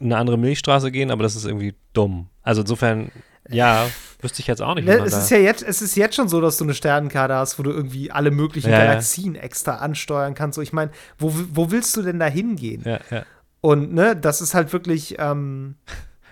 eine 0.00 0.16
andere 0.16 0.36
Milchstraße 0.36 0.90
gehen, 0.90 1.12
aber 1.12 1.22
das 1.22 1.36
ist 1.36 1.44
irgendwie 1.44 1.74
dumm. 1.92 2.28
Also 2.42 2.62
insofern, 2.62 3.12
ja, 3.48 3.86
wüsste 4.20 4.40
ich 4.40 4.48
jetzt 4.48 4.62
auch 4.62 4.74
nicht, 4.74 4.84
Ne, 4.84 4.96
es, 5.04 5.16
ist 5.16 5.30
ja 5.30 5.38
jetzt, 5.38 5.62
es 5.62 5.80
ist 5.80 5.94
jetzt 5.96 6.16
schon 6.16 6.28
so, 6.28 6.40
dass 6.40 6.56
du 6.56 6.64
eine 6.64 6.74
Sternenkarte 6.74 7.34
hast, 7.34 7.56
wo 7.60 7.62
du 7.62 7.70
irgendwie 7.70 8.10
alle 8.10 8.32
möglichen 8.32 8.70
Ja, 8.70 8.78
ja. 8.80 8.84
Galaxien 8.86 9.36
extra 9.36 9.76
ansteuern 9.76 10.34
kannst. 10.34 10.56
So, 10.56 10.62
ich 10.62 10.72
meine, 10.72 10.90
wo, 11.18 11.32
wo 11.52 11.70
willst 11.70 11.96
du 11.96 12.02
denn 12.02 12.18
da 12.18 12.26
hingehen? 12.26 12.82
ja, 12.84 12.98
ja. 13.12 13.22
Und 13.60 13.94
ne, 13.94 14.14
das 14.16 14.40
ist 14.40 14.54
halt 14.54 14.72
wirklich, 14.72 15.16
ähm, 15.18 15.76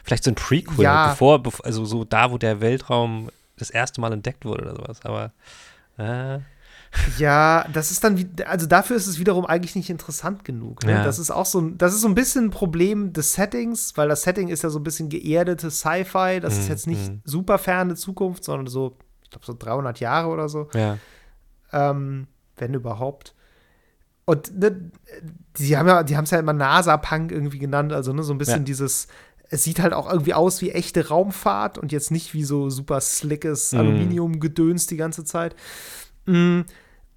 Vielleicht 0.05 0.23
so 0.25 0.31
ein 0.31 0.35
Prequel, 0.37 0.85
Ja. 0.85 1.09
bevor, 1.09 1.39
bev- 1.39 1.63
also 1.63 1.85
so 1.85 2.05
da, 2.05 2.31
wo 2.31 2.39
der 2.39 2.61
Weltraum 2.61 3.31
das 3.57 3.71
erste 3.71 4.01
Mal 4.01 4.13
entdeckt 4.13 4.45
wurde 4.45 4.63
oder 4.65 4.77
sowas. 4.77 5.01
Aber 5.05 5.33
äh, 5.99 6.39
ja, 7.19 7.67
das 7.73 7.91
ist 7.91 8.05
dann, 8.05 8.31
also 8.47 8.67
dafür 8.67 8.97
ist 8.97 9.07
es 9.09 9.19
wiederum 9.19 9.47
eigentlich 9.47 9.75
nicht 9.75 9.91
interessant 9.91 10.45
genug. 10.45 10.85
Ne? 10.85 10.93
Ja. 10.93 11.05
Das 11.05 11.19
ist 11.19 11.31
auch 11.31 11.47
so, 11.47 11.61
ein- 11.61 11.79
das 11.79 11.93
ist 11.95 12.03
so 12.03 12.09
ein 12.09 12.15
bisschen 12.15 12.45
ein 12.47 12.51
Problem 12.51 13.13
des 13.13 13.33
Settings, 13.33 13.97
weil 13.97 14.09
das 14.09 14.23
Setting 14.23 14.49
ist 14.49 14.63
ja 14.63 14.71
so 14.71 14.79
ein 14.79 14.85
bisschen 14.85 15.09
geerdete 15.09 15.71
Sci-Fi. 15.71 16.39
Das 16.41 16.57
ist 16.57 16.65
Mhm, 16.67 16.71
jetzt 16.71 16.87
nicht 16.87 17.11
mhm. 17.11 17.21
super 17.25 17.59
ferne 17.59 17.95
Zukunft, 17.97 18.45
sondern 18.45 18.67
so, 18.69 18.97
ich 19.23 19.31
glaube, 19.31 19.47
so 19.47 19.55
300 19.59 19.99
Jahre 20.01 20.29
oder 20.29 20.49
so. 20.49 20.69
ja. 20.75 20.99
ähm, 21.73 22.29
wenn 22.57 22.73
überhaupt. 22.75 23.35
Und 24.27 24.57
ne, 24.59 24.91
die 25.59 25.77
haben 25.77 25.89
ja, 25.89 26.03
die 26.05 26.17
haben 26.17 26.25
es 26.25 26.31
ja 26.31 26.39
immer 26.39 26.53
NASA-Punk 26.53 27.33
irgendwie 27.33 27.59
genannt, 27.59 27.93
also 27.93 28.13
ne, 28.13 28.23
so 28.23 28.33
ein 28.33 28.39
bisschen 28.39 28.59
Ja. 28.61 28.65
dieses, 28.65 29.09
es 29.55 29.63
sieht 29.63 29.79
halt 29.79 29.93
auch 29.93 30.11
irgendwie 30.11 30.35
aus 30.35 30.61
wie 30.61 30.71
echte 30.73 31.09
Raumfahrt 31.09 31.79
und 31.79 31.93
jetzt 31.93 32.11
nicht 32.11 32.35
wie 32.35 32.43
so 32.43 32.71
super 32.71 33.01
slickes 33.01 33.73
Mhm. 33.73 33.79
Aluminiumgedöns 33.79 34.89
die 34.89 34.97
ganze 34.97 35.25
Zeit. 35.25 35.55
Mm, 36.27 36.63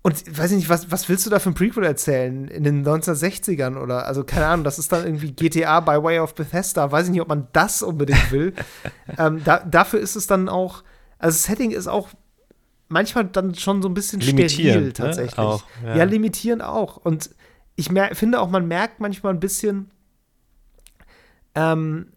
Und 0.03 0.27
ich 0.27 0.37
weiß 0.37 0.51
ich 0.51 0.57
nicht, 0.57 0.69
was, 0.69 0.91
was 0.91 1.09
willst 1.09 1.25
du 1.25 1.29
da 1.31 1.39
für 1.39 1.49
ein 1.49 1.55
Prequel 1.55 1.83
erzählen? 1.83 2.47
In 2.47 2.63
den 2.63 2.85
1960ern 2.85 3.75
oder, 3.77 4.05
also 4.05 4.23
keine 4.23 4.45
Ahnung, 4.45 4.63
das 4.63 4.77
ist 4.77 4.91
dann 4.91 5.03
irgendwie 5.03 5.31
GTA 5.31 5.79
by 5.79 6.01
Way 6.01 6.19
of 6.19 6.35
Bethesda. 6.35 6.91
Weiß 6.91 7.05
ich 7.07 7.11
nicht, 7.11 7.21
ob 7.21 7.27
man 7.27 7.47
das 7.53 7.81
unbedingt 7.81 8.31
will. 8.31 8.53
ähm, 9.17 9.41
da, 9.43 9.59
dafür 9.59 9.99
ist 9.99 10.15
es 10.15 10.27
dann 10.27 10.47
auch, 10.47 10.83
also 11.17 11.35
das 11.35 11.43
Setting 11.43 11.71
ist 11.71 11.87
auch 11.87 12.09
manchmal 12.87 13.25
dann 13.25 13.55
schon 13.55 13.81
so 13.81 13.89
ein 13.89 13.95
bisschen 13.95 14.21
steril 14.21 14.81
ne? 14.81 14.93
tatsächlich. 14.93 15.39
Auch, 15.39 15.63
ja. 15.83 15.97
ja. 15.97 16.03
limitierend 16.03 16.61
auch. 16.63 16.97
Und 16.97 17.31
ich 17.75 17.89
finde 18.13 18.39
auch, 18.39 18.49
man 18.49 18.67
merkt 18.67 18.99
manchmal 18.99 19.33
ein 19.33 19.39
bisschen, 19.39 19.89
ähm, 21.55 22.13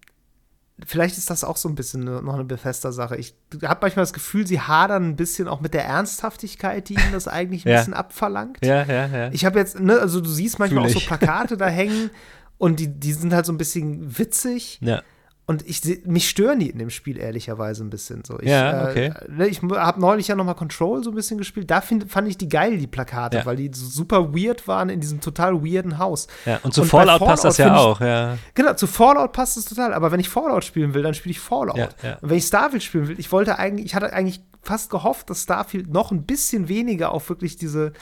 vielleicht 0.86 1.18
ist 1.18 1.30
das 1.30 1.44
auch 1.44 1.56
so 1.56 1.68
ein 1.68 1.74
bisschen 1.74 2.04
ne- 2.04 2.22
noch 2.22 2.34
eine 2.34 2.44
Bethesda-Sache. 2.44 3.16
Ich 3.16 3.34
habe 3.62 3.80
manchmal 3.82 4.02
das 4.04 4.12
Gefühl, 4.12 4.46
sie 4.46 4.60
hadern 4.60 5.10
ein 5.10 5.16
bisschen 5.16 5.48
auch 5.48 5.60
mit 5.60 5.74
der 5.74 5.84
Ernsthaftigkeit, 5.84 6.88
die 6.88 6.94
ihnen 6.94 7.12
das 7.12 7.28
eigentlich 7.28 7.64
ein 7.66 7.68
Ja. 7.72 7.78
bisschen 7.78 7.94
abverlangt. 7.94 8.58
Ja, 8.64 8.84
ja, 8.84 9.06
ja. 9.06 9.28
Ich 9.32 9.44
habe 9.44 9.58
jetzt, 9.58 9.78
ne, 9.80 9.98
also 9.98 10.20
du 10.20 10.28
siehst 10.30 10.58
manchmal 10.58 10.88
Fühl 10.88 10.96
auch 10.96 11.00
so. 11.02 11.06
Plakate 11.06 11.56
da 11.56 11.66
hängen 11.68 12.10
und 12.58 12.80
die, 12.80 12.88
die 12.88 13.12
sind 13.12 13.32
halt 13.32 13.46
so 13.46 13.52
ein 13.52 13.58
bisschen 13.58 14.18
witzig. 14.18 14.78
ja. 14.82 15.02
Und 15.50 15.68
ich 15.68 15.82
mich 16.06 16.28
stören 16.28 16.60
die 16.60 16.70
in 16.70 16.78
dem 16.78 16.90
Spiel 16.90 17.18
ehrlicherweise 17.18 17.82
ein 17.82 17.90
bisschen 17.90 18.22
so. 18.24 18.38
Ich, 18.38 18.48
Ja, 18.48 18.88
okay. 18.88 19.12
Äh, 19.36 19.48
ich 19.48 19.60
habe 19.60 20.00
neulich 20.00 20.28
ja 20.28 20.36
noch 20.36 20.44
mal 20.44 20.54
Control 20.54 21.02
so 21.02 21.10
ein 21.10 21.16
bisschen 21.16 21.38
gespielt. 21.38 21.68
Da 21.72 21.80
find, 21.80 22.08
fand 22.08 22.28
ich 22.28 22.38
die 22.38 22.48
geil, 22.48 22.78
die 22.78 22.86
Plakate, 22.86 23.38
Ja. 23.38 23.46
weil 23.46 23.56
die 23.56 23.68
so 23.74 23.84
super 23.84 24.32
weird 24.32 24.68
waren 24.68 24.90
in 24.90 25.00
diesem 25.00 25.20
total 25.20 25.54
weirden 25.64 25.98
Haus. 25.98 26.28
ja. 26.46 26.60
Und 26.62 26.72
zu 26.72 26.82
Und 26.82 26.92
bei 26.92 26.98
Fallout, 26.98 27.18
passt 27.18 27.44
das 27.44 27.56
ja 27.58 27.66
Fallout 27.66 27.96
auch, 27.96 28.00
ja. 28.00 28.38
Genau, 28.54 28.74
zu 28.74 28.86
Fallout 28.86 29.32
passt 29.32 29.56
es 29.56 29.64
total. 29.64 29.92
Aber 29.92 30.12
wenn 30.12 30.20
ich 30.20 30.28
Fallout 30.28 30.62
spielen 30.64 30.94
will, 30.94 31.02
dann 31.02 31.14
spiele 31.14 31.32
ich 31.32 31.40
Fallout. 31.40 31.76
Ja, 31.76 31.88
ja. 32.00 32.18
Und 32.20 32.30
wenn 32.30 32.38
ich 32.38 32.44
Starfield 32.44 32.84
spielen 32.84 33.08
will, 33.08 33.18
ich 33.18 33.32
wollte 33.32 33.58
eigentlich, 33.58 33.86
ich 33.86 33.96
hatte 33.96 34.12
eigentlich 34.12 34.40
fast 34.62 34.88
gehofft, 34.88 35.30
dass 35.30 35.42
Starfield 35.42 35.92
noch 35.92 36.12
ein 36.12 36.26
bisschen 36.26 36.68
weniger 36.68 37.10
auf 37.10 37.28
wirklich 37.28 37.56
diese 37.56 37.92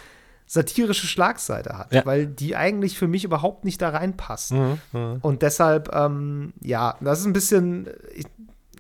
satirische 0.51 1.07
Schlagseite 1.07 1.77
hat, 1.79 1.93
Ja. 1.93 2.05
weil 2.07 2.27
die 2.27 2.57
eigentlich 2.57 2.99
für 2.99 3.07
mich 3.07 3.23
überhaupt 3.23 3.65
nicht 3.67 3.81
da 3.83 3.91
reinpasst. 3.91 4.53
Mhm, 4.53 4.79
mhm. 4.93 5.19
Und 5.21 5.43
deshalb, 5.43 5.95
ähm, 5.95 6.55
ja, 6.63 6.97
das 7.03 7.21
ist 7.21 7.27
ein 7.27 7.35
bisschen, 7.35 7.87
ich, 8.15 8.25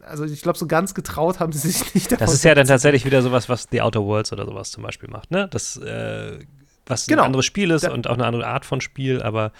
also 0.04 0.24
ich 0.24 0.40
glaube, 0.42 0.58
so 0.58 0.66
ganz 0.66 0.94
getraut 0.94 1.38
haben 1.40 1.52
sie 1.52 1.70
sich 1.70 1.94
nicht. 1.94 2.18
Das 2.20 2.32
ist 2.32 2.42
ja 2.42 2.54
dann 2.54 2.66
tatsächlich 2.66 3.04
wieder 3.04 3.20
sowas, 3.22 3.48
was 3.50 3.66
The 3.70 3.82
Outer 3.82 4.02
Worlds 4.02 4.32
oder 4.32 4.46
sowas 4.46 4.70
zum 4.70 4.82
Beispiel 4.82 5.10
macht, 5.10 5.30
ne? 5.30 5.46
Das, 5.50 5.76
äh, 5.76 6.38
was 6.86 7.06
Genau. 7.06 7.22
ein 7.22 7.26
anderes 7.26 7.44
Spiel 7.44 7.70
ist 7.70 7.84
Da- 7.84 7.92
und 7.92 8.06
auch 8.08 8.14
eine 8.14 8.24
andere 8.24 8.46
Art 8.46 8.64
von 8.64 8.80
Spiel, 8.80 9.20
aber 9.22 9.52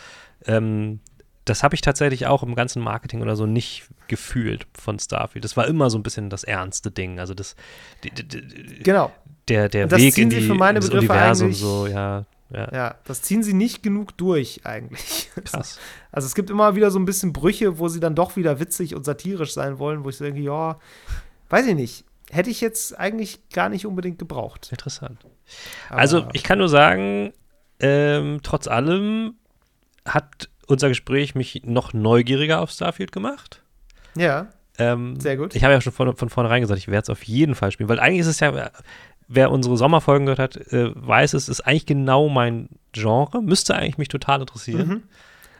ähm, 0.46 1.00
das 1.48 1.62
habe 1.62 1.74
ich 1.74 1.80
tatsächlich 1.80 2.26
auch 2.26 2.42
im 2.42 2.54
ganzen 2.54 2.82
Marketing 2.82 3.22
oder 3.22 3.36
so 3.36 3.46
nicht 3.46 3.88
gefühlt 4.08 4.66
von 4.74 4.98
Starfield. 4.98 5.44
Das 5.44 5.56
war 5.56 5.66
immer 5.66 5.90
so 5.90 5.98
ein 5.98 6.02
bisschen 6.02 6.30
das 6.30 6.44
ernste 6.44 6.90
Ding. 6.90 7.18
Also 7.18 7.34
das, 7.34 7.56
die, 8.04 8.10
die, 8.10 8.26
die, 8.26 8.82
Genau, 8.82 9.12
der, 9.48 9.68
der 9.68 9.90
Weg 9.90 10.18
in, 10.18 10.30
sie 10.30 10.40
die, 10.40 10.46
für 10.46 10.54
meine 10.54 10.80
Begriffe 10.80 10.98
Universum 10.98 11.52
so, 11.52 11.86
ja, 11.86 12.24
ja, 12.50 12.68
ja, 12.72 12.94
das 13.04 13.22
ziehen 13.22 13.42
sie 13.42 13.52
nicht 13.52 13.82
genug 13.82 14.16
durch 14.16 14.60
eigentlich. 14.64 15.30
krass. 15.44 15.78
Also 16.10 16.26
es 16.26 16.34
gibt 16.34 16.48
immer 16.48 16.74
wieder 16.74 16.90
so 16.90 16.98
ein 16.98 17.04
bisschen 17.04 17.34
Brüche, 17.34 17.78
wo 17.78 17.88
sie 17.88 18.00
dann 18.00 18.14
doch 18.14 18.36
wieder 18.36 18.60
witzig 18.60 18.94
und 18.94 19.04
satirisch 19.04 19.52
sein 19.52 19.78
wollen, 19.78 20.04
wo 20.04 20.08
ich 20.08 20.16
denke, 20.16 20.40
ja, 20.40 20.78
weiß 21.50 21.66
ich 21.66 21.74
nicht. 21.74 22.04
Hätte 22.30 22.48
ich 22.50 22.60
jetzt 22.62 22.98
eigentlich 22.98 23.48
gar 23.50 23.68
nicht 23.68 23.86
unbedingt 23.86 24.18
gebraucht. 24.18 24.68
Interessant. 24.70 25.18
Aber 25.90 26.00
Also, 26.00 26.26
ich 26.32 26.42
kann 26.42 26.58
nur 26.58 26.70
sagen, 26.70 27.32
ähm, 27.78 28.40
trotz 28.42 28.66
allem 28.66 29.34
hat 30.06 30.48
unser 30.68 30.88
Gespräch 30.88 31.34
mich 31.34 31.62
noch 31.64 31.92
neugieriger 31.92 32.60
auf 32.60 32.70
Starfield 32.70 33.10
gemacht. 33.12 33.62
Ja, 34.14 34.48
Ähm, 34.78 35.18
Sehr 35.18 35.36
gut. 35.36 35.56
Ich 35.56 35.64
habe 35.64 35.74
ja 35.74 35.80
schon 35.80 35.92
von, 35.92 36.14
von 36.16 36.28
vornherein 36.28 36.60
gesagt, 36.60 36.78
ich 36.78 36.86
werde 36.86 37.02
es 37.02 37.10
auf 37.10 37.24
jeden 37.24 37.56
Fall 37.56 37.72
spielen, 37.72 37.88
weil 37.88 37.98
eigentlich 37.98 38.20
ist 38.20 38.26
es 38.28 38.38
ja, 38.38 38.70
wer 39.26 39.50
unsere 39.50 39.76
Sommerfolgen 39.76 40.26
gehört 40.26 40.38
hat, 40.38 40.56
äh, 40.72 40.90
weiß, 40.94 41.34
es 41.34 41.48
ist 41.48 41.62
eigentlich 41.62 41.86
genau 41.86 42.28
mein 42.28 42.68
Genre, 42.92 43.42
müsste 43.42 43.74
eigentlich 43.74 43.98
mich 43.98 44.08
total 44.08 44.40
interessieren. 44.40 44.88
Mhm. 44.88 45.02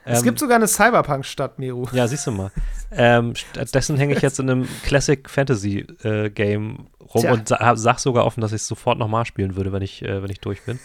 es 0.04 0.20
Ähm, 0.20 0.24
gibt 0.24 0.38
sogar 0.38 0.56
eine 0.56 0.68
Cyberpunk-Stadt, 0.68 1.58
Meru. 1.58 1.86
Ja, 1.92 2.06
siehst 2.06 2.26
du 2.28 2.30
mal. 2.30 2.52
ähm, 2.92 3.34
stattdessen 3.34 3.96
hänge 3.96 4.14
ich 4.14 4.22
jetzt 4.22 4.38
in 4.38 4.48
einem 4.48 4.68
Classic 4.84 5.28
Fantasy 5.28 5.86
äh, 6.04 6.30
Game 6.30 6.86
rum 7.12 7.22
Tja. 7.22 7.32
und 7.32 7.48
sa 7.48 7.74
sag 7.76 7.98
sogar 7.98 8.24
offen, 8.24 8.40
dass 8.40 8.52
ich 8.52 8.62
es 8.62 8.68
sofort 8.68 8.98
nochmal 8.98 9.24
spielen 9.26 9.56
würde, 9.56 9.72
wenn 9.72 9.82
ich, 9.82 10.02
äh, 10.02 10.22
wenn 10.22 10.30
ich 10.30 10.40
durch 10.40 10.62
bin. 10.62 10.78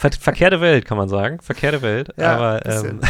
Ver 0.00 0.12
verkehrte 0.12 0.60
Welt, 0.60 0.84
kann 0.84 0.96
man 0.96 1.08
sagen. 1.08 1.40
Verkehrte 1.40 1.82
Welt. 1.82 2.14
Ja, 2.16 2.36
aber 2.36 2.60
bisschen, 2.60 3.00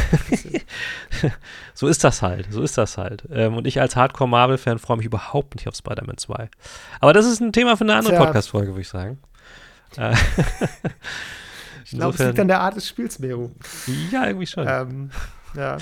ähm, 1.22 1.30
so 1.74 1.86
ist 1.86 2.02
das 2.02 2.22
halt. 2.22 2.50
So 2.50 2.62
ist 2.62 2.78
das 2.78 2.96
halt. 2.96 3.24
Ähm, 3.30 3.58
und 3.58 3.66
ich 3.66 3.78
als 3.78 3.94
Hardcore-Marvel-Fan 3.94 4.78
freue 4.78 4.96
mich 4.96 5.04
überhaupt 5.04 5.54
nicht 5.54 5.68
auf 5.68 5.74
Spider-Man 5.74 6.16
2. 6.16 6.48
Aber 7.00 7.12
das 7.12 7.26
ist 7.26 7.40
ein 7.40 7.52
Thema 7.52 7.76
für 7.76 7.84
eine 7.84 7.94
andere. 7.94 8.16
Podcast-Folge, 8.16 8.68
würde 8.68 8.80
ich 8.80 8.88
sagen. 8.88 9.18
Äh, 9.98 10.14
Ich 11.90 11.96
glaube, 11.98 12.14
es 12.14 12.20
liegt 12.22 12.40
an 12.40 12.48
der 12.48 12.60
Art 12.60 12.76
des 12.76 12.86
Spiels, 12.86 13.18
Meru. 13.18 13.50
ja, 14.10 14.26
irgendwie 14.26 14.46
schon. 14.46 14.66
Ähm, 14.68 15.10
ja. 15.54 15.78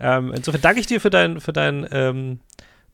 Ähm, 0.00 0.32
insofern 0.34 0.62
danke 0.62 0.80
ich 0.80 0.86
dir 0.86 1.02
für, 1.02 1.10
dein, 1.10 1.38
für 1.40 1.52
dein, 1.52 1.86
ähm, 1.90 2.40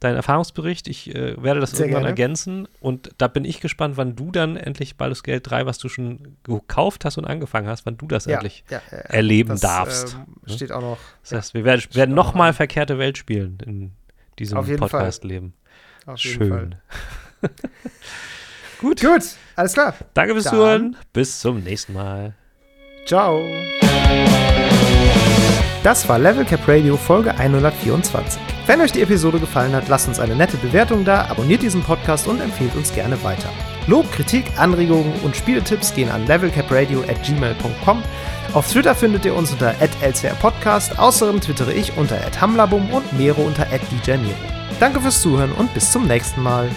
deinen 0.00 0.16
Erfahrungsbericht. 0.16 0.88
Ich 0.88 1.14
äh, 1.14 1.40
werde 1.42 1.60
das 1.60 1.70
Sehr 1.72 1.80
irgendwann 1.80 2.02
gerne. 2.02 2.08
ergänzen. 2.08 2.68
Und 2.80 3.10
da 3.18 3.28
bin 3.28 3.44
ich 3.44 3.60
gespannt, 3.60 3.96
wann 3.96 4.16
du 4.16 4.30
dann 4.32 4.56
endlich 4.56 4.96
Baldur's 4.96 5.22
Gate 5.22 5.48
3, 5.48 5.66
was 5.66 5.78
du 5.78 5.88
schon 5.88 6.36
gekauft 6.42 7.04
hast 7.04 7.18
und 7.18 7.26
angefangen 7.26 7.68
hast, 7.68 7.86
wann 7.86 7.96
du 7.96 8.06
das 8.06 8.24
Ja, 8.24 8.34
endlich 8.34 8.64
ja, 8.70 8.80
ja, 8.90 8.96
erleben 8.98 9.50
Das, 9.50 9.60
darfst. 9.60 10.14
Ähm, 10.14 10.34
ne? 10.46 10.52
steht 10.54 10.72
auch 10.72 10.80
noch. 10.80 10.98
das 11.22 11.32
heißt, 11.32 11.54
wir 11.54 11.64
werden, 11.64 11.82
werden 11.92 12.14
nochmal 12.14 12.52
verkehrte 12.52 12.98
Welt 12.98 13.18
spielen 13.18 13.58
in 13.64 13.92
diesem. 14.38 14.58
Podcast-Leben. 14.78 15.52
Schön. 16.16 16.74
Gut. 18.80 19.00
Gut, 19.00 19.22
alles 19.56 19.74
klar. 19.74 19.94
Danke 20.14 20.32
fürs 20.32 20.44
Zuhören. 20.46 20.96
Bis 21.12 21.40
zum 21.40 21.60
nächsten 21.62 21.92
Mal. 21.92 22.34
Ciao. 23.06 23.46
Das 25.82 26.08
war 26.08 26.18
Level 26.18 26.44
Cap 26.44 26.66
Radio 26.66 26.96
Folge 26.96 27.34
124. 27.34 28.40
Wenn 28.70 28.82
euch 28.82 28.92
die 28.92 29.02
Episode 29.02 29.40
gefallen 29.40 29.74
hat, 29.74 29.88
lasst 29.88 30.06
uns 30.06 30.20
eine 30.20 30.36
nette 30.36 30.56
Bewertung 30.56 31.04
da, 31.04 31.24
abonniert 31.24 31.60
diesen 31.60 31.82
Podcast 31.82 32.28
und 32.28 32.40
empfehlt 32.40 32.76
uns 32.76 32.94
gerne 32.94 33.20
weiter. 33.24 33.48
Lob, 33.88 34.12
Kritik, 34.12 34.44
Anregungen 34.58 35.12
und 35.24 35.34
Spieltipps 35.34 35.92
gehen 35.92 36.08
an 36.08 36.24
levelcapradio 36.28 37.00
at 37.00 37.20
gmail.com. 37.24 38.00
Auf 38.54 38.70
Twitter 38.70 38.94
findet 38.94 39.24
ihr 39.24 39.34
uns 39.34 39.50
unter 39.50 39.74
@lcrpodcast. 39.80 41.00
Außerdem 41.00 41.40
twittere 41.40 41.72
ich 41.72 41.96
unter 41.96 42.16
@hamlabum 42.40 42.88
und 42.90 43.12
Mero 43.18 43.42
unter 43.42 43.66
@djmero. 44.06 44.36
Danke 44.78 45.00
fürs 45.00 45.20
Zuhören 45.20 45.50
und 45.50 45.74
bis 45.74 45.90
zum 45.90 46.06
nächsten 46.06 46.40
Mal. 46.40 46.70